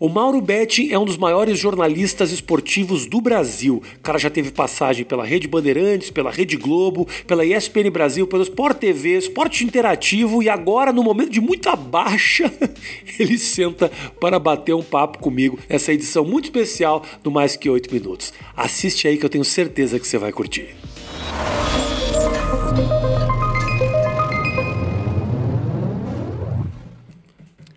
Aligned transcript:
O 0.00 0.08
Mauro 0.08 0.40
Betti 0.40 0.90
é 0.90 0.98
um 0.98 1.04
dos 1.04 1.18
maiores 1.18 1.58
jornalistas 1.58 2.32
esportivos 2.32 3.04
do 3.04 3.20
Brasil. 3.20 3.82
O 3.98 4.00
cara 4.00 4.18
já 4.18 4.30
teve 4.30 4.50
passagem 4.50 5.04
pela 5.04 5.26
Rede 5.26 5.46
Bandeirantes, 5.46 6.10
pela 6.10 6.30
Rede 6.30 6.56
Globo, 6.56 7.06
pela 7.26 7.44
ESPN 7.44 7.90
Brasil, 7.92 8.26
pelo 8.26 8.42
Sport 8.42 8.78
TV, 8.78 9.18
Esporte 9.18 9.62
Interativo 9.62 10.42
e 10.42 10.48
agora, 10.48 10.90
no 10.90 11.02
momento 11.02 11.28
de 11.28 11.40
muita 11.42 11.76
baixa, 11.76 12.50
ele 13.20 13.36
senta 13.36 13.92
para 14.18 14.38
bater 14.38 14.74
um 14.74 14.82
papo 14.82 15.18
comigo. 15.18 15.58
Essa 15.68 15.92
edição 15.92 16.24
muito 16.24 16.46
especial 16.46 17.04
do 17.22 17.30
Mais 17.30 17.54
Que 17.54 17.68
Oito 17.68 17.92
Minutos. 17.92 18.32
Assiste 18.56 19.06
aí 19.06 19.18
que 19.18 19.26
eu 19.26 19.30
tenho 19.30 19.44
certeza 19.44 20.00
que 20.00 20.08
você 20.08 20.16
vai 20.16 20.32
curtir. 20.32 20.74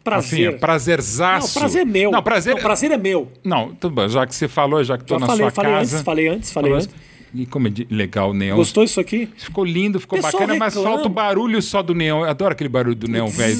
Prazer. 0.03 0.49
Assim, 0.49 0.57
prazerzaço. 0.57 1.47
Não, 1.47 1.61
prazer 1.61 1.81
é 1.81 1.85
meu. 1.85 2.11
Não, 2.11 2.21
prazer, 2.21 2.55
não, 2.55 2.61
prazer 2.61 2.91
é 2.91 2.97
meu. 2.97 3.31
Não, 3.43 3.73
tudo 3.73 3.95
bem. 3.95 4.09
Já 4.09 4.27
que 4.27 4.35
você 4.35 4.47
falou, 4.47 4.83
já 4.83 4.97
que 4.97 5.03
estou 5.03 5.17
na 5.17 5.27
falei, 5.27 5.43
sua 5.45 5.51
falei 5.51 5.71
casa. 5.71 5.95
Antes, 5.95 6.03
falei 6.03 6.27
antes, 6.27 6.51
falei 6.51 6.73
antes. 6.73 6.89
E 7.33 7.45
como 7.45 7.67
é 7.67 7.71
de, 7.71 7.87
legal 7.89 8.31
o 8.31 8.33
neon. 8.33 8.55
Gostou 8.55 8.83
isso 8.83 8.99
aqui? 8.99 9.29
Ficou 9.37 9.63
lindo, 9.63 9.99
ficou 9.99 10.21
bacana, 10.21 10.55
mas 10.55 10.73
falta 10.75 11.07
o 11.07 11.09
barulho 11.09 11.61
só 11.61 11.81
do 11.81 11.95
neon. 11.95 12.19
Eu 12.19 12.29
adoro 12.29 12.51
aquele 12.51 12.69
barulho 12.69 12.95
do 12.95 13.07
neon, 13.07 13.27
velho. 13.27 13.57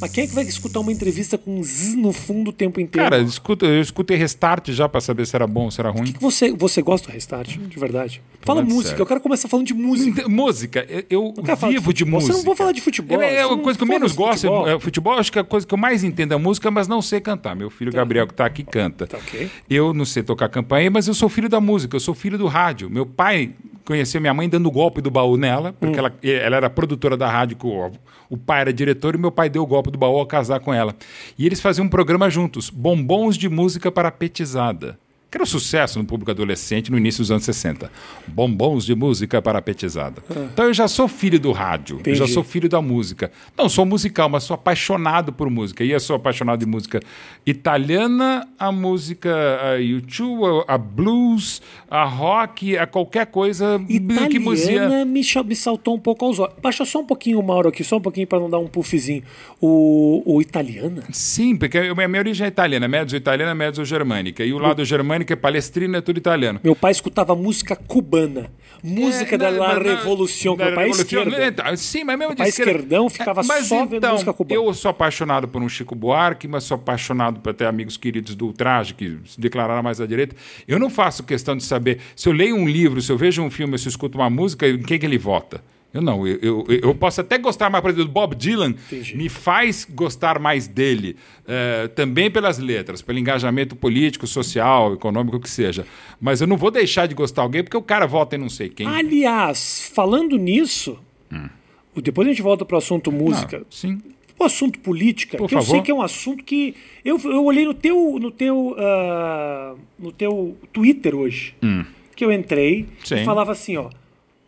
Mas 0.00 0.10
quem 0.10 0.24
é 0.24 0.26
que 0.26 0.34
vai 0.34 0.44
escutar 0.44 0.80
uma 0.80 0.92
entrevista 0.92 1.38
com 1.38 1.58
um 1.58 1.62
zzz 1.62 1.94
no 1.94 2.12
fundo 2.12 2.50
o 2.50 2.52
tempo 2.52 2.80
inteiro? 2.80 3.10
Cara, 3.10 3.22
escuta, 3.22 3.66
eu 3.66 3.80
escutei 3.80 4.16
Restart 4.16 4.70
já 4.70 4.88
pra 4.88 5.00
saber 5.00 5.26
se 5.26 5.34
era 5.34 5.46
bom 5.46 5.64
ou 5.64 5.70
se 5.70 5.80
era 5.80 5.90
ruim. 5.90 6.02
O 6.02 6.04
que, 6.04 6.12
que 6.14 6.20
você, 6.20 6.52
você 6.52 6.82
gosta 6.82 7.08
do 7.08 7.12
Restart, 7.12 7.56
de 7.56 7.78
verdade? 7.78 8.22
Fala 8.42 8.62
música, 8.62 8.90
sério. 8.90 9.02
eu 9.02 9.06
quero 9.06 9.20
começar 9.20 9.48
falando 9.48 9.66
de 9.66 9.74
música. 9.74 10.28
Música, 10.28 10.86
eu, 11.10 11.34
vivo 11.68 11.92
de, 11.92 12.04
de, 12.04 12.10
música. 12.10 12.32
Você 12.32 12.38
não 12.38 12.44
vou 12.44 12.54
falar 12.54 12.72
de 12.72 12.80
futebol. 12.80 13.20
É, 13.20 13.36
é 13.36 13.42
a 13.42 13.56
coisa 13.56 13.76
que 13.76 13.82
eu 13.82 13.88
menos 13.88 14.12
gosto 14.12 14.42
futebol. 14.42 14.68
é 14.68 14.78
futebol. 14.78 15.18
Acho 15.18 15.32
que 15.32 15.38
a 15.38 15.44
coisa 15.44 15.66
que 15.66 15.74
eu 15.74 15.78
mais 15.78 16.04
entendo 16.04 16.32
é 16.32 16.36
música, 16.36 16.70
mas 16.70 16.86
não 16.86 17.02
sei 17.02 17.20
cantar. 17.20 17.56
Meu 17.56 17.70
filho 17.70 17.90
tá. 17.90 17.98
Gabriel, 17.98 18.26
que 18.26 18.34
tá 18.34 18.46
aqui, 18.46 18.62
canta. 18.62 19.06
Tá, 19.06 19.18
okay. 19.18 19.50
Eu 19.68 19.92
não 19.92 20.04
sei 20.04 20.22
tocar 20.22 20.48
campainha, 20.48 20.90
mas 20.90 21.08
eu 21.08 21.14
sou 21.14 21.28
filho 21.28 21.48
da 21.48 21.60
música, 21.60 21.96
eu 21.96 22.00
sou 22.00 22.14
filho 22.14 22.38
do 22.38 22.46
rádio. 22.46 22.88
Meu 22.88 23.06
pai 23.06 23.52
conheceu 23.86 24.20
minha 24.20 24.34
mãe 24.34 24.48
dando 24.48 24.70
golpe 24.70 25.00
do 25.00 25.10
baú 25.10 25.36
nela, 25.36 25.72
porque 25.72 25.96
hum. 25.96 25.98
ela, 25.98 26.14
ela 26.22 26.56
era 26.56 26.68
produtora 26.68 27.16
da 27.16 27.30
rádio, 27.30 27.56
o, 27.62 27.90
o 28.28 28.36
pai 28.36 28.62
era 28.62 28.72
diretor 28.72 29.14
e 29.14 29.18
meu 29.18 29.30
pai 29.30 29.48
deu 29.48 29.62
o 29.62 29.66
golpe 29.66 29.90
do 29.90 29.96
baú 29.96 30.18
ao 30.18 30.26
casar 30.26 30.60
com 30.60 30.74
ela. 30.74 30.94
E 31.38 31.46
eles 31.46 31.60
faziam 31.60 31.86
um 31.86 31.88
programa 31.88 32.28
juntos, 32.28 32.68
Bombons 32.68 33.38
de 33.38 33.48
Música 33.48 33.90
para 33.90 34.10
Petizada 34.10 34.98
que 35.30 35.36
era 35.36 35.42
um 35.42 35.46
sucesso 35.46 35.98
no 35.98 36.04
público 36.04 36.30
adolescente 36.30 36.90
no 36.90 36.96
início 36.96 37.20
dos 37.20 37.30
anos 37.30 37.44
60. 37.44 37.90
Bombons 38.28 38.86
de 38.86 38.94
música 38.94 39.42
para 39.42 39.60
petizada. 39.60 40.22
Ah. 40.30 40.48
Então 40.52 40.64
eu 40.66 40.74
já 40.74 40.86
sou 40.86 41.08
filho 41.08 41.40
do 41.40 41.52
rádio, 41.52 42.00
eu 42.06 42.14
já 42.14 42.28
sou 42.28 42.44
filho 42.44 42.68
da 42.68 42.80
música. 42.80 43.30
Não 43.56 43.68
sou 43.68 43.84
musical, 43.84 44.28
mas 44.28 44.44
sou 44.44 44.54
apaixonado 44.54 45.32
por 45.32 45.50
música. 45.50 45.82
E 45.82 45.90
eu 45.90 46.00
sou 46.00 46.16
apaixonado 46.16 46.60
de 46.60 46.66
música 46.66 47.00
italiana, 47.44 48.46
a 48.58 48.70
música 48.70 49.34
a 49.62 49.74
YouTube, 49.74 50.64
a 50.66 50.78
blues, 50.78 51.60
a 51.90 52.04
rock, 52.04 52.76
a 52.78 52.86
qualquer 52.86 53.26
coisa 53.26 53.80
italiana 53.88 54.28
que 54.28 54.38
música. 54.38 55.04
Me, 55.04 55.22
me 55.24 55.56
saltou 55.56 55.96
um 55.96 56.00
pouco 56.00 56.24
aos 56.24 56.38
olhos. 56.38 56.54
Baixa 56.62 56.84
só 56.84 57.00
um 57.00 57.06
pouquinho 57.06 57.40
o 57.40 57.42
Mauro 57.42 57.68
aqui, 57.68 57.82
só 57.82 57.96
um 57.96 58.00
pouquinho 58.00 58.26
para 58.26 58.38
não 58.38 58.48
dar 58.48 58.58
um 58.58 58.68
puffzinho. 58.68 59.22
O, 59.60 60.22
o 60.24 60.40
italiana? 60.40 61.02
Sim, 61.10 61.56
porque 61.56 61.78
a 61.78 62.08
minha 62.08 62.20
origem 62.20 62.44
é 62.44 62.48
italiana, 62.48 62.86
mezzo 62.86 63.16
italiana, 63.16 63.54
mezzo 63.54 63.84
germânica. 63.84 64.44
E 64.44 64.52
o 64.52 64.58
lado 64.58 64.84
germânico 64.84 65.15
germânica, 65.16 65.32
é 65.32 65.36
palestrina, 65.36 65.98
é 65.98 66.00
tudo 66.00 66.18
italiano. 66.18 66.60
Meu 66.62 66.76
pai 66.76 66.92
escutava 66.92 67.34
música 67.34 67.74
cubana. 67.74 68.50
Música 68.82 69.34
é, 69.34 69.38
da 69.38 69.48
La 69.48 69.78
Revolução, 69.78 70.56
meu 70.56 70.74
pai 70.74 70.86
é 70.86 70.90
esquerdão. 70.90 71.76
Sim, 71.76 72.04
mas 72.04 72.18
mesmo 72.18 72.34
de 72.34 72.38
pai 72.38 72.48
esquerdão 72.48 73.08
ficava 73.08 73.42
mas 73.42 73.66
só 73.66 73.76
então, 73.76 73.88
vendo 73.88 74.08
música 74.08 74.32
cubana. 74.32 74.60
Eu 74.60 74.74
sou 74.74 74.90
apaixonado 74.90 75.48
por 75.48 75.62
um 75.62 75.68
Chico 75.68 75.94
Buarque, 75.94 76.46
mas 76.46 76.64
sou 76.64 76.76
apaixonado 76.76 77.40
por 77.40 77.50
até 77.50 77.66
amigos 77.66 77.96
queridos 77.96 78.34
do 78.34 78.46
Ultraje, 78.46 78.94
que 78.94 79.18
se 79.24 79.40
declararam 79.40 79.82
mais 79.82 80.00
à 80.00 80.06
direita. 80.06 80.36
Eu 80.68 80.78
não 80.78 80.90
faço 80.90 81.24
questão 81.24 81.56
de 81.56 81.64
saber 81.64 81.98
se 82.14 82.28
eu 82.28 82.32
leio 82.32 82.54
um 82.54 82.68
livro, 82.68 83.00
se 83.00 83.10
eu 83.10 83.16
vejo 83.16 83.42
um 83.42 83.50
filme, 83.50 83.78
se 83.78 83.86
eu 83.86 83.90
escuto 83.90 84.18
uma 84.18 84.30
música, 84.30 84.68
em 84.68 84.82
quem 84.82 84.98
que 84.98 85.06
ele 85.06 85.18
vota. 85.18 85.62
Eu 85.96 86.02
não, 86.02 86.26
eu, 86.26 86.38
eu, 86.42 86.66
eu, 86.68 86.94
posso 86.94 87.22
até 87.22 87.38
gostar 87.38 87.70
mais, 87.70 87.80
por 87.80 87.90
exemplo, 87.90 88.08
do 88.08 88.12
Bob 88.12 88.34
Dylan, 88.34 88.74
Entendi. 88.86 89.16
me 89.16 89.30
faz 89.30 89.86
gostar 89.88 90.38
mais 90.38 90.68
dele, 90.68 91.16
uh, 91.44 91.88
também 91.88 92.30
pelas 92.30 92.58
letras, 92.58 93.00
pelo 93.00 93.18
engajamento 93.18 93.74
político, 93.74 94.26
social, 94.26 94.92
econômico, 94.92 95.38
o 95.38 95.40
que 95.40 95.48
seja. 95.48 95.86
Mas 96.20 96.42
eu 96.42 96.46
não 96.46 96.58
vou 96.58 96.70
deixar 96.70 97.06
de 97.06 97.14
gostar 97.14 97.40
de 97.40 97.46
alguém 97.46 97.64
porque 97.64 97.78
o 97.78 97.82
cara 97.82 98.04
vota 98.06 98.36
em 98.36 98.38
não 98.38 98.50
sei 98.50 98.68
quem. 98.68 98.86
Aliás, 98.86 99.90
falando 99.94 100.36
nisso, 100.36 100.98
hum. 101.32 101.48
depois 101.96 102.28
a 102.28 102.30
gente 102.30 102.42
volta 102.42 102.62
para 102.62 102.74
o 102.74 102.78
assunto 102.78 103.10
música. 103.10 103.60
Não, 103.60 103.66
sim. 103.70 103.98
O 104.38 104.44
assunto 104.44 104.78
política, 104.80 105.38
Por 105.38 105.48
que 105.48 105.54
favor. 105.54 105.66
eu 105.66 105.70
sei 105.70 105.80
que 105.80 105.90
é 105.90 105.94
um 105.94 106.02
assunto 106.02 106.44
que. 106.44 106.74
Eu, 107.02 107.18
eu 107.24 107.42
olhei 107.42 107.64
no 107.64 107.72
teu, 107.72 108.18
no, 108.20 108.30
teu, 108.30 108.76
uh, 108.76 109.78
no 109.98 110.12
teu 110.12 110.54
Twitter 110.74 111.14
hoje, 111.14 111.54
hum. 111.62 111.86
que 112.14 112.22
eu 112.22 112.30
entrei 112.30 112.86
sim. 113.02 113.14
e 113.14 113.24
falava 113.24 113.52
assim, 113.52 113.78
ó. 113.78 113.88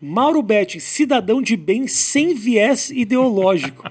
Mauro 0.01 0.41
Betti, 0.41 0.79
cidadão 0.79 1.41
de 1.41 1.57
bem 1.57 1.87
sem 1.87 2.33
viés 2.33 2.89
ideológico. 2.89 3.89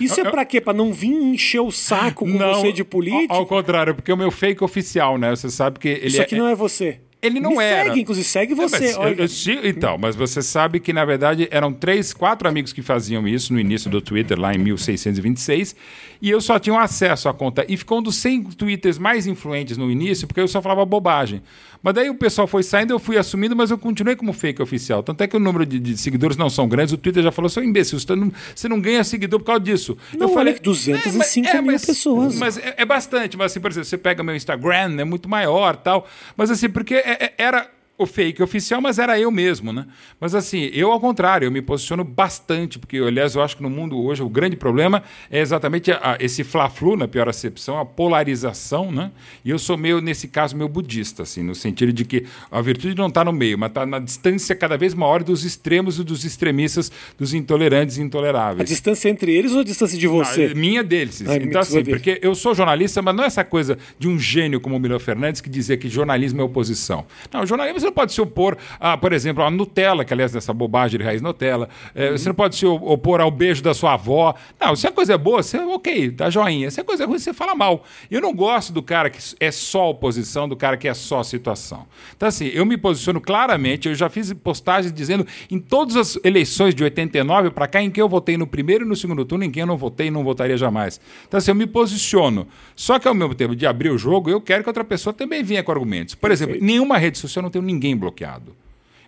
Isso 0.00 0.20
é 0.20 0.30
pra 0.30 0.44
quê? 0.44 0.60
Pra 0.60 0.72
não 0.72 0.92
vir 0.92 1.10
encher 1.10 1.60
o 1.60 1.70
saco 1.70 2.24
com 2.24 2.30
não, 2.30 2.54
você 2.54 2.72
de 2.72 2.84
política? 2.84 3.34
Ao 3.34 3.46
contrário, 3.46 3.94
porque 3.94 4.10
é 4.10 4.14
o 4.14 4.18
meu 4.18 4.30
fake 4.30 4.62
oficial, 4.62 5.18
né? 5.18 5.30
Você 5.30 5.50
sabe 5.50 5.78
que 5.78 5.88
ele 5.88 6.06
Isso 6.06 6.22
aqui 6.22 6.34
é... 6.34 6.38
não 6.38 6.48
é 6.48 6.54
você. 6.54 7.00
Ele 7.20 7.40
não 7.40 7.56
Me 7.56 7.64
era. 7.64 7.88
Segue, 7.88 8.00
inclusive, 8.00 8.26
segue 8.26 8.54
você. 8.54 8.90
É, 8.90 8.96
mas, 8.96 9.46
eu, 9.46 9.54
eu, 9.54 9.68
então, 9.68 9.98
mas 9.98 10.14
você 10.14 10.40
sabe 10.40 10.78
que, 10.78 10.92
na 10.92 11.04
verdade, 11.04 11.48
eram 11.50 11.72
três, 11.72 12.14
quatro 12.14 12.48
amigos 12.48 12.72
que 12.72 12.80
faziam 12.80 13.26
isso 13.26 13.52
no 13.52 13.58
início 13.58 13.90
do 13.90 14.00
Twitter, 14.00 14.38
lá 14.38 14.54
em 14.54 14.58
1626, 14.58 15.74
e 16.22 16.30
eu 16.30 16.40
só 16.40 16.60
tinha 16.60 16.78
acesso 16.80 17.28
à 17.28 17.34
conta. 17.34 17.66
E 17.68 17.76
ficou 17.76 17.98
um 17.98 18.02
dos 18.02 18.16
100 18.16 18.44
Twitters 18.52 18.98
mais 18.98 19.26
influentes 19.26 19.76
no 19.76 19.90
início, 19.90 20.28
porque 20.28 20.40
eu 20.40 20.46
só 20.46 20.62
falava 20.62 20.84
bobagem. 20.84 21.42
Mas 21.82 21.94
daí 21.94 22.10
o 22.10 22.14
pessoal 22.14 22.46
foi 22.46 22.62
saindo, 22.62 22.92
eu 22.92 22.98
fui 22.98 23.16
assumindo, 23.16 23.54
mas 23.54 23.70
eu 23.70 23.78
continuei 23.78 24.16
como 24.16 24.32
fake 24.32 24.60
oficial. 24.60 25.02
Tanto 25.02 25.22
é 25.22 25.26
que 25.26 25.36
o 25.36 25.40
número 25.40 25.64
de, 25.64 25.78
de 25.78 25.96
seguidores 25.96 26.36
não 26.36 26.50
são 26.50 26.68
grandes. 26.68 26.92
O 26.92 26.98
Twitter 26.98 27.22
já 27.22 27.32
falou, 27.32 27.48
seu 27.48 27.62
imbecil, 27.62 27.98
você 27.98 28.14
não, 28.14 28.32
você 28.54 28.68
não 28.68 28.80
ganha 28.80 29.04
seguidor 29.04 29.40
por 29.40 29.46
causa 29.46 29.60
disso. 29.60 29.96
Não, 30.14 30.28
eu 30.28 30.34
falei, 30.34 30.58
205 30.58 31.46
é, 31.46 31.50
é, 31.50 31.62
mil 31.62 31.72
mas, 31.72 31.84
pessoas. 31.84 32.36
Mas 32.36 32.58
é, 32.58 32.74
é, 32.76 32.84
bastante. 32.84 33.36
Mas 33.36 33.52
assim, 33.52 33.60
por 33.60 33.70
exemplo, 33.70 33.88
você 33.88 33.98
pega 33.98 34.22
meu 34.22 34.34
Instagram, 34.34 35.00
é 35.00 35.04
muito 35.04 35.28
maior 35.28 35.76
tal. 35.76 36.06
Mas 36.36 36.50
assim, 36.50 36.68
porque 36.68 36.94
é, 36.94 37.24
é, 37.24 37.34
era 37.38 37.68
o 37.98 38.06
fake 38.06 38.40
oficial, 38.42 38.80
mas 38.80 38.98
era 38.98 39.18
eu 39.18 39.30
mesmo, 39.30 39.72
né? 39.72 39.86
Mas 40.20 40.34
assim, 40.34 40.70
eu 40.72 40.92
ao 40.92 41.00
contrário, 41.00 41.46
eu 41.46 41.50
me 41.50 41.60
posiciono 41.60 42.04
bastante, 42.04 42.78
porque, 42.78 42.98
aliás, 42.98 43.34
eu 43.34 43.42
acho 43.42 43.56
que 43.56 43.62
no 43.62 43.68
mundo 43.68 43.98
hoje 43.98 44.22
o 44.22 44.28
grande 44.28 44.56
problema 44.56 45.02
é 45.28 45.40
exatamente 45.40 45.90
a, 45.90 46.12
a, 46.12 46.16
esse 46.20 46.44
fla-flu, 46.44 46.96
na 46.96 47.08
pior 47.08 47.28
acepção, 47.28 47.76
a 47.78 47.84
polarização, 47.84 48.92
né? 48.92 49.10
E 49.44 49.50
eu 49.50 49.58
sou 49.58 49.76
meio, 49.76 50.00
nesse 50.00 50.28
caso, 50.28 50.56
meio 50.56 50.68
budista, 50.68 51.24
assim, 51.24 51.42
no 51.42 51.54
sentido 51.54 51.92
de 51.92 52.04
que 52.04 52.24
a 52.50 52.60
virtude 52.60 52.94
não 52.94 53.08
está 53.08 53.24
no 53.24 53.32
meio, 53.32 53.58
mas 53.58 53.70
está 53.70 53.84
na 53.84 53.98
distância 53.98 54.54
cada 54.54 54.76
vez 54.76 54.94
maior 54.94 55.24
dos 55.24 55.44
extremos 55.44 55.98
e 55.98 56.04
dos 56.04 56.24
extremistas, 56.24 56.92
dos 57.18 57.34
intolerantes 57.34 57.98
e 57.98 58.02
intoleráveis. 58.02 58.60
A 58.60 58.64
distância 58.64 59.08
entre 59.08 59.34
eles 59.34 59.52
ou 59.52 59.60
a 59.60 59.64
distância 59.64 59.98
de 59.98 60.06
você? 60.06 60.48
Não, 60.48 60.54
minha 60.54 60.84
deles. 60.84 61.24
Ai, 61.26 61.38
então, 61.38 61.60
assim, 61.60 61.82
porque 61.82 62.20
eu 62.22 62.34
sou 62.34 62.54
jornalista, 62.54 63.02
mas 63.02 63.14
não 63.14 63.24
é 63.24 63.26
essa 63.26 63.42
coisa 63.42 63.76
de 63.98 64.06
um 64.06 64.18
gênio 64.18 64.60
como 64.60 64.76
o 64.76 64.78
Milo 64.78 65.00
Fernandes 65.00 65.40
que 65.40 65.50
dizia 65.50 65.76
que 65.76 65.88
jornalismo 65.88 66.40
é 66.40 66.44
oposição. 66.44 67.04
Não, 67.32 67.44
jornalismo 67.44 67.87
não 67.88 67.92
pode 67.92 68.12
se 68.12 68.20
opor, 68.20 68.56
a, 68.78 68.96
por 68.96 69.12
exemplo, 69.12 69.42
à 69.42 69.50
Nutella, 69.50 70.04
que 70.04 70.12
aliás 70.12 70.32
dessa 70.32 70.52
bobagem 70.52 70.98
de 70.98 71.04
raiz 71.04 71.20
Nutella. 71.20 71.68
É, 71.94 72.10
uhum. 72.10 72.18
Você 72.18 72.28
não 72.28 72.34
pode 72.34 72.56
se 72.56 72.66
opor 72.66 73.20
ao 73.20 73.30
beijo 73.30 73.62
da 73.62 73.74
sua 73.74 73.94
avó. 73.94 74.34
Não, 74.60 74.76
se 74.76 74.86
a 74.86 74.92
coisa 74.92 75.14
é 75.14 75.18
boa, 75.18 75.42
você, 75.42 75.58
ok, 75.58 76.10
dá 76.10 76.30
joinha. 76.30 76.70
Se 76.70 76.80
a 76.80 76.84
coisa 76.84 77.04
é 77.04 77.06
ruim, 77.06 77.18
você 77.18 77.32
fala 77.32 77.54
mal. 77.54 77.84
Eu 78.10 78.20
não 78.20 78.34
gosto 78.34 78.72
do 78.72 78.82
cara 78.82 79.10
que 79.10 79.18
é 79.40 79.50
só 79.50 79.90
oposição, 79.90 80.48
do 80.48 80.56
cara 80.56 80.76
que 80.76 80.86
é 80.86 80.94
só 80.94 81.22
situação. 81.22 81.86
Então, 82.16 82.28
assim, 82.28 82.46
eu 82.46 82.64
me 82.66 82.76
posiciono 82.76 83.20
claramente, 83.20 83.88
eu 83.88 83.94
já 83.94 84.08
fiz 84.08 84.32
postagens 84.32 84.92
dizendo 84.92 85.26
em 85.50 85.58
todas 85.58 85.96
as 85.96 86.18
eleições 86.24 86.74
de 86.74 86.84
89 86.84 87.50
para 87.50 87.66
cá, 87.66 87.82
em 87.82 87.90
que 87.90 88.00
eu 88.00 88.08
votei 88.08 88.36
no 88.36 88.46
primeiro 88.46 88.84
e 88.84 88.88
no 88.88 88.96
segundo 88.96 89.24
turno, 89.24 89.44
em 89.44 89.50
quem 89.50 89.62
eu 89.62 89.66
não 89.66 89.76
votei 89.76 90.08
e 90.08 90.10
não 90.10 90.24
votaria 90.24 90.56
jamais. 90.56 91.00
Então, 91.26 91.38
assim, 91.38 91.50
eu 91.50 91.54
me 91.54 91.66
posiciono. 91.66 92.46
Só 92.76 92.98
que 92.98 93.08
ao 93.08 93.14
mesmo 93.14 93.34
tempo 93.34 93.56
de 93.56 93.66
abrir 93.66 93.90
o 93.90 93.98
jogo, 93.98 94.30
eu 94.30 94.40
quero 94.40 94.62
que 94.62 94.68
outra 94.68 94.84
pessoa 94.84 95.12
também 95.12 95.42
venha 95.42 95.62
com 95.62 95.72
argumentos. 95.72 96.14
Por 96.14 96.30
exemplo, 96.30 96.56
em 96.56 96.60
nenhuma 96.60 96.98
rede 96.98 97.18
social 97.18 97.40
eu 97.40 97.44
não 97.44 97.50
tenho 97.50 97.64
ninguém 97.64 97.77
bloqueado. 97.96 98.56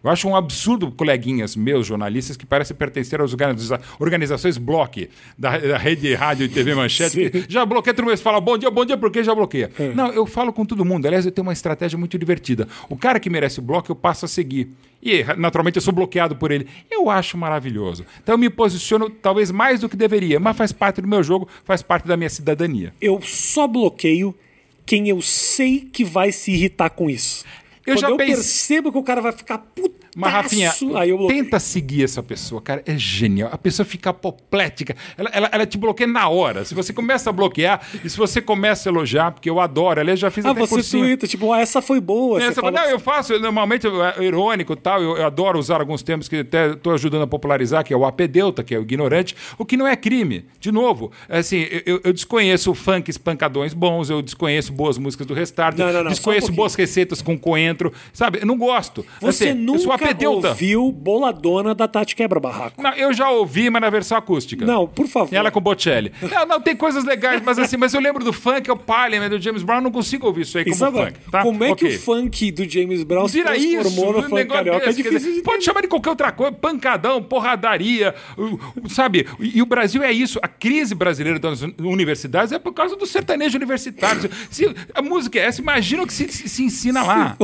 Eu 0.02 0.10
acho 0.10 0.26
um 0.26 0.34
absurdo 0.34 0.90
coleguinhas 0.90 1.54
meus, 1.54 1.86
jornalistas, 1.86 2.36
que 2.36 2.46
parecem 2.46 2.74
pertencer 2.74 3.20
às 3.20 3.32
organiza 3.32 3.80
organizações 3.98 4.56
Bloque, 4.56 5.10
da, 5.38 5.58
da, 5.58 5.76
rede 5.76 6.14
rádio 6.14 6.46
e 6.46 6.48
TV 6.48 6.74
Manchete, 6.74 7.44
já 7.48 7.66
bloqueia 7.66 7.92
todo 7.92 8.06
mundo, 8.06 8.16
fala 8.18 8.40
bom 8.40 8.56
dia, 8.56 8.70
bom 8.70 8.84
dia, 8.84 8.96
por 8.96 9.10
que 9.10 9.22
já 9.22 9.34
bloqueia? 9.34 9.70
É. 9.78 9.92
Não, 9.94 10.10
eu 10.10 10.26
falo 10.26 10.52
com 10.52 10.64
todo 10.64 10.84
mundo. 10.84 11.06
Aliás, 11.06 11.26
eu 11.26 11.32
tenho 11.32 11.46
uma 11.46 11.52
estratégia 11.52 11.98
muito 11.98 12.18
divertida. 12.18 12.66
O 12.88 12.96
cara 12.96 13.20
que 13.20 13.28
merece 13.28 13.58
o 13.58 13.62
bloco, 13.62 13.90
eu 13.90 13.96
passo 13.96 14.24
a 14.24 14.28
seguir. 14.28 14.70
E, 15.02 15.22
naturalmente, 15.36 15.76
eu 15.76 15.82
sou 15.82 15.92
bloqueado 15.92 16.36
por 16.36 16.50
ele. 16.50 16.66
Eu 16.90 17.10
acho 17.10 17.36
maravilhoso. 17.36 18.04
Então, 18.22 18.34
eu 18.34 18.38
me 18.38 18.48
posiciono 18.48 19.10
talvez 19.10 19.50
mais 19.50 19.80
do 19.80 19.88
que 19.88 19.96
deveria, 19.96 20.40
mas 20.40 20.56
faz 20.56 20.72
parte 20.72 21.00
do 21.00 21.08
meu 21.08 21.22
jogo, 21.22 21.48
faz 21.64 21.82
parte 21.82 22.06
da 22.06 22.16
minha 22.16 22.30
cidadania. 22.30 22.92
Eu 23.00 23.20
só 23.22 23.66
bloqueio 23.66 24.34
quem 24.86 25.08
eu 25.08 25.20
sei 25.22 25.80
que 25.80 26.04
vai 26.04 26.32
se 26.32 26.52
irritar 26.52 26.90
com 26.90 27.08
isso. 27.08 27.44
Eu 27.90 27.96
Quando 27.96 28.00
já 28.02 28.10
eu 28.10 28.16
pense... 28.16 28.34
percebo 28.34 28.92
que 28.92 28.98
o 28.98 29.02
cara 29.02 29.20
vai 29.20 29.32
ficar 29.32 29.58
puto 29.58 30.06
Mas, 30.16 30.32
Rafinha, 30.32 30.72
eu 31.06 31.26
tenta 31.28 31.60
seguir 31.60 32.04
essa 32.04 32.22
pessoa, 32.22 32.60
cara. 32.60 32.82
É 32.84 32.96
genial. 32.98 33.50
A 33.52 33.58
pessoa 33.58 33.86
fica 33.86 34.10
apoplética. 34.10 34.96
Ela, 35.16 35.30
ela, 35.32 35.48
ela, 35.52 35.66
te 35.66 35.78
bloqueia 35.78 36.08
na 36.08 36.28
hora. 36.28 36.64
Se 36.64 36.74
você 36.74 36.92
começa 36.92 37.30
a 37.30 37.32
bloquear 37.32 37.80
e 38.04 38.10
se 38.10 38.16
você 38.16 38.40
começa 38.40 38.88
a 38.88 38.90
elogiar, 38.90 39.30
porque 39.32 39.48
eu 39.48 39.60
adoro. 39.60 40.00
Aliás, 40.00 40.18
já 40.18 40.30
fiz 40.30 40.44
ah, 40.44 40.50
até 40.50 40.60
você 40.60 40.98
twitta, 40.98 41.26
tipo, 41.26 41.52
ah, 41.52 41.60
essa 41.60 41.80
foi 41.80 42.00
boa. 42.00 42.42
É, 42.42 42.52
fala... 42.52 42.70
Não, 42.70 42.84
eu 42.84 42.98
faço, 42.98 43.38
normalmente, 43.38 43.86
é 43.86 44.24
irônico 44.24 44.72
e 44.72 44.76
tal. 44.76 45.02
Eu, 45.02 45.16
eu, 45.16 45.26
adoro 45.26 45.58
usar 45.58 45.80
alguns 45.80 46.02
termos 46.02 46.28
que 46.28 46.36
até 46.38 46.72
estou 46.72 46.92
ajudando 46.92 47.22
a 47.22 47.26
popularizar, 47.26 47.84
que 47.84 47.94
é 47.94 47.96
o 47.96 48.04
apedeuta, 48.04 48.64
que 48.64 48.74
é 48.74 48.78
o 48.78 48.82
ignorante, 48.82 49.36
o 49.58 49.64
que 49.64 49.76
não 49.76 49.86
é 49.86 49.94
crime. 49.94 50.44
De 50.58 50.72
novo, 50.72 51.12
é 51.28 51.38
assim, 51.38 51.66
eu, 51.86 52.00
eu 52.02 52.12
desconheço 52.12 52.74
funk 52.74 53.10
espancadões 53.10 53.72
bons, 53.72 54.10
eu 54.10 54.22
desconheço 54.22 54.72
boas 54.72 54.98
músicas 54.98 55.26
do 55.26 55.34
Restart, 55.34 55.76
não, 55.78 55.92
não, 55.92 56.04
não, 56.04 56.10
desconheço 56.10 56.50
um 56.50 56.54
boas 56.54 56.74
receitas 56.74 57.22
com 57.22 57.38
coentro, 57.38 57.92
sabe? 58.12 58.40
Eu 58.40 58.46
não 58.46 58.58
gosto. 58.58 59.04
Você 59.20 59.50
assim, 59.50 59.58
nunca 59.58 59.99
ouviu 60.26 60.92
Boladona 60.92 61.74
da 61.74 61.86
Tati 61.88 62.14
Quebra-Barraco? 62.14 62.80
Não, 62.80 62.92
eu 62.94 63.12
já 63.12 63.30
ouvi, 63.30 63.70
mas 63.70 63.82
na 63.82 63.90
versão 63.90 64.16
acústica. 64.16 64.64
Não, 64.64 64.86
por 64.86 65.06
favor. 65.06 65.34
Ela 65.34 65.50
com 65.50 65.60
Bocelli. 65.60 66.12
não, 66.22 66.46
não, 66.46 66.60
tem 66.60 66.76
coisas 66.76 67.04
legais, 67.04 67.42
mas 67.44 67.58
assim, 67.58 67.76
mas 67.76 67.94
eu 67.94 68.00
lembro 68.00 68.24
do 68.24 68.32
funk, 68.32 68.68
é 68.68 68.72
o 68.72 68.76
Parliament, 68.76 69.30
do 69.30 69.40
James 69.40 69.62
Brown, 69.62 69.80
não 69.80 69.90
consigo 69.90 70.26
ouvir 70.26 70.42
isso 70.42 70.58
aí 70.58 70.64
como 70.64 70.76
sabe, 70.76 70.98
funk. 70.98 71.20
Tá? 71.30 71.42
Como 71.42 71.64
é 71.64 71.70
okay. 71.70 71.88
que 71.88 71.96
o 71.96 72.00
funk 72.00 72.52
do 72.52 72.68
James 72.68 73.02
Brown 73.02 73.28
se 73.28 73.42
transformou 73.42 74.10
isso, 74.10 74.12
no 74.12 74.22
funk 74.28 74.46
carioca? 74.46 74.86
Desse, 74.86 75.00
é 75.00 75.02
difícil 75.02 75.30
dizer, 75.30 75.42
Pode 75.42 75.64
chamar 75.64 75.82
de 75.82 75.88
qualquer 75.88 76.10
outra 76.10 76.32
coisa, 76.32 76.52
pancadão, 76.52 77.22
porradaria, 77.22 78.14
sabe? 78.88 79.26
E, 79.38 79.60
o 79.60 79.66
Brasil 79.66 80.02
é 80.02 80.12
isso. 80.12 80.38
A 80.42 80.48
crise 80.48 80.94
brasileira 80.94 81.38
das 81.38 81.62
universidades 81.78 82.52
é 82.52 82.58
por 82.58 82.72
causa 82.72 82.96
do 82.96 83.06
sertanejo 83.06 83.56
universitário. 83.56 84.30
Se 84.50 84.74
a 84.94 85.02
música 85.02 85.38
é 85.38 85.42
essa, 85.42 85.60
imagina 85.60 86.02
o 86.02 86.06
que 86.06 86.12
se, 86.12 86.28
se, 86.28 86.62
ensina 86.62 87.02
lá. 87.02 87.36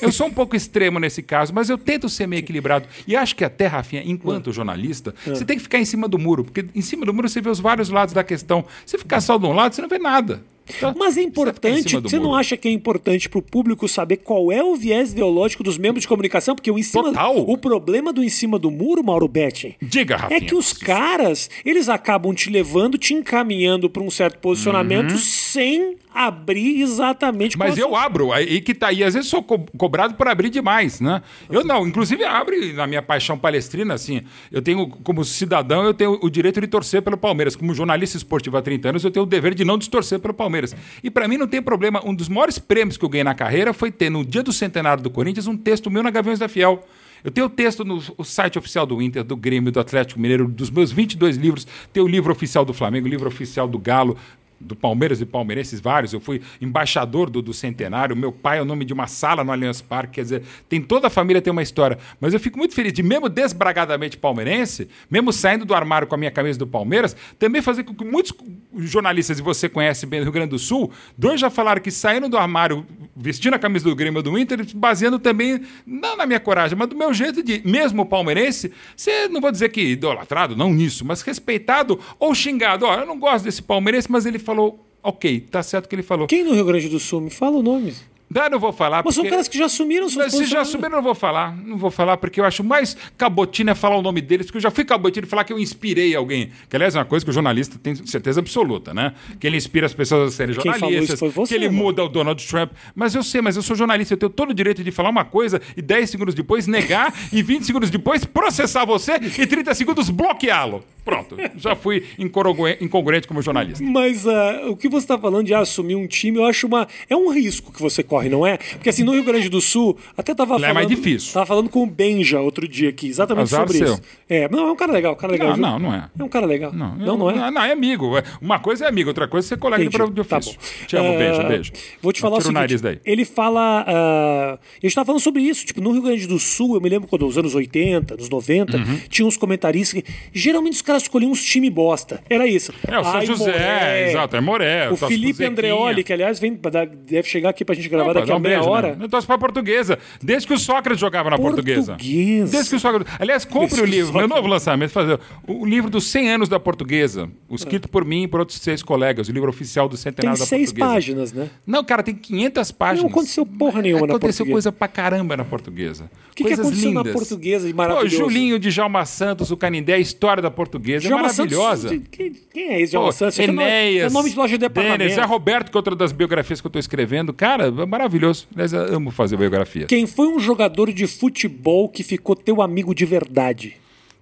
Eu 0.00 0.12
sou 0.12 0.26
um 0.26 0.32
pouco 0.32 0.56
extremo 0.56 0.98
nesse 0.98 1.22
caso, 1.22 1.52
mas 1.54 1.68
eu 1.68 1.78
tento 1.94 2.08
ser 2.08 2.26
meio 2.26 2.40
equilibrado. 2.40 2.86
E 3.06 3.16
acho 3.16 3.36
que 3.36 3.44
até, 3.44 3.66
Rafinha, 3.66 4.02
enquanto 4.04 4.52
jornalista, 4.52 5.14
você 5.24 5.44
tem 5.44 5.56
que 5.56 5.62
ficar 5.62 5.78
em 5.78 5.84
cima 5.84 6.08
do 6.08 6.18
muro, 6.18 6.44
porque 6.44 6.66
em 6.74 6.82
cima 6.82 7.06
do 7.06 7.14
muro 7.14 7.28
você 7.28 7.40
vê 7.40 7.48
os 7.48 7.60
vários 7.60 7.88
lados 7.88 8.12
da 8.12 8.24
questão. 8.24 8.64
Se 8.84 8.98
ficar 8.98 9.20
só 9.20 9.38
de 9.38 9.46
um 9.46 9.52
lado, 9.52 9.74
você 9.74 9.82
não 9.82 9.88
vê 9.88 9.98
nada. 9.98 10.42
Então, 10.68 10.94
Mas 10.96 11.16
é 11.16 11.22
importante, 11.22 11.96
você 12.00 12.18
não 12.18 12.34
acha 12.34 12.56
que 12.56 12.68
é 12.68 12.70
importante 12.70 13.28
para 13.28 13.38
o 13.38 13.42
público 13.42 13.86
saber 13.88 14.18
qual 14.18 14.50
é 14.50 14.62
o 14.62 14.74
viés 14.74 15.12
ideológico 15.12 15.62
dos 15.62 15.76
membros 15.76 16.02
de 16.02 16.08
comunicação? 16.08 16.54
Porque 16.54 16.70
o 16.70 16.78
em 16.78 16.82
cima, 16.82 17.04
Total. 17.04 17.36
o 17.36 17.58
problema 17.58 18.12
do 18.12 18.22
em 18.22 18.28
cima 18.28 18.58
do 18.58 18.70
muro, 18.70 19.04
Mauro 19.04 19.28
Betti, 19.28 19.76
Diga, 19.80 20.16
Rafinha, 20.16 20.38
é 20.38 20.40
que 20.40 20.54
os 20.54 20.72
caras, 20.72 21.50
eles 21.64 21.88
acabam 21.88 22.34
te 22.34 22.50
levando, 22.50 22.96
te 22.96 23.14
encaminhando 23.14 23.90
para 23.90 24.02
um 24.02 24.10
certo 24.10 24.38
posicionamento 24.38 25.12
uhum. 25.12 25.18
sem 25.18 25.96
abrir 26.14 26.80
exatamente. 26.80 27.58
Mas 27.58 27.76
eu 27.76 27.88
sua... 27.88 28.04
abro, 28.04 28.32
aí 28.32 28.60
que 28.60 28.72
tá 28.72 28.88
aí. 28.88 29.02
Às 29.02 29.14
vezes 29.14 29.28
sou 29.28 29.42
co 29.42 29.58
cobrado 29.76 30.14
por 30.14 30.28
abrir 30.28 30.48
demais, 30.48 31.00
né? 31.00 31.20
Eu 31.50 31.64
não, 31.64 31.86
inclusive 31.86 32.24
abro 32.24 32.54
na 32.74 32.86
minha 32.86 33.02
paixão 33.02 33.36
palestrina, 33.36 33.94
assim. 33.94 34.22
Eu 34.52 34.62
tenho, 34.62 34.88
como 34.88 35.24
cidadão, 35.24 35.82
eu 35.84 35.92
tenho 35.92 36.18
o 36.22 36.30
direito 36.30 36.60
de 36.60 36.68
torcer 36.68 37.02
pelo 37.02 37.16
Palmeiras. 37.16 37.56
Como 37.56 37.74
jornalista 37.74 38.16
esportivo 38.16 38.56
há 38.56 38.62
30 38.62 38.90
anos, 38.90 39.04
eu 39.04 39.10
tenho 39.10 39.24
o 39.24 39.28
dever 39.28 39.54
de 39.54 39.64
não 39.64 39.76
distorcer 39.76 40.20
pelo 40.20 40.32
Palmeiras. 40.32 40.53
E 41.02 41.10
para 41.10 41.26
mim 41.26 41.36
não 41.36 41.46
tem 41.46 41.62
problema. 41.62 42.00
Um 42.04 42.14
dos 42.14 42.28
maiores 42.28 42.58
prêmios 42.58 42.96
que 42.96 43.04
eu 43.04 43.08
ganhei 43.08 43.24
na 43.24 43.34
carreira 43.34 43.72
foi 43.72 43.90
ter, 43.90 44.10
no 44.10 44.24
dia 44.24 44.42
do 44.42 44.52
centenário 44.52 45.02
do 45.02 45.10
Corinthians, 45.10 45.46
um 45.46 45.56
texto 45.56 45.90
meu 45.90 46.02
na 46.02 46.10
Gaviões 46.10 46.38
da 46.38 46.48
Fiel. 46.48 46.86
Eu 47.24 47.30
tenho 47.30 47.46
o 47.46 47.50
texto 47.50 47.86
no 47.86 48.02
site 48.22 48.58
oficial 48.58 48.84
do 48.84 49.00
Inter, 49.00 49.24
do 49.24 49.34
Grêmio, 49.34 49.72
do 49.72 49.80
Atlético 49.80 50.20
Mineiro, 50.20 50.46
dos 50.46 50.70
meus 50.70 50.92
22 50.92 51.38
livros. 51.38 51.66
Tem 51.90 52.02
o 52.02 52.06
livro 52.06 52.30
oficial 52.30 52.66
do 52.66 52.74
Flamengo, 52.74 53.06
o 53.06 53.10
livro 53.10 53.26
oficial 53.26 53.66
do 53.66 53.78
Galo, 53.78 54.18
do 54.60 54.74
Palmeiras 54.74 55.20
e 55.20 55.26
palmeirenses 55.26 55.80
vários. 55.80 56.12
Eu 56.12 56.20
fui 56.20 56.40
embaixador 56.60 57.30
do, 57.30 57.42
do 57.42 57.52
Centenário. 57.52 58.16
Meu 58.16 58.32
pai 58.32 58.58
é 58.58 58.62
o 58.62 58.64
nome 58.64 58.84
de 58.84 58.92
uma 58.92 59.06
sala 59.06 59.44
no 59.44 59.52
Allianz 59.52 59.80
Parque. 59.80 60.14
Quer 60.14 60.22
dizer, 60.22 60.42
tem 60.68 60.80
toda 60.80 61.08
a 61.08 61.10
família 61.10 61.42
tem 61.42 61.50
uma 61.50 61.62
história. 61.62 61.98
Mas 62.20 62.32
eu 62.32 62.40
fico 62.40 62.58
muito 62.58 62.74
feliz 62.74 62.92
de, 62.92 63.02
mesmo 63.02 63.28
desbragadamente 63.28 64.16
palmeirense, 64.16 64.88
mesmo 65.10 65.32
saindo 65.32 65.64
do 65.64 65.74
armário 65.74 66.06
com 66.06 66.14
a 66.14 66.18
minha 66.18 66.30
camisa 66.30 66.58
do 66.58 66.66
Palmeiras, 66.66 67.16
também 67.38 67.60
fazer 67.60 67.84
com 67.84 67.94
que 67.94 68.04
muitos 68.04 68.34
jornalistas, 68.76 69.38
e 69.38 69.42
você 69.42 69.68
conhece 69.68 70.06
bem 70.06 70.20
do 70.20 70.24
Rio 70.24 70.32
Grande 70.32 70.50
do 70.50 70.58
Sul, 70.58 70.90
dois 71.16 71.40
já 71.40 71.50
falaram 71.50 71.80
que 71.80 71.90
saíram 71.90 72.28
do 72.28 72.36
armário 72.36 72.86
vestindo 73.16 73.54
a 73.54 73.58
camisa 73.58 73.84
do 73.84 73.94
Grêmio 73.94 74.22
do 74.22 74.36
Inter, 74.38 74.66
baseando 74.74 75.18
também, 75.18 75.60
não 75.86 76.16
na 76.16 76.26
minha 76.26 76.40
coragem, 76.40 76.76
mas 76.76 76.88
do 76.88 76.96
meu 76.96 77.12
jeito 77.14 77.42
de, 77.42 77.62
mesmo 77.64 78.04
palmeirense, 78.04 78.72
ser, 78.96 79.28
não 79.28 79.40
vou 79.40 79.52
dizer 79.52 79.68
que 79.68 79.80
idolatrado, 79.80 80.56
não 80.56 80.72
nisso, 80.72 81.04
mas 81.04 81.22
respeitado 81.22 81.98
ou 82.18 82.34
xingado. 82.34 82.84
Ó, 82.84 82.94
eu 82.94 83.06
não 83.06 83.18
gosto 83.18 83.44
desse 83.44 83.62
palmeirense, 83.62 84.10
mas 84.10 84.26
ele 84.26 84.38
falou, 84.44 84.86
ok, 85.02 85.40
tá 85.40 85.62
certo 85.62 85.86
o 85.86 85.88
que 85.88 85.94
ele 85.94 86.02
falou. 86.02 86.26
Quem 86.26 86.44
no 86.44 86.54
Rio 86.54 86.64
Grande 86.64 86.88
do 86.88 87.00
Sul? 87.00 87.20
Me 87.20 87.30
fala 87.30 87.56
o 87.56 87.62
nome. 87.62 87.94
Não, 88.28 88.50
não 88.50 88.58
vou 88.58 88.72
falar. 88.72 89.02
Mas 89.04 89.14
porque... 89.14 89.28
são 89.28 89.30
caras 89.30 89.48
que 89.48 89.58
já 89.58 89.66
assumiram 89.66 90.08
seus 90.08 90.32
Se 90.32 90.44
já 90.46 90.62
assumiram, 90.62 90.90
não 90.90 91.02
vou 91.02 91.14
falar. 91.14 91.56
Não 91.56 91.76
vou 91.76 91.90
falar, 91.90 92.16
porque 92.16 92.40
eu 92.40 92.44
acho 92.44 92.64
mais 92.64 92.96
cabotina 93.16 93.72
é 93.72 93.74
falar 93.74 93.96
o 93.96 94.02
nome 94.02 94.20
deles, 94.20 94.46
porque 94.46 94.58
eu 94.58 94.62
já 94.62 94.70
fui 94.70 94.84
cabotina 94.84 95.26
e 95.26 95.28
falar 95.28 95.44
que 95.44 95.52
eu 95.52 95.58
inspirei 95.58 96.14
alguém. 96.14 96.50
Que, 96.68 96.76
aliás, 96.76 96.94
é 96.96 96.98
uma 96.98 97.04
coisa 97.04 97.24
que 97.24 97.30
o 97.30 97.34
jornalista 97.34 97.78
tem 97.78 97.94
certeza 97.94 98.40
absoluta, 98.40 98.92
né? 98.92 99.14
Que 99.38 99.46
ele 99.46 99.56
inspira 99.56 99.86
as 99.86 99.94
pessoas 99.94 100.32
a 100.32 100.36
serem 100.36 100.54
jornalistas, 100.54 101.20
você, 101.20 101.48
que 101.48 101.54
ele 101.54 101.68
mano. 101.68 101.84
muda 101.84 102.04
o 102.04 102.08
Donald 102.08 102.44
Trump. 102.46 102.72
Mas 102.94 103.14
eu 103.14 103.22
sei, 103.22 103.40
mas 103.40 103.56
eu 103.56 103.62
sou 103.62 103.76
jornalista, 103.76 104.14
eu 104.14 104.18
tenho 104.18 104.30
todo 104.30 104.50
o 104.50 104.54
direito 104.54 104.82
de 104.82 104.90
falar 104.90 105.10
uma 105.10 105.24
coisa 105.24 105.60
e 105.76 105.82
10 105.82 106.10
segundos 106.10 106.34
depois 106.34 106.66
negar 106.66 107.14
e 107.32 107.42
20 107.42 107.64
segundos 107.64 107.90
depois 107.90 108.24
processar 108.24 108.84
você 108.84 109.12
e 109.38 109.46
30 109.46 109.74
segundos 109.74 110.10
bloqueá-lo. 110.10 110.84
Pronto, 111.04 111.36
já 111.56 111.76
fui 111.76 112.04
incongruente 112.18 113.28
como 113.28 113.42
jornalista. 113.42 113.84
Mas 113.84 114.24
uh, 114.24 114.70
o 114.70 114.76
que 114.76 114.88
você 114.88 115.04
está 115.04 115.18
falando 115.18 115.46
de 115.46 115.52
assumir 115.52 115.94
um 115.96 116.06
time, 116.06 116.38
eu 116.38 116.46
acho 116.46 116.66
uma. 116.66 116.88
É 117.10 117.14
um 117.14 117.30
risco 117.30 117.70
que 117.70 117.80
você 117.80 118.02
corre, 118.02 118.13
não 118.22 118.46
é? 118.46 118.56
Porque 118.56 118.88
assim, 118.88 119.02
no 119.02 119.12
Rio 119.12 119.24
Grande 119.24 119.48
do 119.48 119.60
Sul, 119.60 119.96
até 120.16 120.32
estava 120.32 120.54
falando. 120.54 120.70
É 120.70 120.72
mais 120.72 120.88
difícil. 120.88 121.32
Tava 121.32 121.46
falando 121.46 121.68
com 121.68 121.82
o 121.82 121.86
Benja 121.86 122.40
outro 122.40 122.66
dia 122.68 122.90
aqui, 122.90 123.08
exatamente 123.08 123.44
Azar 123.44 123.60
sobre 123.60 123.78
seu. 123.78 123.94
isso. 123.94 124.02
É, 124.28 124.48
não, 124.48 124.68
é 124.68 124.72
um 124.72 124.76
cara 124.76 124.92
legal, 124.92 125.12
um 125.12 125.16
cara 125.16 125.32
legal. 125.32 125.56
Não, 125.56 125.78
não, 125.78 125.90
não 125.90 125.94
é. 125.94 126.08
É 126.18 126.22
um 126.22 126.28
cara 126.28 126.46
legal. 126.46 126.72
Não, 126.72 126.94
não, 126.94 127.16
não 127.16 127.30
é? 127.30 127.34
Não, 127.34 127.50
não, 127.50 127.62
é 127.62 127.72
amigo. 127.72 128.12
Uma 128.40 128.58
coisa 128.58 128.84
é 128.84 128.88
amigo, 128.88 129.10
outra 129.10 129.28
coisa 129.28 129.46
é 129.46 129.48
ser 129.48 129.56
colega 129.58 129.82
Entendi. 129.82 130.12
de 130.12 130.20
ofício. 130.20 130.54
Tá 130.54 130.60
bom. 130.60 130.86
Te 130.86 130.96
amo, 130.96 131.14
uh, 131.14 131.18
beijo, 131.18 131.48
beijo. 131.48 131.72
Vou 132.00 132.12
te 132.12 132.20
falar 132.20 132.38
o 132.38 132.40
seguinte, 132.40 132.56
o 132.56 132.60
nariz 132.60 132.80
daí. 132.80 133.00
ele 133.04 133.24
fala... 133.24 133.84
Uh, 133.84 134.54
a 134.54 134.58
gente 134.82 134.94
tava 134.94 135.06
falando 135.06 135.20
sobre 135.20 135.42
isso, 135.42 135.64
tipo, 135.66 135.80
no 135.80 135.92
Rio 135.92 136.02
Grande 136.02 136.26
do 136.26 136.38
Sul, 136.38 136.74
eu 136.74 136.80
me 136.80 136.88
lembro 136.88 137.08
quando, 137.08 137.24
nos 137.24 137.38
anos 137.38 137.54
80, 137.54 138.16
nos 138.16 138.28
90, 138.28 138.76
uhum. 138.76 139.00
tinha 139.08 139.26
uns 139.26 139.36
comentaristas 139.36 140.02
que, 140.02 140.10
geralmente 140.32 140.74
os 140.74 140.82
caras 140.82 141.02
escolhiam 141.02 141.30
uns 141.30 141.42
times 141.42 141.70
bosta. 141.70 142.22
Era 142.28 142.46
isso. 142.46 142.72
É, 142.86 142.98
o 142.98 143.04
São 143.04 143.24
José, 143.24 143.52
Moré, 143.52 144.10
exato, 144.10 144.36
é 144.36 144.40
Moré. 144.40 144.90
O 144.90 144.96
Felipe 144.96 145.44
Andreoli, 145.44 146.04
que 146.04 146.12
aliás 146.12 146.38
vem, 146.38 146.58
deve 147.06 147.28
chegar 147.28 147.50
aqui 147.50 147.64
pra 147.64 147.74
gente 147.74 147.88
gravar 147.88 148.03
daqui 148.12 148.32
a 148.32 148.38
meia 148.38 148.56
beijo, 148.56 148.70
hora. 148.70 148.94
Né? 148.96 149.04
Eu 149.04 149.08
torço 149.08 149.26
pra 149.26 149.38
portuguesa. 149.38 149.98
Desde 150.22 150.46
que 150.46 150.54
o 150.54 150.58
Sócrates 150.58 151.00
jogava 151.00 151.30
na 151.30 151.38
portuguesa. 151.38 151.92
portuguesa. 151.92 152.50
Desde 152.50 152.70
que 152.70 152.76
o 152.76 152.80
Sócrates. 152.80 153.14
Aliás, 153.18 153.44
compre 153.44 153.80
o 153.80 153.84
livro, 153.84 154.12
meu 154.12 154.28
novo 154.28 154.46
lançamento, 154.46 154.90
fazer 154.90 155.18
o 155.46 155.64
livro 155.64 155.90
dos 155.90 156.04
100 156.04 156.30
anos 156.30 156.48
da 156.48 156.60
portuguesa, 156.60 157.28
escrito 157.50 157.88
por 157.88 158.04
mim 158.04 158.24
e 158.24 158.28
por 158.28 158.40
outros 158.40 158.58
seis 158.58 158.82
colegas, 158.82 159.28
o 159.28 159.32
livro 159.32 159.48
oficial 159.48 159.88
do 159.88 159.96
centenário 159.96 160.38
da 160.38 160.44
portuguesa. 160.44 160.74
Tem 160.74 160.84
seis 160.84 160.94
páginas, 160.94 161.32
né? 161.32 161.48
Não, 161.66 161.84
cara, 161.84 162.02
tem 162.02 162.14
500 162.14 162.72
páginas. 162.72 163.02
Não 163.02 163.10
aconteceu 163.10 163.46
porra 163.46 163.80
nenhuma 163.80 164.06
na 164.06 164.12
portuguesa. 164.12 164.42
Aconteceu 164.42 164.46
coisa 164.46 164.72
pra 164.72 164.88
caramba 164.88 165.36
na 165.36 165.44
portuguesa. 165.44 166.10
O 166.30 166.34
que, 166.34 166.44
que 166.44 166.52
aconteceu 166.52 166.88
lindas. 166.88 167.04
na 167.04 167.12
portuguesa 167.12 167.66
de 167.66 167.72
maravilhoso? 167.72 168.16
Pô, 168.16 168.24
Julinho 168.24 168.58
de 168.58 168.70
Jalma 168.70 169.04
Santos, 169.06 169.50
o 169.52 169.56
Canindé, 169.56 169.94
a 169.94 169.98
história 169.98 170.42
da 170.42 170.50
portuguesa. 170.50 171.08
Jalma 171.08 171.28
é 171.28 171.30
maravilhosa. 171.30 171.88
Santos, 171.90 172.08
quem 172.10 172.68
é 172.68 172.80
esse 172.80 172.92
Djalma 172.92 173.12
Santos? 173.12 173.38
Enéas. 173.38 174.10
É 174.10 174.14
nome 174.14 174.30
de 174.30 174.36
loja 174.36 174.54
de 174.54 174.58
departamento. 174.58 174.98
Dennis, 174.98 175.16
é 175.16 175.24
Roberto, 175.24 175.70
que 175.70 175.76
é 175.76 175.78
outra 175.78 175.94
das 175.94 176.10
biografias 176.10 176.60
que 176.60 176.66
eu 176.66 176.68
estou 176.68 176.80
escrevendo. 176.80 177.32
Cara, 177.32 177.66
é 177.66 177.86
maravilhoso. 177.94 178.48
Aliás, 178.52 178.72
eu 178.72 178.96
amo 178.96 179.10
fazer 179.10 179.36
biografia. 179.36 179.86
Quem 179.86 180.06
foi 180.06 180.26
um 180.26 180.40
jogador 180.40 180.92
de 180.92 181.06
futebol 181.06 181.88
que 181.88 182.02
ficou 182.02 182.34
teu 182.34 182.60
amigo 182.60 182.92
de 182.92 183.06
verdade? 183.06 183.76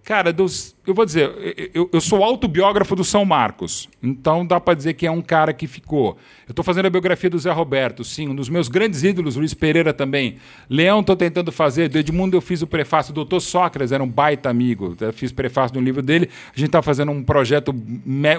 Cara, 0.05 0.33
dos, 0.33 0.75
eu 0.85 0.93
vou 0.93 1.07
dizer, 1.07 1.31
eu, 1.73 1.89
eu 1.93 2.01
sou 2.01 2.25
autobiógrafo 2.25 2.97
do 2.97 3.05
São 3.05 3.25
Marcos, 3.25 3.89
então 4.03 4.45
dá 4.45 4.59
para 4.59 4.75
dizer 4.75 4.95
que 4.95 5.07
é 5.07 5.11
um 5.11 5.23
cara 5.23 5.53
que 5.53 5.69
ficou. 5.69 6.19
Eu 6.47 6.51
estou 6.51 6.65
fazendo 6.65 6.87
a 6.87 6.91
biografia 6.91 7.31
do 7.31 7.39
Zé 7.39 7.53
Roberto, 7.53 8.03
sim, 8.03 8.29
um 8.29 8.35
dos 8.35 8.49
meus 8.49 8.67
grandes 8.67 9.05
ídolos, 9.05 9.37
Luiz 9.37 9.55
Pereira 9.55 9.95
também. 9.95 10.39
Leão 10.69 11.01
estou 11.01 11.15
tentando 11.15 11.53
fazer, 11.53 11.89
do 11.89 11.99
Edmundo 11.99 12.37
eu 12.37 12.41
fiz 12.41 12.63
o 12.63 12.67
prefácio, 12.67 13.13
o 13.13 13.15
doutor 13.15 13.39
Sócrates 13.39 13.93
era 13.93 14.03
um 14.03 14.09
baita 14.09 14.51
amigo, 14.51 14.97
eu 15.01 15.13
fiz 15.13 15.31
prefácio 15.31 15.73
de 15.75 15.79
um 15.79 15.83
livro 15.83 16.03
dele, 16.03 16.29
a 16.53 16.59
gente 16.59 16.67
está 16.67 16.83
fazendo 16.83 17.13
um 17.13 17.23
projeto 17.23 17.73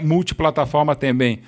multiplataforma 0.04 0.98
também. 0.98 1.40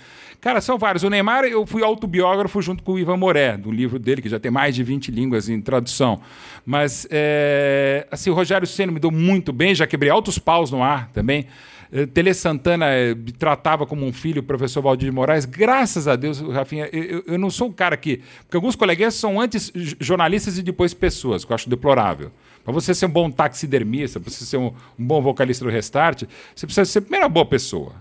Cara, 0.45 0.61
são 0.61 0.77
vários. 0.77 1.01
O 1.01 1.09
Neymar, 1.09 1.45
eu 1.45 1.65
fui 1.65 1.83
autobiógrafo 1.83 2.61
junto 2.61 2.83
com 2.83 2.91
o 2.91 2.99
Ivan 2.99 3.17
Moré, 3.17 3.57
do 3.57 3.71
livro 3.71 3.97
dele, 3.97 4.21
que 4.21 4.29
já 4.29 4.39
tem 4.39 4.51
mais 4.51 4.75
de 4.75 4.83
20 4.83 5.09
línguas 5.09 5.49
em 5.49 5.59
tradução. 5.59 6.21
Mas, 6.63 7.07
é, 7.09 8.05
assim, 8.11 8.29
o 8.29 8.33
Rogério 8.35 8.67
Senna 8.67 8.91
me 8.91 8.99
deu 8.99 9.09
muito 9.09 9.51
bem, 9.51 9.73
já 9.73 9.87
quebrei 9.87 10.11
altos 10.11 10.37
paus 10.37 10.69
no 10.69 10.83
ar 10.83 11.09
também. 11.11 11.47
Eh, 11.91 12.05
Tele 12.05 12.31
Santana 12.31 12.85
eh, 12.91 13.15
me 13.15 13.31
tratava 13.31 13.87
como 13.87 14.05
um 14.05 14.13
filho, 14.13 14.41
o 14.41 14.43
professor 14.43 14.83
Valdir 14.83 15.09
de 15.09 15.15
Moraes. 15.15 15.45
Graças 15.45 16.07
a 16.07 16.15
Deus, 16.15 16.39
Rafinha, 16.39 16.87
eu, 16.93 17.23
eu 17.25 17.39
não 17.39 17.49
sou 17.49 17.69
um 17.69 17.73
cara 17.73 17.97
que. 17.97 18.21
Porque 18.41 18.55
alguns 18.55 18.75
colegas 18.75 19.15
são 19.15 19.41
antes 19.41 19.71
jornalistas 19.99 20.59
e 20.59 20.61
depois 20.61 20.93
pessoas, 20.93 21.43
que 21.43 21.51
eu 21.51 21.55
acho 21.55 21.67
deplorável. 21.67 22.31
Para 22.65 22.73
você 22.73 22.95
ser 22.95 23.05
um 23.05 23.09
bom 23.09 23.29
taxidermista, 23.29 24.19
para 24.19 24.31
você 24.31 24.43
ser 24.43 24.57
um, 24.57 24.73
um, 24.97 25.05
bom 25.05 25.21
vocalista 25.21 25.63
do 25.63 25.69
Restart, 25.69 26.23
você 26.55 26.65
precisa 26.65 26.83
ser 26.83 27.01
primeiro 27.01 27.27
uma 27.27 27.29
boa 27.29 27.45
pessoa. 27.45 27.93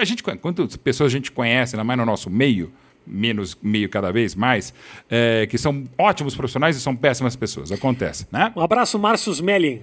A 0.00 0.04
gente, 0.04 0.20
quantas 0.22 0.76
pessoas 0.76 1.12
a 1.12 1.16
gente 1.16 1.30
conhece, 1.30 1.76
ainda 1.76 1.84
mais 1.84 1.96
no 1.96 2.04
nosso 2.04 2.28
meio, 2.28 2.72
menos 3.06 3.56
meio 3.62 3.88
cada 3.88 4.10
vez 4.10 4.34
mais, 4.34 4.74
é, 5.08 5.46
que 5.46 5.56
são 5.56 5.84
ótimos 5.96 6.34
profissionais 6.34 6.76
e 6.76 6.80
são 6.80 6.96
péssimas 6.96 7.36
pessoas. 7.36 7.70
Acontece, 7.70 8.26
né? 8.32 8.52
Um 8.56 8.62
abraço, 8.62 8.98
Márcio 8.98 9.32
Smelling. 9.32 9.80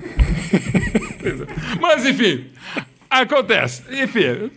Mas, 1.80 2.04
enfim, 2.04 2.50
acontece. 3.08 3.82
Enfim. 3.90 4.50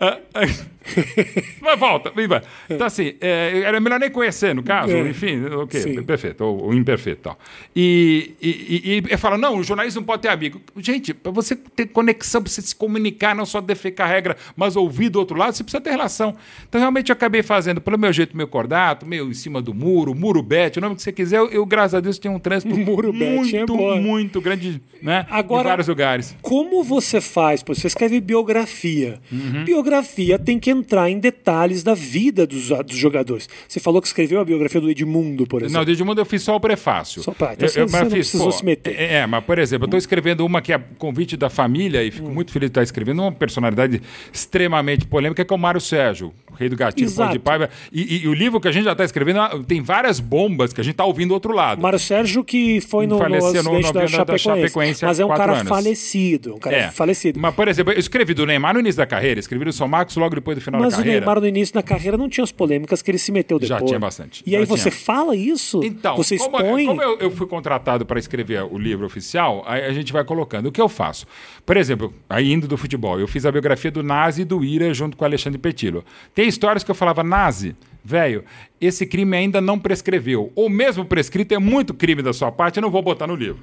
Uh, 0.00 0.06
uh, 0.06 0.66
mas 1.60 1.78
volta, 1.78 2.10
vai. 2.10 2.42
Então, 2.68 2.86
assim, 2.86 3.14
é, 3.20 3.62
era 3.64 3.80
melhor 3.80 4.00
nem 4.00 4.10
conhecer, 4.10 4.54
no 4.54 4.62
caso, 4.62 4.92
é. 4.92 5.08
enfim, 5.08 5.44
ok, 5.46 5.80
Sim. 5.80 6.02
perfeito, 6.02 6.44
ou, 6.44 6.64
ou 6.64 6.74
imperfeito. 6.74 7.22
Tal. 7.22 7.38
E, 7.74 8.34
e, 8.40 9.02
e, 9.08 9.14
e 9.14 9.16
fala: 9.16 9.38
não, 9.38 9.58
o 9.58 9.62
jornalista 9.62 10.00
não 10.00 10.06
pode 10.06 10.22
ter 10.22 10.28
amigo. 10.28 10.60
Gente, 10.76 11.14
para 11.14 11.30
você 11.30 11.54
ter 11.54 11.86
conexão, 11.86 12.42
para 12.42 12.50
você 12.50 12.62
se 12.62 12.74
comunicar, 12.74 13.34
não 13.34 13.46
só 13.46 13.60
defecar 13.60 14.08
a 14.08 14.12
regra, 14.12 14.36
mas 14.56 14.76
ouvir 14.76 15.08
do 15.08 15.18
outro 15.18 15.36
lado, 15.36 15.54
você 15.54 15.62
precisa 15.62 15.80
ter 15.80 15.90
relação. 15.90 16.34
Então, 16.68 16.80
realmente, 16.80 17.10
eu 17.10 17.14
acabei 17.14 17.42
fazendo, 17.42 17.80
pelo 17.80 17.98
meu 17.98 18.12
jeito, 18.12 18.36
meu 18.36 18.48
cordato, 18.48 19.06
meio 19.06 19.28
em 19.28 19.34
cima 19.34 19.62
do 19.62 19.72
muro, 19.72 20.14
muro 20.14 20.42
bet, 20.42 20.78
o 20.78 20.80
nome 20.80 20.96
que 20.96 21.02
você 21.02 21.12
quiser. 21.12 21.38
Eu, 21.38 21.50
eu 21.50 21.66
graças 21.66 21.94
a 21.94 22.00
Deus, 22.00 22.18
tenho 22.18 22.34
um 22.34 22.38
trânsito 22.38 22.74
muro 22.76 23.12
muito, 23.12 23.74
é 23.74 24.00
muito 24.00 24.40
grande, 24.40 24.80
né? 25.00 25.26
Agora, 25.30 25.68
em 25.68 25.70
vários 25.70 25.88
lugares. 25.88 26.36
Como 26.42 26.82
você 26.82 27.20
faz? 27.20 27.62
Você 27.66 27.86
escreve 27.86 28.20
biografia. 28.20 29.20
Uhum. 29.30 29.64
Biografia 29.64 30.38
tem 30.38 30.58
que 30.58 30.71
entrar 30.72 31.10
em 31.10 31.18
detalhes 31.18 31.82
da 31.82 31.94
vida 31.94 32.46
dos, 32.46 32.68
dos 32.68 32.96
jogadores. 32.96 33.48
Você 33.68 33.80
falou 33.80 34.00
que 34.00 34.08
escreveu 34.08 34.40
a 34.40 34.44
biografia 34.44 34.80
do 34.80 34.90
Edmundo, 34.90 35.46
por 35.46 35.62
exemplo. 35.62 35.78
Não, 35.78 35.84
do 35.84 35.90
Edmundo 35.90 36.20
eu 36.20 36.24
fiz 36.24 36.42
só 36.42 36.56
o 36.56 36.60
prefácio. 36.60 37.22
Só 37.22 37.32
pra, 37.32 37.52
então 37.52 37.68
eu, 37.68 37.82
eu, 37.82 37.88
você, 37.88 37.98
fiz, 38.04 38.08
precisou 38.08 38.46
pô, 38.46 38.52
se 38.52 38.64
meter. 38.64 38.94
É, 38.98 39.14
é, 39.18 39.26
mas 39.26 39.44
por 39.44 39.58
exemplo, 39.58 39.84
eu 39.84 39.86
estou 39.86 39.98
escrevendo 39.98 40.44
uma 40.44 40.60
que 40.60 40.72
é 40.72 40.80
convite 40.98 41.36
da 41.36 41.50
família 41.50 42.02
e 42.02 42.10
fico 42.10 42.28
hum. 42.28 42.34
muito 42.34 42.52
feliz 42.52 42.68
de 42.68 42.70
estar 42.70 42.82
escrevendo 42.82 43.22
uma 43.22 43.32
personalidade 43.32 44.00
extremamente 44.32 45.06
polêmica 45.06 45.44
que 45.44 45.52
é 45.52 45.56
o 45.56 45.58
Mário 45.58 45.80
Sérgio, 45.80 46.32
o 46.50 46.54
rei 46.54 46.68
do 46.68 46.76
gatinho, 46.76 47.08
de 47.30 47.38
paiva. 47.38 47.68
E, 47.92 48.16
e, 48.16 48.24
e, 48.24 48.28
o 48.28 48.34
livro 48.34 48.60
que 48.60 48.68
a 48.68 48.72
gente 48.72 48.84
já 48.84 48.92
está 48.92 49.04
escrevendo 49.04 49.40
ah, 49.40 49.60
tem 49.66 49.82
várias 49.82 50.20
bombas 50.20 50.72
que 50.72 50.80
a 50.80 50.84
gente 50.84 50.92
está 50.92 51.04
ouvindo 51.04 51.28
do 51.28 51.34
outro 51.34 51.52
lado. 51.52 51.80
Mário 51.80 51.98
Sérgio 51.98 52.44
que 52.44 52.80
foi 52.80 53.06
no, 53.06 53.18
Faleceu 53.18 53.62
no, 53.62 53.72
no, 53.72 53.92
da, 53.92 54.06
Chapecoense, 54.06 54.22
da 54.22 54.38
Chapecoense 54.38 55.04
mas 55.04 55.20
é 55.20 55.24
um 55.24 55.28
cara 55.28 55.52
anos. 55.52 55.68
falecido, 55.68 56.54
um 56.54 56.58
cara 56.58 56.76
é. 56.76 56.90
falecido. 56.90 57.40
Mas 57.40 57.54
por 57.54 57.68
exemplo, 57.68 57.92
eu 57.92 57.98
escrevi 57.98 58.34
do 58.34 58.46
Neymar 58.46 58.74
no 58.74 58.80
início 58.80 58.98
da 58.98 59.06
carreira, 59.06 59.40
escrevi 59.40 59.64
do 59.64 59.72
São 59.72 59.88
Marcos 59.88 60.16
logo 60.16 60.34
depois 60.34 60.56
do 60.56 60.61
final 60.62 60.80
mas 60.80 60.92
da 60.92 60.98
carreira. 60.98 61.20
Mas 61.20 61.26
o 61.26 61.30
Neymar 61.30 61.40
no 61.40 61.48
início 61.48 61.74
da 61.74 61.82
carreira 61.82 62.16
não 62.16 62.28
tinha 62.28 62.44
as 62.44 62.52
polêmicas 62.52 63.02
que 63.02 63.10
ele 63.10 63.18
se 63.18 63.30
meteu 63.30 63.58
depois. 63.58 63.80
Já 63.80 63.86
tinha 63.86 63.98
bastante. 63.98 64.42
E 64.46 64.56
aí 64.56 64.64
você 64.64 64.90
fala 64.90 65.36
isso? 65.36 65.80
Então, 65.84 66.16
você 66.16 66.36
como, 66.38 66.56
expõe... 66.56 66.86
como 66.86 67.02
eu, 67.02 67.18
eu, 67.18 67.30
fui 67.30 67.46
contratado 67.46 68.06
para 68.06 68.18
escrever 68.18 68.62
o 68.64 68.78
livro 68.78 69.04
oficial, 69.04 69.62
aí 69.66 69.84
a 69.84 69.92
gente 69.92 70.12
vai 70.12 70.24
colocando. 70.24 70.66
O 70.66 70.72
que 70.72 70.80
eu 70.80 70.88
faço? 70.88 71.26
Por 71.66 71.76
exemplo, 71.76 72.12
aí 72.28 72.52
indo 72.52 72.66
do 72.66 72.76
futebol, 72.76 73.18
eu 73.18 73.28
fiz 73.28 73.44
a 73.44 73.52
biografia 73.52 73.90
do 73.90 74.02
Nazi 74.02 74.42
e 74.42 74.44
do 74.44 74.64
Ira 74.64 74.92
junto 74.94 75.16
com 75.16 75.24
o 75.24 75.26
Alexandre 75.26 75.58
Petilo. 75.58 76.04
Tem 76.34 76.48
histórias 76.48 76.82
que 76.82 76.90
eu 76.90 76.94
falava, 76.94 77.22
Nazi, 77.22 77.76
velho, 78.04 78.44
esse 78.80 79.06
crime 79.06 79.36
ainda 79.36 79.60
não 79.60 79.78
prescreveu. 79.78 80.52
Ou 80.54 80.68
mesmo 80.68 81.04
prescrito 81.04 81.52
é 81.52 81.58
muito 81.58 81.94
crime 81.94 82.22
da 82.22 82.32
sua 82.32 82.50
parte, 82.50 82.76
eu 82.78 82.82
não 82.82 82.90
vou 82.90 83.02
botar 83.02 83.26
no 83.26 83.34
livro. 83.34 83.62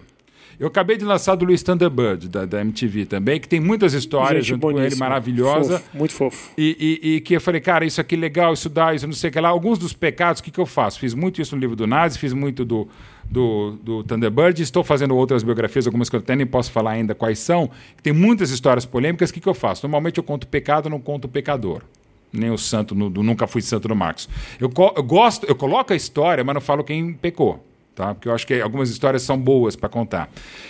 Eu 0.60 0.68
acabei 0.68 0.98
de 0.98 1.06
lançar 1.06 1.36
do 1.36 1.46
Luiz 1.46 1.64
Thunderbird, 1.64 2.28
da, 2.28 2.46
da 2.46 2.60
MTV 2.60 3.06
também, 3.06 3.40
que 3.40 3.48
tem 3.48 3.62
muitas 3.62 3.94
histórias 3.94 4.46
Gente, 4.46 4.56
junto 4.56 4.74
com 4.74 4.78
ele, 4.78 4.94
maravilhosa. 4.96 5.80
Fofo, 5.80 5.98
muito 5.98 6.14
fofo. 6.14 6.52
E, 6.58 7.00
e, 7.02 7.16
e, 7.16 7.22
que 7.22 7.34
eu 7.34 7.40
falei, 7.40 7.62
cara, 7.62 7.86
isso 7.86 8.02
aqui 8.02 8.16
é 8.16 8.18
legal, 8.18 8.52
isso 8.52 8.68
dá, 8.68 8.94
isso 8.94 9.08
não 9.08 9.14
sei 9.14 9.30
o 9.30 9.34
que 9.34 9.40
lá. 9.40 9.48
Alguns 9.48 9.80
dos 9.80 9.94
pecados, 9.94 10.42
o 10.42 10.44
que, 10.44 10.52
que 10.52 10.60
eu 10.60 10.66
faço? 10.66 11.00
Fiz 11.00 11.14
muito 11.14 11.42
isso 11.42 11.56
no 11.56 11.62
livro 11.62 11.78
do 11.78 11.88
Nazi, 11.88 12.20
fiz 12.20 12.34
muito 12.34 12.66
do, 12.66 12.90
do, 13.24 13.78
do 13.82 14.04
Thunderbird, 14.04 14.62
estou 14.62 14.84
fazendo 14.84 15.16
outras 15.16 15.44
biografias, 15.44 15.88
algumas 15.88 16.10
que 16.10 16.18
eu 16.18 16.20
até 16.20 16.36
nem 16.36 16.46
posso 16.46 16.74
falar 16.74 16.92
ainda 16.92 17.16
quais 17.16 17.40
são. 17.40 17.70
Tem 18.04 18.12
muitas 18.12 18.52
histórias 18.52 18.86
polêmicas, 18.86 19.30
o 19.30 19.34
que, 19.34 19.40
que 19.40 19.48
eu 19.48 19.54
faço? 19.54 19.86
Normalmente 19.86 20.18
eu 20.18 20.24
conto 20.26 20.44
o 20.44 20.48
pecado, 20.48 20.90
não 20.90 21.00
conto 21.00 21.24
o 21.26 21.30
pecador 21.30 21.84
nem 22.32 22.52
o 22.52 22.60
santo 22.60 22.94
no, 22.94 23.10
do 23.10 23.24
Nunca 23.24 23.48
Fui 23.48 23.60
Santo 23.60 23.88
no 23.88 23.96
Marcos. 23.96 24.30
Eu, 24.60 24.72
eu, 24.96 25.04
gosto, 25.04 25.48
eu 25.48 25.56
coloco 25.56 25.94
a 25.94 25.96
história, 25.96 26.44
mas 26.44 26.54
não 26.54 26.62
falo 26.62 26.84
quem 26.84 27.12
pecou 27.12 27.66
tá? 28.00 28.16
Porque 28.16 28.30
eu 28.30 28.34
acho 28.34 28.48
que 28.48 28.62
algumas 28.62 28.90
histórias 28.90 29.24
são 29.24 29.38
boas 29.38 29.76
para 29.76 29.90
contar. 29.90 30.30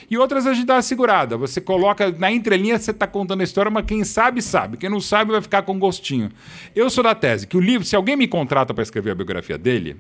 E 0.09 0.17
outras 0.17 0.48
a 0.48 0.53
gente 0.53 0.65
dá 0.65 0.74
uma 0.74 0.81
segurada. 0.81 1.38
Você 1.38 1.62
coloca 1.62 2.12
na 2.17 2.31
entrelinha, 2.31 2.79
você 2.79 2.89
está 2.89 3.05
contando 3.05 3.41
a 3.41 3.43
história, 3.43 3.69
mas 3.69 3.86
quem 3.86 4.03
sabe, 4.03 4.41
sabe. 4.41 4.77
Quem 4.77 4.89
não 4.89 5.00
sabe 5.00 5.31
vai 5.31 5.41
ficar 5.41 5.62
com 5.62 5.77
gostinho. 5.77 6.31
Eu 6.75 6.89
sou 6.89 7.03
da 7.03 7.13
tese 7.13 7.45
que 7.45 7.55
o 7.55 7.59
livro, 7.59 7.86
se 7.86 7.95
alguém 7.95 8.15
me 8.15 8.27
contrata 8.27 8.74
para 8.74 8.81
escrever 8.81 9.12
a 9.12 9.15
biografia 9.15 9.59
dele, 9.59 9.98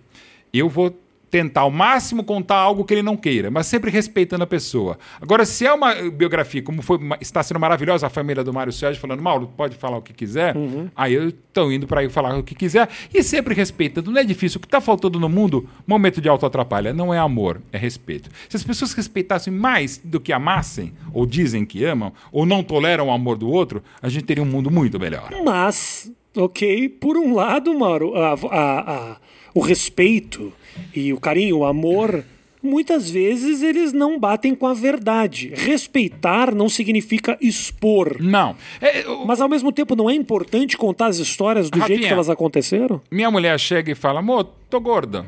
eu 0.51 0.67
vou 0.67 0.97
tentar 1.29 1.61
ao 1.61 1.71
máximo 1.71 2.23
contar 2.23 2.57
algo 2.57 2.83
que 2.83 2.93
ele 2.93 3.03
não 3.03 3.15
queira, 3.15 3.51
mas 3.51 3.67
sempre 3.67 3.91
respeitando 3.91 4.43
a 4.43 4.47
pessoa. 4.47 4.97
Agora, 5.21 5.45
se 5.45 5.65
é 5.65 5.73
uma 5.73 5.93
biografia, 6.09 6.61
como 6.61 6.81
foi, 6.81 6.99
está 7.21 7.43
sendo 7.43 7.59
maravilhosa 7.59 8.07
a 8.07 8.09
família 8.09 8.43
do 8.43 8.53
Mário 8.53 8.73
Sérgio, 8.73 8.99
falando, 8.99 9.21
Mauro, 9.21 9.49
pode 9.55 9.75
falar 9.75 9.97
o 9.97 10.01
que 10.01 10.13
quiser, 10.13 10.55
uhum. 10.55 10.89
aí 10.95 11.13
eu 11.13 11.29
estou 11.29 11.71
indo 11.71 11.87
para 11.87 12.03
ir 12.03 12.09
falar 12.09 12.37
o 12.37 12.43
que 12.43 12.55
quiser, 12.55 12.89
e 13.13 13.21
sempre 13.23 13.53
respeitando. 13.53 14.11
Não 14.11 14.19
é 14.19 14.23
difícil. 14.23 14.57
O 14.57 14.61
que 14.61 14.67
está 14.67 14.81
faltando 14.81 15.19
no 15.19 15.29
mundo, 15.29 15.67
momento 15.85 16.21
de 16.21 16.29
auto-atrapalha, 16.29 16.93
não 16.93 17.13
é 17.13 17.19
amor, 17.19 17.61
é 17.71 17.77
respeito. 17.77 18.29
Se 18.47 18.57
as 18.57 18.63
pessoas 18.63 18.93
respeitassem 18.93 19.53
mais 19.53 19.97
do 19.97 20.19
que 20.19 20.33
amassem, 20.33 20.93
ou 21.13 21.25
dizem 21.25 21.65
que 21.65 21.83
amam, 21.85 22.11
ou 22.31 22.45
não 22.45 22.63
toleram 22.63 23.07
o 23.07 23.11
amor 23.11 23.37
do 23.37 23.49
outro, 23.49 23.83
a 24.01 24.09
gente 24.09 24.25
teria 24.25 24.43
um 24.43 24.47
mundo 24.47 24.71
muito 24.71 24.99
melhor. 24.99 25.29
Mas, 25.43 26.11
ok, 26.35 26.89
por 26.89 27.17
um 27.17 27.33
lado, 27.33 27.77
Mauro, 27.77 28.15
a, 28.15 28.33
a, 28.33 28.93
a, 28.93 29.17
o 29.53 29.59
respeito 29.59 30.53
e 30.95 31.11
o 31.13 31.19
carinho, 31.19 31.57
o 31.57 31.65
amor, 31.65 32.23
muitas 32.61 33.09
vezes 33.09 33.61
eles 33.61 33.93
não 33.93 34.19
batem 34.19 34.53
com 34.53 34.67
a 34.67 34.73
verdade. 34.73 35.53
Respeitar 35.55 36.53
não 36.53 36.69
significa 36.69 37.37
expor. 37.41 38.17
Não. 38.19 38.55
É, 38.81 39.05
eu... 39.05 39.25
Mas 39.25 39.41
ao 39.41 39.49
mesmo 39.49 39.71
tempo 39.71 39.95
não 39.95 40.09
é 40.09 40.13
importante 40.13 40.77
contar 40.77 41.07
as 41.07 41.17
histórias 41.17 41.69
do 41.69 41.79
Rafinha, 41.79 41.97
jeito 41.97 42.07
que 42.07 42.13
elas 42.13 42.29
aconteceram? 42.29 43.01
Minha 43.09 43.31
mulher 43.31 43.59
chega 43.59 43.91
e 43.91 43.95
fala: 43.95 44.19
amor, 44.19 44.45
tô 44.69 44.79
gorda. 44.79 45.25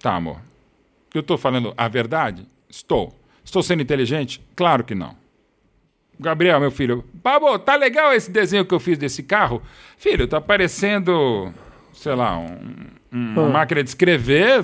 Tá, 0.00 0.14
amor. 0.14 0.38
Eu 1.14 1.22
tô 1.22 1.36
falando 1.36 1.72
a 1.76 1.88
verdade? 1.88 2.46
Estou. 2.68 3.12
Estou 3.44 3.62
sendo 3.62 3.82
inteligente? 3.82 4.40
Claro 4.54 4.84
que 4.84 4.94
não. 4.94 5.16
Gabriel, 6.20 6.58
meu 6.58 6.70
filho, 6.70 7.04
Pablo, 7.22 7.58
tá 7.58 7.76
legal 7.76 8.12
esse 8.12 8.30
desenho 8.30 8.64
que 8.64 8.74
eu 8.74 8.80
fiz 8.80 8.98
desse 8.98 9.22
carro? 9.22 9.62
Filho, 9.96 10.26
tá 10.26 10.40
parecendo, 10.40 11.52
sei 11.92 12.14
lá, 12.14 12.36
um, 12.36 12.58
uma 13.10 13.46
ah. 13.46 13.50
máquina 13.50 13.82
de 13.82 13.88
escrever, 13.88 14.62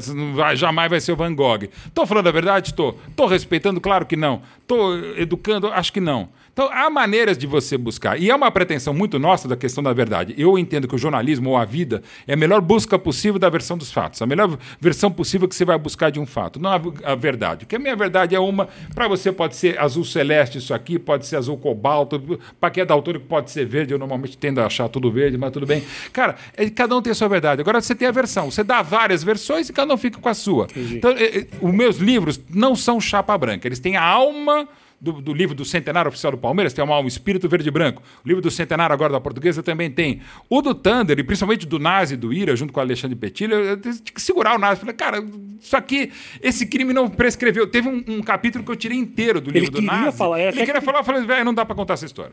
jamais 0.54 0.90
vai 0.90 1.00
ser 1.00 1.12
o 1.12 1.16
Van 1.16 1.34
Gogh. 1.34 1.64
Estou 1.86 2.06
falando 2.06 2.28
a 2.28 2.32
verdade? 2.32 2.68
Estou. 2.68 3.00
Estou 3.08 3.26
respeitando? 3.26 3.80
Claro 3.80 4.04
que 4.04 4.16
não. 4.16 4.42
Estou 4.60 4.98
educando? 5.16 5.68
Acho 5.68 5.92
que 5.92 6.00
não. 6.00 6.28
Então, 6.54 6.70
há 6.72 6.88
maneiras 6.88 7.36
de 7.36 7.48
você 7.48 7.76
buscar. 7.76 8.16
E 8.16 8.30
é 8.30 8.34
uma 8.34 8.48
pretensão 8.48 8.94
muito 8.94 9.18
nossa 9.18 9.48
da 9.48 9.56
questão 9.56 9.82
da 9.82 9.92
verdade. 9.92 10.36
Eu 10.38 10.56
entendo 10.56 10.86
que 10.86 10.94
o 10.94 10.98
jornalismo 10.98 11.50
ou 11.50 11.56
a 11.56 11.64
vida 11.64 12.00
é 12.28 12.34
a 12.34 12.36
melhor 12.36 12.60
busca 12.60 12.96
possível 12.96 13.40
da 13.40 13.48
versão 13.50 13.76
dos 13.76 13.90
fatos. 13.90 14.22
A 14.22 14.26
melhor 14.26 14.56
versão 14.80 15.10
possível 15.10 15.48
que 15.48 15.54
você 15.54 15.64
vai 15.64 15.76
buscar 15.76 16.10
de 16.10 16.20
um 16.20 16.24
fato. 16.24 16.60
Não 16.60 16.70
a, 16.70 16.80
a 17.02 17.14
verdade. 17.16 17.64
Porque 17.64 17.74
a 17.74 17.78
minha 17.80 17.96
verdade 17.96 18.36
é 18.36 18.38
uma. 18.38 18.68
Para 18.94 19.08
você 19.08 19.32
pode 19.32 19.56
ser 19.56 19.80
azul 19.80 20.04
celeste 20.04 20.58
isso 20.58 20.72
aqui, 20.72 20.96
pode 20.96 21.26
ser 21.26 21.34
azul 21.34 21.58
cobalto. 21.58 22.22
Para 22.60 22.70
quem 22.70 22.82
é 22.84 22.86
daltônico 22.86 23.26
pode 23.26 23.50
ser 23.50 23.66
verde. 23.66 23.92
Eu 23.92 23.98
normalmente 23.98 24.38
tendo 24.38 24.60
a 24.60 24.66
achar 24.66 24.88
tudo 24.88 25.10
verde, 25.10 25.36
mas 25.36 25.50
tudo 25.50 25.66
bem. 25.66 25.82
Cara, 26.12 26.36
é, 26.56 26.70
cada 26.70 26.96
um 26.96 27.02
tem 27.02 27.10
a 27.10 27.16
sua 27.16 27.28
verdade. 27.28 27.62
Agora 27.62 27.80
você 27.80 27.96
tem 27.96 28.06
a 28.06 28.12
versão. 28.12 28.48
Você 28.48 28.62
dá 28.62 28.80
várias 28.80 29.24
versões 29.24 29.68
e 29.68 29.72
cada 29.72 29.92
um 29.92 29.96
fica 29.96 30.20
com 30.20 30.28
a 30.28 30.34
sua. 30.34 30.66
Entendi. 30.70 30.98
Então, 30.98 31.10
é, 31.10 31.38
é, 31.38 31.46
os 31.60 31.74
meus 31.74 31.96
livros 31.96 32.40
não 32.48 32.76
são 32.76 33.00
chapa 33.00 33.36
branca. 33.36 33.66
Eles 33.66 33.80
têm 33.80 33.96
a 33.96 34.04
alma 34.04 34.68
do, 35.00 35.20
do, 35.20 35.34
livro 35.34 35.54
do 35.54 35.64
centenário 35.64 36.08
oficial 36.08 36.32
do 36.32 36.38
Palmeiras, 36.38 36.72
tem 36.72 36.84
uma, 36.84 36.98
um 36.98 37.06
espírito 37.06 37.48
verde 37.48 37.68
e 37.68 37.70
branco. 37.70 38.02
O 38.24 38.28
livro 38.28 38.42
do 38.42 38.50
centenário 38.50 38.92
agora 38.92 39.12
da 39.12 39.20
portuguesa 39.20 39.62
também 39.62 39.90
tem. 39.90 40.20
O 40.48 40.62
do 40.62 40.74
Thunder, 40.74 41.18
e 41.18 41.22
principalmente 41.22 41.66
do 41.66 41.78
Nazi 41.78 42.16
do 42.16 42.32
Ira, 42.32 42.56
junto 42.56 42.72
com 42.72 42.80
o 42.80 42.82
Alexandre 42.82 43.16
Petilho, 43.16 43.54
eu 43.54 43.80
tinha 43.80 43.94
que 43.94 44.22
segurar 44.22 44.54
o 44.54 44.58
Nazi. 44.58 44.80
Falei, 44.80 44.94
cara, 44.94 45.24
isso 45.60 45.76
aqui, 45.76 46.12
esse 46.42 46.66
crime 46.66 46.92
não 46.92 47.08
prescreveu. 47.08 47.66
Teve 47.66 47.88
um, 47.88 48.04
um 48.08 48.22
capítulo 48.22 48.64
que 48.64 48.70
eu 48.70 48.76
tirei 48.76 48.98
inteiro 48.98 49.40
do 49.40 49.50
livro 49.50 49.68
Ele 49.68 49.80
do 49.80 49.82
Nazi. 49.82 50.16
Falar, 50.16 50.40
é, 50.40 50.48
Ele 50.48 50.64
queria 50.64 50.82
falar, 50.82 51.00
eu 51.00 51.04
falei, 51.04 51.24
velho, 51.24 51.44
não 51.44 51.54
dá 51.54 51.64
para 51.64 51.74
contar 51.74 51.94
essa 51.94 52.06
história. 52.06 52.32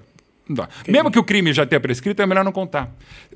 Mesmo 0.87 1.11
que 1.11 1.19
o 1.19 1.23
crime 1.23 1.53
já 1.53 1.65
tenha 1.65 1.79
prescrito, 1.79 2.21
é 2.21 2.25
melhor 2.25 2.43
não 2.43 2.51
contar. 2.51 2.93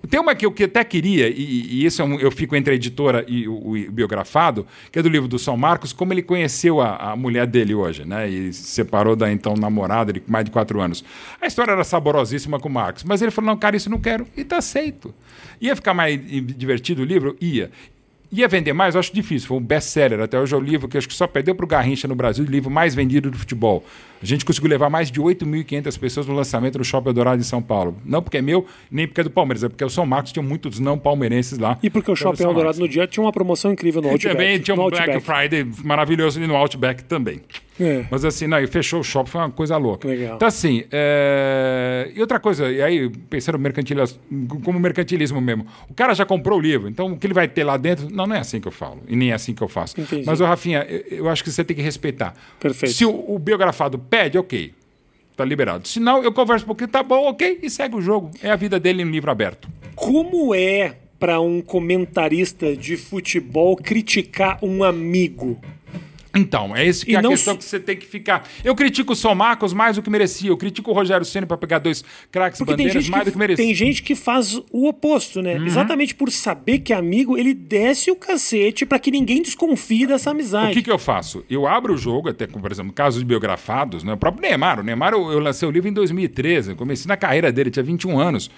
Tem 0.09 0.19
uma 0.19 0.35
que 0.35 0.45
eu 0.45 0.53
até 0.63 0.83
queria, 0.83 1.27
e, 1.27 1.33
e 1.33 1.85
isso 1.85 2.01
é 2.01 2.05
um, 2.05 2.19
eu 2.19 2.31
fico 2.31 2.55
entre 2.55 2.73
a 2.73 2.75
editora 2.75 3.25
e 3.27 3.47
o, 3.47 3.53
o, 3.53 3.91
biografado, 3.91 4.65
que 4.91 4.99
é 4.99 5.01
do 5.01 5.09
livro 5.09 5.27
do 5.27 5.39
São 5.39 5.55
Marcos, 5.57 5.93
como 5.93 6.13
ele 6.13 6.21
conheceu 6.21 6.81
a, 6.81 7.11
a, 7.11 7.15
mulher 7.15 7.47
dele 7.47 7.73
hoje, 7.73 8.05
né? 8.05 8.29
E 8.29 8.53
se 8.53 8.63
separou 8.63 9.15
da 9.15 9.31
então 9.31 9.53
namorada 9.55 10.11
de 10.11 10.21
mais 10.27 10.45
de 10.45 10.51
quatro 10.51 10.81
anos. 10.81 11.03
A 11.41 11.47
história 11.47 11.71
era 11.71 11.83
saborosíssima 11.83 12.59
com 12.59 12.69
o 12.69 12.71
Marcos, 12.71 13.03
mas 13.03 13.21
ele 13.21 13.31
falou: 13.31 13.51
não, 13.51 13.57
cara, 13.57 13.75
isso 13.75 13.89
não 13.89 13.99
quero, 13.99 14.27
e 14.35 14.43
tá 14.43 14.57
aceito. 14.57 15.13
Ia 15.59 15.75
ficar 15.75 15.93
mais 15.93 16.19
divertido 16.55 17.01
o 17.01 17.05
livro? 17.05 17.35
Ia. 17.39 17.71
Ia 18.35 18.49
vender 18.49 18.73
mais? 18.73 18.95
Eu 18.95 18.99
acho 18.99 19.13
difícil. 19.13 19.47
Foi 19.47 19.57
um 19.57 19.61
best-seller. 19.61 20.19
Até 20.19 20.37
hoje 20.37 20.53
é 20.53 20.57
o 20.57 20.59
livro 20.59 20.89
que 20.89 20.97
acho 20.97 21.07
que 21.07 21.13
só 21.13 21.25
perdeu 21.25 21.55
para 21.55 21.63
o 21.63 21.67
Garrincha 21.67 22.05
no 22.05 22.15
Brasil, 22.15 22.43
o 22.43 22.47
livro 22.47 22.69
mais 22.69 22.93
vendido 22.93 23.31
do 23.31 23.37
futebol. 23.37 23.81
A 24.21 24.25
gente 24.25 24.43
conseguiu 24.43 24.69
levar 24.69 24.89
mais 24.89 25.09
de 25.09 25.21
8.500 25.21 25.97
pessoas 25.97 26.27
no 26.27 26.33
lançamento 26.33 26.77
do 26.77 26.83
Shopping 26.83 27.09
Eldorado 27.09 27.39
em 27.39 27.45
São 27.45 27.61
Paulo. 27.61 27.95
Não 28.03 28.21
porque 28.21 28.37
é 28.37 28.41
meu, 28.41 28.65
nem 28.91 29.07
porque 29.07 29.21
é 29.21 29.23
do 29.23 29.29
Palmeiras, 29.29 29.63
é 29.63 29.69
porque 29.69 29.85
o 29.85 29.89
São 29.89 30.05
Marcos 30.05 30.33
tinha 30.33 30.43
muitos 30.43 30.79
não 30.79 30.97
palmeirenses 30.97 31.57
lá. 31.57 31.79
E 31.81 31.89
porque 31.89 32.11
o 32.11 32.15
Shopping 32.15 32.43
Eldorado 32.43 32.77
no 32.77 32.89
dia 32.89 33.07
tinha 33.07 33.23
uma 33.23 33.31
promoção 33.31 33.71
incrível 33.71 34.01
no 34.01 34.09
Outback. 34.09 34.35
Também 34.35 34.59
tinha 34.59 34.75
um 34.75 34.89
Black 34.89 35.19
Friday 35.21 35.65
maravilhoso 35.85 36.37
ali 36.37 36.47
no 36.47 36.57
Outback 36.57 37.05
também. 37.05 37.41
É. 37.79 38.05
Mas 38.09 38.23
assim, 38.23 38.47
não, 38.47 38.59
e 38.59 38.67
fechou 38.67 39.01
o 39.01 39.03
shopping, 39.03 39.29
foi 39.29 39.41
uma 39.41 39.51
coisa 39.51 39.77
louca. 39.77 40.07
Legal. 40.07 40.35
Então, 40.35 40.47
assim, 40.47 40.85
é... 40.91 42.09
e 42.15 42.21
outra 42.21 42.39
coisa, 42.39 42.71
e 42.71 42.81
aí, 42.81 43.09
pensando 43.29 43.59
mercantilismo, 43.59 44.19
como 44.63 44.79
mercantilismo 44.79 45.41
mesmo, 45.41 45.65
o 45.89 45.93
cara 45.93 46.13
já 46.13 46.25
comprou 46.25 46.57
o 46.57 46.61
livro, 46.61 46.87
então 46.87 47.13
o 47.13 47.17
que 47.17 47.27
ele 47.27 47.33
vai 47.33 47.47
ter 47.47 47.63
lá 47.63 47.77
dentro, 47.77 48.09
não, 48.09 48.25
não 48.25 48.35
é 48.35 48.39
assim 48.39 48.61
que 48.61 48.67
eu 48.67 48.71
falo, 48.71 49.01
e 49.07 49.15
nem 49.15 49.31
é 49.31 49.33
assim 49.33 49.53
que 49.53 49.61
eu 49.61 49.67
faço. 49.67 49.99
Entendi. 49.99 50.25
Mas, 50.25 50.39
o 50.39 50.45
Rafinha, 50.45 50.85
eu 51.09 51.29
acho 51.29 51.43
que 51.43 51.51
você 51.51 51.63
tem 51.63 51.75
que 51.75 51.81
respeitar. 51.81 52.33
Perfeito. 52.59 52.93
Se 52.95 53.05
o, 53.05 53.35
o 53.35 53.37
biografado 53.37 53.99
pede, 53.99 54.37
ok, 54.37 54.73
tá 55.35 55.43
liberado. 55.43 55.87
Se 55.87 55.99
não, 55.99 56.23
eu 56.23 56.31
converso 56.31 56.63
um 56.63 56.67
pouquinho, 56.67 56.89
tá 56.89 57.03
bom, 57.03 57.29
ok, 57.29 57.59
e 57.61 57.69
segue 57.69 57.95
o 57.95 58.01
jogo. 58.01 58.31
É 58.41 58.49
a 58.49 58.55
vida 58.55 58.79
dele 58.79 59.01
em 59.03 59.11
livro 59.11 59.29
aberto. 59.29 59.67
Como 59.95 60.55
é 60.55 60.95
para 61.19 61.39
um 61.39 61.61
comentarista 61.61 62.75
de 62.75 62.97
futebol 62.97 63.75
criticar 63.75 64.59
um 64.61 64.83
amigo? 64.83 65.59
Então, 66.35 66.75
é 66.75 66.85
esse 66.85 67.05
que 67.05 67.15
é 67.15 67.19
a 67.19 67.21
questão 67.21 67.55
que 67.55 67.63
você 67.63 67.79
tem 67.79 67.95
que 67.95 68.05
ficar. 68.05 68.47
Eu 68.63 68.75
critico 68.75 69.13
o 69.13 69.15
São 69.15 69.33
Marcos 69.33 69.73
mais 69.73 69.95
do 69.95 70.01
que 70.01 70.09
merecia. 70.09 70.49
Eu 70.49 70.57
critico 70.57 70.91
o 70.91 70.93
Rogério 70.93 71.25
Ceni 71.25 71.45
para 71.45 71.57
pegar 71.57 71.79
dois 71.79 72.03
craques 72.31 72.61
bandeiras 72.61 73.07
mais 73.07 73.23
que, 73.23 73.29
do 73.29 73.33
que 73.33 73.37
merecia. 73.37 73.65
Tem 73.65 73.73
gente 73.73 74.03
que 74.03 74.15
faz 74.15 74.61
o 74.71 74.87
oposto, 74.87 75.41
né? 75.41 75.57
Uhum. 75.57 75.65
Exatamente 75.65 76.13
por 76.13 76.29
saber 76.31 76.79
que 76.79 76.91
é 76.91 76.95
amigo, 76.95 77.37
ele 77.37 77.53
desce 77.53 78.11
o 78.11 78.15
cacete 78.15 78.85
para 78.85 78.99
que 78.99 79.09
ninguém 79.09 79.41
desconfie 79.41 80.05
dessa 80.05 80.31
amizade. 80.31 80.71
O 80.71 80.73
que, 80.73 80.83
que 80.83 80.91
eu 80.91 80.99
faço? 80.99 81.45
Eu 81.49 81.65
abro 81.65 81.93
o 81.93 81.97
jogo, 81.97 82.29
até 82.29 82.45
por 82.45 82.71
exemplo, 82.71 82.91
casos 82.91 83.23
biografados, 83.23 84.03
né? 84.03 84.13
O 84.13 84.17
próprio 84.17 84.41
Neymar. 84.47 84.79
O 84.79 84.83
Neymar, 84.83 85.13
eu, 85.13 85.31
eu 85.31 85.39
lancei 85.39 85.67
o 85.67 85.71
livro 85.71 85.89
em 85.89 85.93
2013. 85.93 86.71
Eu 86.71 86.75
comecei 86.75 87.07
na 87.07 87.15
carreira 87.15 87.51
dele, 87.51 87.71
tinha 87.71 87.83
21 87.83 88.19
anos. 88.19 88.51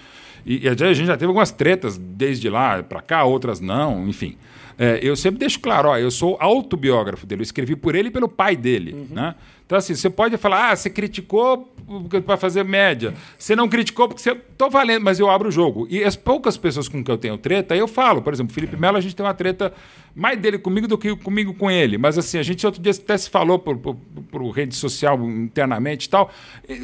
E, 0.44 0.64
e 0.64 0.68
a 0.68 0.74
gente 0.74 1.06
já 1.06 1.16
teve 1.16 1.26
algumas 1.26 1.50
tretas 1.50 1.98
desde 1.98 2.48
lá 2.48 2.82
para 2.82 3.00
cá, 3.00 3.24
outras 3.24 3.60
não, 3.60 4.08
enfim. 4.08 4.36
É, 4.78 5.00
eu 5.02 5.16
sempre 5.16 5.40
deixo 5.40 5.58
claro, 5.58 5.88
ó, 5.88 5.98
eu 5.98 6.10
sou 6.10 6.36
autobiógrafo 6.38 7.26
dele, 7.26 7.40
eu 7.40 7.44
escrevi 7.44 7.74
por 7.74 7.96
ele 7.96 8.08
e 8.08 8.10
pelo 8.12 8.28
pai 8.28 8.54
dele, 8.54 8.92
uhum. 8.92 9.08
né? 9.10 9.34
Então, 9.66 9.76
assim, 9.76 9.94
você 9.94 10.08
pode 10.08 10.34
falar, 10.38 10.70
ah, 10.70 10.76
você 10.76 10.88
criticou 10.88 11.74
para 12.24 12.38
fazer 12.38 12.64
média. 12.64 13.12
Você 13.38 13.54
não 13.54 13.68
criticou 13.68 14.08
porque 14.08 14.22
você. 14.22 14.34
Tô 14.34 14.70
valendo, 14.70 15.02
mas 15.02 15.20
eu 15.20 15.28
abro 15.28 15.48
o 15.48 15.52
jogo. 15.52 15.86
E 15.90 16.02
as 16.02 16.16
poucas 16.16 16.56
pessoas 16.56 16.88
com 16.88 17.04
que 17.04 17.10
eu 17.10 17.18
tenho 17.18 17.36
treta, 17.36 17.76
eu 17.76 17.86
falo. 17.86 18.22
Por 18.22 18.32
exemplo, 18.32 18.54
Felipe 18.54 18.78
Melo, 18.78 18.96
a 18.96 19.00
gente 19.00 19.14
tem 19.14 19.26
uma 19.26 19.34
treta 19.34 19.74
mais 20.18 20.38
dele 20.38 20.58
comigo 20.58 20.88
do 20.88 20.98
que 20.98 21.14
comigo 21.16 21.54
com 21.54 21.70
ele. 21.70 21.96
Mas, 21.96 22.18
assim, 22.18 22.38
a 22.38 22.42
gente 22.42 22.66
outro 22.66 22.82
dia 22.82 22.92
até 22.92 23.16
se 23.16 23.30
falou 23.30 23.58
por, 23.58 23.78
por, 23.78 23.96
por 24.30 24.50
rede 24.50 24.74
social 24.74 25.18
internamente 25.30 26.06
e 26.06 26.10
tal. 26.10 26.30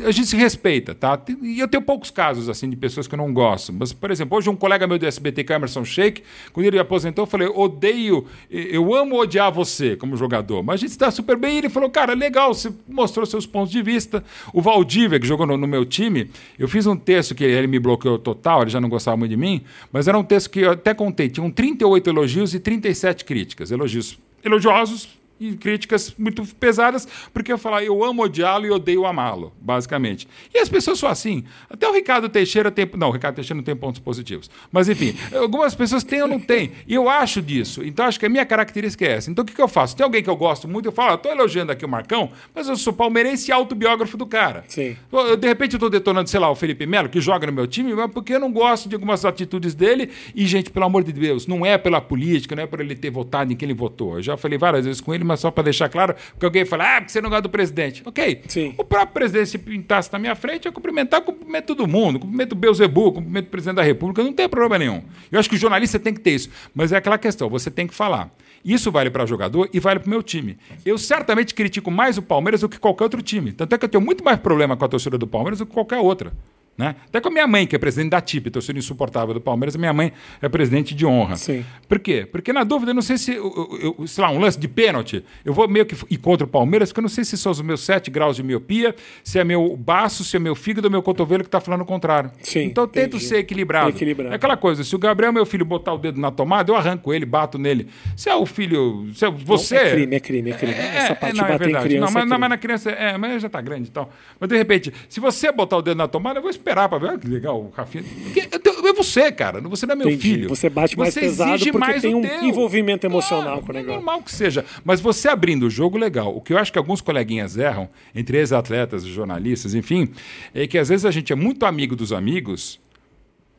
A 0.06 0.10
gente 0.12 0.28
se 0.28 0.36
respeita, 0.36 0.94
tá? 0.94 1.20
E 1.42 1.58
eu 1.58 1.66
tenho 1.66 1.82
poucos 1.82 2.10
casos, 2.10 2.48
assim, 2.48 2.70
de 2.70 2.76
pessoas 2.76 3.08
que 3.08 3.14
eu 3.14 3.18
não 3.18 3.32
gosto. 3.32 3.72
Mas, 3.72 3.92
por 3.92 4.10
exemplo, 4.10 4.38
hoje 4.38 4.48
um 4.48 4.54
colega 4.54 4.86
meu 4.86 4.98
do 4.98 5.06
SBT, 5.06 5.42
que 5.42 5.52
é 5.52 5.84
Sheik, 5.84 6.22
quando 6.52 6.66
ele 6.66 6.78
aposentou, 6.78 7.24
eu 7.24 7.26
falei, 7.26 7.48
odeio, 7.48 8.26
eu 8.48 8.94
amo 8.94 9.18
odiar 9.18 9.52
você 9.52 9.96
como 9.96 10.16
jogador. 10.16 10.62
Mas 10.62 10.74
a 10.74 10.78
gente 10.78 10.90
está 10.90 11.10
super 11.10 11.36
bem. 11.36 11.56
E 11.56 11.58
ele 11.58 11.68
falou, 11.68 11.90
cara, 11.90 12.14
legal, 12.14 12.54
você 12.54 12.72
mostrou 12.88 13.26
seus 13.26 13.46
pontos 13.46 13.72
de 13.72 13.82
vista. 13.82 14.22
O 14.52 14.62
Valdívia, 14.62 15.18
que 15.18 15.26
jogou 15.26 15.46
no, 15.46 15.56
no, 15.56 15.66
meu 15.66 15.84
time, 15.84 16.30
eu 16.56 16.68
fiz 16.68 16.86
um 16.86 16.96
texto 16.96 17.34
que 17.34 17.42
ele 17.42 17.66
me 17.66 17.80
bloqueou 17.80 18.18
total, 18.18 18.62
ele 18.62 18.70
já 18.70 18.80
não 18.80 18.88
gostava 18.88 19.16
muito 19.16 19.30
de 19.30 19.36
mim, 19.36 19.62
mas 19.92 20.06
era 20.06 20.16
um 20.16 20.22
texto 20.22 20.50
que 20.50 20.60
eu 20.60 20.70
até 20.70 20.94
contei, 20.94 21.28
tinham 21.28 21.50
38 21.50 22.08
elogios 22.08 22.54
e 22.54 22.60
37 22.60 23.23
críticas. 23.24 23.70
Elogios 23.70 24.18
elogiosos, 24.42 25.08
e 25.50 25.56
críticas 25.56 26.14
muito 26.18 26.44
pesadas, 26.56 27.06
porque 27.32 27.52
eu 27.52 27.58
falar 27.58 27.84
eu 27.84 28.04
amo 28.04 28.22
odiá-lo 28.22 28.66
e 28.66 28.70
odeio 28.70 29.06
amá-lo, 29.06 29.52
basicamente. 29.60 30.26
E 30.52 30.58
as 30.58 30.68
pessoas 30.68 30.98
são 30.98 31.08
assim. 31.08 31.44
Até 31.68 31.88
o 31.88 31.92
Ricardo 31.92 32.28
Teixeira 32.28 32.70
tem. 32.70 32.88
Não, 32.96 33.08
o 33.08 33.12
Ricardo 33.12 33.36
Teixeira 33.36 33.56
não 33.56 33.64
tem 33.64 33.76
pontos 33.76 34.00
positivos. 34.00 34.50
Mas, 34.70 34.88
enfim, 34.88 35.14
algumas 35.34 35.74
pessoas 35.74 36.04
têm 36.04 36.22
ou 36.22 36.28
não 36.28 36.40
têm. 36.40 36.72
E 36.86 36.94
eu 36.94 37.08
acho 37.08 37.42
disso. 37.42 37.82
Então, 37.84 38.06
acho 38.06 38.18
que 38.18 38.26
a 38.26 38.28
minha 38.28 38.46
característica 38.46 39.04
é 39.04 39.12
essa. 39.12 39.30
Então, 39.30 39.42
o 39.42 39.46
que, 39.46 39.54
que 39.54 39.62
eu 39.62 39.68
faço? 39.68 39.96
Tem 39.96 40.04
alguém 40.04 40.22
que 40.22 40.30
eu 40.30 40.36
gosto 40.36 40.68
muito, 40.68 40.86
eu 40.86 40.92
falo, 40.92 41.14
estou 41.14 41.32
elogiando 41.32 41.72
aqui 41.72 41.84
o 41.84 41.88
Marcão, 41.88 42.30
mas 42.54 42.68
eu 42.68 42.76
sou 42.76 42.92
palmeirense 42.92 43.50
e 43.50 43.52
autobiógrafo 43.52 44.16
do 44.16 44.26
cara. 44.26 44.64
Sim. 44.68 44.96
De 45.38 45.46
repente, 45.46 45.74
eu 45.74 45.78
estou 45.78 45.90
detonando, 45.90 46.28
sei 46.28 46.40
lá, 46.40 46.50
o 46.50 46.54
Felipe 46.54 46.86
Melo, 46.86 47.08
que 47.08 47.20
joga 47.20 47.46
no 47.46 47.52
meu 47.52 47.66
time, 47.66 47.94
mas 47.94 48.10
porque 48.10 48.34
eu 48.34 48.40
não 48.40 48.52
gosto 48.52 48.88
de 48.88 48.94
algumas 48.94 49.24
atitudes 49.24 49.74
dele. 49.74 50.10
E, 50.34 50.46
gente, 50.46 50.70
pelo 50.70 50.86
amor 50.86 51.04
de 51.04 51.12
Deus, 51.12 51.46
não 51.46 51.64
é 51.64 51.76
pela 51.78 52.00
política, 52.00 52.54
não 52.54 52.62
é 52.62 52.66
por 52.66 52.80
ele 52.80 52.94
ter 52.94 53.10
votado 53.10 53.52
em 53.52 53.56
quem 53.56 53.66
ele 53.66 53.74
votou. 53.74 54.16
Eu 54.16 54.22
já 54.22 54.36
falei 54.36 54.58
várias 54.58 54.84
vezes 54.84 55.00
com 55.00 55.14
ele, 55.14 55.24
mas 55.24 55.33
só 55.36 55.50
para 55.50 55.64
deixar 55.64 55.88
claro, 55.88 56.14
porque 56.30 56.44
alguém 56.44 56.64
fala, 56.64 56.96
ah, 56.96 57.00
porque 57.00 57.12
você 57.12 57.20
não 57.20 57.30
gosta 57.30 57.42
do 57.42 57.50
presidente. 57.50 58.02
Ok. 58.04 58.42
Sim. 58.48 58.74
O 58.78 58.84
próprio 58.84 59.14
presidente, 59.14 59.50
se 59.50 59.58
pintasse 59.58 60.12
na 60.12 60.18
minha 60.18 60.34
frente, 60.34 60.66
eu 60.66 60.72
cumprimentar, 60.72 61.20
eu 61.20 61.24
cumprimento 61.24 61.66
todo 61.66 61.86
mundo, 61.86 62.18
cumprimento 62.18 62.52
o 62.52 62.56
Beuzebu, 62.56 63.12
cumprimento 63.12 63.46
o 63.46 63.50
presidente 63.50 63.76
da 63.76 63.82
República, 63.82 64.22
não 64.22 64.32
tem 64.32 64.48
problema 64.48 64.78
nenhum. 64.78 65.02
Eu 65.30 65.38
acho 65.38 65.48
que 65.48 65.56
o 65.56 65.58
jornalista 65.58 65.98
tem 65.98 66.14
que 66.14 66.20
ter 66.20 66.32
isso. 66.32 66.50
Mas 66.74 66.92
é 66.92 66.96
aquela 66.96 67.18
questão, 67.18 67.48
você 67.48 67.70
tem 67.70 67.86
que 67.86 67.94
falar. 67.94 68.30
Isso 68.64 68.90
vale 68.90 69.10
para 69.10 69.26
jogador 69.26 69.68
e 69.72 69.78
vale 69.78 70.00
para 70.00 70.06
o 70.06 70.10
meu 70.10 70.22
time. 70.22 70.56
Eu 70.86 70.96
certamente 70.96 71.54
critico 71.54 71.90
mais 71.90 72.16
o 72.16 72.22
Palmeiras 72.22 72.62
do 72.62 72.68
que 72.68 72.78
qualquer 72.78 73.04
outro 73.04 73.20
time. 73.20 73.52
Tanto 73.52 73.74
é 73.74 73.78
que 73.78 73.84
eu 73.84 73.88
tenho 73.88 74.02
muito 74.02 74.24
mais 74.24 74.38
problema 74.38 74.74
com 74.74 74.84
a 74.84 74.88
torcida 74.88 75.18
do 75.18 75.26
Palmeiras 75.26 75.58
do 75.58 75.66
que 75.66 75.72
qualquer 75.72 75.98
outra. 75.98 76.32
Né? 76.76 76.96
Até 77.06 77.20
com 77.20 77.28
a 77.28 77.30
minha 77.30 77.46
mãe, 77.46 77.68
que 77.68 77.76
é 77.76 77.78
presidente 77.78 78.10
da 78.10 78.20
TIP, 78.20 78.50
torcida 78.50 78.76
insuportável 78.76 79.32
do 79.32 79.40
Palmeiras, 79.40 79.76
a 79.76 79.78
minha 79.78 79.92
mãe 79.92 80.12
é 80.42 80.48
presidente 80.48 80.92
de 80.92 81.06
honra. 81.06 81.36
Sim. 81.36 81.64
Por 81.88 82.00
quê? 82.00 82.26
Porque 82.30 82.52
na 82.52 82.64
dúvida, 82.64 82.90
eu 82.90 82.94
não 82.94 83.02
sei 83.02 83.16
se, 83.16 83.32
eu, 83.32 83.96
eu, 84.00 84.06
sei 84.08 84.24
lá, 84.24 84.30
um 84.30 84.40
lance 84.40 84.58
de 84.58 84.66
pênalti, 84.66 85.24
eu 85.44 85.54
vou 85.54 85.68
meio 85.68 85.86
que 85.86 85.94
ir 86.10 86.16
contra 86.16 86.44
o 86.44 86.48
Palmeiras, 86.48 86.88
porque 86.88 86.98
eu 86.98 87.02
não 87.02 87.08
sei 87.08 87.24
se 87.24 87.38
são 87.38 87.52
os 87.52 87.60
meus 87.60 87.80
7 87.82 88.10
graus 88.10 88.34
de 88.34 88.42
miopia, 88.42 88.92
se 89.22 89.38
é 89.38 89.44
meu 89.44 89.76
baço, 89.76 90.24
se 90.24 90.36
é 90.36 90.40
meu 90.40 90.56
fígado 90.56 90.88
ou 90.88 90.90
meu 90.90 91.00
cotovelo 91.00 91.44
que 91.44 91.48
está 91.48 91.60
falando 91.60 91.82
o 91.82 91.84
contrário. 91.84 92.32
Sim, 92.42 92.64
então 92.64 92.84
eu 92.84 92.88
tento 92.88 93.20
ser 93.20 93.36
equilibrado. 93.36 93.90
equilibrado. 93.90 94.32
É 94.32 94.36
aquela 94.36 94.56
coisa, 94.56 94.82
se 94.82 94.96
o 94.96 94.98
Gabriel, 94.98 95.32
meu 95.32 95.46
filho, 95.46 95.64
botar 95.64 95.92
o 95.92 95.98
dedo 95.98 96.20
na 96.20 96.32
tomada, 96.32 96.72
eu 96.72 96.76
arranco 96.76 97.14
ele, 97.14 97.24
bato 97.24 97.56
nele. 97.56 97.88
Se 98.16 98.28
é 98.28 98.34
o 98.34 98.44
filho, 98.44 99.08
se 99.14 99.24
é 99.24 99.30
você... 99.30 99.76
Não, 99.76 99.82
é 99.82 99.90
crime, 99.92 100.16
é 100.16 100.20
crime, 100.20 100.50
é 100.50 100.54
crime. 100.54 100.74
É, 100.74 100.96
Essa 100.96 101.14
parte 101.14 101.38
é, 101.38 101.40
não, 101.40 101.48
é 101.48 101.58
verdade. 101.58 101.84
Criança, 101.84 102.06
não, 102.06 102.12
mas, 102.12 102.22
é 102.24 102.26
não, 102.26 102.38
mas 102.38 102.50
na 102.50 102.58
criança, 102.58 102.90
é, 102.90 103.16
mas 103.16 103.40
já 103.40 103.46
está 103.46 103.60
grande 103.60 103.88
e 103.88 103.92
tal. 103.92 104.10
Mas 104.40 104.48
de 104.48 104.56
repente, 104.56 104.92
se 105.08 105.20
você 105.20 105.52
botar 105.52 105.76
o 105.76 105.82
dedo 105.82 105.98
na 105.98 106.08
tomada, 106.08 106.38
eu 106.38 106.42
vou 106.42 106.50
esperar 106.64 106.88
para 106.88 106.98
ver, 106.98 107.10
ah, 107.10 107.18
que 107.18 107.28
legal 107.28 107.60
o 107.60 107.70
Rafinha. 107.70 108.04
É 108.34 108.92
você, 108.92 109.30
cara. 109.30 109.60
Você 109.60 109.86
não 109.86 109.92
é 109.92 109.96
meu 109.96 110.08
Entendi. 110.08 110.22
filho. 110.22 110.48
Você 110.48 110.70
bate 110.70 110.98
mais 110.98 111.12
você 111.12 111.20
pesado 111.20 111.58
porque 111.58 111.78
mais 111.78 112.02
tem 112.02 112.14
um 112.14 112.22
teu. 112.22 112.42
envolvimento 112.42 113.06
emocional 113.06 113.60
com 113.60 113.70
o 113.70 113.74
negócio. 113.74 113.92
É 113.92 113.96
normal 113.96 114.22
que 114.22 114.32
seja. 114.32 114.64
Mas 114.84 115.00
você 115.00 115.28
abrindo 115.28 115.66
o 115.66 115.70
jogo, 115.70 115.98
legal. 115.98 116.34
O 116.34 116.40
que 116.40 116.52
eu 116.52 116.58
acho 116.58 116.72
que 116.72 116.78
alguns 116.78 117.00
coleguinhas 117.00 117.56
erram, 117.56 117.88
entre 118.14 118.38
ex-atletas, 118.38 119.04
jornalistas, 119.04 119.74
enfim, 119.74 120.08
é 120.54 120.66
que 120.66 120.78
às 120.78 120.88
vezes 120.88 121.04
a 121.04 121.10
gente 121.10 121.32
é 121.32 121.36
muito 121.36 121.66
amigo 121.66 121.94
dos 121.94 122.12
amigos, 122.12 122.80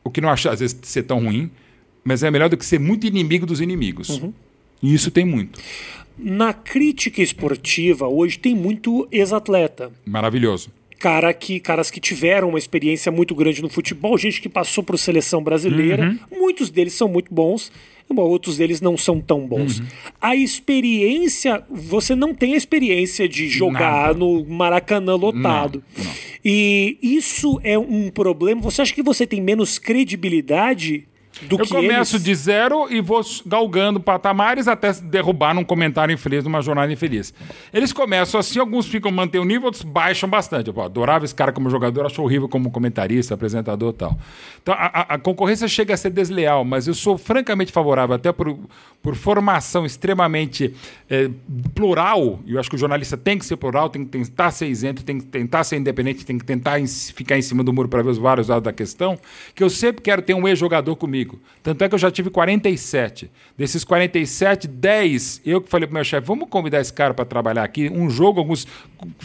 o 0.02 0.10
que 0.10 0.20
não 0.20 0.28
acha 0.28 0.50
às 0.50 0.60
vezes 0.60 0.76
ser 0.82 1.04
tão 1.04 1.24
ruim, 1.24 1.50
mas 2.04 2.22
é 2.22 2.30
melhor 2.30 2.48
do 2.48 2.56
que 2.56 2.64
ser 2.64 2.80
muito 2.80 3.06
inimigo 3.06 3.46
dos 3.46 3.60
inimigos. 3.60 4.08
Uhum. 4.20 4.32
E 4.82 4.92
isso 4.92 5.10
tem 5.10 5.24
muito. 5.24 5.60
Na 6.18 6.52
crítica 6.52 7.20
esportiva, 7.20 8.08
hoje 8.08 8.38
tem 8.38 8.54
muito 8.54 9.06
ex-atleta. 9.12 9.92
Maravilhoso 10.04 10.70
cara 10.98 11.32
que, 11.32 11.60
caras 11.60 11.90
que 11.90 12.00
tiveram 12.00 12.48
uma 12.48 12.58
experiência 12.58 13.12
muito 13.12 13.34
grande 13.34 13.62
no 13.62 13.68
futebol, 13.68 14.16
gente 14.16 14.40
que 14.40 14.48
passou 14.48 14.82
por 14.82 14.98
seleção 14.98 15.42
brasileira. 15.42 16.08
Uhum. 16.08 16.40
Muitos 16.40 16.70
deles 16.70 16.94
são 16.94 17.08
muito 17.08 17.32
bons, 17.32 17.70
outros 18.14 18.56
deles 18.56 18.80
não 18.80 18.96
são 18.96 19.20
tão 19.20 19.46
bons. 19.46 19.78
Uhum. 19.78 19.86
A 20.20 20.36
experiência, 20.36 21.62
você 21.68 22.14
não 22.14 22.34
tem 22.34 22.54
a 22.54 22.56
experiência 22.56 23.28
de 23.28 23.48
jogar 23.48 24.08
Nada. 24.08 24.18
no 24.18 24.44
Maracanã 24.44 25.14
lotado. 25.16 25.82
Não, 25.96 26.04
não. 26.04 26.12
E 26.44 26.96
isso 27.02 27.60
é 27.64 27.78
um 27.78 28.08
problema. 28.08 28.60
Você 28.62 28.82
acha 28.82 28.94
que 28.94 29.02
você 29.02 29.26
tem 29.26 29.40
menos 29.40 29.78
credibilidade 29.78 31.06
do 31.42 31.60
eu 31.60 31.66
começo 31.66 32.16
eles... 32.16 32.24
de 32.24 32.34
zero 32.34 32.86
e 32.90 33.00
vou 33.00 33.20
galgando 33.44 34.00
patamares 34.00 34.66
até 34.66 34.92
derrubar 34.92 35.54
num 35.54 35.64
comentário 35.64 36.12
infeliz, 36.12 36.42
numa 36.44 36.62
jornada 36.62 36.90
infeliz. 36.90 37.34
Eles 37.72 37.92
começam 37.92 38.40
assim, 38.40 38.58
alguns 38.58 38.86
ficam 38.86 39.10
mantêm 39.10 39.40
o 39.40 39.44
nível, 39.44 39.66
outros 39.66 39.82
baixam 39.82 40.28
bastante. 40.28 40.70
Eu 40.74 40.80
adorava 40.80 41.24
esse 41.24 41.34
cara 41.34 41.52
como 41.52 41.68
jogador, 41.68 42.06
acho 42.06 42.22
horrível 42.22 42.48
como 42.48 42.70
comentarista, 42.70 43.34
apresentador 43.34 43.90
e 43.90 43.96
tal. 43.96 44.18
Então 44.62 44.74
a, 44.76 45.14
a, 45.14 45.18
concorrência 45.18 45.68
chega 45.68 45.92
a 45.92 45.96
ser 45.96 46.10
desleal, 46.10 46.64
mas 46.64 46.88
eu 46.88 46.94
sou 46.94 47.18
francamente 47.18 47.70
favorável, 47.70 48.16
até 48.16 48.32
por, 48.32 48.58
por 49.02 49.14
formação 49.14 49.84
extremamente 49.84 50.74
é, 51.10 51.30
plural, 51.74 52.40
e 52.46 52.54
eu 52.54 52.60
acho 52.60 52.70
que 52.70 52.76
o 52.76 52.78
jornalista 52.78 53.16
tem 53.16 53.38
que 53.38 53.44
ser 53.44 53.56
plural, 53.56 53.90
tem 53.90 54.04
que 54.04 54.10
tentar 54.10 54.50
ser 54.50 54.68
isento, 54.68 55.04
tem 55.04 55.18
que 55.18 55.26
tentar 55.26 55.64
ser 55.64 55.76
independente, 55.76 56.24
tem 56.24 56.38
que 56.38 56.44
tentar 56.44 56.80
ficar 57.14 57.36
em 57.36 57.42
cima 57.42 57.62
do 57.62 57.72
muro 57.72 57.88
para 57.88 58.02
ver 58.02 58.10
os 58.10 58.18
vários 58.18 58.48
lados 58.48 58.64
da 58.64 58.72
questão, 58.72 59.18
que 59.54 59.62
eu 59.62 59.68
sempre 59.68 60.02
quero 60.02 60.22
ter 60.22 60.34
um 60.34 60.48
ex-jogador 60.48 60.96
comigo 60.96 61.25
comigo. 61.26 61.40
Tanto 61.62 61.82
é 61.82 61.88
que 61.88 61.94
eu 61.94 61.98
já 61.98 62.10
tive 62.10 62.30
47. 62.30 63.30
Desses 63.56 63.84
47, 63.84 64.68
10, 64.68 65.42
eu 65.44 65.60
que 65.60 65.68
falei 65.68 65.86
pro 65.86 65.94
meu 65.94 66.04
chefe, 66.04 66.26
vamos 66.26 66.48
convidar 66.48 66.80
esse 66.80 66.92
cara 66.92 67.12
para 67.12 67.24
trabalhar 67.24 67.64
aqui, 67.64 67.88
um 67.88 68.08
jogo, 68.08 68.40
alguns 68.40 68.66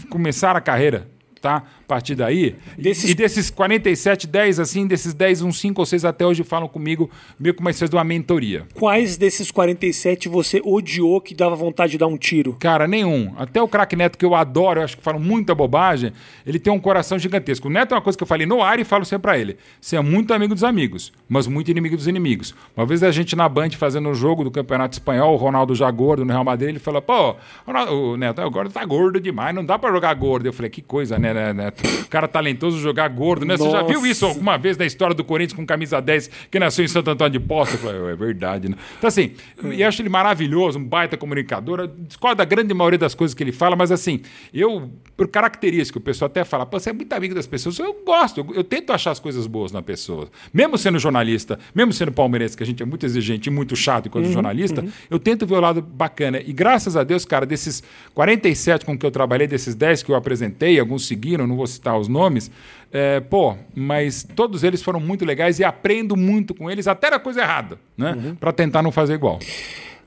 começaram 0.10 0.58
a 0.58 0.62
carreira. 0.62 1.08
Tá? 1.42 1.58
A 1.58 1.88
partir 1.88 2.16
daí. 2.16 2.56
Desses... 2.78 3.10
E 3.10 3.16
desses 3.16 3.50
47, 3.50 4.28
10, 4.28 4.60
assim, 4.60 4.88
desses 4.88 5.14
10, 5.14 5.42
uns 5.42 5.60
5 5.60 5.82
ou 5.82 5.86
6 5.86 6.06
até 6.06 6.26
hoje 6.26 6.44
falam 6.44 6.68
comigo, 6.68 7.10
meio 7.40 7.54
que 7.54 7.60
uma 7.60 7.72
espécie 7.72 7.90
de 7.90 7.96
uma 7.96 8.04
mentoria. 8.04 8.66
Quais 8.76 9.18
desses 9.18 9.52
47 9.52 10.30
você 10.30 10.62
odiou 10.64 11.20
que 11.20 11.34
dava 11.34 11.56
vontade 11.56 11.94
de 11.94 11.98
dar 11.98 12.08
um 12.08 12.18
tiro? 12.18 12.56
Cara, 12.60 12.88
nenhum. 12.88 13.34
Até 13.38 13.62
o 13.62 13.68
craque 13.68 13.96
Neto, 13.96 14.18
que 14.18 14.26
eu 14.26 14.36
adoro, 14.36 14.80
eu 14.80 14.84
acho 14.86 14.98
que 14.98 15.04
falam 15.04 15.20
muita 15.20 15.56
bobagem, 15.56 16.14
ele 16.46 16.60
tem 16.60 16.72
um 16.72 16.80
coração 16.80 17.18
gigantesco. 17.18 17.68
O 17.68 17.72
Neto 17.72 17.94
é 17.94 17.96
uma 17.96 18.02
coisa 18.02 18.18
que 18.18 18.24
eu 18.24 18.28
falei 18.28 18.46
no 18.46 18.62
ar 18.62 18.80
e 18.80 18.84
falo 18.84 19.04
sempre 19.04 19.24
pra 19.24 19.38
ele. 19.38 19.58
Você 19.80 19.96
é 19.96 20.02
muito 20.02 20.34
amigo 20.34 20.54
dos 20.54 20.64
amigos, 20.64 21.12
mas 21.28 21.48
muito 21.48 21.72
inimigo 21.72 21.98
dos 21.98 22.08
inimigos. 22.08 22.54
Uma 22.78 22.86
vez 22.86 23.04
a 23.04 23.12
gente 23.12 23.36
na 23.36 23.50
Band 23.50 23.72
fazendo 23.72 24.08
o 24.08 24.12
um 24.12 24.16
jogo 24.16 24.44
do 24.44 24.52
Campeonato 24.52 24.94
Espanhol, 24.94 25.34
o 25.34 25.38
Ronaldo 25.38 25.74
já 25.74 25.90
gordo 25.90 26.24
no 26.24 26.32
Real 26.32 26.44
Madrid, 26.44 26.70
ele 26.70 26.80
falou, 26.80 27.02
pô, 27.02 27.36
Ronaldo, 27.66 27.94
o 27.94 28.18
Neto, 28.18 28.42
agora 28.42 28.70
tá 28.70 28.84
gordo 28.86 29.20
demais, 29.20 29.56
não 29.56 29.66
dá 29.66 29.80
pra 29.80 29.92
jogar 29.92 30.14
gordo. 30.14 30.46
Eu 30.46 30.54
falei, 30.54 30.70
que 30.70 30.82
coisa, 30.82 31.18
né, 31.34 31.54
né, 31.54 31.66
Neto? 31.66 31.84
O 32.02 32.08
cara 32.08 32.28
talentoso 32.28 32.80
jogar 32.80 33.08
gordo, 33.10 33.46
né? 33.46 33.58
Você 33.58 33.70
já 33.70 33.84
viu 33.84 34.06
isso 34.06 34.26
alguma 34.26 34.58
vez 34.58 34.78
na 34.78 34.86
história 34.86 35.16
do 35.16 35.24
Corinthians 35.24 35.56
com 35.56 35.66
camisa 35.66 36.02
10 36.02 36.30
que 36.50 36.60
nasceu 36.60 36.84
em 36.86 36.88
Santo 36.88 37.10
Antônio 37.10 37.32
de 37.32 37.40
Poça? 37.40 37.76
Eu 37.76 37.80
falei, 37.80 38.12
é 38.12 38.16
verdade, 38.16 38.70
né? 38.70 38.76
Então, 38.98 39.08
assim, 39.08 39.32
e 39.72 39.84
acho 39.84 40.02
ele 40.02 40.10
maravilhoso, 40.10 40.80
um 40.80 40.84
baita 40.84 41.18
comunicador. 41.18 41.80
Eu 41.82 41.88
discordo 41.88 42.38
da 42.38 42.46
grande 42.46 42.74
maioria 42.74 43.00
das 43.00 43.16
coisas 43.16 43.34
que 43.34 43.44
ele 43.44 43.52
fala, 43.52 43.76
mas 43.76 43.92
assim, 43.92 44.22
eu, 44.54 44.90
por 45.16 45.28
característica, 45.28 45.98
o 46.00 46.02
pessoal 46.02 46.28
até 46.28 46.44
fala, 46.44 46.66
você 46.66 46.90
é 46.90 46.94
muito 46.94 47.12
amigo 47.14 47.36
das 47.36 47.48
pessoas. 47.48 47.78
Eu 47.80 48.02
gosto, 48.06 48.40
eu, 48.40 48.56
eu 48.56 48.64
tento 48.64 48.92
achar 48.92 49.12
as 49.12 49.20
coisas 49.20 49.48
boas 49.48 49.72
na 49.72 49.82
pessoa. 49.82 50.30
Mesmo 50.54 50.78
sendo 50.78 51.00
jornalista, 51.00 51.60
mesmo 51.74 51.94
sendo 51.94 52.12
palmeirense, 52.12 52.56
que 52.58 52.64
a 52.64 52.66
gente 52.66 52.82
é 52.82 52.86
muito 52.86 53.06
exigente 53.06 53.50
e 53.50 53.52
muito 53.52 53.76
chato 53.76 54.08
enquanto 54.08 54.26
uhum, 54.26 54.34
jornalista, 54.34 54.82
uhum. 54.82 54.92
eu 55.10 55.20
tento 55.20 55.46
ver 55.46 55.56
o 55.56 55.60
lado 55.60 55.82
bacana. 55.82 56.42
E 56.46 56.54
graças 56.54 56.96
a 56.96 57.04
Deus, 57.04 57.26
cara, 57.26 57.46
desses 57.46 57.84
47 58.14 58.86
com 58.86 58.98
que 58.98 59.06
eu 59.06 59.12
trabalhei, 59.12 59.48
desses 59.48 59.76
10 59.76 60.04
que 60.04 60.12
eu 60.12 60.16
apresentei, 60.16 60.80
alguns 60.80 61.08
seguiram, 61.08 61.21
não 61.48 61.56
vou 61.56 61.68
citar 61.68 61.98
os 61.98 62.08
nomes, 62.08 62.52
é, 62.92 63.20
pô, 63.20 63.56
mas 63.76 64.24
todos 64.36 64.64
eles 64.64 64.82
foram 64.82 65.00
muito 65.00 65.24
legais 65.24 65.60
e 65.60 65.64
aprendo 65.64 66.18
muito 66.18 66.54
com 66.54 66.70
eles, 66.70 66.88
até 66.88 67.08
a 67.08 67.20
coisa 67.20 67.42
errada, 67.42 67.80
né? 67.98 68.14
Uhum. 68.14 68.36
Para 68.36 68.52
tentar 68.52 68.82
não 68.82 68.92
fazer 68.92 69.14
igual. 69.14 69.40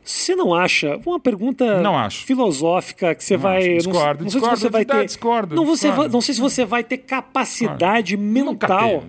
Você 0.05 0.37
não 0.37 0.55
acha? 0.55 1.01
Uma 1.05 1.19
pergunta 1.19 1.81
não 1.81 1.97
acho. 1.97 2.27
filosófica 2.27 3.15
que 3.15 3.25
você 3.25 3.35
não 3.35 3.43
vai. 3.43 3.77
Acho. 3.77 3.89
Discordo, 3.89 4.25
não, 4.25 4.25
não 4.25 4.31
sei 4.31 4.41
discordo, 4.41 4.57
se 4.57 4.63
você 4.63 4.71
vai 4.71 4.85
ter. 4.85 5.05
Discordo, 5.07 5.55
não, 5.55 5.65
você 5.65 5.89
discordo. 5.89 6.13
não 6.13 6.21
sei 6.21 6.35
se 6.35 6.41
você 6.41 6.65
vai 6.65 6.85
ter 6.85 6.99
capacidade 6.99 8.17
mental 8.17 9.05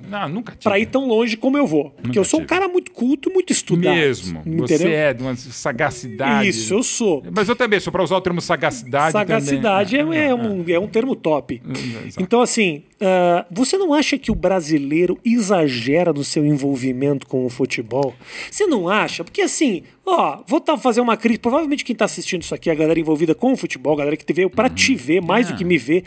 para 0.63 0.79
ir 0.79 0.85
tão 0.85 1.07
longe 1.07 1.35
como 1.35 1.57
eu 1.57 1.67
vou. 1.67 1.89
Porque 1.91 2.07
nunca 2.07 2.19
eu 2.19 2.23
sou 2.23 2.39
tive. 2.39 2.45
um 2.45 2.47
cara 2.47 2.67
muito 2.69 2.91
culto, 2.91 3.29
muito 3.29 3.51
estudado. 3.51 3.93
Mesmo. 3.93 4.39
Entendeu? 4.39 4.65
Você 4.67 4.91
é 4.91 5.13
de 5.13 5.21
uma 5.21 5.35
sagacidade. 5.35 6.47
Isso, 6.47 6.73
eu 6.73 6.83
sou. 6.83 7.23
Mas 7.35 7.49
eu 7.49 7.55
também 7.55 7.79
sou 7.79 7.91
para 7.91 8.03
usar 8.03 8.15
o 8.15 8.21
termo 8.21 8.39
sagacidade. 8.39 9.11
Sagacidade 9.11 9.97
também. 9.97 10.17
É, 10.17 10.23
é, 10.23 10.29
é, 10.29 10.35
um, 10.35 10.63
é 10.67 10.79
um 10.79 10.87
termo 10.87 11.15
top. 11.15 11.61
Exato. 11.65 12.21
Então, 12.21 12.41
assim, 12.41 12.83
Uh, 12.95 13.43
você 13.51 13.77
não 13.77 13.93
acha 13.93 14.17
que 14.17 14.31
o 14.31 14.35
brasileiro 14.35 15.19
exagera 15.23 16.13
no 16.13 16.23
seu 16.23 16.45
envolvimento 16.45 17.27
com 17.27 17.45
o 17.45 17.49
futebol? 17.49 18.15
Você 18.49 18.65
não 18.65 18.87
acha? 18.87 19.21
Porque 19.21 19.41
assim, 19.41 19.83
ó, 20.05 20.39
vou 20.45 20.61
tá, 20.61 20.77
fazer 20.77 21.01
uma 21.01 21.17
crítica. 21.17 21.43
Provavelmente 21.43 21.83
quem 21.83 21.93
está 21.93 22.05
assistindo 22.05 22.43
isso 22.43 22.53
aqui 22.53 22.69
é 22.69 22.73
a 22.73 22.75
galera 22.75 22.99
envolvida 22.99 23.33
com 23.33 23.53
o 23.53 23.57
futebol, 23.57 23.93
a 23.93 23.97
galera 23.97 24.17
que 24.17 24.33
veio 24.33 24.49
para 24.49 24.69
te 24.69 24.91
uhum. 24.91 24.97
ver 24.97 25.21
mais 25.21 25.47
é. 25.47 25.51
do 25.51 25.57
que 25.57 25.63
me 25.63 25.77
ver. 25.77 26.03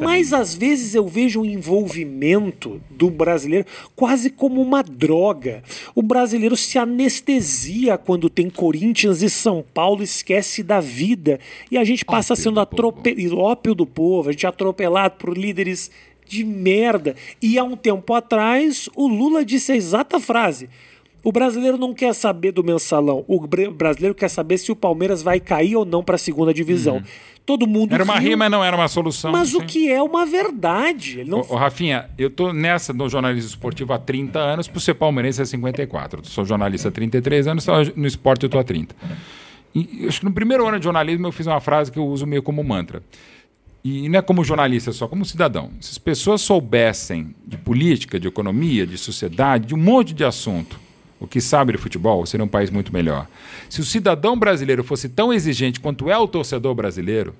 Mas 0.00 0.32
às 0.32 0.54
vezes 0.54 0.94
eu 0.94 1.06
vejo 1.06 1.40
o 1.40 1.46
envolvimento 1.46 2.80
do 2.90 3.10
brasileiro 3.10 3.66
quase 3.96 4.30
como 4.30 4.62
uma 4.62 4.82
droga. 4.82 5.62
O 5.94 6.02
brasileiro 6.02 6.56
se 6.56 6.78
anestesia 6.78 7.98
quando 7.98 8.30
tem 8.30 8.48
Corinthians 8.48 9.22
e 9.22 9.28
São 9.28 9.64
Paulo, 9.74 10.02
esquece 10.02 10.62
da 10.62 10.80
vida. 10.80 11.40
E 11.70 11.76
a 11.76 11.84
gente 11.84 12.04
passa 12.04 12.34
ópio 12.34 12.42
sendo 12.42 12.60
atropelado, 12.60 13.38
ópio 13.38 13.74
do 13.74 13.86
povo, 13.86 14.28
a 14.28 14.32
gente 14.32 14.46
é 14.46 14.48
atropelado 14.48 15.16
por 15.16 15.36
líderes 15.36 15.90
de 16.26 16.44
merda. 16.44 17.16
E 17.42 17.58
há 17.58 17.64
um 17.64 17.76
tempo 17.76 18.14
atrás, 18.14 18.88
o 18.94 19.08
Lula 19.08 19.44
disse 19.44 19.72
a 19.72 19.76
exata 19.76 20.20
frase. 20.20 20.68
O 21.22 21.32
brasileiro 21.32 21.76
não 21.76 21.92
quer 21.92 22.14
saber 22.14 22.52
do 22.52 22.64
mensalão. 22.64 23.24
O 23.28 23.46
brasileiro 23.46 24.14
quer 24.14 24.28
saber 24.28 24.58
se 24.58 24.72
o 24.72 24.76
Palmeiras 24.76 25.22
vai 25.22 25.38
cair 25.38 25.76
ou 25.76 25.84
não 25.84 26.02
para 26.02 26.14
a 26.14 26.18
segunda 26.18 26.52
divisão. 26.52 26.96
Uhum. 26.96 27.02
Todo 27.44 27.66
mundo. 27.66 27.94
Era 27.94 28.04
uma 28.04 28.18
riu, 28.18 28.30
rima, 28.30 28.48
não 28.48 28.64
era 28.64 28.76
uma 28.76 28.88
solução. 28.88 29.32
Mas 29.32 29.50
sim. 29.50 29.58
o 29.58 29.66
que 29.66 29.90
é 29.90 30.02
uma 30.02 30.24
verdade. 30.24 31.20
Ele 31.20 31.30
não... 31.30 31.40
ô, 31.40 31.54
ô, 31.54 31.56
Rafinha, 31.56 32.08
eu 32.16 32.30
tô 32.30 32.52
nessa 32.52 32.92
no 32.92 33.08
jornalismo 33.08 33.50
esportivo 33.50 33.92
há 33.92 33.98
30 33.98 34.38
anos, 34.38 34.68
por 34.68 34.80
ser 34.80 34.94
palmeirense 34.94 35.42
é 35.42 35.44
54. 35.44 36.20
Eu 36.20 36.24
sou 36.24 36.44
jornalista 36.44 36.88
há 36.88 36.92
33 36.92 37.48
anos, 37.48 37.66
no 37.96 38.06
esporte 38.06 38.44
eu 38.44 38.48
tô 38.48 38.58
há 38.58 38.64
30. 38.64 38.94
E 39.74 40.06
acho 40.06 40.20
que 40.20 40.24
no 40.24 40.32
primeiro 40.32 40.66
ano 40.66 40.78
de 40.78 40.84
jornalismo 40.84 41.26
eu 41.26 41.32
fiz 41.32 41.46
uma 41.46 41.60
frase 41.60 41.92
que 41.92 41.98
eu 41.98 42.06
uso 42.06 42.26
meio 42.26 42.42
como 42.42 42.62
mantra 42.64 43.02
e 43.82 44.08
não 44.08 44.18
é 44.18 44.22
como 44.22 44.44
jornalista 44.44 44.92
só, 44.92 45.08
como 45.08 45.24
cidadão. 45.24 45.70
Se 45.80 45.92
as 45.92 45.98
pessoas 45.98 46.42
soubessem 46.42 47.34
de 47.46 47.56
política, 47.56 48.20
de 48.20 48.28
economia, 48.28 48.86
de 48.86 48.98
sociedade, 48.98 49.68
de 49.68 49.74
um 49.74 49.78
monte 49.78 50.12
de 50.12 50.24
assunto, 50.24 50.78
o 51.20 51.26
que 51.26 51.40
sabe 51.40 51.72
de 51.72 51.78
futebol, 51.78 52.24
seria 52.24 52.44
um 52.44 52.48
país 52.48 52.70
muito 52.70 52.92
melhor. 52.92 53.28
Se 53.68 53.80
o 53.80 53.84
cidadão 53.84 54.38
brasileiro 54.38 54.82
fosse 54.82 55.08
tão 55.08 55.32
exigente 55.32 55.78
quanto 55.78 56.10
é 56.10 56.16
o 56.16 56.26
torcedor 56.26 56.74
brasileiro, 56.74 57.34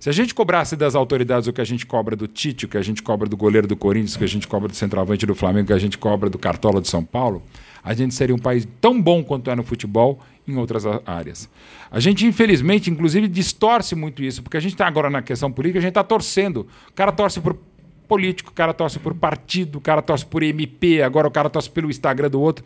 se 0.00 0.08
a 0.08 0.12
gente 0.12 0.34
cobrasse 0.34 0.76
das 0.76 0.94
autoridades 0.94 1.46
o 1.46 1.52
que 1.52 1.60
a 1.60 1.64
gente 1.64 1.84
cobra 1.84 2.16
do 2.16 2.26
Tite, 2.26 2.64
o 2.64 2.68
que 2.68 2.78
a 2.78 2.82
gente 2.82 3.02
cobra 3.02 3.28
do 3.28 3.36
goleiro 3.36 3.66
do 3.66 3.76
Corinthians, 3.76 4.14
o 4.14 4.18
que 4.18 4.24
a 4.24 4.28
gente 4.28 4.48
cobra 4.48 4.68
do 4.68 4.74
centroavante 4.74 5.26
do 5.26 5.34
Flamengo, 5.34 5.64
o 5.64 5.66
que 5.66 5.72
a 5.72 5.78
gente 5.78 5.98
cobra 5.98 6.30
do 6.30 6.38
Cartola 6.38 6.80
de 6.80 6.88
São 6.88 7.04
Paulo, 7.04 7.42
a 7.82 7.92
gente 7.94 8.14
seria 8.14 8.34
um 8.34 8.38
país 8.38 8.66
tão 8.80 9.00
bom 9.00 9.22
quanto 9.22 9.50
é 9.50 9.56
no 9.56 9.62
futebol 9.62 10.20
em 10.46 10.56
outras 10.56 10.84
áreas. 11.04 11.48
A 11.90 12.00
gente, 12.00 12.24
infelizmente, 12.24 12.90
inclusive, 12.90 13.28
distorce 13.28 13.94
muito 13.94 14.22
isso, 14.22 14.42
porque 14.42 14.56
a 14.56 14.60
gente 14.60 14.72
está 14.72 14.86
agora 14.86 15.10
na 15.10 15.20
questão 15.20 15.50
política, 15.50 15.78
a 15.78 15.82
gente 15.82 15.90
está 15.90 16.04
torcendo. 16.04 16.66
O 16.88 16.92
cara 16.94 17.12
torce 17.12 17.40
por 17.40 17.58
político, 18.06 18.50
o 18.50 18.54
cara 18.54 18.72
torce 18.72 18.98
por 18.98 19.14
partido, 19.14 19.76
o 19.76 19.80
cara 19.80 20.00
torce 20.00 20.24
por 20.24 20.42
MP, 20.42 21.02
agora 21.02 21.28
o 21.28 21.30
cara 21.30 21.50
torce 21.50 21.68
pelo 21.68 21.90
Instagram 21.90 22.30
do 22.30 22.40
outro. 22.40 22.64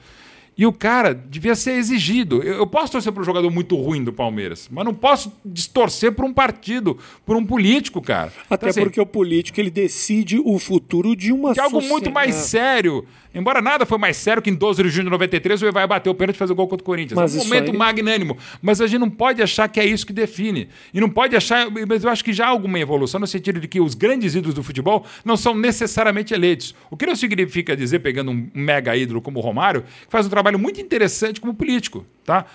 E 0.57 0.67
o 0.67 0.73
cara 0.73 1.15
devia 1.15 1.55
ser 1.55 1.73
exigido. 1.73 2.43
Eu, 2.43 2.67
posso 2.67 2.93
torcer 2.93 3.11
para 3.11 3.23
um 3.23 3.25
jogador 3.25 3.51
muito 3.51 3.75
ruim 3.77 4.05
do 4.05 4.13
Palmeiras, 4.13 4.69
mas 4.71 4.85
não 4.85 4.93
posso 4.93 5.33
distorcer 5.45 6.13
por 6.13 6.25
um 6.25 6.33
partido, 6.33 6.99
por 7.25 7.37
um 7.37 7.45
político, 7.45 8.03
cara. 8.03 8.33
Até 8.51 8.55
então, 8.55 8.69
assim, 8.69 8.81
porque 8.83 9.01
o 9.01 9.07
político 9.07 9.59
ele 9.59 9.71
decide 9.71 10.39
o 10.39 10.59
futuro 10.59 11.17
de 11.17 11.33
uma 11.33 11.55
de 11.55 11.61
algo 11.61 11.81
muito 11.81 12.11
mais 12.11 12.35
sério. 12.35 13.07
Embora 13.35 13.63
nada 13.63 13.87
foi 13.87 13.97
mais 13.97 14.17
sério 14.17 14.43
que 14.43 14.51
em 14.51 14.55
12 14.55 14.83
de 14.83 14.89
junho 14.91 15.05
de 15.05 15.11
93 15.11 15.63
o 15.63 15.67
Evaí 15.67 15.87
bateu 15.87 16.13
o 16.13 16.15
pênalti 16.15 16.37
e 16.37 16.39
fazer 16.39 16.53
o 16.53 16.57
gol 16.57 16.69
contra 16.69 16.83
o 16.83 16.87
Corinthians. 16.87 17.19
Mas 17.19 17.35
é 17.35 17.41
um 17.41 17.45
momento 17.45 17.71
aí... 17.71 17.77
magnânimo. 17.77 18.37
Mas 18.61 18.81
a 18.81 18.87
gente 18.87 19.01
não 19.01 19.09
pode 19.09 19.43
achar 19.43 19.69
que 19.69 19.81
é 19.81 19.87
isso 19.87 20.07
que 20.07 20.13
define. 20.13 20.69
E 20.93 21.01
não 21.01 21.09
pode 21.09 21.35
achar. 21.35 21.67
Mas 21.89 22.05
eu 22.05 22.11
acho 22.11 22.23
que 22.23 22.33
já 22.33 22.47
há 22.47 22.49
alguma 22.49 22.79
evolução 22.79 23.19
no 23.19 23.27
sentido 23.27 23.59
de 23.59 23.67
que 23.67 23.81
os 23.81 23.95
grandes 23.95 24.35
ídolos 24.35 24.55
do 24.55 24.63
futebol 24.63 25.07
não 25.25 25.37
são 25.37 25.55
necessariamente 25.55 26.35
eleitos. 26.35 26.75
O 26.91 26.97
que 26.97 27.07
não 27.07 27.17
significa 27.17 27.75
dizer, 27.75 28.01
pegando 28.01 28.31
um 28.31 28.51
mega 28.55 28.95
ídolo 28.95 29.23
como 29.23 29.39
o 29.39 29.43
Romário, 29.43 29.83
que 29.83 30.11
faz 30.11 30.27
um 30.27 30.31
trabalho 30.31 30.42
muito 30.59 30.81
interessante 30.81 31.41
como 31.41 31.55
político. 31.55 32.05
Tá? 32.25 32.47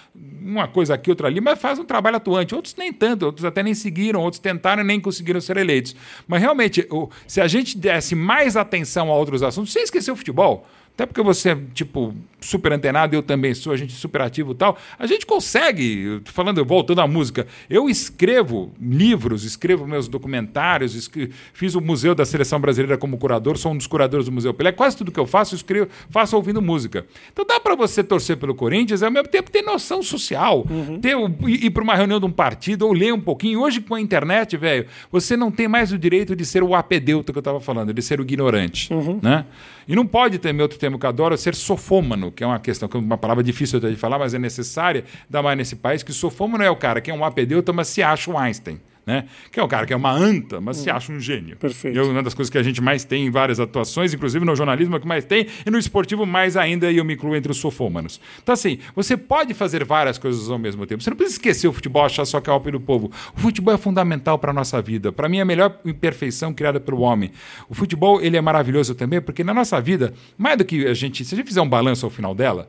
Uma 0.42 0.68
coisa 0.68 0.94
aqui, 0.94 1.10
outra 1.10 1.28
ali, 1.28 1.42
mas 1.42 1.60
faz 1.60 1.78
um 1.80 1.84
trabalho 1.84 2.18
atuante. 2.18 2.56
Outros 2.56 2.76
nem 2.76 2.92
tanto, 2.92 3.26
outros 3.26 3.46
até 3.46 3.62
nem 3.62 3.74
seguiram, 3.74 4.22
outros 4.22 4.40
tentaram 4.40 4.82
e 4.82 4.86
nem 4.86 5.00
conseguiram 5.00 5.40
ser 5.42 5.58
eleitos. 5.58 5.96
Mas 6.28 6.42
realmente, 6.42 6.88
se 7.26 7.42
a 7.42 7.48
gente 7.48 7.78
desse 7.78 8.16
mais 8.16 8.56
atenção 8.58 9.12
a 9.12 9.16
outros 9.16 9.44
assuntos, 9.44 9.72
sem 9.74 9.84
esquecer 9.84 10.12
o 10.12 10.16
futebol, 10.16 10.68
até 10.94 11.06
porque 11.06 11.22
você 11.22 11.56
tipo, 11.74 12.14
super 12.40 12.72
antenado, 12.72 13.16
eu 13.16 13.24
também 13.24 13.54
sou, 13.54 13.74
a 13.74 13.78
gente 13.78 13.94
é 13.94 13.98
super 13.98 14.22
ativo 14.22 14.52
e 14.52 14.56
tal. 14.56 14.78
A 14.98 15.08
gente 15.08 15.26
consegue, 15.26 16.22
falando, 16.26 16.64
voltando 16.64 17.02
à 17.02 17.08
música, 17.08 17.48
eu 17.70 17.90
escrevo 17.90 18.72
livros, 18.80 19.44
escrevo 19.44 19.88
meus 19.88 20.08
documentários, 20.08 20.96
escrevo, 20.96 21.34
fiz 21.54 21.76
o 21.76 21.82
Museu 21.82 22.14
da 22.14 22.26
Seleção 22.26 22.60
Brasileira 22.60 22.98
como 22.98 23.18
curador, 23.18 23.58
sou 23.58 23.72
um 23.72 23.78
dos 23.78 23.88
curadores 23.88 24.26
do 24.26 24.32
Museu 24.32 24.54
Pelé. 24.54 24.72
Quase 24.72 24.98
tudo 24.98 25.12
que 25.12 25.20
eu 25.20 25.26
faço, 25.26 25.56
eu 25.56 25.58
escrevo, 25.58 25.90
faço 26.10 26.36
ouvindo 26.36 26.62
música. 26.62 27.06
Então 27.32 27.46
dá 27.46 27.60
para 27.60 27.76
você 27.76 28.04
torcer 28.04 28.38
pelo 28.38 28.54
Corinthians, 28.54 29.02
ao 29.02 29.12
mesmo 29.12 29.28
tempo 29.30 29.50
ter 29.50 29.62
noção 29.62 30.04
social, 30.04 30.66
uhum. 30.70 31.00
ter, 31.00 31.16
ir, 31.48 31.66
ir 31.66 31.70
para 31.72 31.84
uma 31.84 31.96
reunião 31.96 32.20
de 32.20 32.26
um 32.26 32.32
partido 32.32 32.86
ou 32.86 32.94
ler 32.94 33.14
um 33.14 33.20
pouquinho. 33.20 33.62
Hoje, 33.62 33.82
com 33.82 33.96
a 33.96 34.02
internet, 34.02 34.56
velho, 34.58 34.86
você 35.12 35.36
não 35.36 35.52
tem 35.52 35.68
mais 35.68 35.92
o 35.92 35.98
direito 35.98 36.36
de 36.36 36.46
ser 36.46 36.64
o 36.64 36.76
apedeuta 36.76 37.32
que 37.32 37.38
eu 37.38 37.42
estava 37.42 37.60
falando, 37.60 37.94
de 37.94 38.02
ser 38.02 38.20
o 38.20 38.24
ignorante. 38.24 38.94
Uhum. 38.94 39.20
Né? 39.22 39.46
E 39.88 39.96
não 39.96 40.06
pode 40.06 40.38
ter, 40.38 40.54
meu 40.54 40.64
outro 40.64 40.78
termo 40.78 41.00
que 41.00 41.06
eu 41.06 41.10
adoro, 41.10 41.38
ser 41.38 41.56
sofômano, 41.56 42.27
que 42.32 42.44
é 42.44 42.48
uma 42.48 42.60
questão, 42.60 42.88
que 42.88 42.98
é 42.98 43.00
uma 43.00 43.18
palavra 43.18 43.44
difícil 43.44 43.80
de 43.80 43.96
falar, 43.96 44.20
mas 44.20 44.34
é 44.34 44.40
necessária, 44.40 45.04
ainda 45.26 45.42
mais 45.42 45.58
nesse 45.58 45.76
país, 45.76 46.04
que 46.04 46.14
sofômano 46.14 46.64
é 46.64 46.70
o 46.70 46.76
cara 46.76 47.02
que 47.02 47.12
é 47.12 47.14
um 47.14 47.24
apedeuta, 47.24 47.74
mas 47.74 47.88
se 47.88 48.02
acha 48.04 48.30
um 48.32 48.38
Einstein 48.38 48.80
né? 49.08 49.24
Que 49.50 49.58
é 49.58 49.64
o 49.64 49.68
cara 49.70 49.86
que 49.86 49.94
é 49.94 49.96
uma 49.96 50.12
anta, 50.12 50.60
mas 50.60 50.80
hum. 50.80 50.84
se 50.84 50.90
acha 50.90 51.14
um 51.14 51.20
gênio. 51.20 51.56
Perfeito. 51.56 51.98
é 51.98 52.04
uma 52.04 52.22
das 52.22 52.34
coisas 52.34 52.52
que 52.52 52.58
a 52.58 52.64
gente 52.64 52.82
mais 52.82 53.06
tem 53.06 53.26
em 53.26 53.32
várias 53.32 53.58
atuações, 53.58 54.14
inclusive 54.14 54.44
no 54.44 54.54
jornalismo 54.54 54.98
é 54.98 55.00
que 55.00 55.08
mais 55.08 55.24
tem, 55.24 55.48
e 55.66 55.72
no 55.72 55.78
esportivo 55.78 56.26
mais 56.26 56.58
ainda, 56.58 56.92
e 56.92 56.98
eu 56.98 57.06
me 57.06 57.14
incluo 57.14 57.34
entre 57.34 57.50
os 57.50 57.58
sofômanos. 57.58 58.20
Então, 58.44 58.52
assim, 58.52 58.80
você 58.94 59.16
pode 59.16 59.54
fazer 59.54 59.86
várias 59.86 60.18
coisas 60.18 60.50
ao 60.50 60.60
mesmo 60.60 60.86
tempo. 60.86 61.02
Você 61.02 61.10
não 61.10 61.16
precisa 61.16 61.38
esquecer 61.38 61.70
o 61.70 61.74
futebol, 61.74 62.04
achar 62.04 62.26
só 62.26 62.42
que 62.42 62.50
é 62.50 62.54
o 62.54 62.60
do 62.60 62.82
povo. 62.82 63.10
O 63.34 63.40
futebol 63.40 63.74
é 63.74 63.78
fundamental 63.78 64.38
para 64.38 64.52
a 64.52 64.54
nossa 64.54 64.82
vida. 64.82 65.10
Para 65.10 65.30
mim, 65.30 65.38
é 65.38 65.42
a 65.42 65.46
melhor 65.46 65.80
imperfeição 65.86 66.54
criada 66.54 66.82
pelo 66.82 67.00
homem. 67.00 67.32
O 67.70 67.74
futebol, 67.74 68.22
ele 68.22 68.36
é 68.36 68.42
maravilhoso 68.42 68.94
também, 68.94 69.22
porque 69.22 69.42
na 69.42 69.54
nossa 69.54 69.80
vida, 69.80 70.14
mais 70.38 70.58
do 70.58 70.66
que 70.66 70.86
a 70.86 70.94
gente, 70.94 71.24
se 71.24 71.34
a 71.34 71.38
gente 71.38 71.48
fizer 71.48 71.62
um 71.62 71.70
balanço 71.70 72.06
ao 72.06 72.10
final 72.10 72.36
dela, 72.36 72.68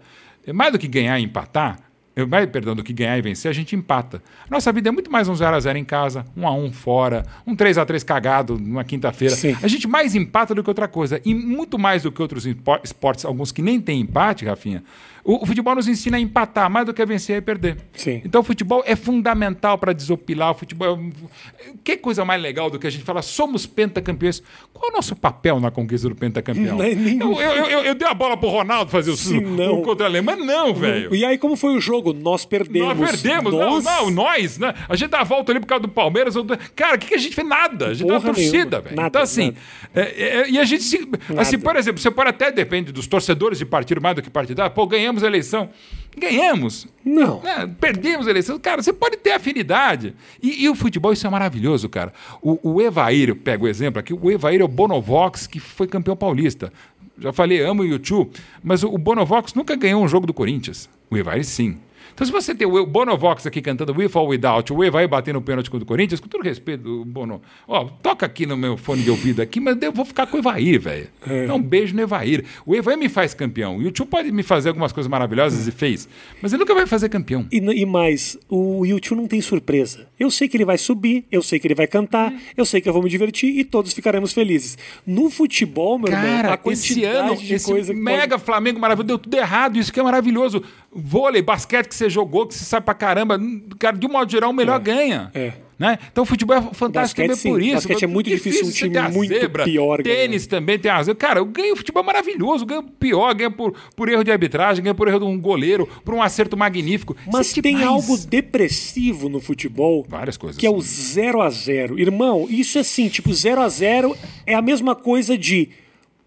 mais 0.55 0.71
do 0.71 0.79
que 0.79 0.87
ganhar 0.87 1.19
e 1.19 1.25
empatar, 1.25 1.88
mais, 2.27 2.49
perdão, 2.51 2.75
do 2.75 2.83
que 2.83 2.93
ganhar 2.93 3.17
e 3.19 3.23
vencer, 3.23 3.51
a 3.51 3.55
gente 3.55 3.77
empata. 3.77 4.23
Nossa 4.51 4.73
vida 4.73 4.89
é 4.89 4.93
muito 4.93 5.11
mais 5.11 5.29
um 5.29 5.35
0x0 5.35 5.77
em 5.77 5.85
casa, 5.85 6.25
um 6.37 6.47
a 6.47 6.53
um 6.53 6.73
fora, 6.73 7.25
um 7.47 7.55
3x3 7.55 8.05
cagado 8.05 8.59
numa 8.59 8.85
quinta-feira. 8.85 9.35
A 9.63 9.69
gente 9.69 9.87
mais 9.87 10.15
empata 10.15 10.55
do 10.55 10.63
que 10.63 10.71
outra 10.71 10.89
coisa. 10.89 11.21
E 11.25 11.35
muito 11.35 11.79
mais 11.79 12.03
do 12.03 12.13
que 12.13 12.21
outros 12.21 12.47
esportes, 12.83 13.25
alguns 13.25 13.53
que 13.53 13.63
nem 13.63 13.81
têm 13.81 14.01
empate, 14.01 14.45
Rafinha, 14.45 14.83
o, 15.29 15.43
o, 15.43 15.47
futebol 15.47 15.75
nos 15.75 15.87
ensina 15.87 16.17
a 16.17 16.21
empatar 16.21 16.71
mais 16.71 16.87
do 16.87 16.95
que 16.95 17.03
a 17.03 17.05
vencer 17.05 17.37
e 17.37 17.43
perder. 17.43 17.77
Sim. 17.93 18.23
Então 18.25 18.41
o 18.41 18.45
futebol 18.45 18.83
é 18.87 18.97
fundamental 18.97 19.77
para 19.77 19.93
desopilar. 19.93 20.53
O 20.53 20.55
futebol 20.55 20.99
é... 20.99 21.73
Que 21.85 21.99
coisa 21.99 22.25
mais 22.25 22.41
legal 22.41 22.71
do 22.71 22.79
que 22.79 22.87
a 22.87 22.91
gente 22.91 23.05
falar, 23.05 23.21
somos 23.21 23.67
pentacampeões. 23.67 24.43
Qual 24.73 24.89
é 24.89 24.91
o 24.91 24.97
nosso 24.97 25.15
papel 25.15 25.61
na 25.61 25.71
conquista 25.71 26.09
do 26.09 26.15
pentacampeão? 26.15 26.83
É 26.83 26.93
eu, 26.93 27.33
eu, 27.41 27.67
eu, 27.67 27.81
eu, 27.81 27.95
dei 27.95 28.09
a 28.09 28.15
bola 28.15 28.39
pro 28.39 28.49
Ronaldo 28.49 28.91
fazer 28.91 29.11
o, 29.11 29.17
Sim, 29.19 29.45
o, 29.45 29.75
o 29.75 29.83
contra 29.83 30.07
a 30.07 30.09
Alemanha. 30.09 30.43
Não, 30.43 30.73
velho. 30.73 31.15
E 31.15 31.23
aí, 31.27 31.37
como 31.37 31.57
foi 31.57 31.77
o 31.77 31.81
jogo? 31.81 32.15
Nós 32.15 32.47
perdemos. 32.47 32.97
Nós 32.97 33.11
perdemos. 33.11 33.53
Nós... 33.53 33.85
Não, 33.85 34.07
não, 34.07 34.11
nós, 34.11 34.59
né? 34.59 34.73
A 34.89 34.97
gente 34.97 35.11
dá 35.11 35.21
a 35.21 35.25
volta 35.25 35.53
ali 35.53 35.61
por 35.61 35.67
causa 35.67 35.83
do 35.83 35.89
Palmeiras. 35.89 36.37
Cara, 36.75 36.97
o 36.97 36.99
que, 36.99 37.09
que 37.09 37.15
a 37.15 37.19
gente 37.19 37.35
fez? 37.35 37.47
Nada. 37.47 37.89
A 37.89 37.95
gente 37.95 38.07
Porra 38.07 38.21
dá 38.21 38.27
uma 38.29 38.35
torcida, 38.35 38.81
velho. 38.81 38.97
Então, 38.99 39.21
assim, 39.21 39.53
é, 39.95 40.01
é, 40.01 40.51
e 40.51 40.59
a 40.59 40.65
gente 40.65 40.85
se. 40.85 41.07
Assim, 41.37 41.59
por 41.59 41.77
exemplo, 41.77 42.01
você 42.01 42.11
pode 42.11 42.31
até, 42.31 42.51
depende 42.51 42.93
dos 42.93 43.07
torcedores 43.07 43.59
de 43.59 43.67
partido 43.67 44.01
mais 44.01 44.17
do 44.17 44.23
que 44.23 44.31
partidário, 44.31 44.73
pô, 44.75 44.87
ganhamos 44.87 45.18
a 45.23 45.27
eleição. 45.27 45.71
Ganhamos. 46.17 46.87
Não. 47.05 47.41
É, 47.47 47.67
perdemos 47.67 48.27
a 48.27 48.31
eleição. 48.31 48.59
Cara, 48.59 48.83
você 48.83 48.93
pode 48.93 49.17
ter 49.17 49.33
afinidade. 49.33 50.15
E, 50.43 50.65
e 50.65 50.69
o 50.69 50.75
futebol, 50.75 51.13
isso 51.13 51.27
é 51.27 51.31
maravilhoso, 51.31 51.89
cara. 51.89 52.13
O, 52.43 52.75
o 52.75 52.83
Evair, 52.83 53.29
eu 53.29 53.37
pego 53.37 53.67
o 53.67 53.69
exemplo 53.69 54.01
aqui, 54.01 54.13
o 54.13 54.31
Evair 54.31 54.61
é 54.61 54.65
o 54.65 54.69
Bonovox, 54.69 55.47
que 55.47 55.61
foi 55.61 55.87
campeão 55.87 56.17
paulista. 56.17 56.73
Já 57.19 57.33
falei, 57.33 57.61
amo 57.61 57.83
o 57.83 57.87
YouTube, 57.87 58.31
mas 58.63 58.83
o 58.83 58.97
Bonovox 58.97 59.55
nunca 59.55 59.75
ganhou 59.75 60.03
um 60.03 60.09
jogo 60.09 60.27
do 60.27 60.35
Corinthians. 60.35 60.89
O 61.11 61.17
Evair, 61.17 61.45
sim. 61.45 61.79
Então, 62.19 62.27
se 62.27 62.33
você 62.33 62.53
tem 62.53 62.67
o 62.67 62.85
Bonovox 62.85 63.47
aqui 63.47 63.63
cantando 63.63 63.95
With 63.97 64.11
or 64.13 64.27
Without, 64.27 64.73
o 64.73 64.83
E 64.83 64.91
vai 64.91 65.07
bater 65.07 65.33
no 65.33 65.41
pênalti 65.41 65.71
contra 65.71 65.85
o 65.85 65.87
Corinthians, 65.87 66.19
com 66.19 66.27
todo 66.27 66.43
respeito, 66.43 67.05
Bono, 67.05 67.41
ó, 67.69 67.85
toca 67.85 68.27
aqui 68.27 68.45
no 68.45 68.57
meu 68.57 68.77
fone 68.77 69.05
de 69.05 69.11
ouvido 69.11 69.41
aqui, 69.41 69.61
mas 69.61 69.81
eu 69.81 69.93
vou 69.93 70.05
ficar 70.05 70.27
com 70.27 70.37
o 70.37 70.41
Evair, 70.41 70.81
velho. 70.81 71.07
É. 71.25 71.45
Então, 71.45 71.55
um 71.55 71.63
beijo 71.63 71.95
no 71.95 72.03
Evair. 72.03 72.45
O 72.67 72.75
Evair 72.75 72.99
me 72.99 73.09
faz 73.09 73.35
campeão. 73.35 73.81
E 73.81 73.87
o 73.87 73.93
Tio 73.93 74.05
pode 74.05 74.33
me 74.33 74.43
fazer 74.43 74.71
algumas 74.71 74.91
coisas 74.91 75.09
maravilhosas 75.09 75.69
e 75.69 75.71
fez, 75.71 76.09
mas 76.43 76.53
ele 76.53 76.59
nunca 76.59 76.75
vai 76.75 76.89
fazer 76.89 77.09
campeão. 77.09 77.47
E, 77.53 77.59
e 77.59 77.87
mais, 77.87 78.37
o 78.49 78.85
YouTube 78.85 79.19
não 79.19 79.29
tem 79.29 79.41
surpresa. 79.41 80.09
Eu 80.19 80.29
sei 80.29 80.49
que 80.49 80.57
ele 80.57 80.65
vai 80.65 80.77
subir, 80.77 81.25
eu 81.31 81.41
sei 81.41 81.61
que 81.61 81.69
ele 81.69 81.77
vai 81.77 81.87
cantar, 81.87 82.35
eu 82.57 82.65
sei 82.65 82.81
que 82.81 82.89
eu 82.89 82.93
vou 82.93 83.01
me 83.01 83.09
divertir 83.09 83.57
e 83.57 83.63
todos 83.63 83.93
ficaremos 83.93 84.33
felizes. 84.33 84.77
No 85.07 85.31
futebol, 85.31 86.01
meu 86.01 86.11
Cara, 86.11 86.27
irmão, 86.27 86.53
a 86.53 86.57
quantidade 86.57 87.01
esse 87.01 87.05
ano, 87.05 87.37
de 87.37 87.55
esse 87.55 87.65
coisa 87.71 87.95
mega 87.95 88.37
pode... 88.37 88.43
Flamengo 88.45 88.81
maravilhoso, 88.81 89.07
deu 89.07 89.19
tudo 89.19 89.37
errado, 89.37 89.79
isso 89.79 89.93
que 89.93 90.01
é 90.01 90.03
maravilhoso. 90.03 90.65
Vôlei, 90.93 91.43
basquete 91.43 91.87
que 91.87 91.95
você 91.95 92.08
jogou, 92.09 92.47
que 92.47 92.55
você 92.55 92.65
sabe 92.65 92.85
pra 92.85 92.95
caramba. 92.95 93.39
Cara, 93.79 93.97
de 93.97 94.07
um 94.07 94.11
modo 94.11 94.31
geral, 94.31 94.51
o 94.51 94.55
melhor 94.55 94.81
é. 94.81 94.83
ganha. 94.83 95.31
É. 95.35 95.53
Né? 95.79 95.97
Então 96.11 96.23
o 96.23 96.27
futebol 96.27 96.57
é 96.57 96.61
fantástico 96.75 97.23
basquete, 97.23 97.39
também 97.39 97.53
por 97.53 97.63
isso. 97.63 97.75
Basquete 97.89 98.03
é 98.03 98.07
muito 98.09 98.29
difícil, 98.29 98.65
difícil 98.65 98.89
um 98.89 98.93
time 98.93 99.09
muito 99.11 99.33
zebra. 99.33 99.65
pior. 99.65 100.03
Tênis 100.03 100.45
ganhar. 100.45 100.61
também 100.61 100.79
tem 100.79 100.91
a 100.91 101.01
zebra. 101.01 101.29
Cara, 101.29 101.39
eu 101.39 101.47
ganho 101.47 101.77
futebol 101.77 102.03
maravilhoso, 102.03 102.67
ganho 102.67 102.83
pior, 102.83 103.33
ganho 103.33 103.53
por, 103.53 103.73
por 103.95 104.09
erro 104.09 104.25
de 104.25 104.33
arbitragem, 104.33 104.83
ganho 104.83 104.97
por 104.97 105.07
erro 105.07 105.21
de 105.21 105.25
um 105.25 105.41
goleiro, 105.41 105.89
por 106.05 106.15
um 106.15 106.21
acerto 106.21 106.57
magnífico. 106.57 107.17
Mas 107.33 107.57
é 107.57 107.63
tem 107.63 107.85
algo 107.85 108.19
depressivo 108.19 109.29
no 109.29 109.41
futebol. 109.41 110.05
Várias 110.09 110.37
coisas. 110.37 110.59
Que 110.59 110.67
é 110.67 110.71
o 110.71 110.81
0 110.81 111.41
a 111.41 111.49
0 111.49 111.99
Irmão, 111.99 112.49
isso 112.51 112.79
é 112.79 112.81
assim, 112.81 113.09
tipo, 113.09 113.33
0 113.33 113.61
a 113.61 113.69
0 113.69 114.17
é 114.47 114.55
a 114.55 114.63
mesma 114.63 114.97
coisa 114.97 115.39
de 115.39 115.69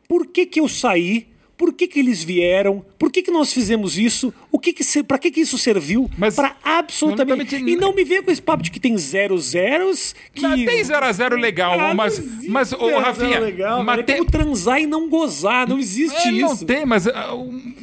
por 0.07 0.27
que, 0.27 0.45
que 0.45 0.61
eu 0.61 0.69
saí 0.69 1.27
por 1.61 1.73
que, 1.73 1.87
que 1.87 1.99
eles 1.99 2.23
vieram, 2.23 2.83
por 3.01 3.11
que, 3.11 3.23
que 3.23 3.31
nós 3.31 3.51
fizemos 3.51 3.97
isso, 3.97 4.31
o 4.51 4.59
que 4.59 4.71
que 4.71 4.83
para 5.01 5.17
que, 5.17 5.31
que 5.31 5.39
isso 5.39 5.57
serviu, 5.57 6.07
para 6.35 6.55
absolutamente... 6.63 7.57
Não, 7.57 7.67
e 7.67 7.75
não 7.75 7.95
me 7.95 8.03
venha 8.03 8.21
com 8.21 8.29
esse 8.29 8.39
papo 8.39 8.61
de 8.61 8.69
que 8.69 8.79
tem 8.79 8.95
zero 8.95 9.35
zeros, 9.39 10.13
que... 10.35 10.43
Não, 10.43 10.53
tem 10.53 10.83
zero 10.83 11.03
a 11.03 11.11
zero 11.11 11.35
legal, 11.35 11.79
ah, 11.79 11.95
mas, 11.95 12.23
mas 12.47 12.71
o 12.73 12.99
Rafinha... 12.99 13.39
Legal, 13.39 13.83
mas 13.83 14.01
é 14.01 14.03
tem... 14.03 14.17
como 14.19 14.29
transar 14.29 14.79
e 14.79 14.85
não 14.85 15.09
gozar, 15.09 15.67
não 15.67 15.79
existe 15.79 16.27
é, 16.27 16.31
isso. 16.31 16.45
Não 16.45 16.57
tem, 16.57 16.85
mas... 16.85 17.07
Uh, 17.07 17.11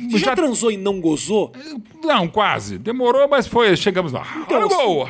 Você 0.09 0.19
já... 0.19 0.27
já 0.27 0.37
transou 0.37 0.71
e 0.71 0.77
não 0.77 1.01
gozou? 1.01 1.53
Não, 2.05 2.29
quase. 2.29 2.79
Demorou, 2.79 3.27
mas 3.29 3.49
foi, 3.49 3.77
chegamos 3.77 4.13
lá. 4.13 4.25
Então, 4.47 4.61
Olha 4.61 4.69
gol! 4.69 5.09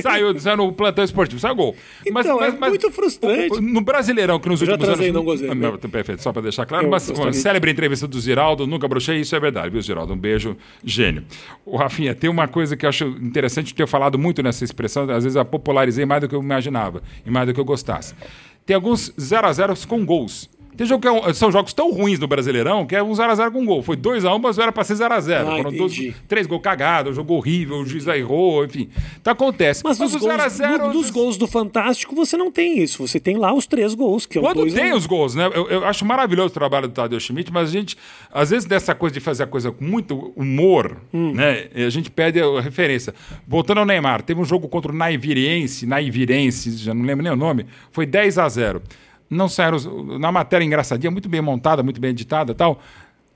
saiu, 0.00 0.38
saiu 0.38 0.56
no 0.56 0.72
plantão 0.72 1.02
esportivo, 1.02 1.40
saiu 1.40 1.56
gol. 1.56 1.74
Então, 2.06 2.12
mas, 2.14 2.26
mas, 2.26 2.54
é 2.54 2.56
mas, 2.56 2.70
muito 2.70 2.90
frustrante. 2.92 3.60
No 3.60 3.80
Brasileirão, 3.80 4.38
que 4.38 4.48
nos 4.48 4.62
Eu 4.62 4.68
últimos 4.68 4.86
já 4.86 4.94
anos... 4.94 5.06
e 5.06 5.10
não 5.10 5.24
gozei. 5.24 5.52
Não, 5.52 5.76
perfeito, 5.76 6.22
só 6.22 6.32
para 6.32 6.42
deixar 6.42 6.66
claro, 6.66 6.86
eu 6.86 6.90
mas 6.90 7.10
célebre 7.32 7.72
entrevista 7.72 8.06
do 8.06 8.20
Ziraldo, 8.20 8.64
nunca 8.64 8.91
brochei, 8.92 9.20
isso 9.20 9.34
é 9.34 9.40
verdade, 9.40 9.70
viu, 9.70 9.80
Ziraldo? 9.80 10.12
Um 10.12 10.18
beijo, 10.18 10.56
gênio. 10.84 11.24
O 11.64 11.76
Rafinha, 11.76 12.14
tem 12.14 12.28
uma 12.28 12.46
coisa 12.46 12.76
que 12.76 12.84
eu 12.84 12.88
acho 12.88 13.04
interessante 13.20 13.74
ter 13.74 13.86
falado 13.86 14.18
muito 14.18 14.42
nessa 14.42 14.64
expressão, 14.64 15.02
às 15.10 15.24
vezes 15.24 15.36
eu 15.36 15.44
popularizei 15.44 16.04
mais 16.04 16.20
do 16.20 16.28
que 16.28 16.34
eu 16.34 16.42
imaginava 16.42 17.02
e 17.24 17.30
mais 17.30 17.46
do 17.46 17.54
que 17.54 17.60
eu 17.60 17.64
gostasse. 17.64 18.14
Tem 18.64 18.74
alguns 18.76 19.12
0 19.18 19.46
a 19.46 19.52
0 19.52 19.74
com 19.88 20.04
gols. 20.04 20.48
Tem 20.76 20.86
jogo 20.86 21.02
que 21.02 21.08
é 21.08 21.12
um, 21.12 21.34
são 21.34 21.52
jogos 21.52 21.72
tão 21.72 21.92
ruins 21.92 22.18
no 22.18 22.26
Brasileirão 22.26 22.86
que 22.86 22.96
é 22.96 23.02
um 23.02 23.12
0x0 23.12 23.52
com 23.52 23.64
gol. 23.64 23.82
Foi 23.82 23.96
2x1, 23.96 24.40
mas 24.40 24.58
era 24.58 24.72
pra 24.72 24.84
ser 24.84 24.94
0x0. 24.94 25.46
Ah, 25.46 25.56
Foram 25.56 25.72
dois, 25.72 26.14
três 26.26 26.46
gols 26.46 26.62
cagados, 26.62 27.14
jogo 27.14 27.34
horrível, 27.34 27.76
o 27.76 27.86
juiz 27.86 28.06
errou, 28.06 28.64
enfim. 28.64 28.88
Então 29.20 29.32
acontece. 29.32 29.82
Mas, 29.84 29.98
mas 29.98 30.12
nos, 30.12 30.22
gols, 30.22 30.52
0 30.52 30.86
no, 30.88 30.94
nos 30.94 31.10
gols 31.10 31.36
do 31.36 31.46
Fantástico 31.46 32.14
você 32.14 32.36
não 32.36 32.50
tem 32.50 32.78
isso. 32.78 33.06
Você 33.06 33.20
tem 33.20 33.36
lá 33.36 33.52
os 33.52 33.66
três 33.66 33.94
gols. 33.94 34.26
Que 34.26 34.38
é 34.38 34.40
Quando 34.40 34.72
tem 34.72 34.92
um... 34.92 34.96
os 34.96 35.06
gols, 35.06 35.34
né? 35.34 35.50
Eu, 35.54 35.68
eu, 35.68 35.84
acho 35.84 36.04
maravilhoso 36.04 36.48
o 36.48 36.54
trabalho 36.54 36.88
do 36.88 36.94
Tadeu 36.94 37.20
Schmidt, 37.20 37.52
mas 37.52 37.68
a 37.68 37.72
gente, 37.72 37.96
às 38.32 38.50
vezes, 38.50 38.66
dessa 38.66 38.94
coisa 38.94 39.12
de 39.12 39.20
fazer 39.20 39.42
a 39.42 39.46
coisa 39.46 39.70
com 39.70 39.84
muito 39.84 40.32
humor, 40.34 40.96
hum. 41.12 41.32
né? 41.32 41.68
A 41.74 41.90
gente 41.90 42.10
perde 42.10 42.40
a 42.40 42.60
referência. 42.60 43.14
Voltando 43.46 43.78
ao 43.78 43.86
Neymar, 43.86 44.22
teve 44.22 44.40
um 44.40 44.44
jogo 44.44 44.68
contra 44.68 44.90
o 44.90 44.94
Naivirense, 44.94 45.86
Naivirense, 45.86 46.76
já 46.76 46.94
não 46.94 47.04
lembro 47.04 47.22
nem 47.22 47.32
o 47.32 47.36
nome, 47.36 47.66
foi 47.90 48.06
10 48.06 48.38
a 48.38 48.48
0 48.48 48.82
não 49.32 49.48
saíram. 49.48 49.78
Na 50.18 50.30
matéria 50.30 50.64
engraçadinha, 50.64 51.10
muito 51.10 51.28
bem 51.28 51.40
montada, 51.40 51.82
muito 51.82 52.00
bem 52.00 52.10
editada 52.10 52.54
tal, 52.54 52.78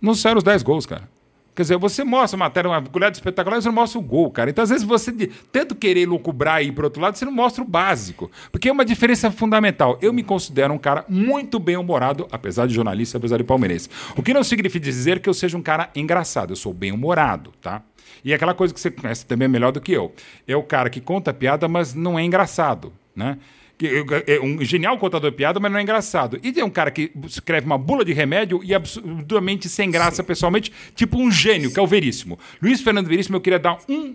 não 0.01 0.15
saíram 0.15 0.39
os 0.39 0.45
10 0.45 0.63
gols, 0.63 0.87
cara. 0.87 1.09
Quer 1.55 1.63
dizer, 1.63 1.79
você 1.79 2.05
mostra 2.05 2.37
a 2.37 2.39
matéria, 2.39 2.69
uma 2.69 2.83
colher 2.83 3.11
de 3.11 3.17
espetacular, 3.17 3.63
você 3.63 3.69
não 3.69 3.75
mostra 3.75 3.99
o 3.99 4.03
gol, 4.03 4.31
cara. 4.31 4.51
Então, 4.51 4.63
às 4.63 4.69
vezes, 4.69 4.85
você, 4.85 5.11
tanto 5.51 5.75
querer 5.75 6.07
lucubrar 6.07 6.63
e 6.63 6.67
ir 6.67 6.73
para 6.73 6.85
outro 6.85 7.01
lado, 7.01 7.17
você 7.17 7.25
não 7.25 7.33
mostra 7.33 7.65
o 7.65 7.67
básico. 7.67 8.31
Porque 8.53 8.69
é 8.69 8.73
uma 8.73 8.85
diferença 8.85 9.31
fundamental. 9.31 9.99
Eu 10.03 10.13
me 10.13 10.23
considero 10.23 10.75
um 10.75 10.79
cara 10.79 11.07
muito 11.09 11.59
bem-humorado, 11.59 12.29
apesar 12.31 12.67
de 12.67 12.75
jornalista, 12.75 13.17
apesar 13.17 13.39
de 13.39 13.45
palmeirense. 13.45 13.89
O 14.15 14.23
que 14.23 14.35
não 14.35 14.45
significa 14.45 14.85
dizer 14.85 15.19
que 15.21 15.31
eu 15.31 15.33
seja 15.33 15.57
um 15.57 15.63
cara 15.63 15.89
engraçado. 15.97 16.53
Eu 16.53 16.57
sou 16.57 16.75
bem-humorado, 16.75 17.55
tá? 17.63 17.83
E 18.23 18.35
aquela 18.35 18.53
coisa 18.53 18.75
que 18.75 18.79
você 18.79 18.91
conhece 18.91 19.25
também 19.25 19.49
melhor 19.49 19.73
do 19.73 19.81
que 19.81 19.93
eu. 19.93 20.13
É 20.47 20.55
o 20.55 20.63
cara 20.63 20.91
que 20.91 21.01
conta 21.01 21.33
piada, 21.33 21.67
mas 21.67 21.95
não 21.95 22.19
é 22.19 22.23
engraçado, 22.23 22.93
né? 23.15 23.39
É 24.27 24.41
um 24.41 24.63
genial 24.65 24.99
contador 24.99 25.31
de 25.31 25.37
piada, 25.37 25.61
mas 25.61 25.71
não 25.71 25.79
é 25.79 25.83
engraçado. 25.83 26.39
E 26.43 26.53
tem 26.53 26.65
um 26.65 26.71
cara 26.71 26.91
que 26.91 27.13
escreve 27.27 27.67
uma 27.67 27.77
bula 27.77 28.05
de 28.05 28.13
remédio 28.13 28.61
e 28.65 28.75
absurdamente 28.75 29.69
sem 29.69 29.91
graça 29.91 30.17
Sim. 30.17 30.25
pessoalmente, 30.25 30.73
tipo 30.95 31.19
um 31.19 31.31
gênio, 31.31 31.73
que 31.73 31.79
é 31.79 31.83
o 31.83 31.87
Veríssimo. 31.87 32.39
Luiz 32.63 32.81
Fernando 32.81 33.09
Veríssimo, 33.09 33.37
eu 33.37 33.41
queria 33.41 33.59
dar 33.59 33.79
um 33.89 34.15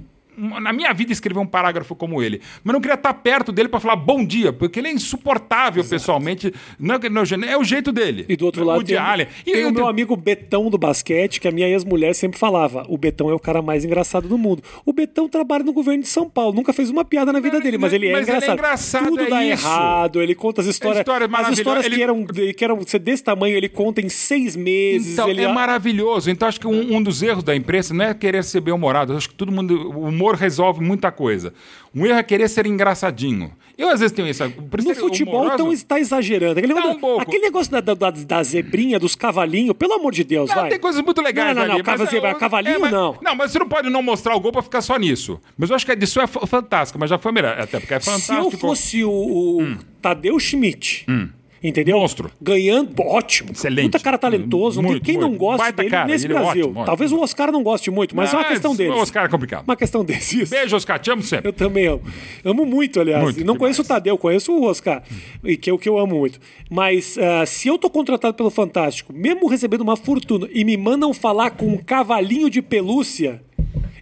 na 0.59 0.73
minha 0.73 0.91
vida 0.93 1.11
escrever 1.11 1.39
um 1.39 1.45
parágrafo 1.45 1.95
como 1.95 2.21
ele. 2.21 2.41
Mas 2.63 2.73
não 2.73 2.81
queria 2.81 2.95
estar 2.95 3.13
perto 3.13 3.51
dele 3.51 3.69
para 3.69 3.79
falar 3.79 3.95
bom 3.95 4.25
dia, 4.25 4.51
porque 4.51 4.79
ele 4.79 4.87
é 4.87 4.91
insuportável 4.91 5.81
Exato. 5.81 5.95
pessoalmente. 5.95 6.53
Não, 6.79 6.97
não, 6.97 7.23
é 7.47 7.57
o 7.57 7.63
jeito 7.63 7.91
dele. 7.91 8.25
E 8.27 8.35
do 8.35 8.45
outro 8.45 8.63
lado 8.63 8.83
tem, 8.83 8.97
Allen. 8.97 9.27
E 9.45 9.51
tem 9.51 9.65
o 9.65 9.71
meu 9.71 9.87
amigo 9.87 10.15
Betão 10.15 10.69
do 10.69 10.77
basquete, 10.77 11.39
que 11.39 11.47
a 11.47 11.51
minha 11.51 11.67
ex-mulher 11.67 12.13
sempre 12.13 12.39
falava: 12.39 12.85
o 12.87 12.97
Betão 12.97 13.29
é 13.29 13.33
o 13.33 13.39
cara 13.39 13.61
mais 13.61 13.85
engraçado 13.85 14.27
do 14.27 14.37
mundo. 14.37 14.63
O 14.85 14.93
Betão 14.93 15.29
trabalha 15.29 15.63
no 15.63 15.73
governo 15.73 16.01
de 16.01 16.09
São 16.09 16.29
Paulo, 16.29 16.53
nunca 16.53 16.73
fez 16.73 16.89
uma 16.89 17.05
piada 17.05 17.31
na 17.31 17.39
vida 17.39 17.59
dele, 17.59 17.77
mas 17.77 17.93
ele 17.93 18.07
é 18.07 18.13
mas 18.13 18.23
engraçado. 18.23 18.43
Ele 18.43 18.51
é 18.51 18.53
engraçado. 18.53 19.07
Tudo 19.07 19.23
é 19.23 19.29
dá 19.29 19.45
isso. 19.45 19.65
errado, 19.65 20.21
ele 20.21 20.35
conta 20.35 20.61
as 20.61 20.67
histórias. 20.67 20.97
É 20.97 21.01
história 21.01 21.29
as 21.31 21.57
histórias 21.57 21.85
ele... 21.85 21.95
que, 21.95 22.03
eram, 22.03 22.25
que 22.25 22.63
eram 22.63 22.81
ser 22.85 22.99
desse 22.99 23.23
tamanho, 23.23 23.55
ele 23.55 23.69
conta 23.69 24.01
em 24.01 24.09
seis 24.09 24.55
meses. 24.55 25.13
Então, 25.13 25.29
ele... 25.29 25.41
é 25.41 25.51
maravilhoso. 25.51 26.29
Então, 26.29 26.47
acho 26.47 26.59
que 26.59 26.67
um, 26.67 26.95
um 26.95 27.01
dos 27.01 27.21
erros 27.21 27.43
da 27.43 27.55
imprensa 27.55 27.93
não 27.93 28.05
é 28.05 28.13
querer 28.13 28.43
ser 28.43 28.61
bem-humorado. 28.61 29.13
Acho 29.13 29.29
que 29.29 29.35
todo 29.35 29.51
mundo. 29.51 29.91
O 29.91 30.07
humor 30.07 30.30
resolve 30.35 30.81
muita 30.81 31.11
coisa. 31.11 31.53
Um 31.93 32.05
erro 32.05 32.19
é 32.19 32.23
querer 32.23 32.47
ser 32.47 32.65
engraçadinho. 32.65 33.51
Eu 33.77 33.89
às 33.89 33.99
vezes 33.99 34.15
tenho 34.15 34.27
isso. 34.27 34.43
No 34.45 34.95
futebol 34.95 35.47
então 35.53 35.71
está 35.71 35.99
exagerando. 35.99 36.59
Aquele, 36.59 36.73
tá 36.73 36.81
negócio, 36.81 37.07
um 37.07 37.19
aquele 37.19 37.43
negócio 37.43 37.71
da, 37.71 37.93
da, 37.93 38.11
da, 38.11 38.43
zebrinha, 38.43 38.99
dos 38.99 39.15
cavalinhos, 39.15 39.75
pelo 39.75 39.93
amor 39.93 40.11
de 40.11 40.23
Deus, 40.23 40.49
não, 40.49 40.55
vai. 40.55 40.69
Tem 40.69 40.79
coisas 40.79 41.01
muito 41.03 41.21
legais 41.21 41.55
não, 41.55 41.65
não, 41.65 41.73
ali. 41.73 41.83
Não, 41.83 41.97
mas, 41.97 42.09
zebra, 42.09 42.35
cavalinho 42.35 42.75
é, 42.75 42.79
mas, 42.79 42.91
não. 42.91 43.17
Não, 43.21 43.35
mas 43.35 43.51
você 43.51 43.59
não 43.59 43.67
pode 43.67 43.89
não 43.89 44.03
mostrar 44.03 44.35
o 44.35 44.39
gol 44.39 44.51
para 44.51 44.61
ficar 44.61 44.81
só 44.81 44.97
nisso. 44.97 45.39
Mas 45.57 45.69
eu 45.69 45.75
acho 45.75 45.85
que 45.85 45.93
isso 45.93 46.19
é 46.19 46.27
fantástico, 46.27 46.99
mas 46.99 47.09
já 47.09 47.17
foi 47.17 47.31
melhor. 47.31 47.59
Até 47.59 47.79
porque 47.79 47.93
é 47.93 47.99
fantástico. 47.99 48.35
Se 48.35 48.39
eu 48.39 48.51
fosse 48.51 49.03
o, 49.03 49.11
o 49.11 49.61
hum. 49.61 49.77
Tadeu 50.01 50.39
Schmidt... 50.39 51.05
Hum 51.09 51.29
Entendeu? 51.63 51.99
Monstro. 51.99 52.31
Ganhando, 52.41 52.91
ótimo. 53.03 53.51
Excelente. 53.51 53.83
Muita 53.83 53.99
cara 53.99 54.17
talentoso. 54.17 54.81
Muito, 54.81 55.03
quem 55.03 55.17
muito. 55.17 55.29
não 55.29 55.37
gosta 55.37 55.63
Baita 55.63 55.77
dele 55.77 55.89
cara, 55.91 56.07
nesse 56.07 56.27
Brasil. 56.27 56.63
É 56.63 56.67
ótimo, 56.67 56.85
Talvez 56.85 57.11
ótimo. 57.11 57.21
o 57.21 57.23
Oscar 57.23 57.51
não 57.51 57.61
goste 57.61 57.91
muito, 57.91 58.15
mas, 58.15 58.31
mas 58.31 58.33
é 58.33 58.37
uma 58.37 58.49
questão 58.49 58.75
deles. 58.75 58.95
O 58.95 58.97
Oscar 58.97 59.25
é 59.25 59.29
complicado. 59.29 59.63
Uma 59.63 59.75
questão 59.75 60.03
desses. 60.03 60.49
Beijo, 60.49 60.75
Oscar. 60.75 60.97
Te 60.99 61.11
amo 61.11 61.21
sempre. 61.21 61.49
Eu 61.49 61.53
também 61.53 61.85
amo. 61.85 62.01
Amo 62.43 62.65
muito, 62.65 62.99
aliás. 62.99 63.23
Muito, 63.23 63.45
não 63.45 63.55
conheço 63.55 63.83
o 63.83 63.85
Tadeu, 63.85 64.17
conheço 64.17 64.51
o 64.51 64.63
Oscar, 64.63 65.03
e 65.43 65.55
que 65.55 65.69
é 65.69 65.73
o 65.73 65.77
que 65.77 65.87
eu 65.87 65.99
amo 65.99 66.17
muito. 66.17 66.39
Mas 66.69 67.15
uh, 67.17 67.45
se 67.45 67.67
eu 67.67 67.77
tô 67.77 67.89
contratado 67.89 68.33
pelo 68.33 68.49
Fantástico, 68.49 69.13
mesmo 69.13 69.47
recebendo 69.47 69.81
uma 69.81 69.95
fortuna, 69.95 70.47
e 70.51 70.63
me 70.63 70.75
mandam 70.77 71.13
falar 71.13 71.51
com 71.51 71.67
um 71.67 71.77
cavalinho 71.77 72.49
de 72.49 72.61
pelúcia 72.61 73.41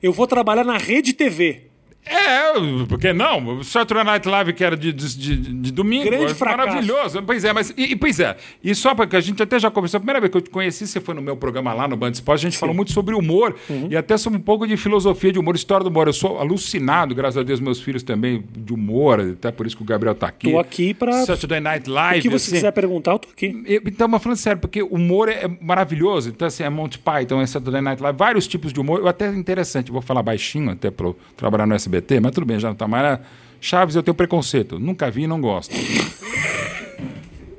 Eu 0.02 0.14
vou 0.14 0.26
trabalhar 0.26 0.64
na 0.64 0.78
rede 0.78 1.14
TV. 1.14 1.69
É, 2.10 2.54
porque 2.88 3.14
não? 3.14 3.60
O 3.60 3.64
Saturday 3.64 4.04
Night 4.04 4.28
Live 4.28 4.54
que 4.54 4.64
era 4.64 4.76
de, 4.76 4.92
de, 4.92 5.16
de, 5.18 5.38
de 5.38 5.72
domingo, 5.72 6.06
Grande 6.06 6.26
é 6.26 6.36
fracasso. 6.36 6.68
maravilhoso. 6.70 7.22
Pois 7.24 7.44
é, 7.44 7.54
mas 7.54 7.74
e, 7.78 7.96
pois 7.96 8.20
é. 8.20 8.36
E 8.64 8.74
só 8.74 8.96
porque 8.96 9.16
a 9.16 9.22
gente 9.22 9.42
até 9.44 9.60
já 9.60 9.70
conversou, 9.70 9.98
a 9.98 10.02
primeira 10.02 10.20
vez 10.20 10.32
que 10.32 10.38
eu 10.38 10.42
te 10.42 10.50
conheci, 10.50 10.88
você 10.88 11.00
foi 11.00 11.14
no 11.14 11.22
meu 11.22 11.38
programa 11.38 11.72
lá 11.74 11.88
no 11.88 11.96
Band 11.96 12.12
Esporte, 12.12 12.46
a 12.46 12.50
gente 12.50 12.58
falou 12.58 12.74
muito 12.74 12.92
sobre 12.92 13.14
humor 13.16 13.56
Uhum. 13.70 13.88
e 13.92 13.96
até 13.96 14.18
sobre 14.18 14.40
um 14.40 14.42
pouco 14.42 14.66
de 14.68 14.76
filosofia 14.76 15.32
de 15.32 15.38
humor, 15.40 15.56
história 15.56 15.84
do 15.84 15.90
humor. 15.90 16.08
Eu 16.08 16.14
sou 16.14 16.40
alucinado, 16.40 17.14
graças 17.14 17.38
a 17.38 17.44
Deus, 17.44 17.60
meus 17.60 17.80
filhos 17.80 18.02
também 18.04 18.44
de 18.58 18.74
humor, 18.74 19.20
até 19.20 19.52
por 19.52 19.68
isso 19.68 19.76
que 19.78 19.84
o 19.84 19.86
Gabriel 19.86 20.16
tá 20.16 20.28
aqui. 20.28 20.52
Tô 20.52 20.60
aqui 20.60 20.94
pra- 20.94 21.26
Saturday 21.26 21.60
Night 21.60 21.90
O 21.90 21.94
Live. 21.94 22.22
que 22.22 22.30
você 22.30 22.46
assim. 22.48 22.56
quiser 22.56 22.72
perguntar, 22.72 23.12
eu 23.12 23.20
tô 23.20 23.30
aqui. 23.30 23.62
Eu- 23.66 23.82
Então, 23.86 24.08
mas 24.08 24.22
falando 24.24 24.38
sério, 24.38 24.60
porque 24.60 24.82
o 24.82 24.88
humor 24.96 25.30
é 25.30 25.50
maravilhoso. 25.62 26.30
Então, 26.30 26.48
assim, 26.48 26.64
é 26.64 26.70
Monty 26.70 26.98
Python, 27.00 27.42
é 27.42 27.46
Saturday 27.46 27.82
Night 27.82 28.02
Live, 28.02 28.18
vários 28.18 28.48
tipos 28.48 28.72
de 28.74 28.80
humor. 28.80 29.00
Eu 29.00 29.08
até 29.08 29.28
interessante, 29.30 29.92
vou 29.92 30.02
falar 30.02 30.24
baixinho 30.24 30.72
até 30.72 30.90
para 30.90 31.12
trabalhar 31.38 31.66
no 31.66 31.76
SBT, 31.76 31.99
mas 32.20 32.32
tudo 32.32 32.46
bem, 32.46 32.60
já 32.60 32.70
não 32.70 32.76
tá 32.76 32.88
mais. 32.88 33.20
Chaves, 33.62 33.96
eu 33.96 34.04
tenho 34.04 34.16
preconceito. 34.16 34.80
Nunca 34.80 35.12
vi 35.12 35.24
e 35.24 35.28
não 35.28 35.42
gosto. 35.42 35.76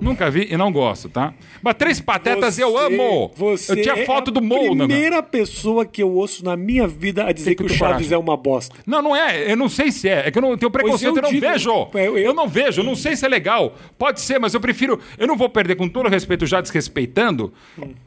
Nunca 0.00 0.30
vi 0.30 0.48
e 0.50 0.56
não 0.56 0.72
gosto, 0.72 1.08
tá? 1.08 1.34
Mas 1.62 1.74
Três 1.74 2.00
Patetas 2.00 2.58
eu 2.58 2.72
Você- 2.72 2.84
amo! 2.94 3.30
Você 3.36 3.72
eu 3.72 3.82
tinha 3.82 3.94
é 3.94 4.06
foto 4.06 4.30
a 4.30 4.34
do 4.34 4.42
Mou, 4.42 4.74
né? 4.74 4.86
primeira 4.86 5.22
pessoa 5.22 5.84
que 5.84 6.02
eu 6.02 6.10
ouço 6.10 6.44
na 6.44 6.56
minha 6.56 6.86
vida 6.86 7.24
a 7.26 7.32
dizer 7.32 7.50
Que 7.54 7.62
que, 7.62 7.68
que 7.68 7.74
o 7.74 7.76
Chaves 7.76 7.94
coragem? 8.08 8.14
é 8.14 8.18
uma 8.18 8.36
bosta. 8.36 8.74
Não, 8.86 9.02
não 9.02 9.14
é. 9.14 9.50
Eu 9.52 9.56
não 9.56 9.68
sei 9.68 9.90
se 9.92 10.08
é. 10.08 10.26
É 10.26 10.30
que 10.30 10.38
eu 10.38 10.42
não 10.42 10.56
tenho 10.56 10.70
preconceito, 10.70 11.10
eu 11.12 11.16
eu, 11.16 11.22
não 11.22 11.30
digo- 11.30 11.46
vejo. 11.46 11.70
eu- 11.70 11.90
Eu, 11.94 12.18
eu- 12.18 12.34
não 12.34 12.48
vejo, 12.48 12.80
eu 12.80 12.84
não 12.84 12.94
sei 12.96 13.14
se 13.16 13.24
é 13.24 13.28
legal. 13.28 13.74
Pode 13.98 14.20
ser, 14.20 14.38
mas 14.38 14.54
eu 14.54 14.60
prefiro. 14.60 14.98
Eu 15.18 15.26
não 15.26 15.36
vou 15.36 15.48
perder, 15.48 15.74
com 15.76 15.88
todo 15.88 16.08
respeito, 16.08 16.46
já 16.46 16.60
desrespeitando, 16.60 17.52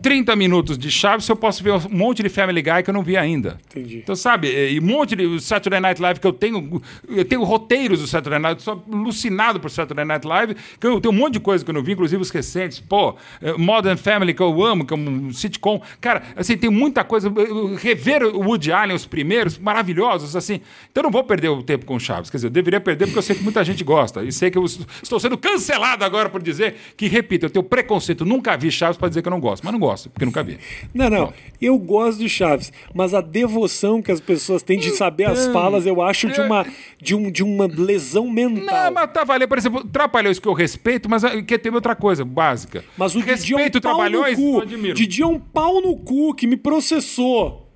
30 0.01 0.36
minutos 0.36 0.77
de 0.77 0.89
Chaves 0.91 1.25
se 1.25 1.32
eu 1.32 1.36
posso 1.36 1.63
ver 1.63 1.73
um 1.73 1.79
monte 1.89 2.23
de 2.23 2.29
Family 2.29 2.62
Guy 2.62 2.84
que 2.84 2.89
eu 2.89 2.93
não 2.93 3.03
vi 3.03 3.17
ainda. 3.17 3.58
Entendi. 3.69 3.97
Então, 3.97 4.15
sabe, 4.15 4.47
e 4.49 4.79
um 4.79 4.84
monte 4.84 5.15
de 5.15 5.39
Saturday 5.41 5.79
Night 5.79 6.01
Live 6.01 6.19
que 6.19 6.27
eu 6.27 6.34
tenho. 6.34 6.82
Eu 7.08 7.25
tenho 7.25 7.43
roteiros 7.43 7.99
do 7.99 8.08
Saturday 8.08 8.39
Night, 8.39 8.62
sou 8.63 8.84
alucinado 8.91 9.60
por 9.60 9.69
Saturday 9.69 10.06
Night 10.06 10.25
Live, 10.25 10.56
que 10.79 10.88
eu 10.88 10.99
tenho 10.99 11.13
um 11.13 11.17
monte 11.17 11.34
de 11.34 11.39
coisa 11.39 11.63
que 11.63 11.69
eu 11.69 11.73
não 11.75 11.82
vi, 11.83 11.93
inclusive 11.93 12.21
os 12.21 12.29
recentes. 12.29 12.79
Pô, 12.79 13.15
eh, 13.41 13.53
Modern 13.53 13.97
Family, 13.97 14.33
que 14.33 14.41
eu 14.41 14.63
amo, 14.63 14.85
que 14.85 14.93
é 14.93 14.97
um 14.97 15.31
sitcom. 15.31 15.81
Cara, 16.01 16.23
assim, 16.35 16.57
tem 16.57 16.69
muita 16.69 17.03
coisa. 17.03 17.31
eu- 17.35 17.75
Rever 17.75 18.23
o 18.23 18.39
Woody 18.47 18.71
Allen, 18.71 18.95
os 18.95 19.05
primeiros, 19.05 19.57
maravilhosos, 19.57 20.35
assim. 20.35 20.61
Então 20.91 21.01
eu 21.01 21.03
não 21.03 21.11
vou 21.11 21.23
perder 21.23 21.49
o 21.49 21.61
tempo 21.63 21.85
com 21.85 21.99
Chaves. 21.99 22.29
Quer 22.29 22.37
dizer, 22.37 22.47
eu 22.47 22.51
deveria 22.51 22.79
perder 22.79 23.05
porque 23.05 23.19
eu 23.19 23.23
sei 23.23 23.35
que 23.35 23.43
muita 23.43 23.63
gente 23.63 23.83
gosta. 23.83 24.23
E 24.23 24.31
sei 24.31 24.49
que 24.49 24.57
eu 24.57 24.63
es- 24.65 24.79
estou 25.01 25.19
sendo 25.19 25.37
cancelado 25.37 26.03
agora 26.05 26.29
por 26.29 26.41
dizer 26.41 26.75
que, 26.95 27.07
repito, 27.07 27.45
eu 27.45 27.49
tenho 27.49 27.63
preconceito. 27.63 28.25
Nunca 28.25 28.55
vi 28.57 28.71
Chaves 28.71 28.97
para 28.97 29.09
dizer 29.09 29.21
que 29.21 29.27
eu 29.27 29.31
não 29.31 29.39
gosto. 29.39 29.63
Mas 29.63 29.73
não 29.73 29.79
gosto, 29.79 30.09
porque 30.09 30.25
nunca 30.25 30.41
vi. 30.43 30.57
Não, 30.93 31.09
não. 31.09 31.33
Eu 31.61 31.77
gosto 31.77 32.19
de 32.19 32.29
Chaves, 32.29 32.71
mas 32.93 33.13
a 33.13 33.21
devoção 33.21 34.01
que 34.01 34.11
as 34.11 34.19
pessoas 34.21 34.61
têm 34.63 34.77
de 34.79 34.91
saber 34.91 35.25
as 35.25 35.47
falas, 35.47 35.85
eu 35.85 36.01
acho 36.01 36.29
de 36.29 36.39
uma, 36.41 36.65
de 37.01 37.15
um, 37.15 37.31
de 37.31 37.43
uma 37.43 37.65
lesão 37.67 38.29
mental. 38.29 38.63
Não, 38.85 38.91
mas 38.93 39.11
tá 39.11 39.23
valendo. 39.23 39.47
Por 39.49 39.57
exemplo, 39.57 39.83
Trapalhões 39.85 40.39
que 40.39 40.47
eu 40.47 40.53
respeito, 40.53 41.09
mas 41.09 41.23
ah, 41.23 41.41
que 41.41 41.57
tem 41.57 41.71
outra 41.75 41.95
coisa 41.95 42.23
básica. 42.25 42.83
Mas 42.97 43.15
o 43.15 43.21
Didi 43.21 43.53
é 43.53 43.55
um 43.55 43.59
respeito 43.59 43.81
pau 43.81 44.09
no 44.09 44.23
cu. 44.36 44.62
admiro. 44.62 44.93
Didi 44.95 45.21
é 45.21 45.27
um 45.27 45.39
pau 45.39 45.81
no 45.81 45.95
cu 45.97 46.33
que 46.33 46.45
me 46.47 46.57
processou. 46.57 47.69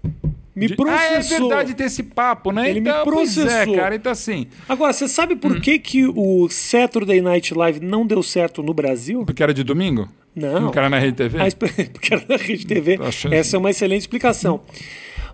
Me 0.55 0.65
Ah, 0.65 0.71
é 0.71 0.75
processou. 0.75 1.49
verdade 1.49 1.73
ter 1.75 1.83
esse 1.83 2.01
papo, 2.01 2.51
né? 2.51 2.67
Ele 2.69 2.79
me 2.81 2.89
então, 2.89 3.03
pois 3.03 3.37
é, 3.37 3.43
processou. 3.43 3.75
cara. 3.75 3.95
Então, 3.95 4.11
assim, 4.11 4.47
Agora, 4.67 4.91
você 4.91 5.07
sabe 5.07 5.35
por 5.35 5.51
Hum. 5.55 5.61
que, 5.61 5.77
que 5.77 6.05
o 6.07 6.47
Saturday 6.49 7.21
Night 7.21 7.53
Live 7.53 7.79
não 7.79 8.07
deu 8.07 8.23
certo 8.23 8.63
no 8.63 8.73
Brasil? 8.73 9.23
porque 9.23 9.43
era 9.43 9.53
de 9.53 9.63
domingo? 9.63 10.09
Não. 10.35 10.63
Porque 10.63 10.79
era 10.79 10.89
na 10.89 10.97
Rede 10.97 11.17
TV? 11.17 11.39
A 11.41 11.47
esp- 11.47 11.63
porque 11.93 12.13
era 12.13 12.25
na 12.27 12.37
Rede 12.37 12.65
TV. 12.65 12.97
Tá 12.97 13.05
Essa 13.31 13.55
é 13.55 13.59
uma 13.59 13.69
excelente 13.69 14.01
explicação. 14.01 14.61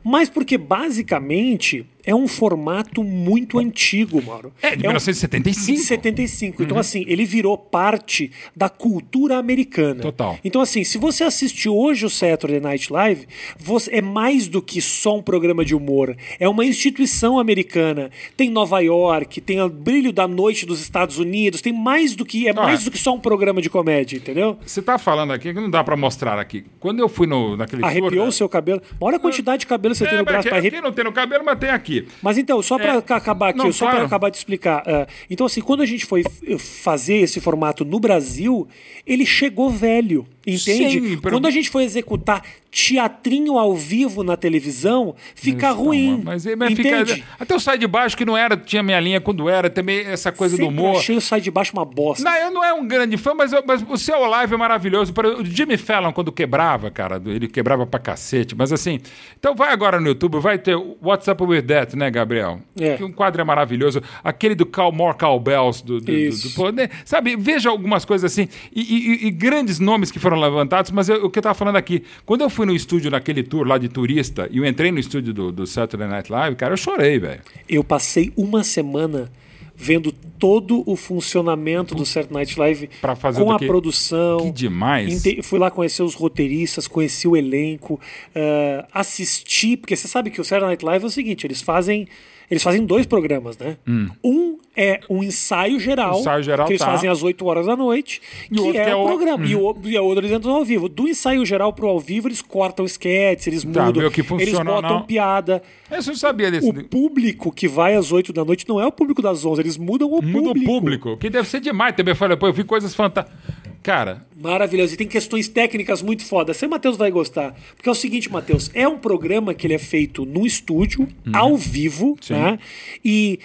Mas 0.04 0.30
porque, 0.30 0.58
basicamente, 0.58 1.86
é 2.06 2.14
um 2.14 2.28
formato 2.28 3.04
muito 3.04 3.60
antigo, 3.60 4.22
Mauro. 4.22 4.52
É, 4.62 4.72
de 4.76 4.84
um- 4.84 4.90
1975. 4.90 5.78
de 5.78 5.84
75. 5.86 6.64
Então, 6.64 6.78
assim, 6.78 7.04
ele 7.08 7.26
virou 7.26 7.58
parte 7.58 8.32
da 8.56 8.70
cultura 8.70 9.38
americana. 9.38 10.02
Total. 10.02 10.38
Então, 10.44 10.62
assim, 10.62 10.84
se 10.84 10.98
você 10.98 11.24
assiste 11.24 11.70
hoje 11.70 12.06
o 12.06 12.10
Saturday 12.10 12.60
Night 12.60 12.92
Live, 12.92 13.28
você, 13.58 13.96
é 13.96 14.02
mais 14.02 14.48
do 14.48 14.62
que 14.62 14.82
só 14.82 15.18
um 15.18 15.22
programa 15.22 15.64
de 15.64 15.76
humor. 15.76 16.16
É 16.40 16.48
uma 16.50 16.66
instituição 16.66 17.40
americana. 17.40 18.10
Tem 18.36 18.50
Nova 18.50 18.80
York, 18.80 19.40
tem 19.42 19.62
o 19.62 19.70
brilho 19.70 20.12
da 20.12 20.28
noite 20.28 20.66
dos 20.66 20.82
Estados 20.82 21.18
Unidos, 21.20 21.62
tem 21.62 21.74
mais 21.74 22.16
do 22.16 22.26
que. 22.26 22.48
É 22.48 22.54
mais 22.54 22.82
é. 22.82 22.86
do 22.86 22.92
que 22.92 22.98
só 22.98 23.14
um 23.14 23.20
programa 23.20 23.62
de 23.62 23.70
comédia, 23.70 24.18
entendeu? 24.18 24.58
Você 24.66 24.82
tá 24.82 24.98
falando 24.98 25.32
aqui 25.32 25.54
que 25.54 25.60
não 25.60 25.70
dá 25.70 25.84
pra 25.84 25.96
mostrar 25.96 26.38
aqui. 26.40 26.66
Quando 26.80 27.00
eu 27.00 27.08
fui 27.08 27.28
no, 27.28 27.56
naquele 27.56 27.84
Arrepiou 27.86 28.28
o 28.28 28.32
seu 28.32 28.50
cabelo. 28.50 28.82
Olha 29.00 29.18
a 29.18 29.20
quantidade 29.20 29.62
de 29.62 29.68
cabelo 29.68 29.94
que 29.94 30.00
você 30.00 30.06
tem 30.06 30.16
É, 30.16 30.18
no 30.18 30.26
braço 30.26 30.38
porque 30.40 30.50
para 30.50 30.58
aqui 30.58 30.68
arrepiar. 30.68 30.84
não 30.84 30.92
tem 30.92 31.06
no 31.06 31.12
cabelo, 31.12 31.44
mas 31.46 31.60
tem 31.60 31.70
aqui. 31.70 31.93
Mas 32.22 32.38
então, 32.38 32.62
só 32.62 32.78
para 32.78 32.96
É. 32.96 32.98
acabar 32.98 33.50
aqui, 33.50 33.58
Não, 33.60 33.72
só 33.72 33.86
claro. 33.86 33.98
para 33.98 34.06
acabar 34.06 34.30
de 34.30 34.38
explicar. 34.38 34.84
ah, 34.86 35.08
então, 35.30 35.46
assim, 35.46 35.62
quando 35.62 35.82
a 35.82 35.86
gente 35.86 36.06
foi 36.06 36.24
fazer 36.58 37.16
esse 37.18 37.40
formato 37.40 37.84
no 37.86 38.00
Brasil, 38.00 38.68
ele 39.06 39.26
chegou 39.26 39.70
velho, 39.70 40.26
entende? 40.46 41.10
Sim, 41.10 41.18
Quando 41.18 41.48
a 41.48 41.52
gente 41.52 41.70
foi 41.70 41.84
executar 41.84 42.44
teatrinho 42.88 43.58
ao 43.58 43.76
vivo 43.76 44.24
na 44.24 44.36
televisão, 44.36 45.16
fica 45.36 45.68
Então, 45.70 45.84
ruim. 45.84 46.22
Mas, 46.24 46.44
mas 46.58 46.72
entende? 46.72 47.14
fica, 47.16 47.28
até 47.40 47.56
o 47.56 47.60
Sai 47.60 47.78
de 47.78 47.86
Baixo, 47.88 48.18
que 48.18 48.26
não 48.26 48.36
era, 48.36 48.58
tinha 48.58 48.82
minha 48.82 49.00
linha 49.00 49.22
quando 49.22 49.48
era, 49.48 49.70
também 49.70 50.00
essa 50.00 50.32
coisa 50.32 50.58
do 50.58 50.64
Sempre 50.66 50.80
humor. 50.82 50.98
achei 50.98 51.16
o 51.16 51.22
Sai 51.22 51.40
de 51.40 51.52
Baixo 51.52 51.72
uma 51.74 51.86
bosta. 51.86 52.24
Não, 52.24 52.36
eu 52.36 52.52
não 52.52 52.64
é 52.64 52.74
um 52.74 52.86
grande 52.88 53.16
fã, 53.16 53.34
mas, 53.36 53.54
eu- 53.54 53.64
mas 53.66 53.86
o 53.88 53.96
seu 53.98 54.20
live 54.26 54.54
é 54.54 54.58
maravilhoso. 54.58 55.14
O 55.40 55.46
Jimmy 55.46 55.78
Fallon, 55.78 56.12
quando 56.12 56.32
quebrava, 56.32 56.90
cara, 56.90 57.22
ele 57.26 57.48
quebrava 57.48 57.86
pra 57.86 58.00
cacete. 58.00 58.56
Mas 58.56 58.72
assim, 58.74 59.00
então 59.40 59.56
vai 59.56 59.72
agora 59.72 60.00
no 60.00 60.08
YouTube, 60.08 60.40
vai 60.40 60.58
ter 60.58 60.76
What's 60.76 61.28
Up 61.28 61.44
With 61.44 61.62
That, 61.64 61.96
né, 61.96 62.10
Gabriel? 62.10 62.60
É. 62.80 62.98
Que 62.98 63.04
um 63.04 63.12
quadro 63.12 63.40
é 63.40 63.44
maravilhoso. 63.46 64.02
Aquele 64.24 64.56
do 64.56 64.66
Cal 64.66 64.92
More 64.92 65.16
Cowbells, 65.18 65.84
do, 65.86 66.00
do, 66.00 66.06
do, 66.06 66.12
Isso. 66.12 66.56
do-? 66.60 66.90
Sabe, 67.06 67.36
veja 67.36 67.70
algumas 67.70 68.04
coisas 68.04 68.32
assim. 68.32 68.48
E, 68.76 68.82
e- 68.82 69.28
e 69.28 69.32
grandes 69.32 69.80
nomes 69.80 70.10
que 70.12 70.18
foram 70.20 70.33
levantados, 70.40 70.92
mas 70.92 71.10
eu- 71.10 71.26
o 71.26 71.30
que 71.30 71.40
eu 71.40 71.44
tava 71.44 71.56
falando 71.56 71.76
aqui, 71.76 72.04
quando 72.26 72.42
eu 72.42 72.50
fui 72.50 72.66
no 72.66 72.74
estúdio 72.76 73.10
naquele 73.12 73.44
tour 73.44 73.68
lá 73.68 73.78
de 73.78 73.90
turista, 73.90 74.48
e 74.52 74.58
eu 74.58 74.66
entrei 74.66 74.92
no 74.92 75.00
estúdio 75.00 75.34
do, 75.34 75.52
do 75.52 75.66
Saturday 75.68 76.08
Night 76.08 76.32
Live, 76.32 76.56
cara, 76.56 76.74
eu 76.74 76.78
chorei, 76.78 77.20
velho. 77.20 77.42
Eu 77.68 77.84
passei 77.84 78.32
uma 78.38 78.64
semana 78.64 79.32
vendo 79.76 80.12
todo 80.38 80.84
o 80.86 80.96
funcionamento 80.96 81.96
do 81.96 82.06
Saturday 82.06 82.34
Night 82.44 82.60
Live 82.60 82.90
Pra 83.02 83.16
fazer 83.16 83.44
com 83.44 83.52
a 83.52 83.58
quê? 83.58 83.66
produção. 83.66 84.38
Que 84.42 84.52
demais. 84.52 85.24
Fui 85.44 85.58
lá 85.58 85.72
conhecer 85.72 86.04
os 86.04 86.14
roteiristas, 86.14 86.88
conheci 86.88 87.28
o 87.28 87.36
elenco, 87.36 88.00
ah, 88.36 88.88
assisti, 88.94 89.76
porque 89.76 89.96
você 89.96 90.08
sabe 90.08 90.30
que 90.30 90.40
o 90.40 90.44
Saturday 90.44 90.70
Night 90.70 90.86
Live 90.86 91.04
é 91.04 91.08
o 91.08 91.12
seguinte, 91.12 91.48
eles 91.48 91.62
fazem 91.62 92.08
eles 92.50 92.62
fazem 92.64 92.86
dois 92.86 93.06
programas, 93.06 93.58
né? 93.58 93.78
Um 94.24 94.58
é 94.76 95.00
um 95.08 95.24
ensaio 95.24 95.80
geral, 95.80 96.18
Hum. 96.18 96.22
Ensaio 96.22 96.44
geral, 96.44 96.66
que 96.66 96.74
eles 96.74 96.82
tá. 96.82 96.88
fazem 96.88 97.08
às 97.10 97.22
8 97.22 97.46
horas 97.46 97.68
da 97.68 97.76
noite, 97.76 98.20
E 98.50 98.56
que 98.56 98.60
outro 98.62 98.82
é 98.82 98.86
que 98.86 98.90
é 98.90 98.96
o 98.96 99.06
programa. 99.06 99.46
E, 99.46 99.56
o, 99.56 99.76
e 99.84 99.96
a 99.96 100.02
outra 100.02 100.26
eles 100.26 100.36
entram 100.36 100.52
ao 100.56 100.66
vivo. 100.66 100.90
Do 100.90 101.08
ensaio 101.08 101.46
geral 101.46 101.72
pro 101.74 101.88
ao 101.88 102.00
vivo, 102.00 102.28
eles 102.28 102.42
cortam 102.42 102.84
sketches, 102.86 103.46
eles 103.48 103.64
Tá, 103.64 103.86
mudam, 103.86 104.04
eles 104.40 104.54
botam 104.54 104.82
não. 104.82 105.02
piada. 105.04 105.62
Eu 105.92 106.02
sabia 106.16 106.50
desse. 106.50 106.68
O 106.68 106.84
público 106.86 107.52
que 107.52 107.68
vai 107.68 107.94
às 107.94 108.12
8 108.12 108.34
da 108.34 108.44
noite 108.44 108.68
não 108.68 108.82
é 108.82 108.88
o 108.88 108.92
público 108.92 109.22
das 109.22 109.46
11, 109.46 109.62
eles 109.62 109.78
mudam 109.78 110.10
o 110.10 110.22
Muda 110.24 110.48
público. 110.48 110.72
o 110.72 110.74
público, 110.76 111.18
que 111.18 111.30
deve 111.30 111.48
ser 111.48 111.60
demais 111.60 111.96
também. 111.96 112.14
Eu 112.14 112.16
falei, 112.16 112.36
pô, 112.36 112.48
eu 112.48 112.54
vi 112.54 112.64
coisas 112.64 112.96
fantásticas. 112.96 113.38
Cara, 113.84 114.26
Maravilhoso. 114.40 114.94
E 114.94 114.98
tem 114.98 115.08
questões 115.08 115.48
técnicas 115.50 116.02
muito 116.02 116.26
fodas. 116.26 116.56
Você, 116.58 116.66
Matheus, 116.68 116.96
vai 116.98 117.12
gostar. 117.12 117.54
Porque 117.76 117.88
é 117.90 117.92
o 117.92 117.96
seguinte, 117.96 118.32
Matheus, 118.32 118.72
é 118.74 118.88
um 118.88 118.98
programa 118.98 119.54
que 119.54 119.68
ele 119.68 119.74
é 119.74 119.78
feito 119.80 120.26
no 120.26 120.46
estúdio, 120.46 121.08
ao 121.34 121.56
vivo, 121.58 122.08
Uhum. 122.12 122.18
Sim. 122.22 122.34
né? 122.34 122.60
E, 123.04 123.40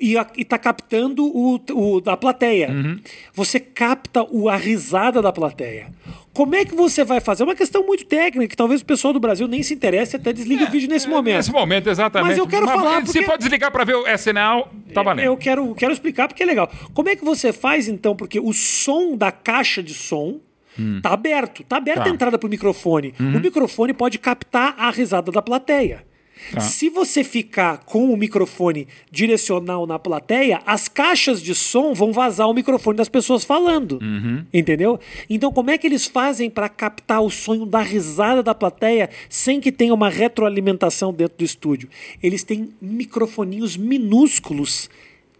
e, 0.00 0.16
a- 0.16 0.26
e 0.36 0.44
tá 0.44 0.58
captando 0.58 1.24
o, 1.26 1.60
o 1.72 2.00
da 2.00 2.16
plateia. 2.16 2.70
Uhum. 2.70 2.98
Você 3.34 3.60
capta 3.60 4.22
o, 4.30 4.48
a 4.48 4.56
risada 4.56 5.20
da 5.20 5.30
plateia. 5.32 5.88
Como 6.34 6.54
é 6.56 6.64
que 6.64 6.74
você 6.74 7.04
vai 7.04 7.20
fazer? 7.20 7.44
É 7.44 7.46
uma 7.46 7.54
questão 7.54 7.86
muito 7.86 8.04
técnica, 8.04 8.48
que 8.48 8.56
talvez 8.56 8.80
o 8.80 8.84
pessoal 8.84 9.12
do 9.14 9.20
Brasil 9.20 9.46
nem 9.46 9.62
se 9.62 9.72
interesse 9.72 10.16
até 10.16 10.32
desligue 10.32 10.64
o 10.64 10.70
vídeo 10.70 10.88
nesse 10.88 11.08
momento. 11.08 11.34
É, 11.34 11.36
nesse 11.36 11.52
momento, 11.52 11.88
exatamente. 11.88 12.28
Mas 12.30 12.38
eu 12.38 12.46
quero 12.46 12.66
falar 12.66 13.00
Se 13.06 13.12
porque- 13.12 13.22
for 13.22 13.38
desligar 13.38 13.70
pra 13.70 13.84
ver 13.84 13.94
o 13.94 14.04
SNL, 14.08 14.66
tá 14.92 15.02
valendo. 15.02 15.24
Eu 15.26 15.36
quero, 15.36 15.72
quero 15.76 15.92
explicar 15.92 16.26
porque 16.26 16.42
é 16.42 16.46
legal. 16.46 16.68
Como 16.92 17.08
é 17.08 17.14
que 17.16 17.24
você 17.24 17.52
faz 17.52 17.86
então? 17.88 18.16
Porque 18.16 18.40
o 18.40 18.52
som 18.52 19.16
da 19.16 19.30
caixa 19.30 19.80
de 19.82 19.94
som 19.94 20.40
tá 21.02 21.10
aberto. 21.12 21.62
Tá 21.62 21.76
aberta 21.76 22.02
Tá. 22.02 22.10
a 22.10 22.12
entrada 22.12 22.36
pro 22.36 22.48
microfone. 22.48 23.14
O 23.20 23.38
microfone 23.38 23.94
pode 23.94 24.18
captar 24.18 24.74
a 24.76 24.90
risada 24.90 25.30
da 25.30 25.40
plateia. 25.40 26.04
Se 26.60 26.88
você 26.88 27.24
ficar 27.24 27.78
com 27.78 28.12
o 28.12 28.16
microfone 28.16 28.86
direcional 29.10 29.86
na 29.86 29.98
plateia, 29.98 30.60
as 30.66 30.88
caixas 30.88 31.42
de 31.42 31.54
som 31.54 31.94
vão 31.94 32.12
vazar 32.12 32.48
o 32.48 32.54
microfone 32.54 32.96
das 32.96 33.08
pessoas 33.08 33.44
falando. 33.44 33.98
Entendeu? 34.52 34.98
Então, 35.28 35.52
como 35.52 35.70
é 35.70 35.78
que 35.78 35.86
eles 35.86 36.06
fazem 36.06 36.50
para 36.50 36.68
captar 36.68 37.22
o 37.22 37.30
sonho 37.30 37.66
da 37.66 37.80
risada 37.80 38.42
da 38.42 38.54
plateia 38.54 39.10
sem 39.28 39.60
que 39.60 39.72
tenha 39.72 39.94
uma 39.94 40.08
retroalimentação 40.08 41.12
dentro 41.12 41.38
do 41.38 41.44
estúdio? 41.44 41.88
Eles 42.22 42.42
têm 42.44 42.70
microfoninhos 42.80 43.76
minúsculos 43.76 44.88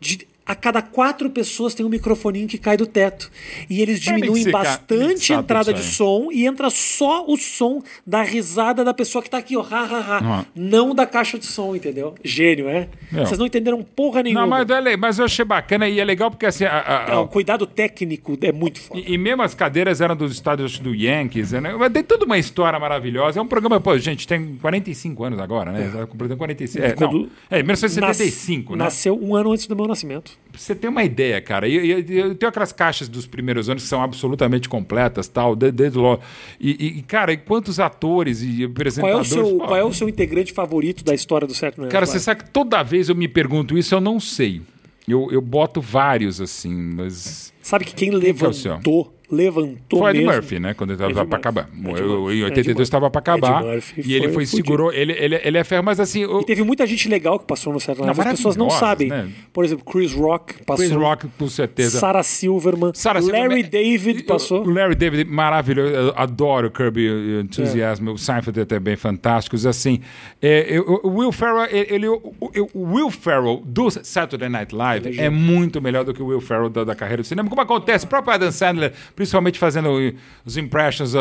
de 0.01 0.27
a 0.47 0.55
cada 0.55 0.83
quatro 0.83 1.31
pessoas 1.31 1.75
tem 1.75 1.85
um 1.85 1.89
microfoninho 1.89 2.47
que 2.47 2.59
cai 2.59 2.77
do 2.77 2.87
teto. 2.87 3.31
E 3.69 3.81
eles 3.81 4.01
diminuem 4.01 4.51
bastante 4.51 5.33
a 5.33 5.37
entrada 5.37 5.73
de 5.73 5.83
som 5.83 6.29
e 6.31 6.47
entra 6.47 6.69
só 6.71 7.25
o 7.27 7.37
som 7.37 7.83
da 8.07 8.23
risada 8.23 8.85
da 8.85 8.93
pessoa 8.93 9.23
que 9.23 9.31
tá 9.31 9.39
aqui, 9.39 9.57
ó, 9.57 9.63
ha, 9.63 9.83
ha, 9.85 10.19
ha. 10.19 10.21
Uhum. 10.21 10.45
Não 10.55 10.95
da 10.95 11.07
caixa 11.07 11.39
de 11.39 11.47
som, 11.47 11.75
entendeu? 11.75 12.15
Gênio, 12.23 12.69
é? 12.69 12.89
Vocês 13.11 13.39
não 13.39 13.47
entenderam 13.47 13.83
porra 13.83 14.23
nenhuma. 14.23 14.43
Não, 14.43 14.49
mas, 14.49 14.69
é, 14.69 14.97
mas 14.97 15.19
eu 15.19 15.25
achei 15.25 15.45
bacana 15.45 15.89
e 15.89 15.99
é 15.99 16.05
legal 16.05 16.31
porque 16.31 16.47
assim. 16.47 16.65
A, 16.65 16.79
a, 16.79 17.13
a... 17.15 17.21
o 17.21 17.29
cuidado 17.29 17.67
técnico 17.67 18.37
é 18.43 18.53
muito 18.53 18.81
forte. 18.81 19.09
E, 19.09 19.15
e, 19.15 19.19
mesmo 19.19 19.43
as 19.43 19.55
cadeiras 19.55 20.01
eram 20.01 20.17
dos 20.17 20.33
estádios 20.33 20.79
do 20.79 20.95
Yankees, 20.95 21.53
né? 21.53 21.71
Tem 21.93 22.03
toda 22.03 22.25
uma 22.25 22.39
história 22.39 22.79
maravilhosa. 22.79 23.39
É 23.39 23.43
um 23.43 23.47
programa, 23.47 23.81
pô, 23.81 23.97
gente, 23.99 24.27
tem 24.27 24.57
45 24.57 25.25
anos 25.25 25.39
agora, 25.39 25.73
né? 25.73 25.91
É. 26.03 26.07
Completando 26.07 26.39
45. 26.39 26.85
É, 26.85 26.95
não, 27.01 27.29
é 27.51 27.63
1975, 27.63 28.73
Nas, 28.73 28.79
né? 28.79 28.85
Nasceu 28.85 29.19
um 29.21 29.35
ano 29.35 29.53
antes 29.53 29.67
do 29.67 29.75
meu 29.75 29.87
nascimento. 29.87 30.34
Você 30.57 30.75
tem 30.75 30.89
uma 30.89 31.03
ideia, 31.03 31.41
cara. 31.41 31.69
Eu, 31.69 31.85
eu, 31.85 31.99
eu, 31.99 32.35
tenho 32.35 32.49
aquelas 32.49 32.73
caixas 32.73 33.09
dos 33.09 33.27
primeiros 33.27 33.69
anos 33.69 33.83
que 33.83 33.89
são 33.89 34.01
absolutamente 34.01 34.69
completas, 34.69 35.27
tal, 35.27 35.57
desde 35.57 35.99
logo. 35.99 36.23
E, 36.61 36.99
e, 36.99 37.03
cara, 37.03 37.33
e 37.33 37.37
quantos 37.37 37.81
atores 37.81 38.41
e 38.41 38.65
apresentadores. 38.65 39.31
Qual 39.31 39.41
é 39.41 39.45
o 39.45 39.49
seu, 39.49 39.59
qual 39.59 39.77
é 39.77 39.85
o 39.85 39.93
seu 39.93 40.09
integrante 40.09 40.53
favorito 40.53 41.05
da 41.05 41.15
história 41.15 41.47
do 41.47 41.55
Certo 41.55 41.87
Cara, 41.89 42.07
você 42.07 42.21
sabe 42.21 42.45
que 42.45 42.51
toda 42.51 42.83
vez 42.83 43.09
eu 43.09 43.17
me 43.17 43.27
pergunto 43.27 43.77
isso, 43.77 43.95
eu 43.95 44.01
não 44.01 44.21
sei. 44.21 44.63
Eu, 45.07 45.29
eu 45.31 45.41
boto 45.41 45.81
vários, 45.81 46.41
assim, 46.41 46.73
mas. 46.73 47.53
Sabe 47.61 47.85
que 47.85 47.95
quem 47.95 48.11
levantou 48.11 49.13
levantou 49.35 50.01
Foi 50.01 50.11
Ed 50.11 50.25
Murphy, 50.25 50.59
né? 50.59 50.75
Quando 50.75 50.91
ele 50.91 51.03
estava 51.03 51.27
para 51.27 51.39
acabar. 51.39 51.69
Eu, 51.97 52.33
em 52.33 52.45
82 52.45 52.87
estava 52.87 53.11
para 53.11 53.19
acabar. 53.19 53.65
e 53.97 54.15
ele 54.15 54.29
foi, 54.29 54.47
segurou. 54.47 54.93
Ele, 54.93 55.13
ele, 55.13 55.41
ele 55.43 55.59
é 55.59 55.65
ferro, 55.65 55.85
mas 55.85 56.01
assim. 56.01 56.23
Eu... 56.23 56.41
E 56.41 56.45
teve 56.45 56.63
muita 56.63 56.87
gente 56.87 57.09
legal 57.09 57.39
que 57.39 57.47
passou 57.47 57.73
no 57.73 57.81
Saturday 57.81 58.07
Night 58.07 58.21
As 58.21 58.37
pessoas 58.37 58.57
não 58.57 58.71
sabem. 58.71 59.09
Né? 59.09 59.29
Por 59.53 59.65
exemplo, 59.65 59.85
Chris 59.85 60.13
Rock 60.13 60.63
passou. 60.65 60.85
Chris 60.85 60.97
Rock, 60.97 61.29
com 61.39 61.49
certeza. 61.49 61.99
Sarah 61.99 62.23
Silverman. 62.23 62.93
Sarah 62.95 63.21
Larry 63.21 63.63
Silverman. 63.63 63.65
David 63.65 64.23
passou. 64.25 64.65
O 64.65 64.71
Larry 64.71 64.95
David, 64.95 65.25
maravilhoso. 65.31 65.93
Eu 65.93 66.13
adoro 66.17 66.71
Kirby 66.71 67.41
Enthusiasm. 67.41 68.09
É. 68.09 68.13
O 68.13 68.19
Seinfeld 68.19 68.61
é 68.61 68.65
também 68.65 68.97
fantásticos. 68.97 69.67
Assim, 69.67 70.01
é, 70.41 70.79
o 70.81 71.09
Will 71.19 71.33
Ferrell, 71.33 71.67
ele, 71.71 72.09
o, 72.09 72.21
o, 72.41 72.95
Will 72.95 73.11
Ferrell 73.11 73.63
do 73.65 73.91
Saturday 73.91 74.49
Night 74.49 74.75
Live 74.75 75.19
é, 75.19 75.27
é 75.27 75.31
muito 75.31 75.81
melhor 75.81 76.05
do 76.05 76.15
que 76.15 76.23
o 76.23 76.27
Will 76.27 76.41
Ferrell 76.41 76.69
da, 76.69 76.85
da 76.85 76.95
carreira 76.95 77.23
do 77.23 77.27
cinema. 77.27 77.49
Como 77.49 77.61
acontece, 77.61 78.05
o 78.05 78.09
próprio 78.09 78.35
Adam 78.35 78.53
Sandler 78.53 78.93
principalmente 79.25 79.59
fazendo 79.59 80.15
os 80.45 80.57
impressions, 80.59 81.15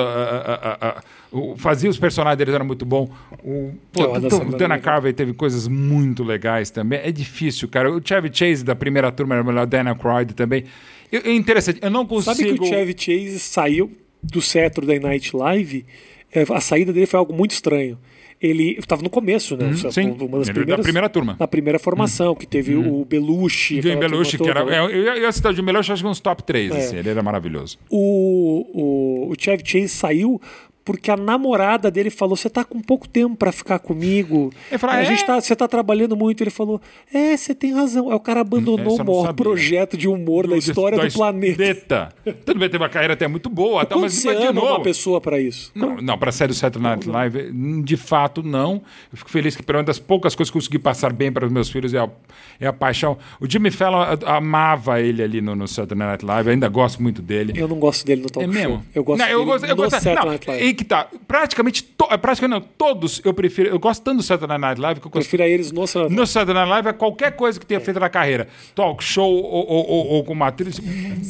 fazia 1.58 1.89
os 1.89 1.97
personagens 1.97 2.38
deles, 2.38 2.54
era 2.54 2.64
muito 2.64 2.86
bom. 2.86 3.10
O, 3.41 3.74
pô, 3.93 4.18
o 4.18 4.58
Dana 4.58 4.78
Carvey 4.78 5.14
teve 5.14 5.34
coisas 5.34 5.68
muito 5.70 6.22
legais 6.22 6.70
também. 6.70 6.99
É 6.99 7.12
difícil, 7.12 7.70
cara. 7.70 7.89
O 7.89 8.01
Chevy 8.04 8.30
Chase 8.32 8.64
da 8.64 8.76
primeira 8.76 9.10
turma 9.12 9.36
era 9.36 9.43
melhor, 9.43 9.66
Dana 9.66 9.95
Croyd 9.95 10.34
também. 10.34 10.66
É 11.12 11.32
interessante, 11.32 11.80
eu 11.82 11.89
não 11.89 12.06
consigo... 12.06 12.36
Sabe 12.36 12.58
que 12.58 12.62
o 12.62 12.66
Chevy 12.66 12.95
Chase 12.97 13.39
saiu 13.39 13.91
do 14.22 14.41
Saturday 14.41 14.99
Night 14.99 15.36
Live? 15.36 15.86
É, 16.32 16.43
a 16.49 16.60
saída 16.60 16.91
dele 16.91 17.06
foi 17.06 17.20
algo 17.20 17.34
muito 17.34 17.51
estranho 17.51 17.97
ele 18.44 18.76
estava 18.78 19.02
no 19.02 19.10
começo, 19.10 19.56
né? 19.56 19.68
Uhum, 19.68 19.91
sim, 19.91 20.12
uma 20.20 20.39
das 20.39 20.50
primeiras, 20.50 20.78
da 20.78 20.84
primeira 20.84 21.10
turma. 21.10 21.38
Na 21.39 21.48
primeira 21.48 21.80
formação, 21.80 22.30
uhum. 22.30 22.36
que 22.36 22.46
teve 22.46 22.76
uhum. 22.76 23.02
o 23.02 23.06
Belushi. 23.06 23.80
O 23.80 23.98
Belushi, 23.98 24.38
que 24.38 24.50
era. 24.50 24.62
Eu, 24.62 24.89
eu 24.89 25.22
ia 25.22 25.32
citar 25.32 25.54
o 25.54 25.64
Belushi, 25.64 25.94
acho 25.94 26.04
que 26.04 26.10
uns 26.10 26.20
top 26.20 26.44
3, 26.44 26.72
é. 26.72 26.78
assim, 26.78 26.98
ele 26.98 27.10
era 27.10 27.24
maravilhoso. 27.24 27.78
O, 27.89 28.68
o, 28.74 29.32
o 29.32 29.36
Chevy 29.39 29.64
Chase 29.66 29.89
saiu 29.89 30.41
porque 30.86 31.10
a 31.10 31.18
namorada 31.18 31.90
dele 31.90 32.10
falou: 32.10 32.36
Você 32.36 32.50
tá 32.50 32.64
com 32.64 32.80
pouco 32.82 33.08
tempo 33.08 33.36
para 33.36 33.52
ficar 33.52 33.80
comigo. 33.80 34.52
Falei, 34.78 34.98
a 34.98 35.02
é? 35.02 35.06
gente 35.06 35.26
tá, 35.26 35.40
você 35.40 35.56
tá 35.56 35.68
trabalhando 35.68 36.16
muito. 36.16 36.44
Ele 36.44 36.50
falou: 36.50 36.82
É, 37.14 37.38
você 37.38 37.56
tem 37.56 37.74
razão. 37.74 38.10
Aí 38.10 38.16
o 38.16 38.20
cara 38.20 38.42
abandonou 38.42 38.96
o 38.96 39.06
maior 39.06 39.34
projeto 39.34 39.96
de 39.96 40.08
humor 40.08 40.48
da 40.48 40.58
história 40.58 40.98
do, 40.98 41.08
do 41.08 41.14
planeta. 41.14 42.10
Tudo 42.46 42.60
bem, 42.60 42.70
teve 42.70 42.84
uma 42.84 42.90
carreira 42.90 43.14
até 43.14 43.28
muito 43.28 43.50
boa, 43.50 43.86
tá, 43.86 43.96
mas 43.96 44.14
você 44.14 44.30
ama 44.30 44.62
uma 44.62 44.82
pessoa 44.82 45.22
para 45.22 45.40
isso? 45.40 45.72
Não, 45.74 45.96
não 45.98 46.18
para 46.18 46.32
série 46.32 46.50
do 46.50 46.56
Saturday 46.56 46.92
Night 46.92 47.08
Live, 47.08 47.52
de 47.84 47.98
fato, 47.98 48.44
não. 48.44 48.82
Eu 49.12 49.18
fico 49.18 49.30
feliz 49.30 49.56
que, 49.56 49.64
pelo 49.64 49.78
menos, 49.78 49.88
das 49.88 50.00
poucas 50.00 50.36
coisas 50.36 50.52
que 50.52 50.58
eu 50.58 50.62
consegui 50.62 50.80
passar 50.80 51.14
bem 51.14 51.32
para 51.32 51.46
os 51.46 51.52
meus 51.52 51.70
filhos 51.70 51.94
é 51.94 52.00
a, 52.00 52.10
é 52.60 52.68
a 52.68 52.74
paixão. 52.74 53.18
O 53.40 53.50
Jimmy 53.50 53.72
Fallon 53.72 54.04
amava 54.26 55.00
ele 55.00 55.24
ali 55.24 55.40
no, 55.40 55.56
no 55.56 55.68
Saturday 55.68 56.08
Night 56.08 56.26
Live, 56.26 56.48
eu 56.48 56.54
ainda 56.54 56.68
gosto 56.68 57.02
muito 57.02 57.22
dele. 57.22 57.54
Eu 57.56 57.68
não 57.68 57.80
gosto 57.80 58.06
dele 58.06 58.24
no 58.24 58.30
talk 58.30 58.50
é 58.50 58.52
show. 58.52 58.62
Mesmo? 58.62 58.86
Eu 58.94 59.04
gosto 59.04 59.20
não, 59.20 59.28
eu 59.28 59.40
dele 59.40 59.52
gosto, 59.52 59.66
eu 59.66 59.76
gosto, 59.76 59.92
Saturday 59.92 60.26
Night 60.26 60.48
Live 60.48 60.72
que 60.74 60.84
tá. 60.84 61.07
Praticamente, 61.28 61.84
to, 61.84 62.07
é, 62.09 62.17
praticamente 62.17 62.61
não, 62.61 62.69
todos 62.78 63.21
eu 63.24 63.34
prefiro. 63.34 63.69
Eu 63.69 63.80
gosto 63.80 64.01
tanto 64.03 64.17
do 64.17 64.24
Saturday 64.24 64.57
Night 64.57 64.80
Live 64.80 64.99
que 64.99 65.07
eu 65.07 65.11
prefiro 65.11 65.43
eles 65.43 65.71
no 65.71 65.86
Saturday 65.88 66.09
Night 66.09 66.19
No 66.19 66.28
Saturday 66.28 66.55
Night 66.55 66.69
Live 66.69 66.88
é 66.89 66.93
qualquer 66.93 67.32
coisa 67.36 67.59
que 67.59 67.65
tenha 67.65 67.80
é. 67.80 67.84
feito 67.84 67.99
na 67.99 68.09
carreira. 68.09 68.47
Talk 68.76 69.03
show 69.03 69.32
ou, 69.32 69.67
ou, 69.67 69.88
ou, 69.88 70.07
ou 70.07 70.24
com 70.24 70.34
uma 70.34 70.47
atriz. 70.47 70.80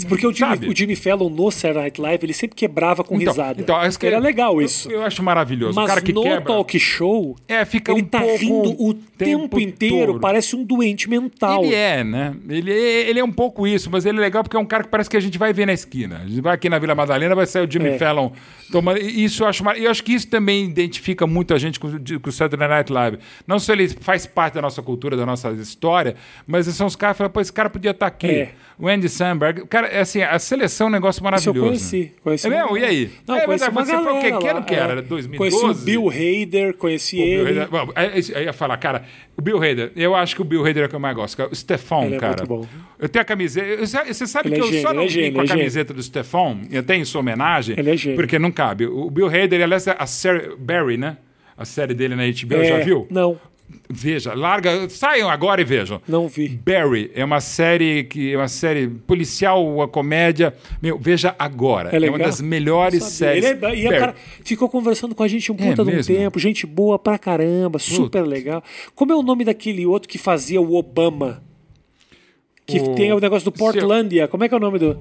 Porque 0.07 0.25
o 0.25 0.33
Jimmy, 0.33 0.67
o 0.67 0.75
Jimmy 0.75 0.95
Fallon 0.95 1.29
no 1.29 1.51
Saturday 1.51 1.83
Night 1.83 2.01
Live 2.01 2.25
ele 2.25 2.33
sempre 2.33 2.55
quebrava 2.55 3.03
com 3.03 3.15
então, 3.15 3.33
risada. 3.33 3.61
Então, 3.61 3.75
acho 3.75 3.99
que 3.99 4.07
Era 4.07 4.19
legal 4.19 4.61
isso. 4.61 4.89
Eu, 4.89 4.99
eu, 4.99 5.03
acho 5.03 5.21
maravilhoso. 5.23 5.75
Mas 5.75 5.85
o 5.85 5.87
cara 5.87 6.01
que 6.01 6.13
no 6.13 6.23
quebra, 6.23 6.41
talk 6.41 6.79
show, 6.79 7.35
é, 7.47 7.65
fica 7.65 7.91
ele 7.91 8.01
um 8.01 8.05
tá 8.05 8.19
pouco 8.19 8.37
rindo 8.37 8.75
o 8.79 8.93
tempo, 8.93 9.59
inteiro, 9.59 10.13
todo. 10.13 10.21
parece 10.21 10.55
um 10.55 10.63
doente 10.63 11.09
mental. 11.09 11.63
Ele 11.63 11.75
é, 11.75 12.03
né? 12.03 12.35
Ele, 12.47 12.71
é, 12.71 13.09
ele 13.09 13.19
é 13.19 13.23
um 13.23 13.31
pouco 13.31 13.65
isso, 13.67 13.89
mas 13.89 14.05
ele 14.05 14.17
é 14.17 14.21
legal 14.21 14.43
porque 14.43 14.57
é 14.57 14.59
um 14.59 14.65
cara 14.65 14.83
que 14.83 14.89
parece 14.89 15.09
que 15.09 15.17
a 15.17 15.19
gente 15.19 15.37
vai 15.37 15.53
ver 15.53 15.65
na 15.65 15.73
esquina. 15.73 16.21
A 16.23 16.27
gente 16.27 16.41
vai 16.41 16.53
aqui 16.53 16.69
na 16.69 16.79
Vila 16.79 16.95
Madalena, 16.95 17.35
vai 17.35 17.45
sair 17.45 17.67
o 17.67 17.71
Jimmy 17.71 17.89
é. 17.89 17.97
Fallon 17.97 18.31
tomando. 18.71 18.99
Isso 18.99 19.32
eu 19.41 19.47
acho 19.47 19.63
mar... 19.63 19.77
Eu 19.77 19.89
acho 19.89 20.03
que 20.03 20.13
isso 20.13 20.27
também 20.27 20.65
identifica 20.65 21.25
muito 21.25 21.53
a 21.53 21.57
gente 21.57 21.79
com, 21.79 21.89
com 21.89 22.29
o 22.29 22.31
Saturday 22.31 22.67
Night 22.67 22.91
Live. 22.91 23.17
Não 23.47 23.57
só 23.59 23.73
ele 23.73 23.87
faz 23.87 24.25
parte 24.25 24.55
da 24.55 24.61
nossa 24.61 24.81
cultura, 24.81 25.15
da 25.15 25.25
nossa 25.25 25.51
história, 25.51 26.15
mas 26.45 26.67
são 26.67 26.87
os 26.87 26.95
caras 26.95 27.15
que 27.15 27.17
falam, 27.19 27.31
pô, 27.31 27.41
esse 27.41 27.53
cara 27.53 27.69
podia 27.69 27.91
estar 27.91 28.09
tá 28.09 28.15
aqui. 28.15 28.27
É. 28.27 28.51
O 28.77 28.87
Andy 28.87 29.07
Samberg. 29.07 29.65
Cara, 29.67 29.87
é 29.87 30.01
assim, 30.01 30.21
a 30.21 30.37
seleção 30.39 30.87
é 30.87 30.89
um 30.89 30.93
negócio 30.93 31.23
maravilhoso. 31.23 31.59
Isso 31.73 31.95
eu 31.95 31.99
conheci. 31.99 32.15
conheci 32.23 32.47
é 32.47 32.49
mesmo? 32.49 32.77
E 32.77 32.83
aí? 32.83 33.11
Não, 33.27 33.35
é, 33.35 33.45
conheci 33.45 33.69
uma 33.69 33.85
galera 33.85 34.19
que, 34.19 34.37
que 34.37 34.47
ano 34.47 34.63
que 34.63 34.75
era? 34.75 34.99
É. 34.99 35.01
2012? 35.01 35.37
Conheci 35.37 35.81
o 35.81 35.85
Bill 35.85 36.09
Hader, 36.09 36.73
conheci 36.75 37.19
ele. 37.19 37.61
Hader, 37.61 37.69
bom, 37.69 37.93
eu 38.35 38.43
ia 38.43 38.53
falar, 38.53 38.77
cara, 38.77 39.05
o 39.37 39.41
Bill 39.41 39.57
Hader, 39.57 39.91
eu 39.95 40.15
acho 40.15 40.35
que 40.35 40.41
o 40.41 40.45
Bill 40.45 40.65
Hader 40.65 40.83
é 40.83 40.85
o 40.85 40.89
que 40.89 40.95
eu 40.95 40.99
mais 40.99 41.15
gosto. 41.15 41.41
O 41.43 41.55
Stefan, 41.55 42.05
ele 42.05 42.15
é 42.15 42.19
cara. 42.19 42.33
É 42.33 42.47
muito 42.47 42.47
bom. 42.47 42.67
Eu 42.99 43.09
tenho 43.09 43.21
a 43.21 43.25
camiseta. 43.25 43.85
Você 43.85 44.27
sabe 44.27 44.49
ele 44.49 44.55
que 44.55 44.61
é 44.61 44.63
eu 44.63 44.67
gênio, 44.67 44.81
só 44.81 44.93
não 44.93 45.07
vim 45.07 45.33
com 45.33 45.41
a 45.41 45.45
camiseta 45.45 45.93
do 45.93 46.01
Stefan, 46.01 46.61
eu 46.71 46.83
tenho 46.83 47.05
sua 47.05 47.21
homenagem, 47.21 47.75
ele 47.77 47.91
é 47.91 47.97
gênio. 47.97 48.17
porque 48.17 48.39
não 48.39 48.51
cabe. 48.51 48.85
O 48.85 49.09
Bill 49.09 49.22
Hader, 49.27 49.61
aliás, 49.61 49.87
a 49.87 50.05
série 50.05 50.55
Barry, 50.55 50.97
né? 50.97 51.17
A 51.55 51.65
série 51.65 51.93
dele 51.93 52.15
na 52.15 52.23
HBO, 52.23 52.61
é, 52.61 52.65
já 52.65 52.79
viu? 52.79 53.07
Não. 53.09 53.39
Veja, 53.89 54.33
larga, 54.33 54.89
saiam 54.89 55.29
agora 55.29 55.61
e 55.61 55.63
vejam. 55.63 56.01
Não 56.07 56.27
vi. 56.27 56.47
Barry 56.47 57.11
é 57.13 57.23
uma 57.23 57.39
série 57.39 58.03
que 58.03 58.33
é 58.33 58.37
uma 58.37 58.47
série 58.47 58.87
policial, 58.87 59.65
uma 59.65 59.87
comédia. 59.87 60.53
Meu, 60.81 60.97
veja 60.97 61.35
agora. 61.37 61.89
É, 61.91 62.05
é 62.05 62.09
uma 62.09 62.19
das 62.19 62.41
melhores 62.41 63.03
séries. 63.03 63.43
Ele 63.43 63.65
é, 63.65 63.75
e 63.75 63.87
a 63.87 63.99
cara 63.99 64.15
ficou 64.43 64.69
conversando 64.69 65.15
com 65.15 65.23
a 65.23 65.27
gente 65.27 65.51
um 65.51 65.55
puta 65.55 65.81
é 65.81 65.85
de 65.85 65.91
um 65.91 65.95
mesmo? 65.95 66.15
tempo, 66.15 66.39
gente 66.39 66.65
boa 66.65 66.97
pra 66.97 67.17
caramba, 67.17 67.79
super 67.79 68.21
Puta. 68.21 68.21
legal. 68.21 68.63
Como 68.95 69.11
é 69.11 69.15
o 69.15 69.23
nome 69.23 69.43
daquele 69.43 69.85
outro 69.85 70.09
que 70.09 70.17
fazia 70.17 70.61
o 70.61 70.75
Obama? 70.75 71.43
Que 72.65 72.79
o... 72.79 72.95
tem 72.95 73.11
o 73.11 73.19
negócio 73.19 73.45
do 73.45 73.51
Portlandia. 73.51 74.27
Como 74.27 74.43
é 74.43 74.49
que 74.49 74.53
é 74.53 74.57
o 74.57 74.61
nome 74.61 74.79
do 74.79 74.99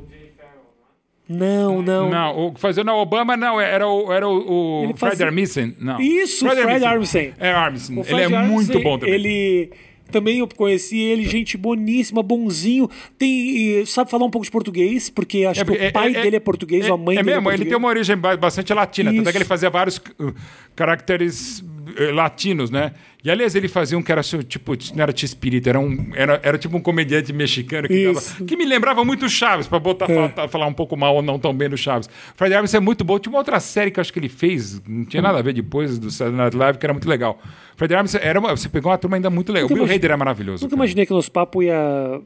não, 1.28 1.80
não. 1.80 2.10
Não, 2.10 2.38
o 2.38 2.54
fazendo 2.56 2.90
o 2.90 3.00
Obama 3.00 3.36
não, 3.36 3.60
era 3.60 3.86
o, 3.86 4.12
era 4.12 4.28
o, 4.28 4.90
o 4.90 4.96
Fred 4.96 5.22
Armisen. 5.22 5.76
Não. 5.78 6.00
Isso, 6.00 6.46
Fred, 6.46 6.62
Fred 6.62 6.84
Armisen. 6.84 7.34
É 7.38 7.50
Armisen. 7.50 8.04
Ele 8.06 8.20
é 8.20 8.24
Armisen, 8.24 8.48
muito 8.48 8.80
bom 8.80 8.98
também. 8.98 9.14
Ele 9.14 9.70
também 10.12 10.38
eu 10.38 10.46
conheci 10.46 10.98
ele, 10.98 11.24
gente 11.24 11.56
boníssima, 11.56 12.22
bonzinho. 12.22 12.88
Tem, 13.18 13.84
sabe 13.86 14.10
falar 14.10 14.26
um 14.26 14.30
pouco 14.30 14.44
de 14.44 14.50
português, 14.50 15.08
porque 15.08 15.44
acho 15.44 15.62
é, 15.62 15.64
que 15.64 15.76
é, 15.76 15.88
o 15.88 15.92
pai 15.92 16.14
é, 16.14 16.22
dele 16.22 16.36
é 16.36 16.40
português, 16.40 16.86
é, 16.86 16.90
a 16.90 16.96
mãe 16.96 17.16
é 17.16 17.22
dele 17.22 17.36
mesmo, 17.36 17.50
é 17.50 17.54
ele 17.54 17.64
tem 17.64 17.76
uma 17.76 17.88
origem 17.88 18.16
bastante 18.16 18.72
latina, 18.74 19.10
Isso. 19.10 19.16
tanto 19.18 19.28
é 19.28 19.32
que 19.32 19.38
ele 19.38 19.44
fazia 19.44 19.70
vários 19.70 19.96
uh, 19.96 20.34
caracteres 20.76 21.64
latinos, 22.12 22.70
né? 22.70 22.92
E 23.24 23.30
aliás, 23.30 23.54
ele 23.54 23.68
fazia 23.68 23.96
um 23.96 24.02
que 24.02 24.10
era 24.10 24.20
tipo, 24.22 24.72
não 24.94 25.02
era 25.02 25.12
T-Spirit, 25.12 25.68
era, 25.68 25.78
um, 25.78 26.10
era, 26.14 26.40
era 26.42 26.58
tipo 26.58 26.76
um 26.76 26.80
comediante 26.80 27.32
mexicano 27.32 27.86
que, 27.86 28.12
dava, 28.12 28.20
que 28.44 28.56
me 28.56 28.64
lembrava 28.64 29.04
muito 29.04 29.28
Chaves, 29.28 29.68
para 29.68 29.78
botar 29.78 30.10
é. 30.10 30.28
falar, 30.28 30.48
falar, 30.48 30.66
um 30.66 30.72
pouco 30.72 30.96
mal 30.96 31.14
ou 31.14 31.22
não 31.22 31.38
tão 31.38 31.54
bem 31.54 31.68
do 31.68 31.76
Chaves. 31.76 32.10
Fred 32.34 32.52
Armisen 32.52 32.78
é 32.78 32.80
muito 32.80 33.04
bom. 33.04 33.20
Tinha 33.20 33.32
uma 33.32 33.38
outra 33.38 33.60
série 33.60 33.92
que 33.92 34.00
eu 34.00 34.02
acho 34.02 34.12
que 34.12 34.18
ele 34.18 34.28
fez, 34.28 34.82
não 34.84 35.04
tinha 35.04 35.22
nada 35.22 35.38
a 35.38 35.42
ver 35.42 35.52
depois 35.52 36.00
do 36.00 36.10
Saturday 36.10 36.42
Night 36.42 36.56
Live, 36.56 36.78
que 36.78 36.86
era 36.86 36.92
muito 36.92 37.08
legal. 37.08 37.40
Fred 37.82 37.94
Armisen 37.96 38.20
era 38.22 38.38
uma, 38.38 38.54
você 38.54 38.68
pegou 38.68 38.92
uma 38.92 38.96
turma 38.96 39.16
ainda 39.16 39.28
muito 39.28 39.52
legal. 39.52 39.68
Nunca 39.68 39.82
o 39.82 39.84
Bill 39.84 39.96
Hader 39.96 40.10
era 40.10 40.16
maravilhoso. 40.16 40.62
Nunca 40.62 40.76
cara. 40.76 40.84
imaginei 40.84 41.04
que 41.04 41.12
nos 41.12 41.28
papos 41.28 41.64
ia 41.64 42.20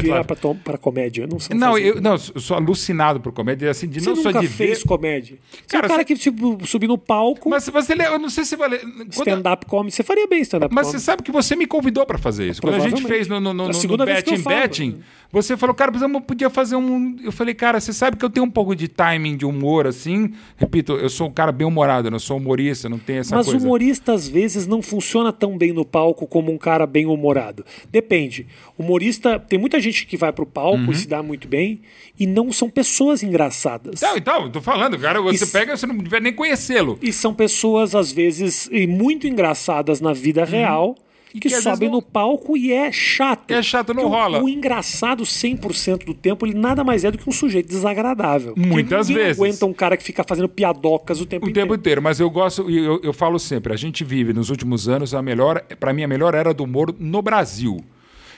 virar 0.00 0.24
para 0.24 0.78
comédia. 0.78 1.26
Não, 1.26 1.38
não 1.56 1.76
eu, 1.76 2.00
não, 2.00 2.12
eu 2.12 2.18
sou 2.18 2.56
alucinado 2.56 3.18
por 3.18 3.32
comédia. 3.32 3.68
Assim, 3.68 3.88
de 3.88 4.00
você 4.00 4.10
não 4.10 4.16
nunca 4.16 4.32
só 4.32 4.40
de 4.40 4.46
fez 4.46 4.78
ver... 4.78 4.84
comédia. 4.86 5.36
Você 5.66 5.76
cara, 5.76 5.86
é 5.86 5.86
um 5.86 5.88
cara 5.88 6.02
você... 6.02 6.14
que 6.14 6.14
tipo, 6.14 6.64
subir 6.64 6.86
no 6.86 6.96
palco. 6.96 7.50
Mas 7.50 7.68
você, 7.68 7.94
eu 7.94 8.20
não 8.20 8.30
sei 8.30 8.44
se 8.44 8.54
vale. 8.54 8.78
Stand-up 9.10 9.66
comedy. 9.66 9.96
Você 9.96 10.04
faria 10.04 10.28
bem 10.28 10.42
stand-up 10.42 10.72
Mas 10.72 10.86
você 10.86 11.00
sabe 11.00 11.24
que 11.24 11.32
você 11.32 11.56
me 11.56 11.66
convidou 11.66 12.06
para 12.06 12.16
fazer 12.16 12.50
isso. 12.50 12.62
Quando 12.62 12.76
a 12.76 12.78
gente 12.78 13.02
fez 13.02 13.26
no, 13.26 13.40
no, 13.40 13.52
no, 13.52 13.66
no 13.66 14.06
Betting 14.06 14.42
Betting, 14.44 15.00
você 15.34 15.56
falou, 15.56 15.74
cara, 15.74 15.90
eu 15.92 16.20
podia 16.20 16.48
fazer 16.48 16.76
um. 16.76 17.16
Eu 17.20 17.32
falei, 17.32 17.54
cara, 17.54 17.80
você 17.80 17.92
sabe 17.92 18.16
que 18.16 18.24
eu 18.24 18.30
tenho 18.30 18.46
um 18.46 18.50
pouco 18.50 18.76
de 18.76 18.86
timing 18.86 19.36
de 19.36 19.44
humor, 19.44 19.84
assim. 19.84 20.32
Repito, 20.56 20.92
eu 20.92 21.08
sou 21.08 21.26
um 21.26 21.32
cara 21.32 21.50
bem 21.50 21.66
humorado, 21.66 22.08
não 22.08 22.20
sou 22.20 22.36
humorista, 22.36 22.88
não 22.88 23.00
tenho 23.00 23.18
essa 23.18 23.34
Mas 23.34 23.46
coisa. 23.46 23.58
Mas 23.58 23.64
humorista, 23.64 24.12
às 24.12 24.28
vezes, 24.28 24.68
não 24.68 24.80
funciona 24.84 25.32
tão 25.32 25.58
bem 25.58 25.72
no 25.72 25.84
palco 25.84 26.26
como 26.26 26.52
um 26.52 26.58
cara 26.58 26.86
bem 26.86 27.06
humorado. 27.06 27.64
Depende. 27.90 28.46
Humorista, 28.78 29.38
tem 29.38 29.58
muita 29.58 29.80
gente 29.80 30.06
que 30.06 30.16
vai 30.16 30.32
pro 30.32 30.46
palco 30.46 30.84
uhum. 30.84 30.92
e 30.92 30.94
se 30.94 31.08
dá 31.08 31.22
muito 31.22 31.48
bem 31.48 31.80
e 32.18 32.26
não 32.26 32.52
são 32.52 32.70
pessoas 32.70 33.22
engraçadas. 33.22 34.00
Não, 34.00 34.16
então, 34.16 34.50
tô 34.50 34.60
falando, 34.60 34.98
cara, 34.98 35.20
você 35.20 35.44
e, 35.44 35.48
pega, 35.48 35.76
você 35.76 35.86
não 35.86 35.96
deve 35.98 36.20
nem 36.20 36.32
conhecê-lo. 36.32 36.98
E 37.02 37.12
são 37.12 37.34
pessoas, 37.34 37.94
às 37.94 38.12
vezes, 38.12 38.70
muito 38.88 39.26
engraçadas 39.26 40.00
na 40.00 40.12
vida 40.12 40.42
uhum. 40.42 40.48
real 40.48 40.96
que, 41.40 41.48
que 41.48 41.60
sobem 41.60 41.88
no 41.88 42.00
palco 42.00 42.56
e 42.56 42.72
é 42.72 42.90
chato. 42.92 43.50
É 43.50 43.62
chato, 43.62 43.92
não 43.92 44.08
rola. 44.08 44.40
O, 44.40 44.44
o 44.44 44.48
engraçado 44.48 45.24
100% 45.24 46.04
do 46.04 46.14
tempo, 46.14 46.46
ele 46.46 46.54
nada 46.54 46.84
mais 46.84 47.04
é 47.04 47.10
do 47.10 47.18
que 47.18 47.28
um 47.28 47.32
sujeito 47.32 47.68
desagradável. 47.68 48.54
Muitas 48.56 49.08
vezes. 49.08 49.38
aguenta 49.38 49.66
um 49.66 49.72
cara 49.72 49.96
que 49.96 50.04
fica 50.04 50.22
fazendo 50.22 50.48
piadocas 50.48 51.20
o 51.20 51.26
tempo 51.26 51.46
o 51.46 51.50
inteiro. 51.50 51.66
O 51.66 51.70
tempo 51.70 51.80
inteiro, 51.80 52.02
mas 52.02 52.20
eu 52.20 52.30
gosto, 52.30 52.70
eu, 52.70 53.00
eu 53.02 53.12
falo 53.12 53.38
sempre, 53.38 53.72
a 53.72 53.76
gente 53.76 54.04
vive 54.04 54.32
nos 54.32 54.50
últimos 54.50 54.88
anos 54.88 55.14
a 55.14 55.22
melhor, 55.22 55.60
para 55.80 55.92
mim, 55.92 56.04
a 56.04 56.08
melhor 56.08 56.34
era 56.34 56.54
do 56.54 56.64
humor 56.64 56.94
no 56.98 57.20
Brasil. 57.20 57.84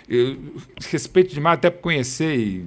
Eu 0.09 0.37
respeito 0.91 1.35
demais 1.35 1.59
até 1.59 1.69
por 1.69 1.81
conhecer 1.81 2.39
e 2.39 2.65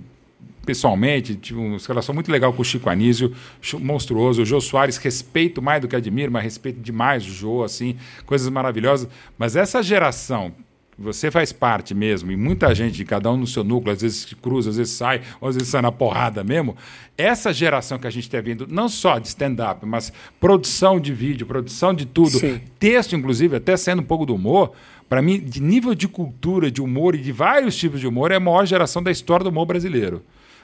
pessoalmente, 0.66 1.36
tive 1.36 1.60
uma 1.60 1.78
relação 1.78 2.14
muito 2.14 2.32
legal 2.32 2.54
com 2.54 2.62
o 2.62 2.66
Chico 2.66 2.90
Anísio, 2.90 3.34
monstruoso. 3.80 4.42
O 4.42 4.46
Jô 4.46 4.62
Soares, 4.62 4.98
respeito 4.98 5.62
mais 5.62 5.82
do 5.82 5.88
que 5.88 5.96
admiro, 5.96 6.32
mas 6.32 6.44
respeito 6.44 6.80
demais 6.80 7.26
o 7.26 7.30
Jô, 7.30 7.64
assim, 7.64 7.96
coisas 8.26 8.48
maravilhosas. 8.50 9.10
Mas 9.38 9.56
essa 9.56 9.82
geração 9.82 10.54
você 11.00 11.32
faz 11.32 11.54
parte 11.54 11.96
mesmo, 11.96 12.30
e 12.30 12.36
muita 12.36 12.76
gente, 12.76 13.06
cada 13.06 13.32
um 13.32 13.38
no 13.38 13.48
seu 13.48 13.64
núcleo, 13.64 13.94
às 13.94 14.02
vezes 14.02 14.26
cruza, 14.42 14.70
às 14.70 14.76
vezes 14.76 14.94
sai, 14.94 15.22
ou 15.40 15.48
às 15.48 15.56
vezes 15.56 15.70
sai 15.70 15.82
na 15.82 15.94
porrada 15.94 16.44
mesmo. 16.44 16.76
Essa 17.18 17.54
geração 17.54 17.98
que 17.98 18.06
a 18.06 18.10
gente 18.10 18.26
está 18.26 18.42
vindo, 18.42 18.68
não 18.70 18.90
só 18.90 19.18
de 19.18 19.30
stand-up, 19.30 19.86
mas 19.86 20.12
produção 20.40 21.00
de 21.00 21.14
vídeo, 21.14 21.48
produção 21.48 21.94
de 21.94 22.06
tudo, 22.06 22.38
Sim. 22.38 22.60
texto, 22.78 23.16
inclusive, 23.16 23.56
até 23.56 23.78
sendo 23.78 24.02
um 24.02 24.06
pouco 24.06 24.26
do 24.26 24.36
humor, 24.36 24.74
para 25.08 25.22
mim, 25.22 25.40
de 25.40 25.62
nível 25.62 25.96
de 25.96 26.08
cultura, 26.08 26.70
de 26.70 26.82
humor 26.82 27.16
e 27.16 27.20
de 27.20 27.32
vários 27.32 27.78
tipos 27.78 28.02
de 28.02 28.08
humor, 28.08 28.32
é 28.32 28.36
a 28.36 28.40
maior 28.40 28.66
geração 28.66 29.02
da 29.02 29.10
história 29.10 29.44
do 29.46 29.50
humor 29.50 29.66
brasileiro. 29.66 30.22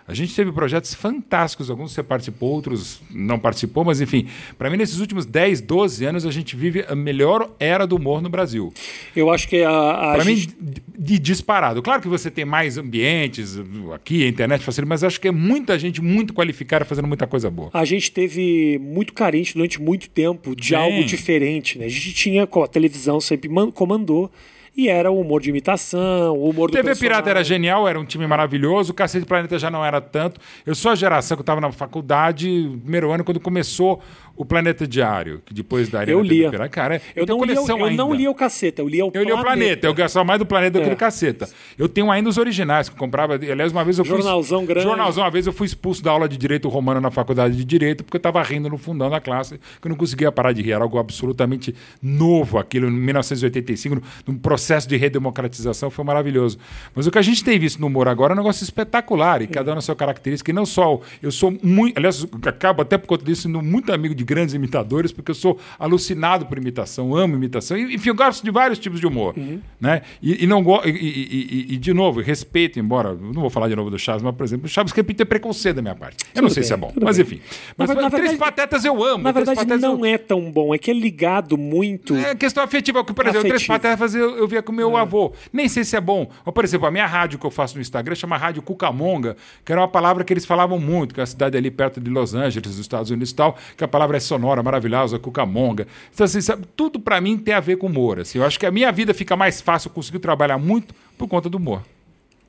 A 0.08 0.14
gente 0.14 0.36
teve 0.36 0.52
projetos 0.52 0.94
fantásticos, 0.94 1.70
alguns 1.70 1.92
você 1.92 2.04
participou, 2.04 2.52
outros 2.52 3.02
não 3.10 3.40
participou, 3.40 3.84
mas 3.84 4.00
enfim, 4.02 4.28
para 4.56 4.70
mim, 4.70 4.78
nesses 4.78 5.00
últimos 5.00 5.26
10, 5.26 5.62
12 5.62 6.06
anos, 6.06 6.26
a 6.28 6.32
gente 6.32 6.56
vive 6.56 6.86
a 6.88 6.96
melhor 6.96 7.50
era 7.60 7.88
do 7.88 7.96
humor 7.96 8.22
no 8.22 8.30
Brasil. 8.30 8.72
Eu 9.16 9.32
acho 9.32 9.48
que 9.48 9.64
a. 9.64 9.70
a 9.72 10.14
para 10.14 10.24
gente... 10.24 10.50
mim, 10.50 10.74
de 10.98 11.18
disparado. 11.18 11.82
Claro 11.82 12.02
que 12.02 12.08
você 12.08 12.30
tem 12.30 12.46
mais 12.46 12.78
ambientes, 12.78 13.58
aqui 13.94 14.24
a 14.24 14.28
internet 14.28 14.64
facilita, 14.64 14.90
mas 14.90 15.04
acho 15.04 15.20
que 15.20 15.28
é 15.28 15.32
muita 15.32 15.78
gente 15.80 16.02
muito 16.02 16.34
qualificada 16.34 16.86
fazendo 16.86 17.08
muita 17.08 17.26
coisa 17.26 17.50
boa. 17.50 17.72
A 17.74 17.84
gente 17.84 18.12
teve 18.12 18.80
muito 18.80 19.12
carente 19.12 19.56
durante 19.56 19.82
muito 19.82 20.08
tempo 20.10 20.56
de 20.56 20.68
Sim. 20.70 20.76
algo 20.76 21.04
diferente, 21.04 21.80
né? 21.80 21.86
A 21.86 21.90
gente 21.90 22.14
tinha, 22.14 22.44
a 22.44 22.68
televisão 22.68 23.20
sempre 23.20 23.50
comandou 23.74 24.32
e 24.76 24.90
era 24.90 25.10
o 25.10 25.20
humor 25.20 25.42
de 25.42 25.50
imitação, 25.50 26.38
o 26.38 26.50
humor 26.50 26.70
do 26.70 26.74
TV 26.74 26.96
Pirata 26.96 27.30
era 27.30 27.44
genial, 27.44 27.88
era 27.88 28.00
um 28.00 28.04
time 28.04 28.28
maravilhoso, 28.28 28.92
o 28.92 28.96
Cacete 28.96 29.26
Planeta 29.26 29.58
já 29.58 29.72
não 29.72 29.86
era 29.86 30.02
tanto. 30.02 30.40
Eu 30.66 30.76
sou 30.76 30.92
a 30.92 30.96
geração 30.96 31.38
que 31.38 31.44
estava 31.44 31.62
na 31.62 31.72
faculdade, 31.72 32.48
primeiro 32.82 33.12
ano, 33.12 33.24
quando 33.24 33.40
começou 33.40 34.02
o 34.36 34.44
Planeta 34.44 34.86
Diário, 34.86 35.42
que 35.46 35.54
depois 35.54 35.90
da 35.90 36.04
Eu 36.04 36.22
lia. 36.22 36.52
Cara, 36.70 37.02
eu, 37.16 37.26
não 37.26 37.44
lia, 37.44 37.56
eu 37.56 37.92
não 37.92 38.14
lia 38.14 38.30
o 38.30 38.36
Caceta, 38.36 38.82
eu 38.82 38.88
lia 38.88 39.06
o 39.06 39.08
eu 39.08 39.12
Planeta. 39.12 39.30
Eu 39.30 39.36
lia 39.36 39.42
o 39.42 39.44
Planeta, 39.44 39.88
eu 39.88 39.94
gostava 39.94 40.26
mais 40.26 40.40
do 40.40 40.46
Planeta 40.46 40.78
é. 40.78 40.82
do 40.82 40.84
que 40.84 40.90
do 40.90 40.98
Caceta. 40.98 41.48
Eu 41.78 41.88
tenho 41.88 42.12
ainda 42.12 42.30
os 42.30 42.38
originais, 42.38 42.90
que 42.90 42.96
eu 42.96 43.00
comprava. 43.00 43.36
Aliás, 43.36 43.72
uma 43.72 43.84
vez 43.84 43.98
eu 43.98 44.04
fui. 44.06 44.18
Jornalzão 44.18 44.66
grande. 44.66 44.86
Jornalzão, 44.86 45.24
uma 45.24 45.32
vez 45.32 45.48
eu 45.48 45.54
fui 45.54 45.66
expulso 45.66 46.04
da 46.04 46.12
aula 46.12 46.28
de 46.28 46.38
Direito 46.38 46.68
Romano 46.68 47.00
na 47.00 47.12
faculdade 47.12 47.56
de 47.56 47.64
Direito, 47.64 48.04
porque 48.04 48.18
eu 48.18 48.20
estava 48.20 48.42
rindo 48.44 48.70
no 48.70 48.78
fundão 48.78 49.10
da 49.10 49.22
classe, 49.22 49.58
que 49.82 49.88
eu 49.88 49.90
não 49.90 49.96
conseguia 49.96 50.32
parar 50.32 50.52
de 50.52 50.62
rir. 50.62 50.74
Era 50.74 50.84
algo 50.84 50.98
absolutamente 50.98 51.74
novo 52.02 52.58
aquilo, 52.58 52.88
em 52.88 52.92
1985, 52.92 54.02
num 54.28 54.38
processo 54.38 54.88
de 54.88 54.98
redemocratização, 54.98 55.90
foi 55.90 56.04
maravilhoso. 56.04 56.58
Mas 56.94 57.08
o 57.08 57.12
que 57.12 57.18
a 57.18 57.22
gente 57.22 57.44
tem 57.44 57.58
visto 57.58 57.80
no 57.80 57.88
humor 57.88 58.08
agora 58.08 58.34
é 58.34 58.36
um 58.36 58.38
negócio 58.38 58.64
espetacular, 58.64 59.42
e 59.42 59.48
cada 59.48 59.72
um 59.72 59.76
na 59.76 59.82
sua 59.82 59.96
característica, 59.96 60.52
e 60.52 60.54
não 60.54 60.66
só. 60.66 61.00
Eu 61.22 61.32
sou 61.32 61.58
muito. 61.64 61.98
Aliás, 61.98 62.26
acabo 62.46 62.82
até 62.82 62.98
por 62.98 63.08
conta 63.08 63.24
disso, 63.24 63.44
sendo 63.44 63.62
muito 63.62 63.94
amigo 63.94 64.14
de 64.14 64.25
grandes 64.26 64.54
imitadores 64.54 65.12
porque 65.12 65.32
eu 65.32 65.36
sou 65.36 65.60
alucinado 65.80 66.46
por 66.46 66.58
imitação, 66.58 67.16
amo 67.16 67.36
imitação. 67.36 67.78
E, 67.78 67.96
enfim, 67.96 68.10
eu 68.10 68.16
gosto 68.16 68.44
de 68.44 68.52
vários 68.52 68.80
tipos 68.80 69.00
de 69.00 69.08
humor. 69.08 69.34
Uhum. 69.38 69.60
Né? 69.80 70.02
E, 70.22 70.44
e 70.44 70.48
não 70.48 70.64
e, 70.84 70.90
e, 70.90 71.74
e, 71.74 71.78
de 71.78 71.94
novo, 71.94 72.22
respeito, 72.22 72.80
embora. 72.80 73.14
Não 73.14 73.42
vou 73.42 73.50
falar 73.50 73.70
de 73.70 73.76
novo 73.76 73.90
do 73.90 74.00
Chaves, 74.00 74.24
mas, 74.24 74.36
por 74.36 74.44
exemplo, 74.44 74.66
o 74.66 74.70
Chaves 74.70 74.92
repite 74.92 75.22
é 75.22 75.26
preconceito 75.26 75.78
da 75.78 75.82
minha 75.82 75.96
parte. 75.96 76.18
Eu 76.26 76.34
tudo 76.34 76.44
não 76.44 76.50
sei 76.50 76.62
bem, 76.62 76.68
se 76.68 76.74
é 76.74 76.78
bom, 76.78 76.94
mas 77.02 77.20
enfim. 77.20 77.40
Mas, 77.78 77.90
na, 77.90 77.96
na 77.96 78.10
Três 78.10 78.32
verdade, 78.32 78.52
Patetas 78.52 78.86
eu 78.86 79.04
amo. 79.04 79.24
Na 79.24 79.32
verdade, 79.32 79.78
não 79.78 80.06
eu... 80.06 80.06
é 80.06 80.18
tão 80.18 80.52
bom, 80.52 80.74
é 80.74 80.78
que 80.78 80.92
é 80.92 80.94
ligado 80.94 81.58
muito. 81.58 82.16
É 82.16 82.36
questão 82.36 82.64
afetiva. 82.64 83.04
Por 83.04 83.28
exemplo, 83.28 83.48
Três 83.48 83.66
Patetas 83.66 84.16
eu, 84.16 84.38
eu 84.38 84.48
via 84.48 84.62
com 84.62 84.72
meu 84.72 84.98
é. 84.98 85.02
avô. 85.02 85.34
Nem 85.54 85.68
sei 85.68 85.84
se 85.84 85.96
é 85.96 86.02
bom. 86.02 86.30
Por 86.44 86.64
exemplo, 86.64 86.88
a 86.88 86.92
minha 86.92 87.06
rádio 87.06 87.38
que 87.38 87.46
eu 87.46 87.52
faço 87.52 87.76
no 87.76 87.82
Instagram 87.82 88.16
chama 88.16 88.38
Rádio 88.38 88.62
Cucamonga, 88.62 89.36
que 89.64 89.72
era 89.72 89.82
uma 89.82 89.88
palavra 89.88 90.24
que 90.24 90.34
eles 90.34 90.46
falavam 90.46 90.80
muito, 90.80 91.14
que 91.14 91.20
é 91.20 91.24
a 91.24 91.28
cidade 91.28 91.58
ali 91.58 91.70
perto 91.70 92.00
de 92.00 92.10
Los 92.10 92.34
Angeles, 92.34 92.62
dos 92.62 92.80
Estados 92.80 93.12
Unidos 93.12 93.32
e 93.32 93.36
tal, 93.36 93.58
que 93.78 93.84
a 93.84 93.88
palavra 93.88 94.15
sonora, 94.20 94.64
maravilhosa, 94.64 95.20
Cucamonga. 95.20 95.88
Então, 96.14 96.26
assim, 96.26 96.42
sabe, 96.42 96.66
tudo 96.76 97.00
para 97.00 97.20
mim 97.20 97.38
tem 97.38 97.54
a 97.54 97.60
ver 97.60 97.78
com 97.78 97.88
humor. 97.88 98.20
Assim. 98.20 98.40
Eu 98.40 98.46
acho 98.46 98.60
que 98.60 98.66
a 98.66 98.72
minha 98.72 98.92
vida 98.92 99.14
fica 99.14 99.36
mais 99.36 99.62
fácil, 99.62 99.90
eu 99.90 99.94
consigo 99.94 100.20
trabalhar 100.20 100.58
muito 100.58 100.94
por 101.18 101.28
conta 101.28 101.50
do 101.50 101.58
humor. 101.58 101.82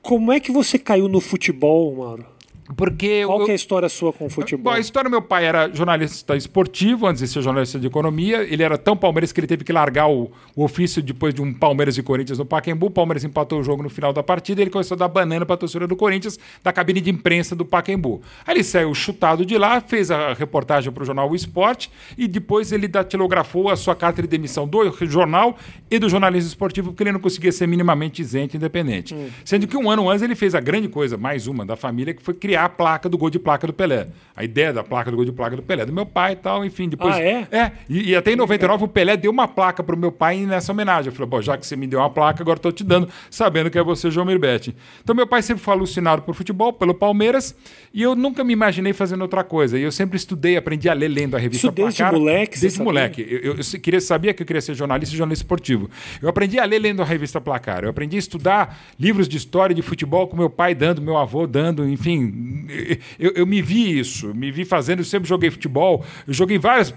Como 0.02 0.32
é 0.32 0.38
que 0.38 0.52
você 0.52 0.78
caiu 0.78 1.08
no 1.08 1.20
futebol, 1.20 1.96
Mauro? 1.96 2.35
Porque 2.74 3.24
Qual 3.24 3.40
eu, 3.40 3.44
que 3.44 3.50
é 3.50 3.54
a 3.54 3.56
história 3.56 3.88
sua 3.88 4.12
com 4.12 4.26
o 4.26 4.30
futebol? 4.30 4.72
Bom, 4.72 4.76
a 4.76 4.80
história 4.80 5.08
do 5.08 5.12
meu 5.12 5.22
pai 5.22 5.44
era 5.44 5.68
jornalista 5.72 6.36
esportivo, 6.36 7.06
antes 7.06 7.22
de 7.22 7.28
ser 7.28 7.42
jornalista 7.42 7.78
de 7.78 7.86
economia. 7.86 8.42
Ele 8.42 8.62
era 8.62 8.76
tão 8.76 8.96
palmeirense 8.96 9.32
que 9.32 9.40
ele 9.40 9.46
teve 9.46 9.62
que 9.62 9.72
largar 9.72 10.08
o, 10.08 10.32
o 10.54 10.64
ofício 10.64 11.02
depois 11.02 11.32
de 11.32 11.40
um 11.40 11.54
Palmeiras 11.54 11.96
e 11.96 12.02
Corinthians 12.02 12.38
no 12.38 12.44
Pacaembu. 12.44 12.86
O 12.86 12.90
Palmeiras 12.90 13.22
empatou 13.24 13.60
o 13.60 13.62
jogo 13.62 13.82
no 13.82 13.88
final 13.88 14.12
da 14.12 14.22
partida. 14.22 14.60
Ele 14.60 14.70
começou 14.70 14.96
a 14.96 14.98
dar 14.98 15.08
banana 15.08 15.46
para 15.46 15.54
a 15.54 15.58
torcida 15.58 15.86
do 15.86 15.94
Corinthians 15.94 16.38
da 16.62 16.72
cabine 16.72 17.00
de 17.00 17.10
imprensa 17.10 17.54
do 17.54 17.64
Pacaembu. 17.64 18.20
Aí 18.46 18.56
ele 18.56 18.64
saiu 18.64 18.92
chutado 18.94 19.44
de 19.46 19.56
lá, 19.56 19.80
fez 19.80 20.10
a 20.10 20.32
reportagem 20.32 20.90
para 20.90 21.02
o 21.02 21.06
jornal 21.06 21.30
O 21.30 21.36
Esporte 21.36 21.90
e 22.18 22.26
depois 22.26 22.72
ele 22.72 22.88
datilografou 22.88 23.70
a 23.70 23.76
sua 23.76 23.94
carta 23.94 24.22
de 24.22 24.28
demissão 24.28 24.66
do 24.66 24.90
jornal 25.06 25.56
e 25.90 25.98
do 25.98 26.08
jornalismo 26.08 26.48
esportivo 26.48 26.90
porque 26.90 27.02
ele 27.02 27.12
não 27.12 27.20
conseguia 27.20 27.52
ser 27.52 27.66
minimamente 27.66 28.20
isento 28.20 28.54
e 28.54 28.56
independente. 28.56 29.14
Hum. 29.14 29.28
Sendo 29.44 29.66
que 29.66 29.76
um 29.76 29.90
ano 29.90 30.08
antes 30.10 30.22
ele 30.22 30.34
fez 30.34 30.54
a 30.54 30.60
grande 30.60 30.88
coisa, 30.88 31.16
mais 31.16 31.46
uma, 31.46 31.64
da 31.64 31.76
família, 31.76 32.12
que 32.12 32.22
foi 32.22 32.34
criar 32.34 32.55
criar 32.56 32.64
a 32.64 32.68
placa 32.68 33.08
do 33.08 33.18
gol 33.18 33.28
de 33.28 33.38
placa 33.38 33.66
do 33.66 33.72
Pelé. 33.72 34.08
A 34.34 34.44
ideia 34.44 34.72
da 34.72 34.82
placa 34.82 35.10
do 35.10 35.16
gol 35.16 35.24
de 35.24 35.32
placa 35.32 35.56
do 35.56 35.62
Pelé, 35.62 35.84
do 35.84 35.92
meu 35.92 36.06
pai 36.06 36.32
e 36.32 36.36
tal, 36.36 36.64
enfim. 36.64 36.88
Depois, 36.88 37.14
ah, 37.14 37.22
é? 37.22 37.46
É. 37.50 37.72
E, 37.88 38.10
e 38.10 38.16
até 38.16 38.32
em 38.32 38.36
99 38.36 38.84
o 38.84 38.88
Pelé 38.88 39.16
deu 39.16 39.30
uma 39.30 39.46
placa 39.46 39.82
pro 39.82 39.96
meu 39.96 40.10
pai 40.10 40.38
nessa 40.40 40.72
homenagem. 40.72 41.10
Eu 41.10 41.12
falei, 41.14 41.28
bom, 41.28 41.42
já 41.42 41.56
que 41.56 41.66
você 41.66 41.76
me 41.76 41.86
deu 41.86 41.98
uma 41.98 42.10
placa, 42.10 42.42
agora 42.42 42.58
estou 42.58 42.72
te 42.72 42.82
dando, 42.82 43.08
sabendo 43.30 43.70
que 43.70 43.78
é 43.78 43.82
você, 43.82 44.10
João 44.10 44.26
Mirbete. 44.26 44.74
Então 45.02 45.14
meu 45.14 45.26
pai 45.26 45.42
sempre 45.42 45.62
foi 45.62 45.74
alucinado 45.74 46.22
por 46.22 46.34
futebol, 46.34 46.72
pelo 46.72 46.94
Palmeiras, 46.94 47.54
e 47.92 48.02
eu 48.02 48.14
nunca 48.14 48.42
me 48.42 48.52
imaginei 48.52 48.92
fazendo 48.92 49.22
outra 49.22 49.44
coisa. 49.44 49.78
E 49.78 49.82
eu 49.82 49.92
sempre 49.92 50.16
estudei, 50.16 50.56
aprendi 50.56 50.88
a 50.88 50.92
ler 50.92 51.08
lendo 51.08 51.36
a 51.36 51.38
revista 51.38 51.66
Isso 51.66 51.74
desde 51.74 51.98
Placar, 51.98 52.18
moleque? 52.18 52.60
Desde 52.60 52.82
moleque. 52.82 53.26
Eu, 53.28 53.38
eu, 53.38 53.56
eu, 53.56 53.80
queria, 53.80 54.00
sabia 54.00 54.34
que 54.34 54.42
eu 54.42 54.46
queria 54.46 54.62
ser 54.62 54.74
jornalista 54.74 55.14
e 55.14 55.18
jornalista 55.18 55.44
esportivo. 55.44 55.88
Eu 56.20 56.28
aprendi 56.28 56.58
a 56.58 56.64
ler 56.64 56.78
lendo 56.78 57.00
a 57.02 57.04
revista 57.04 57.40
Placar. 57.40 57.84
Eu 57.84 57.90
aprendi 57.90 58.16
a 58.16 58.18
estudar 58.18 58.78
livros 58.98 59.28
de 59.28 59.36
história 59.36 59.74
de 59.74 59.82
futebol 59.82 60.26
com 60.26 60.36
meu 60.36 60.50
pai 60.50 60.74
dando, 60.74 61.00
meu 61.00 61.16
avô 61.16 61.46
dando, 61.46 61.88
enfim. 61.88 62.45
Eu, 63.18 63.32
eu 63.32 63.46
me 63.46 63.62
vi 63.62 63.98
isso, 63.98 64.34
me 64.34 64.50
vi 64.50 64.64
fazendo, 64.64 65.00
eu 65.00 65.04
sempre 65.04 65.28
joguei 65.28 65.50
futebol, 65.50 66.04
eu 66.26 66.32
joguei 66.32 66.58
várias. 66.58 66.94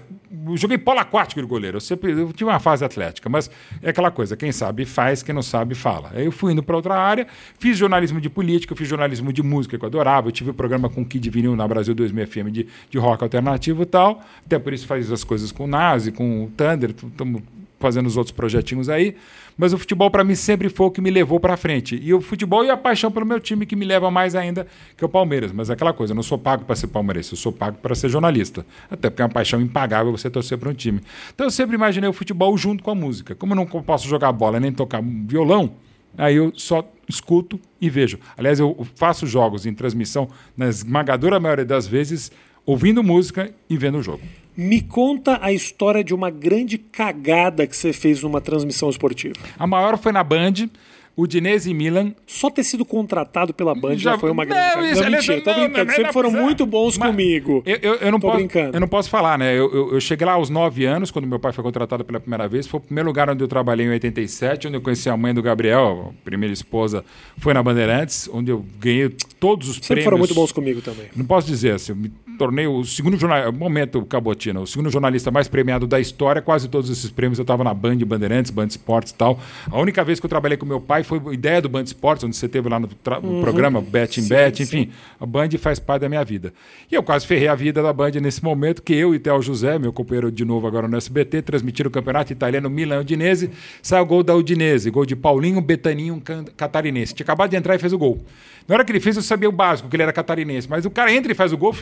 Joguei 0.54 0.78
polo 0.78 1.00
aquático 1.00 1.40
de 1.40 1.46
goleiro. 1.46 1.76
Eu 1.76 1.80
sempre 1.80 2.12
eu 2.12 2.32
tive 2.32 2.48
uma 2.48 2.60
fase 2.60 2.84
atlética, 2.84 3.28
mas 3.28 3.50
é 3.82 3.90
aquela 3.90 4.10
coisa: 4.10 4.36
quem 4.36 4.52
sabe 4.52 4.84
faz, 4.84 5.22
quem 5.22 5.34
não 5.34 5.42
sabe 5.42 5.74
fala. 5.74 6.10
Aí 6.14 6.24
eu 6.24 6.32
fui 6.32 6.52
indo 6.52 6.62
para 6.62 6.76
outra 6.76 6.94
área, 6.94 7.26
fiz 7.58 7.76
jornalismo 7.76 8.20
de 8.20 8.30
política, 8.30 8.74
fiz 8.76 8.88
jornalismo 8.88 9.32
de 9.32 9.42
música 9.42 9.78
que 9.78 9.84
eu 9.84 9.88
adorava. 9.88 10.28
Eu 10.28 10.32
tive 10.32 10.50
o 10.50 10.52
um 10.52 10.56
programa 10.56 10.88
com 10.88 11.04
Kid 11.04 11.28
Vinil 11.28 11.56
na 11.56 11.66
Brasil 11.66 11.94
2000 11.94 12.26
FM 12.26 12.50
de, 12.50 12.66
de 12.88 12.98
rock 12.98 13.22
alternativo 13.22 13.82
e 13.82 13.86
tal. 13.86 14.22
Até 14.46 14.58
por 14.58 14.72
isso 14.72 14.86
faz 14.86 15.10
as 15.10 15.24
coisas 15.24 15.52
com 15.52 15.64
o 15.64 15.66
Nazi, 15.66 16.12
com 16.12 16.44
o 16.44 16.50
Thunder, 16.50 16.90
estamos 16.90 17.42
fazendo 17.80 18.06
os 18.06 18.16
outros 18.16 18.30
projetinhos 18.32 18.88
aí. 18.88 19.16
Mas 19.56 19.72
o 19.72 19.78
futebol 19.78 20.10
para 20.10 20.22
mim 20.22 20.34
sempre 20.34 20.68
foi 20.68 20.86
o 20.86 20.90
que 20.90 21.00
me 21.00 21.10
levou 21.10 21.40
para 21.40 21.56
frente. 21.56 21.98
E 22.00 22.14
o 22.14 22.20
futebol 22.20 22.64
e 22.64 22.70
a 22.70 22.76
paixão 22.76 23.10
pelo 23.10 23.26
meu 23.26 23.40
time 23.40 23.66
que 23.66 23.74
me 23.74 23.84
leva 23.84 24.10
mais 24.10 24.36
ainda 24.36 24.66
que 24.96 25.04
o 25.04 25.08
Palmeiras. 25.08 25.50
Mas 25.50 25.70
é 25.70 25.72
aquela 25.72 25.92
coisa, 25.92 26.12
eu 26.12 26.14
não 26.14 26.22
sou 26.22 26.38
pago 26.38 26.64
para 26.64 26.76
ser 26.76 26.86
palmeirense, 26.86 27.32
eu 27.32 27.36
sou 27.36 27.52
pago 27.52 27.78
para 27.78 27.94
ser 27.94 28.08
jornalista. 28.08 28.64
Até 28.90 29.10
porque 29.10 29.22
é 29.22 29.24
uma 29.24 29.32
paixão 29.32 29.60
impagável 29.60 30.12
você 30.12 30.30
torcer 30.30 30.56
para 30.56 30.68
um 30.68 30.74
time. 30.74 31.00
Então 31.34 31.46
eu 31.46 31.50
sempre 31.50 31.74
imaginei 31.74 32.08
o 32.08 32.12
futebol 32.12 32.56
junto 32.56 32.84
com 32.84 32.90
a 32.90 32.94
música. 32.94 33.34
Como 33.34 33.52
eu 33.52 33.56
não 33.56 33.66
posso 33.66 34.06
jogar 34.06 34.30
bola 34.32 34.60
nem 34.60 34.70
tocar 34.70 35.02
violão, 35.02 35.72
aí 36.16 36.36
eu 36.36 36.52
só 36.54 36.86
escuto 37.08 37.58
e 37.80 37.90
vejo. 37.90 38.18
Aliás, 38.36 38.60
eu 38.60 38.86
faço 38.94 39.26
jogos 39.26 39.66
em 39.66 39.74
transmissão, 39.74 40.28
na 40.56 40.68
esmagadora 40.68 41.40
maioria 41.40 41.64
das 41.64 41.86
vezes, 41.86 42.30
ouvindo 42.64 43.02
música 43.02 43.52
e 43.68 43.76
vendo 43.76 43.98
o 43.98 44.02
jogo. 44.02 44.22
Me 44.56 44.80
conta 44.80 45.38
a 45.40 45.52
história 45.52 46.02
de 46.02 46.14
uma 46.14 46.30
grande 46.30 46.78
cagada 46.78 47.66
que 47.66 47.76
você 47.76 47.92
fez 47.92 48.22
numa 48.22 48.40
transmissão 48.40 48.90
esportiva. 48.90 49.34
A 49.58 49.66
maior 49.66 49.96
foi 49.98 50.12
na 50.12 50.22
Band. 50.22 50.68
Udinese 51.16 51.70
e 51.70 51.74
Milan. 51.74 52.14
Só 52.26 52.48
ter 52.48 52.64
sido 52.64 52.84
contratado 52.84 53.52
pela 53.52 53.74
Band 53.74 53.96
já, 53.96 54.12
já 54.12 54.18
foi 54.18 54.30
uma 54.30 54.44
grande 54.44 54.76
não, 54.76 54.86
isso, 54.86 55.02
não, 55.02 55.10
mentira, 55.10 55.36
não, 55.36 55.42
tô 55.42 55.54
brincando. 55.54 55.84
Não, 55.84 55.94
Sempre 55.94 56.12
foram 56.12 56.30
muito 56.30 56.64
bons 56.64 56.96
mas 56.96 57.10
comigo. 57.10 57.62
Eu, 57.66 57.78
eu, 57.82 57.94
eu 57.96 58.12
não 58.12 58.20
tô 58.20 58.28
posso, 58.28 58.38
brincando. 58.38 58.76
Eu 58.76 58.80
não 58.80 58.88
posso 58.88 59.10
falar, 59.10 59.38
né? 59.38 59.52
Eu, 59.52 59.72
eu, 59.72 59.94
eu, 59.94 60.00
cheguei 60.00 60.26
lá 60.26 60.32
aos 60.32 60.48
9 60.48 60.84
anos, 60.86 61.10
quando 61.10 61.26
meu 61.26 61.38
pai 61.38 61.52
foi 61.52 61.62
contratado 61.62 62.04
pela 62.04 62.20
primeira 62.20 62.48
vez. 62.48 62.66
Foi 62.66 62.78
o 62.78 62.82
primeiro 62.82 63.08
lugar 63.08 63.28
onde 63.28 63.42
eu 63.42 63.48
trabalhei 63.48 63.86
em 63.86 63.90
87, 63.90 64.68
onde 64.68 64.76
eu 64.76 64.80
conheci 64.80 65.10
a 65.10 65.16
mãe 65.16 65.34
do 65.34 65.42
Gabriel, 65.42 66.14
a 66.18 66.24
primeira 66.24 66.52
esposa, 66.52 67.04
foi 67.36 67.52
na 67.52 67.62
Bandeirantes, 67.62 68.28
onde 68.32 68.50
eu 68.50 68.64
ganhei 68.78 69.10
todos 69.38 69.68
os 69.68 69.74
Sempre 69.74 69.86
prêmios. 69.88 70.04
foram 70.04 70.18
muito 70.18 70.34
bons 70.34 70.52
comigo 70.52 70.80
também. 70.80 71.06
Não 71.14 71.26
posso 71.26 71.46
dizer 71.46 71.74
assim, 71.74 72.10
tornei 72.40 72.66
o 72.66 72.82
segundo 72.84 73.18
jornalista, 73.18 73.52
momento 73.52 74.02
Cabotina, 74.06 74.60
o 74.60 74.66
segundo 74.66 74.88
jornalista 74.88 75.30
mais 75.30 75.46
premiado 75.46 75.86
da 75.86 76.00
história. 76.00 76.40
Quase 76.40 76.70
todos 76.70 76.88
esses 76.88 77.10
prêmios 77.10 77.38
eu 77.38 77.42
estava 77.42 77.62
na 77.62 77.74
Band, 77.74 77.98
Bandeirantes, 77.98 78.50
Band 78.50 78.68
Esportes 78.68 79.12
e 79.12 79.14
tal. 79.14 79.38
A 79.70 79.78
única 79.78 80.02
vez 80.02 80.18
que 80.18 80.24
eu 80.24 80.30
trabalhei 80.30 80.56
com 80.56 80.64
meu 80.64 80.80
pai 80.80 81.04
foi 81.04 81.20
ideia 81.34 81.60
do 81.60 81.68
Band 81.68 81.82
Esportes, 81.82 82.24
onde 82.24 82.34
você 82.34 82.48
teve 82.48 82.66
lá 82.70 82.80
no, 82.80 82.88
uhum. 83.22 83.42
programa 83.42 83.82
Bet 83.82 84.22
in 84.22 84.26
Bet, 84.26 84.62
enfim, 84.62 84.84
sim. 84.84 84.90
a 85.20 85.26
Band 85.26 85.50
faz 85.58 85.78
parte 85.78 86.00
da 86.00 86.08
minha 86.08 86.24
vida. 86.24 86.50
E 86.90 86.94
eu 86.94 87.02
quase 87.02 87.26
ferrei 87.26 87.46
a 87.46 87.54
vida 87.54 87.82
da 87.82 87.92
Band 87.92 88.12
nesse 88.12 88.42
momento 88.42 88.80
que 88.80 88.94
eu 88.94 89.14
e 89.14 89.18
Theo 89.18 89.42
José, 89.42 89.78
meu 89.78 89.92
companheiro 89.92 90.32
de 90.32 90.46
novo 90.46 90.66
agora 90.66 90.88
no 90.88 90.96
SBT, 90.96 91.42
transmitiram 91.42 91.88
o 91.88 91.92
campeonato 91.92 92.32
italiano 92.32 92.70
Milan-Udinese, 92.70 93.50
saiu 93.82 94.04
o 94.04 94.06
gol 94.06 94.22
da 94.22 94.34
Udinese, 94.34 94.88
gol 94.88 95.04
de 95.04 95.14
Paulinho 95.14 95.60
Betaninho 95.60 96.22
catarinense. 96.56 97.12
Tinha 97.12 97.24
acabado 97.24 97.50
de 97.50 97.56
entrar 97.56 97.74
e 97.74 97.78
fez 97.78 97.92
o 97.92 97.98
gol. 97.98 98.24
Na 98.70 98.76
hora 98.76 98.84
que 98.84 98.92
ele 98.92 99.00
fez, 99.00 99.16
eu 99.16 99.22
sabia 99.22 99.48
o 99.48 99.52
básico, 99.52 99.88
que 99.88 99.96
ele 99.96 100.04
era 100.04 100.12
catarinense. 100.12 100.70
Mas 100.70 100.84
o 100.84 100.90
cara 100.90 101.12
entra 101.12 101.32
e 101.32 101.34
faz 101.34 101.52
o 101.52 101.58
gol, 101.58 101.74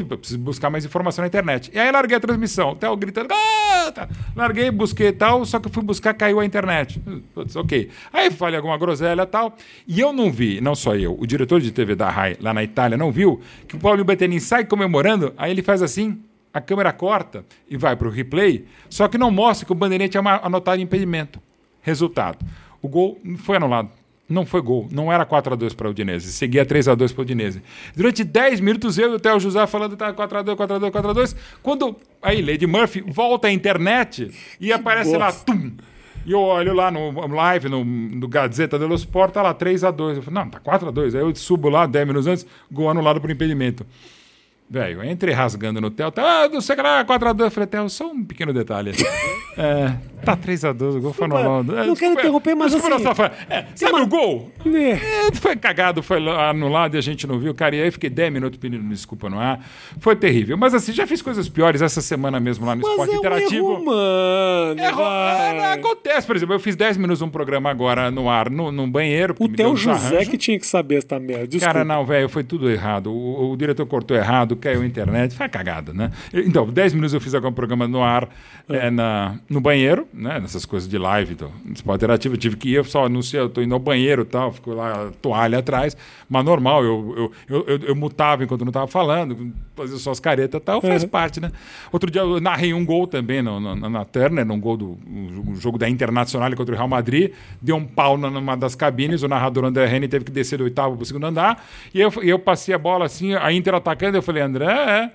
buscar 0.49 0.71
mais 0.71 0.85
informação 0.85 1.23
na 1.23 1.27
internet. 1.29 1.71
E 1.73 1.79
aí 1.79 1.91
larguei 1.91 2.17
a 2.17 2.21
transmissão. 2.21 2.75
Theo 2.75 2.97
gritando, 2.97 3.29
ah! 3.33 4.09
larguei, 4.35 4.71
busquei 4.71 5.13
tal, 5.13 5.45
só 5.45 5.59
que 5.59 5.69
fui 5.69 5.83
buscar, 5.83 6.15
caiu 6.15 6.41
a 6.41 6.45
internet. 6.45 7.01
Putz, 7.35 7.57
ok. 7.57 7.91
Aí 8.13 8.31
falei 8.31 8.57
alguma 8.57 8.77
groselha 8.77 9.27
tal. 9.27 9.57
E 9.87 10.01
eu 10.01 10.13
não 10.13 10.31
vi, 10.31 10.61
não 10.61 10.75
só 10.75 10.95
eu, 10.97 11.17
o 11.19 11.27
diretor 11.27 11.61
de 11.61 11.71
TV 11.71 11.95
da 11.95 12.11
RAI, 12.11 12.37
lá 12.41 12.53
na 12.53 12.63
Itália, 12.63 12.97
não 12.97 13.11
viu 13.11 13.41
que 13.67 13.77
o 13.77 13.79
Paulinho 13.79 14.05
Bettini 14.05 14.41
sai 14.41 14.65
comemorando, 14.65 15.33
aí 15.37 15.51
ele 15.51 15.63
faz 15.63 15.83
assim, 15.83 16.21
a 16.53 16.61
câmera 16.61 16.93
corta 16.93 17.45
e 17.69 17.77
vai 17.77 17.97
para 17.97 18.09
o 18.09 18.11
replay, 18.11 18.65
só 18.89 19.09
que 19.09 19.19
não 19.19 19.31
mostra 19.31 19.67
que 19.67 19.73
o 19.73 19.75
bandeirinha 19.75 20.09
tinha 20.09 20.23
anotado 20.43 20.81
impedimento. 20.81 21.41
Resultado, 21.83 22.45
o 22.83 22.89
gol 22.89 23.19
foi 23.39 23.57
anulado. 23.57 23.91
Não 24.29 24.45
foi 24.45 24.61
gol, 24.61 24.87
não 24.91 25.11
era 25.11 25.25
4 25.25 25.55
x 25.55 25.59
2 25.59 25.75
para 25.75 25.89
o 25.89 25.91
Udinese, 25.91 26.31
seguia 26.33 26.67
3 26.67 26.89
x 26.89 26.97
2 26.97 27.13
para 27.13 27.21
o 27.21 27.23
Udinese. 27.23 27.63
Durante 27.97 28.23
10 28.23 28.61
minutos 28.61 28.99
eu 28.99 29.13
e 29.13 29.15
o 29.15 29.21
Theo 29.21 29.41
José 29.41 29.67
falando 29.67 29.97
tá 29.97 30.13
4 30.13 30.39
x 30.39 30.45
2, 30.45 30.57
4 30.57 30.75
x 30.77 30.81
2, 30.81 30.93
4 30.93 31.11
x 31.11 31.15
2. 31.15 31.37
Quando 31.63 31.97
aí 32.21 32.43
Lady 32.43 32.67
Murphy 32.67 33.01
volta 33.01 33.49
à 33.49 33.53
internet 33.53 34.31
e 34.61 34.71
aparece 34.71 35.17
lá 35.17 35.33
tum. 35.33 35.73
E 36.27 36.33
eu 36.33 36.41
olho 36.41 36.75
lá 36.75 36.91
no 36.91 37.27
live, 37.27 37.71
no, 37.71 37.83
no 37.83 38.29
Gazeta 38.29 38.79
dello 38.79 38.95
Sport, 38.97 39.33
tá 39.33 39.41
lá 39.41 39.55
3 39.55 39.83
x 39.83 39.97
2. 39.97 40.17
Eu 40.19 40.23
falo, 40.23 40.35
não, 40.35 40.51
tá 40.51 40.61
4 40.61 40.89
x 40.89 40.95
2. 40.95 41.15
Aí 41.15 41.23
eu 41.23 41.35
subo 41.35 41.71
lá 41.71 41.87
10 41.87 42.07
minutos 42.07 42.27
antes, 42.27 42.47
gol 42.71 42.91
anulado 42.91 43.23
por 43.23 43.31
impedimento. 43.31 43.87
Velho, 44.71 45.03
entrei 45.03 45.33
rasgando 45.33 45.81
no 45.81 45.91
Theo. 45.91 46.13
Ah, 46.17 46.47
não 46.53 46.61
sei 46.61 46.77
que 46.77 46.83
lá, 46.83 47.03
4x2. 47.03 47.41
Eu 47.41 47.51
falei, 47.51 47.67
Theo, 47.67 47.89
só 47.89 48.11
um 48.11 48.23
pequeno 48.23 48.53
detalhe. 48.53 48.93
é, 49.57 49.95
tá 50.23 50.37
3x2, 50.37 50.97
o 50.97 51.01
gol 51.01 51.13
foi 51.15 51.25
anulado. 51.25 51.73
Não 51.73 51.97
quero 51.97 52.13
interromper, 52.13 52.55
mas 52.55 52.75
assim... 52.75 52.87
É, 53.49 53.65
sabe 53.75 53.95
uma... 53.95 54.03
o 54.03 54.07
gol? 54.07 54.53
É. 54.67 55.29
É, 55.29 55.33
foi 55.33 55.57
cagado, 55.57 56.03
foi 56.03 56.19
anulado 56.29 56.97
e 56.97 56.99
a 56.99 57.01
gente 57.01 57.27
não 57.27 57.39
viu. 57.39 57.55
Cara, 57.55 57.77
e 57.77 57.83
aí 57.83 57.91
fiquei 57.91 58.11
10 58.11 58.31
minutos 58.31 58.59
pedindo 58.59 58.87
desculpa 58.91 59.31
no 59.31 59.39
ar. 59.39 59.59
Foi 60.01 60.15
terrível. 60.15 60.59
Mas 60.59 60.75
assim, 60.75 60.93
já 60.93 61.07
fiz 61.07 61.23
coisas 61.23 61.49
piores 61.49 61.81
essa 61.81 62.03
semana 62.03 62.39
mesmo 62.39 62.67
lá 62.67 62.77
no 62.77 62.83
mas 62.83 62.91
Esporte 62.91 63.15
é 63.15 63.17
Interativo. 63.17 63.67
Um 63.67 63.73
erro, 63.73 63.85
mano. 63.87 64.81
Erro, 64.81 65.03
é, 65.03 65.73
acontece, 65.73 66.27
por 66.27 66.37
exemplo, 66.37 66.55
eu 66.55 66.61
fiz 66.61 66.77
10 66.77 66.99
minutos 66.99 67.23
um 67.23 67.31
programa 67.31 67.71
agora 67.71 68.11
no 68.11 68.29
ar, 68.29 68.51
no, 68.51 68.71
no 68.71 68.87
banheiro. 68.87 69.35
O 69.39 69.49
Theo 69.49 69.75
José 69.75 70.27
que 70.27 70.37
tinha 70.37 70.59
que 70.59 70.67
saber 70.67 70.97
essa 70.97 71.19
merda. 71.19 71.47
Desculpa. 71.47 71.73
Cara, 71.73 71.85
não, 71.87 72.05
velho, 72.05 72.29
foi 72.29 72.45
tudo 72.45 72.71
errado. 72.71 73.11
O, 73.11 73.53
o 73.53 73.57
diretor 73.57 73.87
cortou 73.87 74.15
errado, 74.15 74.58
caiu 74.59 74.83
a 74.83 74.87
internet, 74.87 75.35
foi 75.35 75.49
cagada, 75.49 75.93
né? 75.93 76.11
Então, 76.33 76.69
10 76.69 76.95
minutos 76.95 77.15
eu 77.15 77.21
fiz 77.21 77.35
algum 77.35 77.53
programa 77.53 77.89
no 77.89 78.03
ar 78.03 78.29
é. 78.69 78.89
É, 78.89 78.91
na, 78.91 79.39
no 79.49 79.61
banheiro, 79.61 80.07
né? 80.13 80.39
Nessas 80.39 80.67
coisas 80.67 80.89
de 80.89 80.99
live, 80.99 81.33
então, 81.33 81.51
no 81.65 81.73
esporte 81.73 82.01
interativo, 82.01 82.35
eu 82.35 82.39
tive 82.39 82.57
que 82.57 82.69
ir, 82.69 82.75
eu 82.75 82.85
só 82.85 83.07
anunciei, 83.07 83.41
eu 83.41 83.49
tô 83.49 83.63
indo 83.63 83.73
ao 83.73 83.81
banheiro 83.81 84.23
e 84.23 84.25
tal, 84.27 84.53
ficou 84.53 84.75
lá 84.75 85.11
toalha 85.23 85.59
atrás, 85.59 85.97
mas 86.29 86.45
normal, 86.45 86.85
eu, 86.85 87.33
eu, 87.49 87.65
eu, 87.67 87.79
eu, 87.79 87.97
mutava 87.97 88.45
enquanto 88.45 88.61
não 88.63 88.71
estava 88.71 88.87
falando, 88.87 89.53
fazia 89.75 89.97
só 89.97 90.11
as 90.11 90.21
caretas 90.21 90.61
e 90.61 90.65
tal, 90.65 90.83
faz 90.83 91.03
uhum. 91.03 91.09
parte, 91.09 91.41
né? 91.41 91.51
Outro 91.91 92.11
dia 92.11 92.21
eu 92.21 92.41
narrei 92.41 92.75
um 92.75 92.85
gol 92.85 93.07
também 93.07 93.41
no, 93.41 93.59
no, 93.59 93.89
na 93.89 94.05
Turner, 94.05 94.45
num 94.45 94.61
gol 94.61 94.77
do 94.77 94.99
um 95.07 95.57
jogo 95.57 95.79
da 95.79 95.89
Internacional 95.89 96.55
contra 96.55 96.75
o 96.75 96.77
Real 96.77 96.89
Madrid, 96.89 97.33
deu 97.61 97.77
um 97.77 97.85
pau 97.85 98.19
numa 98.19 98.57
das 98.57 98.75
cabines, 98.75 99.23
o 99.23 99.29
narrador 99.29 99.65
André 99.65 99.87
Reni 99.87 100.09
teve 100.09 100.25
que 100.25 100.31
descer 100.31 100.59
do 100.59 100.65
oitavo 100.65 100.97
para 100.97 101.03
o 101.03 101.07
segundo 101.07 101.27
andar, 101.27 101.65
e 101.95 102.01
eu, 102.01 102.13
eu 102.23 102.39
passei 102.39 102.75
a 102.75 102.79
bola 102.79 103.07
assim, 103.07 103.35
a 103.35 103.53
Inter 103.53 103.75
atacando, 103.75 104.19
eu 104.19 104.23
falei, 104.23 104.43
André, 104.49 104.67
é 104.67 105.11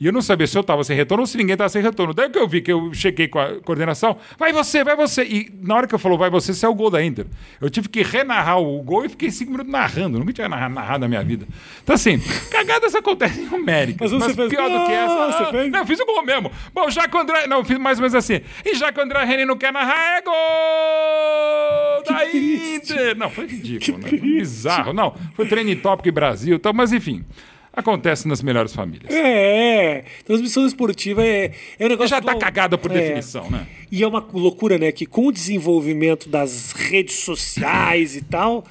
e 0.00 0.06
eu 0.06 0.12
não 0.12 0.22
sabia 0.22 0.46
se 0.46 0.56
eu 0.56 0.60
estava 0.60 0.84
sem 0.84 0.96
retorno 0.96 1.22
ou 1.22 1.26
se 1.26 1.36
ninguém 1.36 1.54
estava 1.54 1.68
sem 1.68 1.82
retorno. 1.82 2.14
Daí 2.14 2.30
que 2.30 2.38
eu 2.38 2.46
vi 2.46 2.60
que 2.60 2.72
eu 2.72 2.94
chequei 2.94 3.26
com 3.26 3.40
a 3.40 3.60
coordenação, 3.60 4.16
vai 4.38 4.52
você, 4.52 4.84
vai 4.84 4.94
você. 4.94 5.24
E 5.24 5.52
na 5.60 5.74
hora 5.74 5.88
que 5.88 5.94
eu 5.94 5.98
falou, 5.98 6.16
vai 6.16 6.30
você, 6.30 6.54
saiu 6.54 6.70
o 6.70 6.74
gol 6.74 6.88
da 6.88 7.02
Inter. 7.04 7.26
Eu 7.60 7.68
tive 7.68 7.88
que 7.88 8.02
renarrar 8.02 8.60
o 8.60 8.80
gol 8.80 9.04
e 9.04 9.08
fiquei 9.08 9.28
cinco 9.30 9.50
minutos 9.50 9.72
narrando. 9.72 10.20
Nunca 10.20 10.32
tinha 10.32 10.48
narrado, 10.48 10.74
narrado 10.74 11.00
na 11.00 11.08
minha 11.08 11.24
vida. 11.24 11.48
Então, 11.82 11.96
assim, 11.96 12.20
cagadas 12.48 12.94
acontecem 12.94 13.44
em 13.44 13.52
América. 13.52 13.98
Mas, 14.00 14.12
mas 14.12 14.36
fez... 14.36 14.48
pior 14.48 14.70
do 14.70 14.86
que 14.86 14.92
essa. 14.92 15.32
Você 15.32 15.42
ah, 15.42 15.50
fez? 15.50 15.72
Não, 15.72 15.80
eu 15.80 15.86
fiz 15.86 15.98
o 15.98 16.06
gol 16.06 16.22
mesmo. 16.22 16.52
Bom, 16.72 16.88
já 16.90 17.08
que 17.08 17.16
o 17.16 17.20
André. 17.20 17.48
Não, 17.48 17.64
fiz 17.64 17.78
mais 17.78 17.98
ou 17.98 18.02
menos 18.02 18.14
assim. 18.14 18.40
E 18.64 18.76
já 18.76 18.92
que 18.92 19.00
o 19.00 19.02
André 19.02 19.24
Reni 19.24 19.44
não 19.44 19.56
quer 19.56 19.72
narrar, 19.72 20.18
é 20.18 20.22
gol! 20.22 22.04
Que 22.04 22.12
da 22.12 22.20
triste. 22.20 22.92
Inter! 22.92 23.16
Não, 23.16 23.30
foi 23.30 23.46
ridículo, 23.48 23.98
né? 23.98 24.08
Foi 24.08 24.20
bizarro. 24.20 24.92
Não, 24.92 25.12
foi 25.34 25.46
treino 25.46 25.74
tópico 25.80 26.12
Brasil 26.12 26.54
e 26.54 26.58
tal, 26.60 26.72
mas 26.72 26.92
enfim. 26.92 27.24
Acontece 27.78 28.26
nas 28.26 28.42
melhores 28.42 28.74
famílias. 28.74 29.14
É, 29.14 30.02
transmissão 30.24 30.66
esportiva 30.66 31.24
é, 31.24 31.52
é 31.78 31.86
um 31.86 31.88
negócio. 31.88 32.08
Já 32.10 32.18
está 32.18 32.34
cagada 32.34 32.76
por 32.76 32.90
é. 32.90 32.94
definição, 32.94 33.48
né? 33.48 33.68
E 33.88 34.02
é 34.02 34.08
uma 34.08 34.18
loucura, 34.32 34.76
né? 34.76 34.90
Que 34.90 35.06
com 35.06 35.28
o 35.28 35.32
desenvolvimento 35.32 36.28
das 36.28 36.72
redes 36.72 37.20
sociais 37.20 38.16
e 38.16 38.22
tal, 38.22 38.64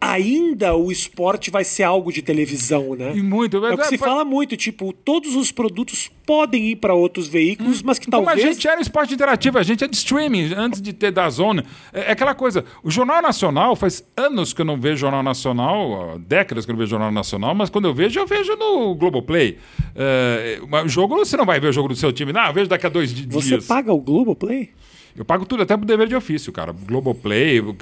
ainda 0.00 0.76
o 0.76 0.92
esporte 0.92 1.50
vai 1.50 1.64
ser 1.64 1.82
algo 1.82 2.12
de 2.12 2.22
televisão, 2.22 2.94
né? 2.94 3.12
E 3.14 3.22
muito. 3.22 3.64
É, 3.64 3.70
é 3.70 3.74
o 3.74 3.78
que 3.78 3.86
se 3.86 3.98
fala 3.98 4.24
muito, 4.24 4.56
tipo, 4.56 4.92
todos 4.92 5.34
os 5.34 5.50
produtos 5.50 6.10
podem 6.24 6.70
ir 6.70 6.76
para 6.76 6.94
outros 6.94 7.26
veículos, 7.26 7.80
hum. 7.80 7.84
mas 7.86 7.98
que 7.98 8.08
talvez... 8.08 8.38
Como 8.38 8.48
a 8.48 8.52
gente 8.52 8.68
era 8.68 8.80
esporte 8.80 9.14
interativo, 9.14 9.58
a 9.58 9.62
gente 9.62 9.82
é 9.82 9.88
de 9.88 9.96
streaming, 9.96 10.52
antes 10.54 10.80
de 10.80 10.92
ter 10.92 11.10
da 11.10 11.28
zona. 11.30 11.64
É, 11.92 12.00
é, 12.00 12.12
aquela 12.12 12.34
coisa, 12.34 12.64
o 12.82 12.90
Jornal 12.90 13.20
Nacional, 13.22 13.74
faz 13.74 14.04
anos 14.16 14.52
que 14.52 14.60
eu 14.60 14.64
não 14.64 14.78
vejo 14.78 14.98
Jornal 14.98 15.22
Nacional, 15.22 16.18
décadas 16.18 16.64
que 16.64 16.70
eu 16.70 16.74
não 16.74 16.78
vejo 16.78 16.90
Jornal 16.90 17.10
Nacional, 17.10 17.54
mas 17.54 17.70
quando 17.70 17.86
eu 17.86 17.94
vejo, 17.94 18.20
eu 18.20 18.26
vejo 18.26 18.54
no 18.56 18.94
Globoplay. 18.94 19.58
É, 19.96 20.60
o 20.84 20.88
jogo, 20.88 21.16
você 21.16 21.36
não 21.36 21.46
vai 21.46 21.58
ver 21.58 21.68
o 21.68 21.72
jogo 21.72 21.88
do 21.88 21.96
seu 21.96 22.12
time, 22.12 22.32
não, 22.32 22.46
eu 22.46 22.52
vejo 22.52 22.68
daqui 22.68 22.86
a 22.86 22.90
dois 22.90 23.12
dias. 23.12 23.32
Você 23.32 23.58
paga 23.58 23.92
o 23.92 23.98
Globoplay? 23.98 24.70
Eu 25.18 25.24
pago 25.24 25.44
tudo, 25.44 25.64
até 25.64 25.76
pro 25.76 25.84
dever 25.84 26.06
de 26.06 26.14
ofício, 26.14 26.52
cara. 26.52 26.72
Globoplay, 26.72 27.58
o, 27.58 27.74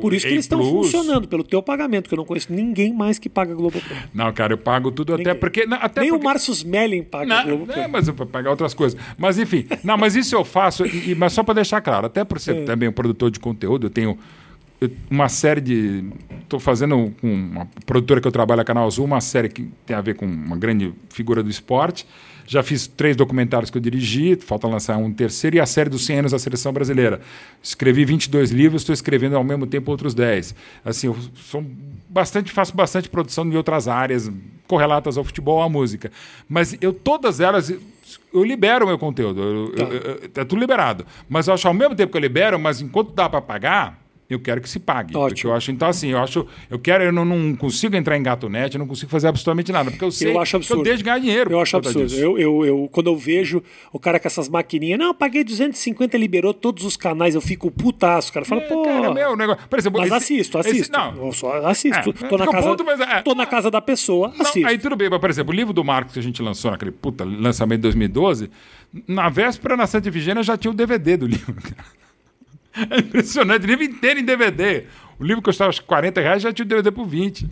Por 0.00 0.14
isso 0.14 0.24
que 0.24 0.32
eles 0.32 0.44
estão 0.44 0.62
funcionando, 0.62 1.26
pelo 1.26 1.42
teu 1.42 1.60
pagamento, 1.60 2.08
que 2.08 2.14
eu 2.14 2.18
não 2.18 2.24
conheço 2.24 2.52
ninguém 2.52 2.92
mais 2.92 3.18
que 3.18 3.28
paga 3.28 3.52
Globoplay. 3.52 3.98
Não, 4.14 4.32
cara, 4.32 4.52
eu 4.52 4.58
pago 4.58 4.92
tudo 4.92 5.16
ninguém. 5.16 5.32
até 5.32 5.40
porque. 5.40 5.66
Não, 5.66 5.78
até 5.78 6.02
Nem 6.02 6.10
porque... 6.10 6.22
o 6.22 6.24
Márcio 6.24 6.52
Smelling 6.52 7.02
paga 7.02 7.26
não, 7.26 7.44
Globoplay. 7.44 7.80
É, 7.80 7.88
mas 7.88 8.06
eu 8.06 8.14
vou 8.14 8.24
pagar 8.24 8.50
outras 8.50 8.72
coisas. 8.72 8.96
Mas 9.18 9.36
enfim, 9.36 9.66
não, 9.82 9.98
mas 9.98 10.14
isso 10.14 10.36
eu 10.36 10.44
faço, 10.44 10.86
e, 10.86 11.12
mas 11.16 11.32
só 11.32 11.42
para 11.42 11.54
deixar 11.54 11.80
claro, 11.80 12.06
até 12.06 12.24
por 12.24 12.38
ser 12.38 12.54
é. 12.54 12.64
também 12.64 12.88
um 12.88 12.92
produtor 12.92 13.32
de 13.32 13.40
conteúdo, 13.40 13.88
eu 13.88 13.90
tenho 13.90 14.16
uma 15.10 15.28
série 15.28 15.60
de. 15.60 16.04
Estou 16.42 16.60
fazendo 16.60 17.12
com 17.20 17.32
uma 17.32 17.66
produtora 17.84 18.20
que 18.20 18.28
eu 18.28 18.32
trabalho, 18.32 18.60
a 18.60 18.64
Canal 18.64 18.86
Azul, 18.86 19.04
uma 19.04 19.20
série 19.20 19.48
que 19.48 19.68
tem 19.84 19.96
a 19.96 20.00
ver 20.00 20.14
com 20.14 20.24
uma 20.24 20.56
grande 20.56 20.94
figura 21.10 21.42
do 21.42 21.50
esporte. 21.50 22.06
Já 22.46 22.62
fiz 22.62 22.86
três 22.86 23.16
documentários 23.16 23.70
que 23.70 23.76
eu 23.76 23.82
dirigi, 23.82 24.36
falta 24.36 24.68
lançar 24.68 24.96
um 24.96 25.12
terceiro, 25.12 25.56
e 25.56 25.60
a 25.60 25.66
série 25.66 25.90
dos 25.90 26.06
100 26.06 26.18
anos 26.18 26.32
da 26.32 26.38
seleção 26.38 26.72
brasileira. 26.72 27.20
Escrevi 27.62 28.04
22 28.04 28.50
livros, 28.50 28.82
estou 28.82 28.92
escrevendo 28.92 29.36
ao 29.36 29.42
mesmo 29.44 29.66
tempo 29.66 29.90
outros 29.90 30.14
10. 30.14 30.54
Assim, 30.84 31.08
eu 31.08 31.16
sou 31.34 31.64
bastante, 32.08 32.52
faço 32.52 32.74
bastante 32.74 33.08
produção 33.08 33.48
de 33.48 33.56
outras 33.56 33.88
áreas 33.88 34.30
correlatas 34.66 35.18
ao 35.18 35.24
futebol, 35.24 35.62
à 35.62 35.68
música. 35.68 36.10
Mas 36.48 36.76
eu, 36.80 36.92
todas 36.92 37.40
elas, 37.40 37.70
eu 37.70 38.44
libero 38.44 38.84
o 38.84 38.88
meu 38.88 38.98
conteúdo. 38.98 39.72
Tá. 39.72 39.82
eu, 39.82 40.30
é 40.42 40.44
tudo 40.44 40.60
liberado. 40.60 41.04
Mas 41.28 41.48
eu 41.48 41.54
acho 41.54 41.66
ao 41.66 41.74
mesmo 41.74 41.94
tempo 41.94 42.12
que 42.12 42.16
eu 42.16 42.22
libero, 42.22 42.58
mas 42.58 42.80
enquanto 42.80 43.12
dá 43.12 43.28
para 43.28 43.42
pagar 43.42 44.05
eu 44.28 44.40
quero 44.40 44.60
que 44.60 44.68
se 44.68 44.80
pague. 44.80 45.16
Ótimo. 45.16 45.28
Porque 45.28 45.46
eu 45.46 45.54
acho, 45.54 45.70
então, 45.70 45.88
assim, 45.88 46.08
eu 46.08 46.18
acho, 46.18 46.46
eu 46.68 46.78
quero, 46.78 47.04
eu 47.04 47.12
não, 47.12 47.24
não 47.24 47.54
consigo 47.54 47.94
entrar 47.94 48.16
em 48.16 48.22
gato 48.22 48.48
net, 48.48 48.74
eu 48.74 48.78
não 48.78 48.86
consigo 48.86 49.10
fazer 49.10 49.28
absolutamente 49.28 49.70
nada, 49.70 49.90
porque 49.90 50.04
eu 50.04 50.10
sei 50.10 50.32
eu 50.32 50.40
acho 50.40 50.56
absurdo. 50.56 50.78
que 50.78 50.80
eu 50.80 50.84
deixo 50.84 50.98
de 50.98 51.04
ganhar 51.04 51.18
dinheiro. 51.18 51.52
Eu 51.52 51.60
acho 51.60 51.76
absurdo. 51.76 52.12
Eu, 52.14 52.38
eu, 52.38 52.64
eu, 52.64 52.88
quando 52.90 53.06
eu 53.08 53.16
vejo 53.16 53.62
o 53.92 54.00
cara 54.00 54.18
com 54.18 54.26
essas 54.26 54.48
maquininhas, 54.48 54.98
não, 54.98 55.06
eu 55.06 55.14
paguei 55.14 55.44
250, 55.44 56.16
liberou 56.16 56.52
todos 56.52 56.84
os 56.84 56.96
canais, 56.96 57.34
eu 57.34 57.40
fico 57.40 57.70
putaço. 57.70 58.30
O 58.30 58.34
cara 58.34 58.44
fala, 58.44 58.62
é, 58.62 58.66
pô. 58.66 58.82
Cara, 58.82 59.14
meu 59.14 59.36
negócio. 59.36 59.68
Por 59.68 59.78
exemplo, 59.78 60.00
mas 60.00 60.08
esse, 60.08 60.16
assisto, 60.16 60.58
assisto. 60.58 60.80
Esse, 60.82 60.92
não. 60.92 61.26
Eu 61.26 61.32
só 61.32 61.66
assisto. 61.66 62.10
É, 62.10 62.28
tô, 62.28 62.36
na 62.36 62.46
casa, 62.46 62.68
ponto, 62.68 62.84
mas, 62.84 63.00
é, 63.00 63.22
tô 63.22 63.34
na 63.34 63.46
casa 63.46 63.70
da 63.70 63.80
pessoa, 63.80 64.32
assisto. 64.38 64.60
Não, 64.60 64.68
aí 64.68 64.78
tudo 64.78 64.96
bem, 64.96 65.08
mas, 65.08 65.20
por 65.20 65.30
exemplo, 65.30 65.52
o 65.52 65.56
livro 65.56 65.72
do 65.72 65.84
Marcos 65.84 66.14
que 66.14 66.18
a 66.18 66.22
gente 66.22 66.42
lançou 66.42 66.70
naquele 66.70 66.90
puta 66.90 67.24
lançamento 67.24 67.78
de 67.78 67.82
2012, 67.82 68.50
na 69.06 69.28
véspera 69.28 69.76
na 69.76 69.86
Santa 69.86 70.08
Efigênia 70.08 70.42
já 70.42 70.56
tinha 70.56 70.70
o 70.70 70.74
DVD 70.74 71.16
do 71.16 71.26
livro. 71.26 71.54
É 72.90 72.98
impressionante, 72.98 73.64
o 73.64 73.66
livro 73.66 73.84
inteiro 73.84 74.20
em 74.20 74.24
DVD. 74.24 74.84
O 75.18 75.24
livro 75.24 75.42
custava 75.42 75.72
40 75.72 76.20
reais, 76.20 76.42
já 76.42 76.52
tinha 76.52 76.64
o 76.64 76.68
DVD 76.68 76.90
por 76.90 77.06
20. 77.06 77.48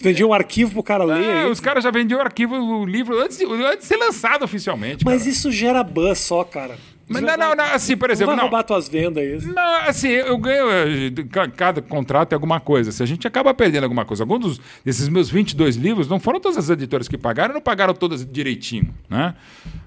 Vendia 0.00 0.26
um 0.26 0.32
arquivo 0.32 0.72
pro 0.72 0.82
cara 0.82 1.04
ler. 1.04 1.22
É, 1.22 1.42
é 1.42 1.46
os 1.46 1.60
caras 1.60 1.84
já 1.84 1.90
vendiam 1.90 2.18
o 2.18 2.22
arquivo, 2.22 2.56
o 2.56 2.84
livro, 2.84 3.18
antes 3.20 3.38
de, 3.38 3.44
antes 3.44 3.80
de 3.80 3.84
ser 3.84 3.96
lançado 3.96 4.44
oficialmente. 4.44 5.04
Mas 5.04 5.18
cara. 5.18 5.30
isso 5.30 5.52
gera 5.52 5.84
buzz 5.84 6.18
só, 6.18 6.42
cara. 6.42 6.76
Mas 7.08 7.22
não, 7.22 7.36
não, 7.36 7.54
não, 7.54 7.64
assim, 7.64 7.96
por 7.96 8.10
exemplo. 8.10 8.32
Não 8.32 8.36
vai 8.36 8.44
roubar 8.44 8.62
tuas 8.62 8.88
vendas 8.88 9.24
isso. 9.24 9.52
Não, 9.52 9.76
assim, 9.86 10.08
eu 10.08 10.36
ganho. 10.38 10.70
Eh, 10.70 11.12
cada 11.56 11.82
contrato 11.82 12.32
é 12.32 12.34
alguma 12.34 12.60
coisa. 12.60 12.92
Se 12.92 13.02
a 13.02 13.06
gente 13.06 13.26
acaba 13.26 13.52
perdendo 13.52 13.84
alguma 13.84 14.04
coisa. 14.04 14.22
Alguns 14.22 14.40
dos, 14.40 14.60
desses 14.84 15.08
meus 15.08 15.28
22 15.30 15.76
livros 15.76 16.08
não 16.08 16.18
foram 16.18 16.40
todas 16.40 16.56
as 16.56 16.70
editoras 16.70 17.08
que 17.08 17.18
pagaram, 17.18 17.54
não 17.54 17.60
pagaram 17.60 17.94
todas 17.94 18.24
direitinho, 18.24 18.94
né? 19.08 19.34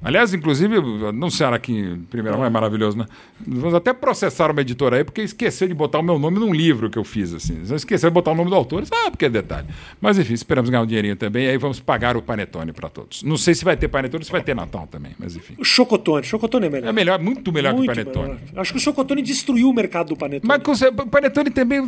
Aliás, 0.01 0.33
inclusive, 0.33 0.75
anunciaram 1.07 1.55
aqui 1.55 1.73
em 1.73 1.99
primeira 2.01 2.37
mão, 2.37 2.45
é 2.45 2.49
maravilhoso, 2.49 2.97
né? 2.97 3.05
Vamos 3.45 3.73
até 3.73 3.93
processar 3.93 4.51
uma 4.51 4.61
editora 4.61 4.97
aí, 4.97 5.03
porque 5.03 5.21
esqueceu 5.21 5.67
de 5.67 5.73
botar 5.73 5.99
o 5.99 6.03
meu 6.03 6.19
nome 6.19 6.39
num 6.39 6.53
livro 6.53 6.89
que 6.89 6.97
eu 6.97 7.03
fiz, 7.03 7.33
assim. 7.33 7.61
Esqueceu 7.73 8.09
de 8.09 8.13
botar 8.13 8.31
o 8.31 8.35
nome 8.35 8.49
do 8.49 8.55
autor, 8.55 8.83
ah, 8.91 9.11
porque 9.11 9.25
é 9.25 9.29
detalhe. 9.29 9.67
Mas 9.99 10.19
enfim, 10.19 10.33
esperamos 10.33 10.69
ganhar 10.69 10.83
um 10.83 10.85
dinheirinho 10.85 11.15
também, 11.15 11.45
e 11.45 11.49
aí 11.49 11.57
vamos 11.57 11.79
pagar 11.79 12.15
o 12.15 12.21
panetone 12.21 12.71
para 12.71 12.89
todos. 12.89 13.23
Não 13.23 13.37
sei 13.37 13.55
se 13.55 13.65
vai 13.65 13.75
ter 13.75 13.87
panetone, 13.87 14.23
se 14.23 14.31
vai 14.31 14.41
ter 14.41 14.55
Natal 14.55 14.87
também, 14.87 15.13
mas 15.17 15.35
enfim. 15.35 15.55
O 15.57 15.65
chocotone, 15.65 16.23
chocotone 16.23 16.67
é 16.67 16.69
melhor. 16.69 16.89
É 16.89 16.93
melhor, 16.93 17.06
muito 17.17 17.51
melhor 17.51 17.73
muito 17.73 17.91
que 17.93 17.99
o 17.99 18.03
panetone. 18.03 18.27
Melhor. 18.27 18.61
Acho 18.61 18.71
que 18.71 18.77
o 18.77 18.81
chocotone 18.81 19.21
destruiu 19.21 19.69
o 19.69 19.73
mercado 19.73 20.09
do 20.09 20.17
panetone. 20.17 20.47
Mas 20.47 20.81
o 20.81 21.07
panetone 21.07 21.49
também, 21.49 21.81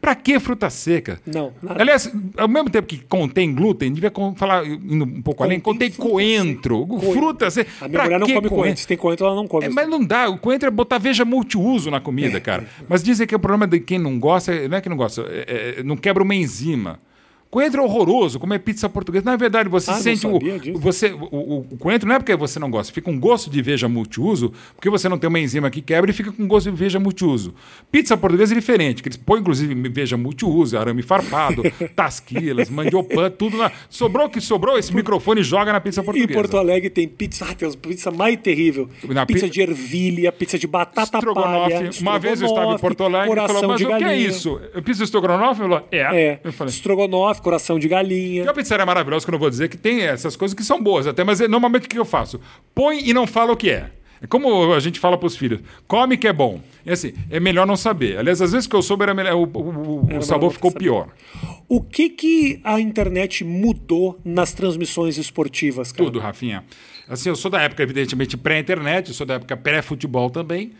para 0.00 0.14
que 0.14 0.38
fruta 0.38 0.68
seca? 0.70 1.20
Não. 1.26 1.52
Nada. 1.62 1.80
Aliás, 1.80 2.12
ao 2.36 2.48
mesmo 2.48 2.70
tempo 2.70 2.86
que 2.86 2.98
contém 2.98 3.54
glúten, 3.54 3.92
devia 3.92 4.12
falar 4.36 4.66
indo 4.66 5.04
um 5.04 5.22
pouco 5.22 5.38
contém 5.38 5.52
além, 5.52 5.60
contém 5.60 5.90
coentro, 5.90 6.86
fruta 7.12 7.32
fruta. 7.32 7.50
Você, 7.50 7.66
a 7.80 7.88
minha 7.88 8.02
mulher 8.02 8.20
não 8.20 8.26
come 8.26 8.34
coentro? 8.34 8.56
coentro. 8.56 8.80
Se 8.80 8.86
tem 8.86 8.96
coentro, 8.96 9.26
ela 9.26 9.34
não 9.34 9.46
come. 9.46 9.66
É, 9.66 9.68
mas 9.68 9.88
não 9.88 10.04
dá. 10.04 10.28
O 10.28 10.38
coentro 10.38 10.68
é 10.68 10.70
botar 10.70 10.98
veja 10.98 11.24
multiuso 11.24 11.90
na 11.90 12.00
comida, 12.00 12.38
é. 12.38 12.40
cara. 12.40 12.66
Mas 12.88 13.02
dizem 13.02 13.26
que 13.26 13.34
o 13.34 13.38
problema 13.38 13.66
de 13.66 13.80
quem 13.80 13.98
não 13.98 14.18
gosta, 14.18 14.68
não 14.68 14.76
é 14.76 14.80
que 14.80 14.88
não 14.88 14.96
gosta, 14.96 15.22
é, 15.22 15.76
é, 15.78 15.82
não 15.82 15.96
quebra 15.96 16.22
uma 16.22 16.34
enzima. 16.34 17.00
Coentro 17.52 17.82
é 17.82 17.84
horroroso, 17.84 18.40
comer 18.40 18.60
pizza 18.60 18.88
portuguesa. 18.88 19.26
Na 19.26 19.36
verdade, 19.36 19.68
você 19.68 19.90
ah, 19.90 19.94
sente 19.96 20.26
o, 20.26 20.38
você, 20.78 21.12
o, 21.12 21.66
o, 21.70 21.76
coentro 21.76 22.08
não 22.08 22.14
é 22.14 22.18
porque 22.18 22.34
você 22.34 22.58
não 22.58 22.70
gosta, 22.70 22.90
fica 22.90 23.10
um 23.10 23.20
gosto 23.20 23.50
de 23.50 23.60
veja 23.60 23.86
multiuso, 23.86 24.54
porque 24.74 24.88
você 24.88 25.06
não 25.06 25.18
tem 25.18 25.28
uma 25.28 25.38
enzima 25.38 25.70
que 25.70 25.82
quebra 25.82 26.10
e 26.10 26.14
fica 26.14 26.32
com 26.32 26.46
gosto 26.48 26.70
de 26.70 26.76
veja 26.78 26.98
multiuso. 26.98 27.52
Pizza 27.90 28.16
portuguesa 28.16 28.54
é 28.54 28.56
diferente, 28.56 29.02
que 29.02 29.08
eles 29.10 29.18
põem 29.18 29.40
inclusive 29.40 29.74
veja 29.90 30.16
multiuso, 30.16 30.78
arame 30.78 31.02
farpado, 31.02 31.62
tasquilas, 31.94 32.70
mandiopan, 32.70 33.30
tudo 33.30 33.58
na... 33.58 33.70
Sobrou 33.90 34.28
o 34.28 34.30
que 34.30 34.40
sobrou, 34.40 34.78
esse 34.78 34.96
microfone 34.96 35.42
joga 35.42 35.74
na 35.74 35.80
pizza 35.82 36.02
portuguesa. 36.02 36.32
Em 36.32 36.34
Porto 36.34 36.56
Alegre 36.56 36.88
tem 36.88 37.06
pizza, 37.06 37.44
ah, 37.50 37.54
tem 37.54 37.70
pizza 37.72 38.10
mais 38.10 38.34
terrível. 38.38 38.88
Na 39.10 39.26
pizza 39.26 39.44
pi... 39.44 39.52
de 39.52 39.60
ervilha, 39.60 40.32
pizza 40.32 40.58
de 40.58 40.66
batata 40.66 41.20
palha. 41.20 41.90
Uma 42.00 42.18
vez 42.18 42.40
eu 42.40 42.48
estava 42.48 42.72
em 42.72 42.78
Porto 42.78 43.04
Alegre 43.04 43.38
e 43.38 43.46
falou, 43.46 43.68
mas 43.68 43.82
o 43.82 43.98
que 43.98 44.04
é 44.04 44.16
isso? 44.16 44.58
Eu 44.72 44.82
fiz 44.82 44.98
estrogonofe? 45.00 45.60
Falou, 45.60 45.86
é. 45.92 45.98
é. 45.98 46.40
Eu 46.42 46.50
falei, 46.50 46.72
estrogonofe 46.72 47.41
coração 47.42 47.78
de 47.78 47.88
galinha. 47.88 48.44
E 48.44 48.48
a 48.48 48.54
pizzaria 48.54 48.86
maravilhosa, 48.86 49.24
que 49.24 49.30
eu 49.30 49.32
não 49.32 49.38
vou 49.38 49.50
dizer 49.50 49.68
que 49.68 49.76
tem 49.76 50.02
essas 50.02 50.36
coisas 50.36 50.54
que 50.54 50.64
são 50.64 50.82
boas 50.82 51.06
até, 51.06 51.24
mas 51.24 51.40
é, 51.40 51.48
normalmente 51.48 51.86
o 51.86 51.88
que 51.88 51.98
eu 51.98 52.04
faço? 52.04 52.40
Põe 52.74 53.06
e 53.08 53.12
não 53.12 53.26
fala 53.26 53.52
o 53.52 53.56
que 53.56 53.70
é. 53.70 53.90
É 54.22 54.26
como 54.28 54.72
a 54.72 54.78
gente 54.78 55.00
fala 55.00 55.18
para 55.18 55.26
os 55.26 55.36
filhos: 55.36 55.60
come 55.88 56.16
que 56.16 56.28
é 56.28 56.32
bom. 56.32 56.60
E 56.86 56.92
assim, 56.92 57.12
é 57.28 57.40
melhor 57.40 57.66
não 57.66 57.76
saber. 57.76 58.18
Aliás, 58.18 58.40
às 58.40 58.52
vezes 58.52 58.68
que 58.68 58.76
eu 58.76 58.80
soube, 58.80 59.02
era 59.02 59.12
melhor, 59.12 59.34
o, 59.34 59.42
o, 59.42 60.16
o 60.16 60.22
sabor 60.22 60.52
ficou 60.52 60.70
saber. 60.70 60.84
pior. 60.84 61.08
O 61.68 61.80
que, 61.80 62.08
que 62.08 62.60
a 62.62 62.80
internet 62.80 63.42
mudou 63.42 64.20
nas 64.24 64.52
transmissões 64.52 65.18
esportivas, 65.18 65.90
cara? 65.90 66.04
Tudo, 66.04 66.20
Rafinha. 66.20 66.64
Assim, 67.08 67.30
eu 67.30 67.36
sou 67.36 67.50
da 67.50 67.60
época, 67.60 67.82
evidentemente, 67.82 68.36
pré-internet, 68.36 69.12
sou 69.12 69.26
da 69.26 69.34
época 69.34 69.56
pré-futebol 69.56 70.30
também. 70.30 70.72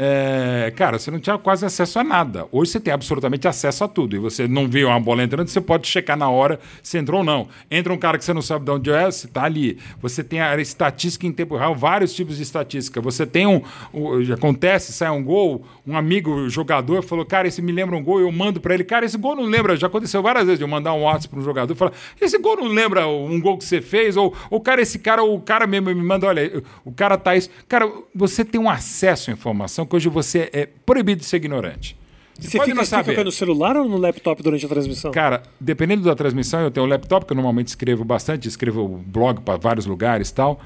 É, 0.00 0.72
cara, 0.76 0.96
você 0.96 1.10
não 1.10 1.18
tinha 1.18 1.36
quase 1.36 1.66
acesso 1.66 1.98
a 1.98 2.04
nada. 2.04 2.46
Hoje 2.52 2.70
você 2.70 2.78
tem 2.78 2.94
absolutamente 2.94 3.48
acesso 3.48 3.82
a 3.82 3.88
tudo. 3.88 4.14
E 4.14 4.18
você 4.20 4.46
não 4.46 4.68
vê 4.68 4.84
uma 4.84 5.00
bola 5.00 5.24
entrando, 5.24 5.48
você 5.48 5.60
pode 5.60 5.88
checar 5.88 6.16
na 6.16 6.30
hora 6.30 6.60
se 6.84 6.96
entrou 6.96 7.18
ou 7.18 7.26
não. 7.26 7.48
Entra 7.68 7.92
um 7.92 7.98
cara 7.98 8.16
que 8.16 8.24
você 8.24 8.32
não 8.32 8.40
sabe 8.40 8.64
de 8.64 8.70
onde 8.70 8.92
é, 8.92 9.10
se 9.10 9.26
está 9.26 9.42
ali. 9.42 9.76
Você 10.00 10.22
tem 10.22 10.40
a 10.40 10.56
estatística 10.60 11.26
em 11.26 11.32
tempo 11.32 11.56
real, 11.56 11.74
vários 11.74 12.14
tipos 12.14 12.36
de 12.36 12.44
estatística. 12.44 13.00
Você 13.00 13.26
tem 13.26 13.48
um. 13.48 13.60
um 13.92 14.32
acontece, 14.32 14.92
sai 14.92 15.10
um 15.10 15.24
gol, 15.24 15.64
um 15.84 15.96
amigo 15.96 16.48
jogador 16.48 17.02
falou, 17.02 17.26
cara, 17.26 17.48
esse 17.48 17.60
me 17.60 17.72
lembra 17.72 17.96
um 17.96 18.02
gol, 18.02 18.20
eu 18.20 18.30
mando 18.30 18.60
para 18.60 18.74
ele, 18.74 18.84
cara, 18.84 19.04
esse 19.04 19.18
gol 19.18 19.34
não 19.34 19.46
lembra. 19.46 19.76
Já 19.76 19.88
aconteceu 19.88 20.22
várias 20.22 20.44
vezes 20.44 20.58
de 20.60 20.64
eu 20.64 20.68
mandar 20.68 20.92
um 20.92 21.02
WhatsApp 21.02 21.28
para 21.28 21.40
um 21.40 21.44
jogador 21.44 21.72
e 21.72 21.76
falar, 21.76 21.92
esse 22.20 22.38
gol 22.38 22.56
não 22.56 22.68
lembra 22.68 23.08
um 23.08 23.40
gol 23.40 23.58
que 23.58 23.64
você 23.64 23.80
fez, 23.80 24.16
ou, 24.16 24.32
ou 24.48 24.60
cara, 24.60 24.80
esse 24.80 25.00
cara, 25.00 25.24
o 25.24 25.40
cara 25.40 25.66
mesmo 25.66 25.88
me 25.88 26.02
manda, 26.02 26.28
olha, 26.28 26.62
o 26.84 26.92
cara 26.92 27.18
tá 27.18 27.34
isso. 27.34 27.50
Cara, 27.66 27.90
você 28.14 28.44
tem 28.44 28.60
um 28.60 28.70
acesso 28.70 29.30
à 29.30 29.32
informação 29.32 29.87
que 29.88 29.96
hoje 29.96 30.08
você 30.08 30.48
é 30.52 30.66
proibido 30.66 31.20
de 31.20 31.26
ser 31.26 31.38
ignorante. 31.38 31.96
Você, 32.38 32.56
você 32.56 32.86
fica, 32.86 33.04
fica 33.04 33.24
no 33.24 33.32
celular 33.32 33.76
ou 33.76 33.88
no 33.88 33.96
laptop 33.96 34.40
durante 34.42 34.64
a 34.64 34.68
transmissão? 34.68 35.10
Cara, 35.10 35.42
dependendo 35.60 36.04
da 36.04 36.14
transmissão, 36.14 36.60
eu 36.60 36.70
tenho 36.70 36.86
um 36.86 36.88
laptop 36.88 37.26
que 37.26 37.32
eu 37.32 37.34
normalmente 37.34 37.66
escrevo 37.66 38.04
bastante, 38.04 38.46
escrevo 38.46 38.86
blog 39.04 39.40
para 39.40 39.58
vários 39.58 39.86
lugares 39.86 40.28
e 40.28 40.34
tal. 40.34 40.60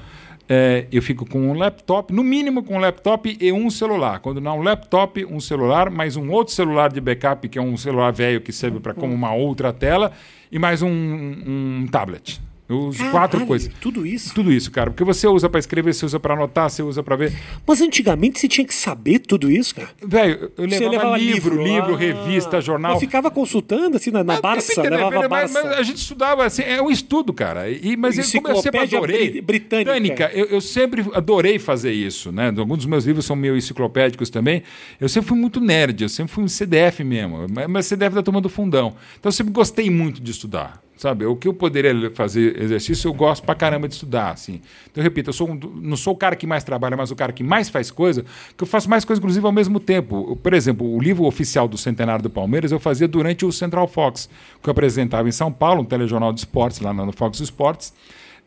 É, 0.47 0.85
eu 0.91 1.01
fico 1.01 1.25
com 1.25 1.39
um 1.39 1.53
laptop, 1.53 2.13
no 2.13 2.23
mínimo 2.23 2.63
com 2.63 2.75
um 2.75 2.79
laptop 2.79 3.37
e 3.39 3.51
um 3.51 3.71
celular. 3.71 4.19
Quando 4.19 4.39
não, 4.39 4.59
um 4.59 4.61
laptop, 4.61 5.25
um 5.25 5.39
celular, 5.39 5.89
mais 5.89 6.15
um 6.15 6.29
outro 6.29 6.53
celular 6.53 6.91
de 6.91 7.01
backup, 7.01 7.47
que 7.49 7.57
é 7.57 7.61
um 7.61 7.75
celular 7.75 8.11
velho 8.11 8.39
que 8.39 8.51
serve 8.51 8.79
para 8.79 8.93
como 8.93 9.13
uma 9.13 9.33
outra 9.33 9.73
tela, 9.73 10.11
e 10.51 10.59
mais 10.59 10.83
um, 10.83 10.89
um 10.89 11.87
tablet. 11.89 12.39
Os 12.73 12.97
Caralho, 12.97 13.11
quatro 13.11 13.45
coisas. 13.45 13.71
Tudo 13.79 14.05
isso? 14.05 14.33
Tudo 14.33 14.51
isso, 14.51 14.71
cara. 14.71 14.89
Porque 14.89 15.03
você 15.03 15.27
usa 15.27 15.49
para 15.49 15.59
escrever, 15.59 15.93
você 15.93 16.05
usa 16.05 16.19
para 16.19 16.33
anotar, 16.33 16.69
você 16.69 16.81
usa 16.81 17.03
para 17.03 17.15
ver. 17.15 17.33
Mas 17.65 17.81
antigamente 17.81 18.39
você 18.39 18.47
tinha 18.47 18.65
que 18.65 18.73
saber 18.73 19.19
tudo 19.19 19.49
isso, 19.49 19.75
cara. 19.75 19.89
Velho, 20.01 20.51
eu 20.57 20.65
levava, 20.65 20.91
levava 20.91 21.17
livro, 21.17 21.55
livro, 21.55 21.63
livro 21.63 21.95
ah, 21.95 21.97
revista, 21.97 22.61
jornal. 22.61 22.93
Eu 22.93 22.99
ficava 22.99 23.29
consultando 23.31 23.97
assim 23.97 24.11
na, 24.11 24.23
na 24.23 24.41
Barça, 24.41 24.81
levava 24.81 25.19
mas, 25.21 25.29
Barça. 25.29 25.63
Mas 25.63 25.77
a 25.77 25.83
gente 25.83 25.97
estudava 25.97 26.45
assim, 26.45 26.63
é 26.63 26.81
um 26.81 26.89
estudo, 26.89 27.33
cara. 27.33 27.69
E, 27.69 27.95
mas 27.95 28.17
eu, 28.17 28.41
como 28.41 28.55
eu 28.55 28.61
sempre 28.61 28.79
adorei. 28.81 29.41
Britânica. 29.41 29.93
Britânica 29.93 30.31
eu, 30.33 30.45
eu, 30.47 30.61
sempre 30.61 31.05
adorei 31.13 31.59
fazer 31.59 31.91
isso, 31.91 32.31
né? 32.31 32.53
Alguns 32.57 32.77
dos 32.77 32.85
meus 32.85 33.05
livros 33.05 33.25
são 33.25 33.35
meio 33.35 33.55
enciclopédicos 33.55 34.29
também. 34.29 34.63
Eu 34.99 35.09
sempre 35.09 35.29
fui 35.29 35.37
muito 35.37 35.59
nerd, 35.59 36.01
eu 36.01 36.09
sempre 36.09 36.33
fui 36.33 36.43
um 36.43 36.47
CDF 36.47 37.03
mesmo, 37.03 37.45
mas 37.69 37.85
CDF 37.85 38.15
da 38.15 38.23
turma 38.23 38.41
do 38.41 38.49
fundão. 38.49 38.95
Então 39.19 39.29
eu 39.29 39.33
sempre 39.33 39.53
gostei 39.53 39.89
muito 39.89 40.21
de 40.21 40.31
estudar 40.31 40.82
sabe? 40.95 41.25
O 41.25 41.35
que 41.35 41.47
eu 41.47 41.53
poderia 41.53 42.11
fazer 42.11 42.61
exercício, 42.61 43.07
eu 43.07 43.13
gosto 43.13 43.43
pra 43.43 43.55
caramba 43.55 43.87
de 43.87 43.93
estudar, 43.95 44.31
assim. 44.31 44.61
Então, 44.89 45.01
eu 45.01 45.03
repito, 45.03 45.29
eu 45.29 45.33
sou 45.33 45.49
um, 45.49 45.59
não 45.75 45.97
sou 45.97 46.13
o 46.13 46.17
cara 46.17 46.35
que 46.35 46.47
mais 46.47 46.63
trabalha, 46.63 46.95
mas 46.95 47.11
o 47.11 47.15
cara 47.15 47.31
que 47.31 47.43
mais 47.43 47.69
faz 47.69 47.91
coisa, 47.91 48.23
que 48.55 48.63
eu 48.63 48.67
faço 48.67 48.89
mais 48.89 49.03
coisas, 49.03 49.19
inclusive, 49.19 49.45
ao 49.45 49.51
mesmo 49.51 49.79
tempo. 49.79 50.35
Por 50.37 50.53
exemplo, 50.53 50.87
o 50.87 51.01
livro 51.01 51.25
oficial 51.25 51.67
do 51.67 51.77
Centenário 51.77 52.23
do 52.23 52.29
Palmeiras 52.29 52.71
eu 52.71 52.79
fazia 52.79 53.07
durante 53.07 53.45
o 53.45 53.51
Central 53.51 53.87
Fox, 53.87 54.29
que 54.61 54.69
eu 54.69 54.71
apresentava 54.71 55.27
em 55.27 55.31
São 55.31 55.51
Paulo, 55.51 55.81
um 55.81 55.85
telejornal 55.85 56.31
de 56.31 56.39
esportes, 56.39 56.79
lá 56.79 56.93
no 56.93 57.11
Fox 57.11 57.39
Sports. 57.39 57.93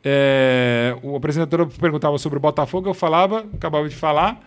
É, 0.05 0.97
o 1.03 1.17
apresentador 1.17 1.67
perguntava 1.67 2.17
sobre 2.19 2.39
o 2.39 2.41
Botafogo, 2.41 2.89
eu 2.89 2.95
falava, 2.95 3.45
acabava 3.55 3.89
de 3.89 3.95
falar 3.95 4.41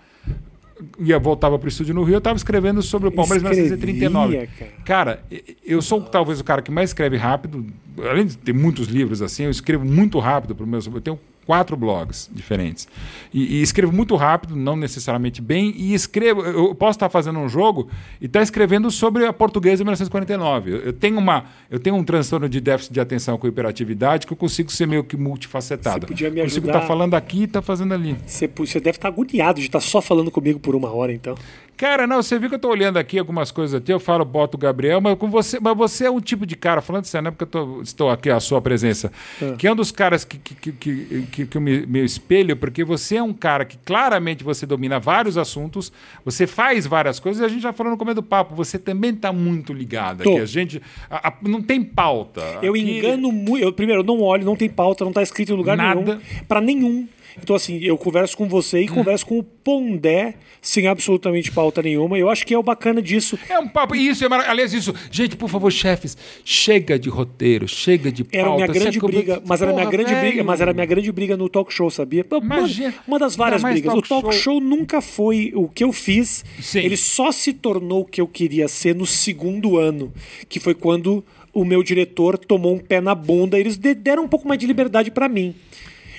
ia 1.00 1.20
voltava 1.20 1.58
para 1.58 1.66
o 1.66 1.70
estúdio 1.70 1.94
no 1.94 2.04
Rio, 2.04 2.16
eu 2.16 2.20
estava 2.20 2.38
escrevendo 2.38 2.82
sobre 2.82 3.10
o 3.10 3.12
Palmeiras 3.12 3.44
em 3.44 3.64
1939. 3.64 4.48
Cara. 4.48 4.72
cara, 4.86 5.24
eu 5.66 5.82
sou 5.82 6.02
talvez 6.02 6.40
o 6.40 6.44
cara 6.44 6.62
que 6.62 6.72
mais 6.72 6.92
escreve 6.92 7.18
rápido, 7.18 7.66
além 7.98 8.26
de 8.26 8.38
ter 8.38 8.54
muitos 8.54 8.88
livros 8.88 9.22
assim, 9.22 9.44
eu 9.44 9.52
escrevo 9.52 9.86
muito 9.86 10.20
rápido 10.20 10.56
para 10.56 10.64
o 10.64 10.68
meu. 10.68 10.80
Eu 10.80 11.02
tenho 11.02 11.20
quatro 11.50 11.76
blogs 11.76 12.30
diferentes. 12.32 12.88
E, 13.34 13.58
e, 13.58 13.62
escrevo 13.64 13.92
muito 13.92 14.16
rápido, 14.16 14.56
não 14.56 14.76
necessariamente 14.76 15.42
bem, 15.42 15.74
e 15.76 15.96
escrevo. 15.96 16.42
Eu 16.42 16.76
posso 16.76 16.98
estar 16.98 17.10
fazendo 17.10 17.40
um 17.40 17.50
jogo 17.50 17.90
e 18.22 18.28
estar 18.28 18.44
escrevendo 18.44 18.92
sobre 18.92 19.26
a 19.26 19.34
portuguesa 19.34 19.78
de 19.78 19.84
1949. 19.84 20.72
Eu, 20.72 20.78
eu, 20.78 20.94
tenho 20.94 21.18
uma, 21.18 21.46
eu 21.68 21.80
tenho 21.80 21.96
um 21.96 22.04
transtorno 22.04 22.48
de 22.48 22.62
déficit 22.62 22.94
de 22.94 23.00
atenção 23.00 23.36
com 23.36 23.48
hiperatividade 23.48 24.28
que 24.28 24.34
eu 24.34 24.38
consigo 24.38 24.72
ser 24.72 24.86
meio 24.86 25.04
que 25.04 25.18
multifacetado. 25.18 26.02
Você 26.02 26.14
podia 26.14 26.30
me 26.30 26.40
ajudar. 26.40 26.50
Consigo 26.50 26.68
estar 26.68 26.82
falando 26.82 27.16
aqui 27.16 27.40
e 27.40 27.44
estar 27.46 27.64
fazendo 27.64 27.96
ali. 27.96 28.16
Você, 28.28 28.48
você 28.56 28.80
deve 28.80 29.00
estar 29.00 29.08
agoniado 29.08 29.60
de 29.60 29.66
estar 29.66 29.80
só 29.80 30.04
falando 30.04 30.30
comigo 30.30 30.60
por 30.60 30.76
uma 30.76 30.94
hora, 30.94 31.12
então. 31.12 31.34
Cara, 31.80 32.06
não, 32.06 32.22
você 32.22 32.38
viu 32.38 32.50
que 32.50 32.56
eu 32.56 32.60
tô 32.60 32.68
olhando 32.68 32.98
aqui 32.98 33.18
algumas 33.18 33.52
coisas 33.52 33.80
aqui, 33.80 33.94
eu 33.94 34.02
falo, 34.02 34.26
boto 34.26 34.58
o 34.58 34.60
Gabriel, 34.60 35.00
mas 35.00 35.18
com 35.18 35.30
você, 35.30 35.62
mas 35.62 35.78
você 35.78 36.08
é 36.08 36.12
um 36.12 36.20
tipo 36.20 36.46
de 36.46 36.58
cara, 36.58 36.82
falando 36.82 37.06
sério, 37.06 37.24
não 37.24 37.30
é 37.30 37.32
porque 37.32 37.46
eu 37.46 37.48
tô, 37.48 37.82
estou 37.82 38.10
aqui 38.10 38.30
à 38.30 38.38
sua 38.42 38.62
presença, 38.62 39.10
é. 39.42 39.54
que 39.54 39.66
é 39.66 39.72
um 39.72 39.78
dos 39.78 39.90
caras 39.90 40.26
que, 40.26 40.38
que, 40.38 40.74
que, 40.74 41.26
que, 41.32 41.46
que 41.46 41.58
eu 41.58 41.62
me, 41.62 41.86
me 41.86 42.04
espelho, 42.04 42.58
porque 42.58 42.84
você 42.84 43.16
é 43.16 43.24
um 43.24 43.32
cara 43.32 43.64
que 43.64 43.78
claramente 43.78 44.44
você 44.44 44.66
domina 44.66 45.00
vários 45.00 45.38
assuntos, 45.38 45.90
você 46.26 46.46
faz 46.46 46.86
várias 46.86 47.18
coisas, 47.18 47.42
e 47.42 47.46
a 47.46 47.48
gente 47.48 47.62
já 47.62 47.72
falou 47.72 47.94
no 47.94 47.98
começo 47.98 48.16
do 48.16 48.24
papo, 48.24 48.54
você 48.54 48.78
também 48.78 49.16
tá 49.16 49.32
muito 49.32 49.72
ligado 49.72 50.24
aqui. 50.24 50.38
A 50.38 50.46
gente 50.46 50.82
a, 51.10 51.30
a, 51.30 51.34
não 51.42 51.62
tem 51.62 51.82
pauta. 51.82 52.42
Eu 52.62 52.74
aqui... 52.74 52.98
engano 52.98 53.32
muito. 53.32 53.72
Primeiro, 53.72 54.02
eu 54.02 54.06
não 54.06 54.20
olho, 54.20 54.44
não 54.44 54.58
tem 54.58 54.68
pauta, 54.68 55.06
não 55.06 55.14
tá 55.14 55.24
escrito 55.24 55.54
em 55.54 55.56
lugar 55.56 55.78
Nada. 55.78 56.02
nenhum. 56.02 56.20
Para 56.46 56.60
nenhum. 56.60 57.08
Então, 57.42 57.56
assim, 57.56 57.80
eu 57.80 57.98
converso 57.98 58.36
com 58.36 58.48
você 58.48 58.82
e 58.82 58.90
hum. 58.90 58.94
converso 58.94 59.26
com 59.26 59.40
o 59.40 59.44
Pondé 59.44 60.36
sem 60.62 60.88
absolutamente 60.88 61.52
pauta 61.52 61.82
nenhuma. 61.82 62.18
Eu 62.18 62.30
acho 62.30 62.46
que 62.46 62.54
é 62.54 62.58
o 62.58 62.64
bacana 62.64 63.02
disso. 63.02 63.38
É 63.50 63.60
um 63.60 63.68
papo. 63.68 63.96
Isso, 63.96 64.26
é 64.26 64.28
aliás, 64.48 64.74
isso. 64.74 64.94
Gente, 65.12 65.36
por 65.36 65.50
favor, 65.50 65.72
chefes, 65.72 66.18
chega 66.44 66.98
de 67.00 67.10
roteiro, 67.10 67.68
chega 67.68 68.12
de 68.12 68.24
pauta. 68.24 68.38
Era 68.38 68.56
minha 68.56 68.68
grande 68.68 69.00
briga, 69.00 69.42
mas 69.46 69.62
era 69.62 69.74
minha 69.74 69.90
grande 69.90 70.14
velho. 70.14 70.28
briga, 70.28 70.44
mas 70.44 70.62
era 70.62 70.74
minha 70.74 70.86
grande 70.86 71.12
briga 71.12 71.38
no 71.38 71.50
talk 71.50 71.74
show, 71.74 71.90
sabia? 71.90 72.26
Imagina, 72.42 72.90
uma, 72.90 73.16
uma 73.16 73.20
das 73.20 73.36
várias 73.36 73.62
brigas. 73.62 73.94
Talk 73.94 74.00
o 74.00 74.02
talk 74.02 74.34
show. 74.34 74.56
show. 74.56 74.62
nunca 74.62 75.02
foi 75.02 75.52
o 75.56 75.68
que 75.68 75.84
eu 75.84 75.94
fiz. 75.94 76.44
Sim. 76.62 76.80
Ele 76.80 76.98
só 76.98 77.32
se 77.32 77.54
tornou 77.54 78.02
o 78.02 78.06
que 78.06 78.22
eu 78.22 78.28
queria 78.28 78.68
ser 78.68 78.96
no 78.96 79.06
segundo 79.06 79.78
ano, 79.78 80.12
que 80.48 80.60
foi 80.60 80.74
quando 80.74 81.24
o 81.54 81.66
meu 81.66 81.84
diretor 81.84 82.38
tomou 82.38 82.76
um 82.76 82.80
pé 82.80 83.02
na 83.02 83.16
bunda. 83.16 83.60
Eles 83.60 83.78
deram 83.78 84.24
um 84.24 84.28
pouco 84.28 84.48
mais 84.48 84.60
de 84.60 84.68
liberdade 84.68 85.12
para 85.12 85.28
mim. 85.28 85.56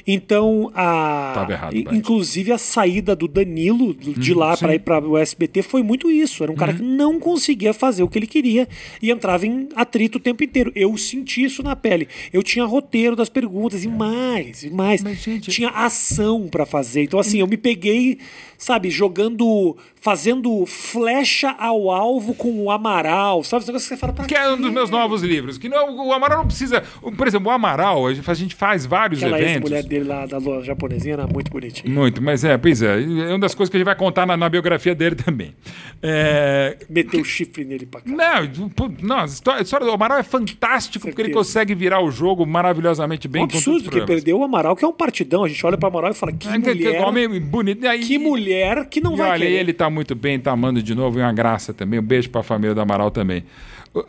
Então, 0.07 0.71
a, 0.75 1.47
errado, 1.49 1.75
inclusive 1.95 2.53
a 2.53 2.59
saída 2.59 3.15
do 3.15 3.29
Danilo 3.29 3.95
de 3.95 4.33
hum, 4.33 4.39
lá 4.39 4.57
para 4.57 4.75
ir 4.75 4.81
para 4.81 5.07
o 5.07 5.17
SBT 5.17 5.63
foi 5.63 5.83
muito 5.83 6.11
isso. 6.11 6.43
Era 6.43 6.53
um 6.53 6.57
cara 6.57 6.73
uhum. 6.73 6.79
que 6.79 6.85
não 6.85 7.21
conseguia 7.21 7.73
fazer 7.73 8.03
o 8.03 8.09
que 8.09 8.19
ele 8.19 8.27
queria 8.27 8.69
e 9.03 9.11
entrava 9.11 9.47
em 9.47 9.69
atrito 9.75 10.19
o 10.19 10.21
tempo 10.21 10.43
inteiro. 10.43 10.73
Eu 10.75 10.97
senti 10.97 11.45
isso 11.45 11.63
na 11.63 11.77
pele. 11.77 12.09
Eu 12.33 12.43
tinha 12.43 12.65
roteiro 12.65 13.17
das 13.17 13.29
perguntas 13.29 13.85
e 13.85 13.89
mais, 13.89 14.63
e 14.63 14.71
mais. 14.71 15.03
Mas, 15.03 15.19
gente... 15.19 15.51
Tinha 15.51 15.71
ação 15.71 16.49
para 16.49 16.67
fazer. 16.67 17.03
Então, 17.03 17.19
assim, 17.19 17.41
eu 17.41 17.47
me 17.47 17.57
peguei, 17.57 18.19
sabe, 18.61 18.91
jogando 18.91 19.75
fazendo 20.03 20.65
flecha 20.67 21.55
ao 21.59 21.91
alvo 21.91 22.35
com 22.35 22.63
o 22.63 22.71
Amaral, 22.71 23.45
sabe? 23.45 23.63
Esse 23.63 23.69
negócio 23.69 23.89
que 23.89 23.95
você 23.95 24.01
fala 24.01 24.13
pra 24.15 24.25
Que 24.25 24.35
quê? 24.35 24.41
é 24.41 24.51
um 24.51 24.61
dos 24.61 24.71
meus 24.71 24.89
novos 24.89 25.23
livros. 25.23 25.59
Que 25.59 25.69
não, 25.69 26.09
o 26.09 26.13
Amaral 26.13 26.39
não 26.39 26.47
precisa. 26.47 26.83
Por 27.17 27.27
exemplo, 27.27 27.49
o 27.49 27.51
Amaral, 27.51 28.07
a 28.07 28.35
gente 28.35 28.55
faz 28.55 28.87
vários 28.87 29.23
Aquela 29.23 29.41
eventos. 29.41 29.71
mulher 29.71 29.83
dele 29.83 30.05
lá 30.05 30.25
da 30.27 30.39
lua 30.39 30.63
japonesinha 30.63 31.15
era 31.15 31.27
muito 31.27 31.51
bonitinha. 31.51 31.93
Muito, 31.93 32.23
mas 32.23 32.45
é, 32.45 32.57
pois 32.57 32.81
é. 32.83 33.03
É 33.03 33.29
uma 33.31 33.41
das 33.41 33.55
coisas 33.55 33.71
que 33.71 33.77
a 33.77 33.81
gente 33.81 33.87
vai 33.87 33.97
contar 33.97 34.27
na, 34.27 34.37
na 34.37 34.49
biografia 34.49 34.95
dele 34.95 35.17
também. 35.17 35.55
É... 36.03 36.79
Meteu 36.89 37.21
o 37.21 37.25
chifre 37.25 37.65
nele 37.65 37.85
pra 37.87 38.01
cá. 38.01 38.11
Não, 38.11 38.71
não 39.03 39.19
a, 39.21 39.25
história, 39.25 39.61
a 39.61 39.63
história 39.63 39.87
do 39.87 39.93
Amaral 39.93 40.19
é 40.19 40.23
fantástico 40.23 41.07
porque 41.07 41.21
ele 41.21 41.33
consegue 41.33 41.75
virar 41.75 42.03
o 42.03 42.11
jogo 42.11 42.47
maravilhosamente 42.47 43.29
bem. 43.29 43.41
É 43.41 43.45
um 43.45 43.49
absurdo, 43.49 43.85
porque 43.85 44.01
perdeu 44.03 44.39
o 44.39 44.45
Amaral, 44.45 44.75
que 44.75 44.85
é 44.85 44.89
um 44.89 44.93
partidão. 44.93 45.45
A 45.45 45.49
gente 45.49 45.65
olha 45.65 45.77
pro 45.77 45.89
Amaral 45.89 46.11
e 46.11 46.15
fala, 46.15 46.33
que 46.33 46.49
é, 46.49 46.59
mulher... 46.59 46.77
Que, 46.77 46.91
que 46.91 46.99
homem 46.99 47.41
bonito. 47.41 47.87
Aí, 47.87 48.01
que 48.01 48.19
mulher 48.19 48.50
que 48.85 49.01
não 49.01 49.17
vai 49.17 49.31
olha, 49.31 49.47
querer. 49.47 49.59
ele 49.59 49.73
tá 49.73 49.89
muito 49.91 50.15
bem, 50.15 50.39
tá 50.39 50.53
amando 50.53 50.83
de 50.83 50.95
novo, 50.95 51.19
e 51.19 51.23
uma 51.23 51.33
graça 51.33 51.73
também. 51.73 51.99
Um 52.01 52.03
beijo 52.03 52.31
para 52.31 52.41
a 52.41 52.45
família 52.45 52.75
do 52.75 52.81
Amaral 52.81 53.11
também. 53.11 53.45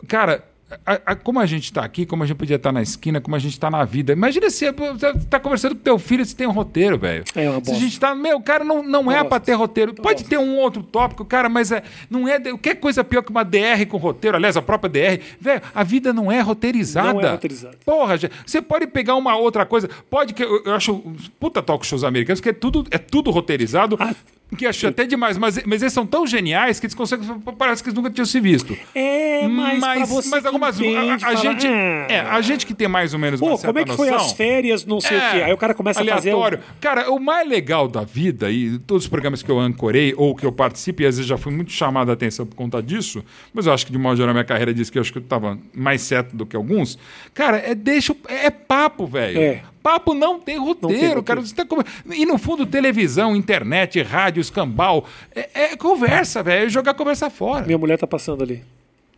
Cara, 0.06 0.44
a, 0.86 1.12
a, 1.12 1.16
como 1.16 1.40
a 1.40 1.46
gente 1.46 1.64
está 1.64 1.84
aqui, 1.84 2.06
como 2.06 2.22
a 2.22 2.26
gente 2.26 2.36
podia 2.36 2.56
estar 2.56 2.70
tá 2.70 2.72
na 2.72 2.82
esquina, 2.82 3.20
como 3.20 3.36
a 3.36 3.38
gente 3.38 3.52
está 3.52 3.70
na 3.70 3.84
vida. 3.84 4.12
Imagina 4.12 4.50
se 4.50 4.70
você 4.70 5.06
está 5.10 5.38
conversando 5.38 5.74
com 5.74 5.82
teu 5.82 5.98
filho 5.98 6.24
se 6.24 6.34
tem 6.34 6.46
um 6.46 6.52
roteiro, 6.52 6.98
velho. 6.98 7.24
É 7.34 7.48
uma 7.48 7.60
bosta. 7.60 7.72
Se 7.72 7.76
a 7.76 7.80
gente 7.80 7.92
está. 7.92 8.14
Meu, 8.14 8.40
cara, 8.40 8.64
não, 8.64 8.82
não 8.82 9.10
é 9.10 9.22
para 9.24 9.40
ter 9.40 9.52
roteiro. 9.54 9.94
Pode 9.94 10.24
ter 10.24 10.38
um 10.38 10.56
outro 10.56 10.82
tópico, 10.82 11.24
cara, 11.24 11.48
mas 11.48 11.72
é, 11.72 11.82
não 12.10 12.26
é. 12.26 12.38
O 12.52 12.58
que 12.58 12.70
é 12.70 12.74
coisa 12.74 13.04
pior 13.04 13.22
que 13.22 13.30
uma 13.30 13.44
DR 13.44 13.86
com 13.88 13.96
roteiro? 13.96 14.36
Aliás, 14.36 14.56
a 14.56 14.62
própria 14.62 14.90
DR. 14.90 15.22
Velho, 15.40 15.62
a 15.74 15.84
vida 15.84 16.12
não 16.12 16.30
é 16.30 16.40
roteirizada. 16.40 17.12
Não 17.12 17.20
é 17.20 17.30
roteirizada. 17.32 17.76
Porra, 17.84 18.16
você 18.44 18.62
pode 18.62 18.86
pegar 18.86 19.14
uma 19.16 19.36
outra 19.36 19.66
coisa. 19.66 19.88
Pode 20.08 20.34
que. 20.34 20.42
Eu, 20.42 20.62
eu 20.64 20.74
acho. 20.74 21.02
Puta 21.38 21.62
talk 21.62 21.86
shows 21.86 22.04
americanos, 22.04 22.40
que 22.40 22.48
é 22.48 22.52
tudo, 22.52 22.86
é 22.90 22.98
tudo 22.98 23.30
roteirizado. 23.30 23.96
Ah 23.98 24.14
que 24.56 24.66
acho 24.66 24.86
até 24.86 25.06
demais, 25.06 25.38
mas, 25.38 25.62
mas 25.64 25.82
eles 25.82 25.92
são 25.92 26.06
tão 26.06 26.26
geniais 26.26 26.78
que 26.78 26.86
eles 26.86 26.94
conseguem. 26.94 27.26
Parece 27.58 27.82
que 27.82 27.88
eles 27.88 27.96
nunca 27.96 28.10
tinham 28.10 28.26
se 28.26 28.40
visto. 28.40 28.76
É, 28.94 29.46
mas, 29.48 29.78
mas, 29.78 30.26
mas 30.28 30.46
algumas. 30.46 30.78
A, 30.80 31.28
a 31.28 31.34
gente, 31.34 31.66
ah. 31.66 32.06
é, 32.08 32.20
a 32.20 32.40
gente 32.40 32.66
que 32.66 32.74
tem 32.74 32.88
mais 32.88 33.12
ou 33.14 33.18
menos 33.18 33.40
Pô, 33.40 33.58
como 33.58 33.78
é 33.78 33.84
que 33.84 33.90
noção, 33.90 34.06
foi 34.06 34.14
as 34.14 34.32
férias, 34.32 34.84
não 34.84 35.00
sei 35.00 35.16
é, 35.16 35.18
o 35.18 35.32
quê. 35.32 35.42
Aí 35.42 35.52
o 35.52 35.56
cara 35.56 35.74
começa 35.74 36.00
aleatório. 36.00 36.58
a 36.58 36.62
fazer. 36.62 36.76
O... 36.76 36.80
Cara, 36.80 37.10
o 37.10 37.18
mais 37.18 37.48
legal 37.48 37.88
da 37.88 38.04
vida, 38.04 38.50
e 38.50 38.78
todos 38.78 39.04
os 39.04 39.08
programas 39.08 39.42
que 39.42 39.50
eu 39.50 39.58
ancorei 39.58 40.14
ou 40.16 40.34
que 40.34 40.44
eu 40.44 40.52
participo, 40.52 41.02
e 41.02 41.06
às 41.06 41.16
vezes 41.16 41.28
já 41.28 41.38
fui 41.38 41.52
muito 41.52 41.72
chamado 41.72 42.10
a 42.10 42.14
atenção 42.14 42.46
por 42.46 42.54
conta 42.54 42.82
disso, 42.82 43.24
mas 43.52 43.66
eu 43.66 43.72
acho 43.72 43.86
que 43.86 43.92
de 43.92 43.98
modo 43.98 44.16
geral 44.16 44.30
a 44.30 44.34
minha 44.34 44.44
carreira 44.44 44.72
diz 44.74 44.90
que 44.90 44.98
eu 44.98 45.02
acho 45.02 45.12
que 45.12 45.18
eu 45.18 45.22
estava 45.22 45.58
mais 45.74 46.02
certo 46.02 46.36
do 46.36 46.44
que 46.44 46.56
alguns. 46.56 46.98
Cara, 47.34 47.58
é 47.58 47.74
deixa. 47.74 48.14
É 48.28 48.50
papo, 48.50 49.06
velho. 49.06 49.40
É. 49.40 49.62
Papo 49.82 50.14
não 50.14 50.38
tem 50.38 50.58
roteiro, 50.58 50.92
não 50.92 51.14
tem 51.14 51.22
cara. 51.22 51.40
Você 51.40 51.54
tá 51.54 51.64
com... 51.64 51.76
E 52.12 52.24
no 52.24 52.38
fundo, 52.38 52.64
televisão, 52.64 53.34
internet, 53.34 54.00
rádio, 54.02 54.40
escambau. 54.40 55.04
É, 55.34 55.64
é 55.64 55.76
conversa, 55.76 56.42
velho. 56.42 56.66
É 56.66 56.68
jogar 56.68 56.94
conversa 56.94 57.28
fora. 57.28 57.66
Minha 57.66 57.78
mulher 57.78 57.98
tá 57.98 58.06
passando 58.06 58.42
ali. 58.42 58.62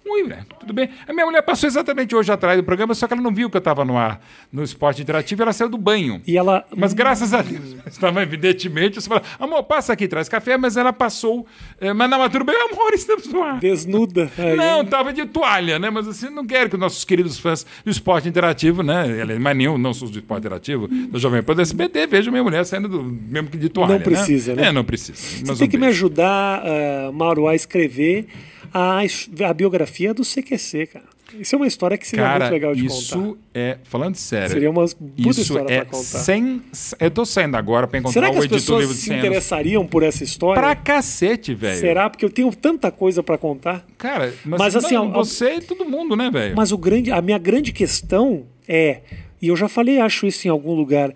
Ui, 0.07 0.23
velho, 0.25 0.45
tudo 0.61 0.73
bem. 0.75 0.91
A 1.09 1.13
minha 1.13 1.25
mulher 1.25 1.41
passou 1.43 1.67
exatamente 1.67 2.15
hoje 2.15 2.31
atrás 2.31 2.59
do 2.59 2.63
programa, 2.63 2.95
só 2.95 3.07
que 3.07 3.15
ela 3.15 3.23
não 3.23 3.33
viu 3.33 3.49
que 3.49 3.57
eu 3.57 3.59
estava 3.59 3.85
no 3.85 3.97
ar, 3.97 4.21
no 4.53 4.63
esporte 4.63 5.01
interativo, 5.01 5.43
ela 5.43 5.53
saiu 5.53 5.71
do 5.71 5.79
banho. 5.79 6.21
E 6.27 6.37
ela. 6.37 6.65
Mas 6.77 6.93
graças 6.93 7.33
a 7.33 7.41
Deus, 7.41 7.75
estava 7.87 8.23
evidentemente, 8.23 9.01
você 9.01 9.09
fala, 9.09 9.23
amor, 9.41 9.63
passa 9.65 9.95
aqui, 9.95 10.07
traz 10.07 10.29
café, 10.29 10.59
mas 10.59 10.77
ela 10.77 10.93
passou. 10.93 11.47
É, 11.81 11.93
mas 11.95 12.11
não, 12.11 12.19
mas 12.19 12.31
tudo 12.31 12.45
bem, 12.45 12.55
amor, 12.55 12.93
estamos 12.93 13.27
no 13.29 13.43
ar. 13.43 13.59
Desnuda. 13.59 14.31
Aí. 14.37 14.57
Não, 14.57 14.83
estava 14.83 15.13
de 15.13 15.25
toalha, 15.25 15.79
né? 15.79 15.89
Mas 15.89 16.07
assim, 16.07 16.29
não 16.29 16.47
quero 16.47 16.69
que 16.69 16.77
os 16.77 16.81
nossos 16.81 17.05
queridos 17.05 17.39
fãs 17.39 17.65
do 17.83 17.91
esporte 17.91 18.29
interativo, 18.29 18.83
né? 18.83 19.05
Mas 19.41 19.57
nenhum, 19.57 19.79
não 19.79 19.95
sou 19.95 20.09
do 20.11 20.19
esporte 20.19 20.41
interativo, 20.41 20.87
do 20.87 21.19
Jovem 21.19 21.43
Pan 21.43 21.55
do 21.55 21.63
SBT, 21.63 22.07
vejo 22.07 22.31
minha 22.31 22.43
mulher 22.45 22.65
saindo 22.67 22.89
do, 22.89 23.03
mesmo 23.03 23.49
que 23.49 23.57
de 23.57 23.71
toalha. 23.71 23.95
Não 23.95 24.01
precisa, 24.01 24.55
né? 24.55 24.63
né? 24.63 24.69
É, 24.69 24.73
não 24.73 24.85
precisa. 24.85 25.47
Você 25.47 25.61
tem 25.61 25.69
que 25.69 25.79
me 25.79 25.87
ajudar, 25.87 26.63
uh, 26.63 27.13
Mauro, 27.13 27.49
a 27.49 27.55
escrever 27.55 28.27
a, 28.75 29.01
a 29.49 29.55
biografia 29.55 30.13
do 30.13 30.23
CQC, 30.23 30.89
cara. 30.89 31.15
Isso 31.39 31.55
é 31.55 31.59
uma 31.59 31.67
história 31.67 31.97
que 31.97 32.07
seria 32.07 32.25
cara, 32.25 32.41
muito 32.41 32.53
legal 32.53 32.75
de 32.75 32.87
isso 32.87 33.19
contar. 33.19 33.39
é, 33.55 33.79
falando 33.85 34.15
sério. 34.15 34.51
Seria 34.51 34.71
uma 34.71 34.85
puta 34.87 35.31
isso 35.31 35.41
história 35.41 35.73
é 35.73 35.77
pra 35.79 35.87
contar. 35.87 36.03
Sem, 36.03 36.63
eu 37.01 37.11
tô 37.11 37.25
saindo 37.25 37.57
agora 37.57 37.89
pra 37.89 37.99
encontrar 37.99 38.21
Será 38.21 38.33
que 38.33 38.39
o 38.39 38.45
editor 38.45 38.81
livro 38.81 38.95
de 38.95 39.01
se 39.01 39.13
interessariam 39.13 39.87
por 39.87 40.03
essa 40.03 40.23
história? 40.23 40.63
Pra 40.63 40.77
cacete, 40.77 41.55
velho. 41.55 41.81
Será? 41.81 42.09
Porque 42.09 42.25
eu 42.25 42.31
tenho 42.31 42.55
tanta 42.55 42.91
coisa 42.91 43.23
para 43.23 43.37
contar. 43.37 43.85
Cara, 43.99 44.33
mas, 44.45 44.59
mas 44.61 44.77
assim, 44.77 44.95
não, 44.95 45.11
você 45.11 45.57
e 45.57 45.61
todo 45.61 45.85
mundo, 45.85 46.15
né, 46.15 46.31
velho? 46.31 46.55
Mas 46.55 46.71
o 46.71 46.79
grande, 46.79 47.11
a 47.11 47.21
minha 47.21 47.39
grande 47.39 47.73
questão 47.73 48.45
é, 48.69 49.01
e 49.41 49.49
eu 49.49 49.57
já 49.57 49.69
falei, 49.69 49.99
acho 50.01 50.27
isso 50.27 50.47
em 50.47 50.51
algum 50.51 50.75
lugar, 50.75 51.13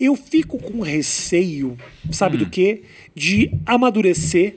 eu 0.00 0.14
fico 0.16 0.58
com 0.58 0.80
receio, 0.80 1.76
sabe 2.10 2.36
hum. 2.36 2.40
do 2.40 2.46
quê? 2.50 2.82
De 3.14 3.50
amadurecer 3.66 4.56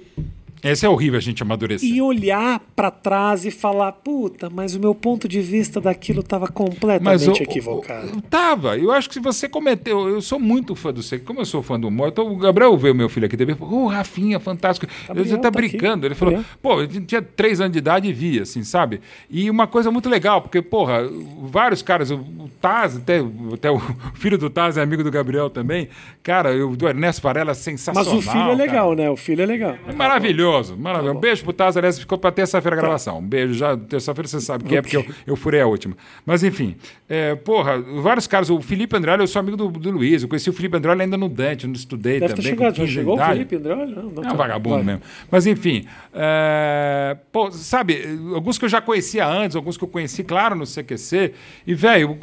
esse 0.63 0.85
é 0.85 0.89
horrível 0.89 1.17
a 1.17 1.21
gente 1.21 1.41
amadurecer. 1.41 1.89
E 1.89 2.01
olhar 2.01 2.59
para 2.75 2.91
trás 2.91 3.45
e 3.45 3.51
falar, 3.51 3.91
puta, 3.93 4.49
mas 4.49 4.75
o 4.75 4.79
meu 4.79 4.93
ponto 4.93 5.27
de 5.27 5.41
vista 5.41 5.81
daquilo 5.81 6.19
estava 6.19 6.47
completamente 6.47 7.41
equivocado. 7.41 8.07
Eu, 8.07 8.21
tava. 8.21 8.77
Eu 8.77 8.91
acho 8.91 9.07
que 9.09 9.15
se 9.15 9.19
você 9.19 9.49
cometeu. 9.49 10.07
Eu 10.07 10.21
sou 10.21 10.39
muito 10.39 10.75
fã 10.75 10.93
do 10.93 11.01
Seco. 11.01 11.25
Como 11.25 11.41
eu 11.41 11.45
sou 11.45 11.63
fã 11.63 11.79
do 11.79 11.87
humor, 11.87 12.09
então 12.09 12.31
o 12.31 12.37
Gabriel 12.37 12.77
veio 12.77 12.93
meu 12.93 13.09
filho 13.09 13.25
aqui 13.25 13.35
também. 13.35 13.55
Ô, 13.59 13.85
oh, 13.85 13.87
Rafinha, 13.87 14.39
fantástico. 14.39 14.85
Gabriel, 15.07 15.27
ele 15.27 15.35
tá, 15.37 15.41
tá 15.43 15.51
brincando. 15.51 16.05
Aqui. 16.05 16.07
Ele 16.07 16.15
falou, 16.15 16.45
pô, 16.61 16.81
ele 16.81 17.01
tinha 17.01 17.21
três 17.21 17.59
anos 17.59 17.73
de 17.73 17.79
idade 17.79 18.07
e 18.07 18.13
via, 18.13 18.43
assim, 18.43 18.63
sabe? 18.63 19.01
E 19.29 19.49
uma 19.49 19.65
coisa 19.65 19.89
muito 19.89 20.09
legal, 20.09 20.41
porque, 20.41 20.61
porra, 20.61 21.09
vários 21.41 21.81
caras, 21.81 22.11
o 22.11 22.49
Taz, 22.61 22.97
até, 22.97 23.19
até 23.53 23.71
o 23.71 23.79
filho 24.13 24.37
do 24.37 24.49
Taz 24.49 24.77
é 24.77 24.81
amigo 24.81 25.03
do 25.03 25.09
Gabriel 25.09 25.49
também. 25.49 25.89
Cara, 26.21 26.53
o 26.65 26.75
do 26.75 26.87
Ernesto 26.87 27.21
Varela, 27.23 27.55
sensacional. 27.55 28.13
Mas 28.15 28.27
o 28.27 28.31
filho 28.31 28.51
é 28.51 28.55
legal, 28.55 28.89
cara. 28.89 29.01
né? 29.01 29.09
O 29.09 29.17
filho 29.17 29.41
é 29.41 29.45
legal. 29.45 29.75
É 29.87 29.93
maravilhoso. 29.93 30.50
Maravilhoso, 30.51 30.77
maravilhoso. 30.77 31.13
Tá 31.13 31.17
um 31.17 31.21
beijo 31.21 31.43
pro 31.43 31.53
Taz, 31.53 31.77
aliás, 31.77 31.99
ficou 31.99 32.17
pra 32.17 32.31
terça-feira 32.31 32.75
a 32.75 32.79
tá. 32.79 32.83
gravação. 32.83 33.19
Um 33.19 33.27
beijo 33.27 33.53
já, 33.53 33.77
terça-feira 33.77 34.27
você 34.27 34.41
sabe 34.41 34.65
que 34.65 34.75
é, 34.75 34.81
porque 34.81 34.97
eu, 34.97 35.05
eu 35.25 35.35
furei 35.35 35.61
a 35.61 35.67
última. 35.67 35.95
Mas 36.25 36.43
enfim, 36.43 36.75
é, 37.07 37.35
porra, 37.35 37.79
vários 37.79 38.27
caras, 38.27 38.49
o 38.49 38.61
Felipe 38.61 38.95
Andrade, 38.95 39.23
eu 39.23 39.27
sou 39.27 39.39
amigo 39.39 39.57
do, 39.57 39.69
do 39.69 39.91
Luiz, 39.91 40.23
eu 40.23 40.29
conheci 40.29 40.49
o 40.49 40.53
Felipe 40.53 40.77
Andrade 40.77 41.01
ainda 41.01 41.17
no 41.17 41.29
Dante, 41.29 41.65
não 41.65 41.73
estudei 41.73 42.19
Deve 42.19 42.33
também. 42.33 42.43
Ter 42.43 42.57
chegado, 42.57 42.87
chegou 42.87 43.15
o 43.15 43.25
Felipe 43.25 43.55
Andrade? 43.55 43.95
Não, 43.95 44.03
não 44.03 44.23
é 44.23 44.27
um 44.27 44.29
tá. 44.29 44.33
vagabundo 44.33 44.75
vai. 44.75 44.83
mesmo. 44.83 45.01
Mas 45.29 45.47
enfim, 45.47 45.85
é, 46.13 47.17
pô, 47.31 47.51
sabe, 47.51 48.03
alguns 48.33 48.57
que 48.57 48.65
eu 48.65 48.69
já 48.69 48.81
conhecia 48.81 49.27
antes, 49.27 49.55
alguns 49.55 49.77
que 49.77 49.83
eu 49.83 49.87
conheci, 49.87 50.23
claro, 50.23 50.55
no 50.55 50.65
CQC, 50.65 51.33
e 51.65 51.73
velho 51.73 52.17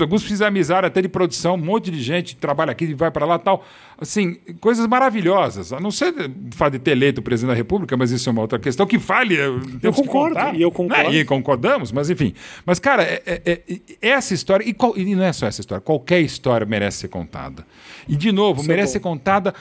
alguns 0.00 0.22
fizeram 0.22 0.48
amizade 0.48 0.86
até 0.86 1.00
de 1.00 1.08
produção, 1.08 1.54
um 1.54 1.58
monte 1.58 1.90
de 1.90 2.02
gente 2.02 2.36
trabalha 2.36 2.72
aqui 2.72 2.84
e 2.84 2.94
vai 2.94 3.10
para 3.10 3.24
lá 3.26 3.38
tal. 3.38 3.64
Assim, 3.98 4.38
coisas 4.60 4.86
maravilhosas. 4.86 5.72
A 5.72 5.80
não 5.80 5.90
ser 5.90 6.14
o 6.14 6.56
fato 6.56 6.72
de 6.72 6.78
ter 6.78 6.92
eleito 6.92 7.20
o 7.20 7.22
presidente 7.22 7.50
da 7.50 7.56
República, 7.56 7.96
mas 7.96 8.10
isso 8.10 8.28
é 8.28 8.32
uma 8.32 8.40
outra 8.40 8.58
questão 8.58 8.86
que 8.86 8.98
fale. 8.98 9.36
Eu 9.82 9.92
concordo, 9.92 10.56
e 10.56 10.62
eu 10.62 10.70
concordo. 10.70 11.10
Né? 11.10 11.16
E 11.16 11.24
concordamos, 11.24 11.92
mas 11.92 12.08
enfim. 12.08 12.34
Mas, 12.64 12.78
cara, 12.78 13.02
é, 13.02 13.22
é, 13.26 13.60
é, 13.68 13.80
essa 14.00 14.32
história, 14.32 14.64
e, 14.64 14.72
qual, 14.72 14.96
e, 14.96 15.14
não 15.14 15.24
é 15.24 15.32
só 15.32 15.46
essa 15.46 15.60
história, 15.60 15.82
qualquer 15.82 16.20
história 16.20 16.66
merece 16.66 16.98
ser 16.98 17.08
contada. 17.08 17.66
E, 18.08 18.16
de 18.16 18.32
novo, 18.32 18.60
isso 18.62 18.70
é 18.70 18.74
merece 18.74 18.94
ser 18.94 19.00
contada 19.00 19.54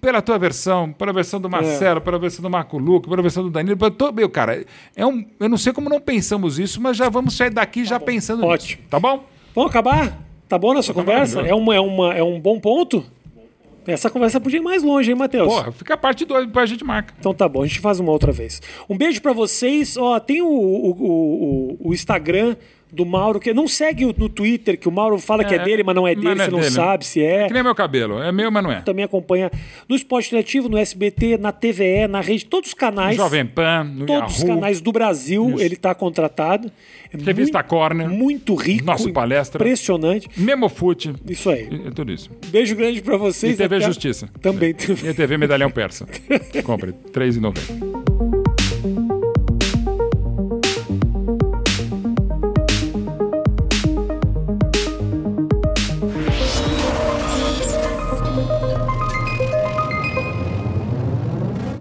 pela 0.00 0.22
tua 0.22 0.38
versão, 0.38 0.92
pela 0.92 1.12
versão 1.12 1.40
do 1.40 1.48
Marcelo, 1.48 1.98
é. 1.98 2.00
pela 2.00 2.18
versão 2.18 2.42
do 2.42 2.50
Marco 2.50 2.78
Luque, 2.78 3.08
pela 3.08 3.22
versão 3.22 3.42
do 3.42 3.50
Danilo. 3.50 3.90
Tô, 3.90 4.10
meu, 4.10 4.28
cara, 4.28 4.64
é 4.96 5.06
um, 5.06 5.24
eu 5.38 5.48
não 5.48 5.58
sei 5.58 5.72
como 5.72 5.88
não 5.88 6.00
pensamos 6.00 6.58
isso, 6.58 6.80
mas 6.80 6.96
já 6.96 7.08
vamos 7.08 7.36
sair 7.36 7.50
daqui 7.50 7.82
tá 7.82 7.90
já 7.90 7.98
bom. 7.98 8.06
pensando 8.06 8.44
Ótimo. 8.44 8.78
nisso. 8.78 8.90
Tá 8.90 8.98
bom? 8.98 9.24
Vamos 9.54 9.70
acabar? 9.70 10.18
Tá 10.48 10.58
bom 10.58 10.74
nessa 10.74 10.92
tá 10.92 11.00
conversa? 11.00 11.40
É, 11.42 11.54
uma, 11.54 11.74
é, 11.74 11.80
uma, 11.80 12.14
é 12.14 12.22
um 12.22 12.40
bom 12.40 12.58
ponto? 12.58 13.04
Essa 13.86 14.10
conversa 14.10 14.40
podia 14.40 14.58
ir 14.58 14.62
mais 14.62 14.82
longe, 14.82 15.10
hein, 15.10 15.16
Matheus? 15.16 15.48
Porra, 15.48 15.72
fica 15.72 15.94
a 15.94 15.96
parte 15.96 16.24
2, 16.24 16.46
depois 16.46 16.64
a 16.64 16.66
gente 16.66 16.84
marca. 16.84 17.14
Então 17.18 17.34
tá 17.34 17.48
bom, 17.48 17.62
a 17.62 17.66
gente 17.66 17.80
faz 17.80 17.98
uma 17.98 18.12
outra 18.12 18.30
vez. 18.30 18.60
Um 18.88 18.96
beijo 18.96 19.20
para 19.20 19.32
vocês. 19.32 19.96
Ó, 19.96 20.20
tem 20.20 20.42
o, 20.42 20.48
o, 20.48 20.90
o, 20.90 21.88
o 21.88 21.94
Instagram 21.94 22.56
do 22.92 23.04
Mauro, 23.06 23.38
que 23.40 23.52
não 23.52 23.68
segue 23.68 24.04
no 24.16 24.28
Twitter, 24.28 24.78
que 24.78 24.88
o 24.88 24.92
Mauro 24.92 25.18
fala 25.18 25.42
é, 25.42 25.44
que 25.44 25.54
é 25.54 25.58
dele, 25.58 25.82
mas 25.82 25.94
não 25.94 26.06
é 26.06 26.14
dele, 26.14 26.24
não 26.24 26.32
é 26.32 26.36
você 26.36 26.50
não 26.50 26.60
dele. 26.60 26.70
sabe 26.70 27.06
se 27.06 27.22
é. 27.22 27.42
é. 27.42 27.46
Que 27.46 27.54
nem 27.54 27.62
meu 27.62 27.74
cabelo, 27.74 28.22
é 28.22 28.32
meu, 28.32 28.50
mas 28.50 28.62
não 28.62 28.72
é. 28.72 28.80
Também 28.80 29.04
acompanha 29.04 29.50
no 29.88 29.94
Esporte 29.94 30.28
Interativo, 30.28 30.68
no 30.68 30.76
SBT, 30.76 31.38
na 31.38 31.52
TVE, 31.52 32.08
na 32.08 32.20
rede, 32.20 32.44
todos 32.46 32.70
os 32.70 32.74
canais. 32.74 33.16
Jovem 33.16 33.46
Pan, 33.46 33.84
no 33.84 34.06
Todos 34.06 34.20
Yahoo. 34.20 34.26
os 34.36 34.44
canais 34.44 34.80
do 34.80 34.92
Brasil, 34.92 35.50
Isso. 35.50 35.62
ele 35.62 35.74
está 35.74 35.94
contratado. 35.94 36.70
É 37.12 37.16
Revista 37.16 37.58
muito, 37.58 37.68
Corner. 37.68 38.08
Muito 38.08 38.54
rico. 38.54 38.84
Nosso 38.84 39.12
palestra. 39.12 39.62
Impressionante. 39.62 40.28
Memofute. 40.36 41.12
Isso 41.28 41.50
aí. 41.50 41.68
É 41.86 41.90
tudo 41.90 42.12
isso. 42.12 42.30
Beijo 42.46 42.76
grande 42.76 43.02
para 43.02 43.16
vocês. 43.16 43.54
E 43.54 43.56
TV 43.56 43.76
até... 43.76 43.84
Justiça. 43.84 44.28
Também. 44.40 44.70
E 44.70 45.14
TV 45.14 45.36
Medalhão 45.36 45.70
Persa. 45.70 46.06
Compre, 46.64 46.90
R$3,90. 46.90 48.39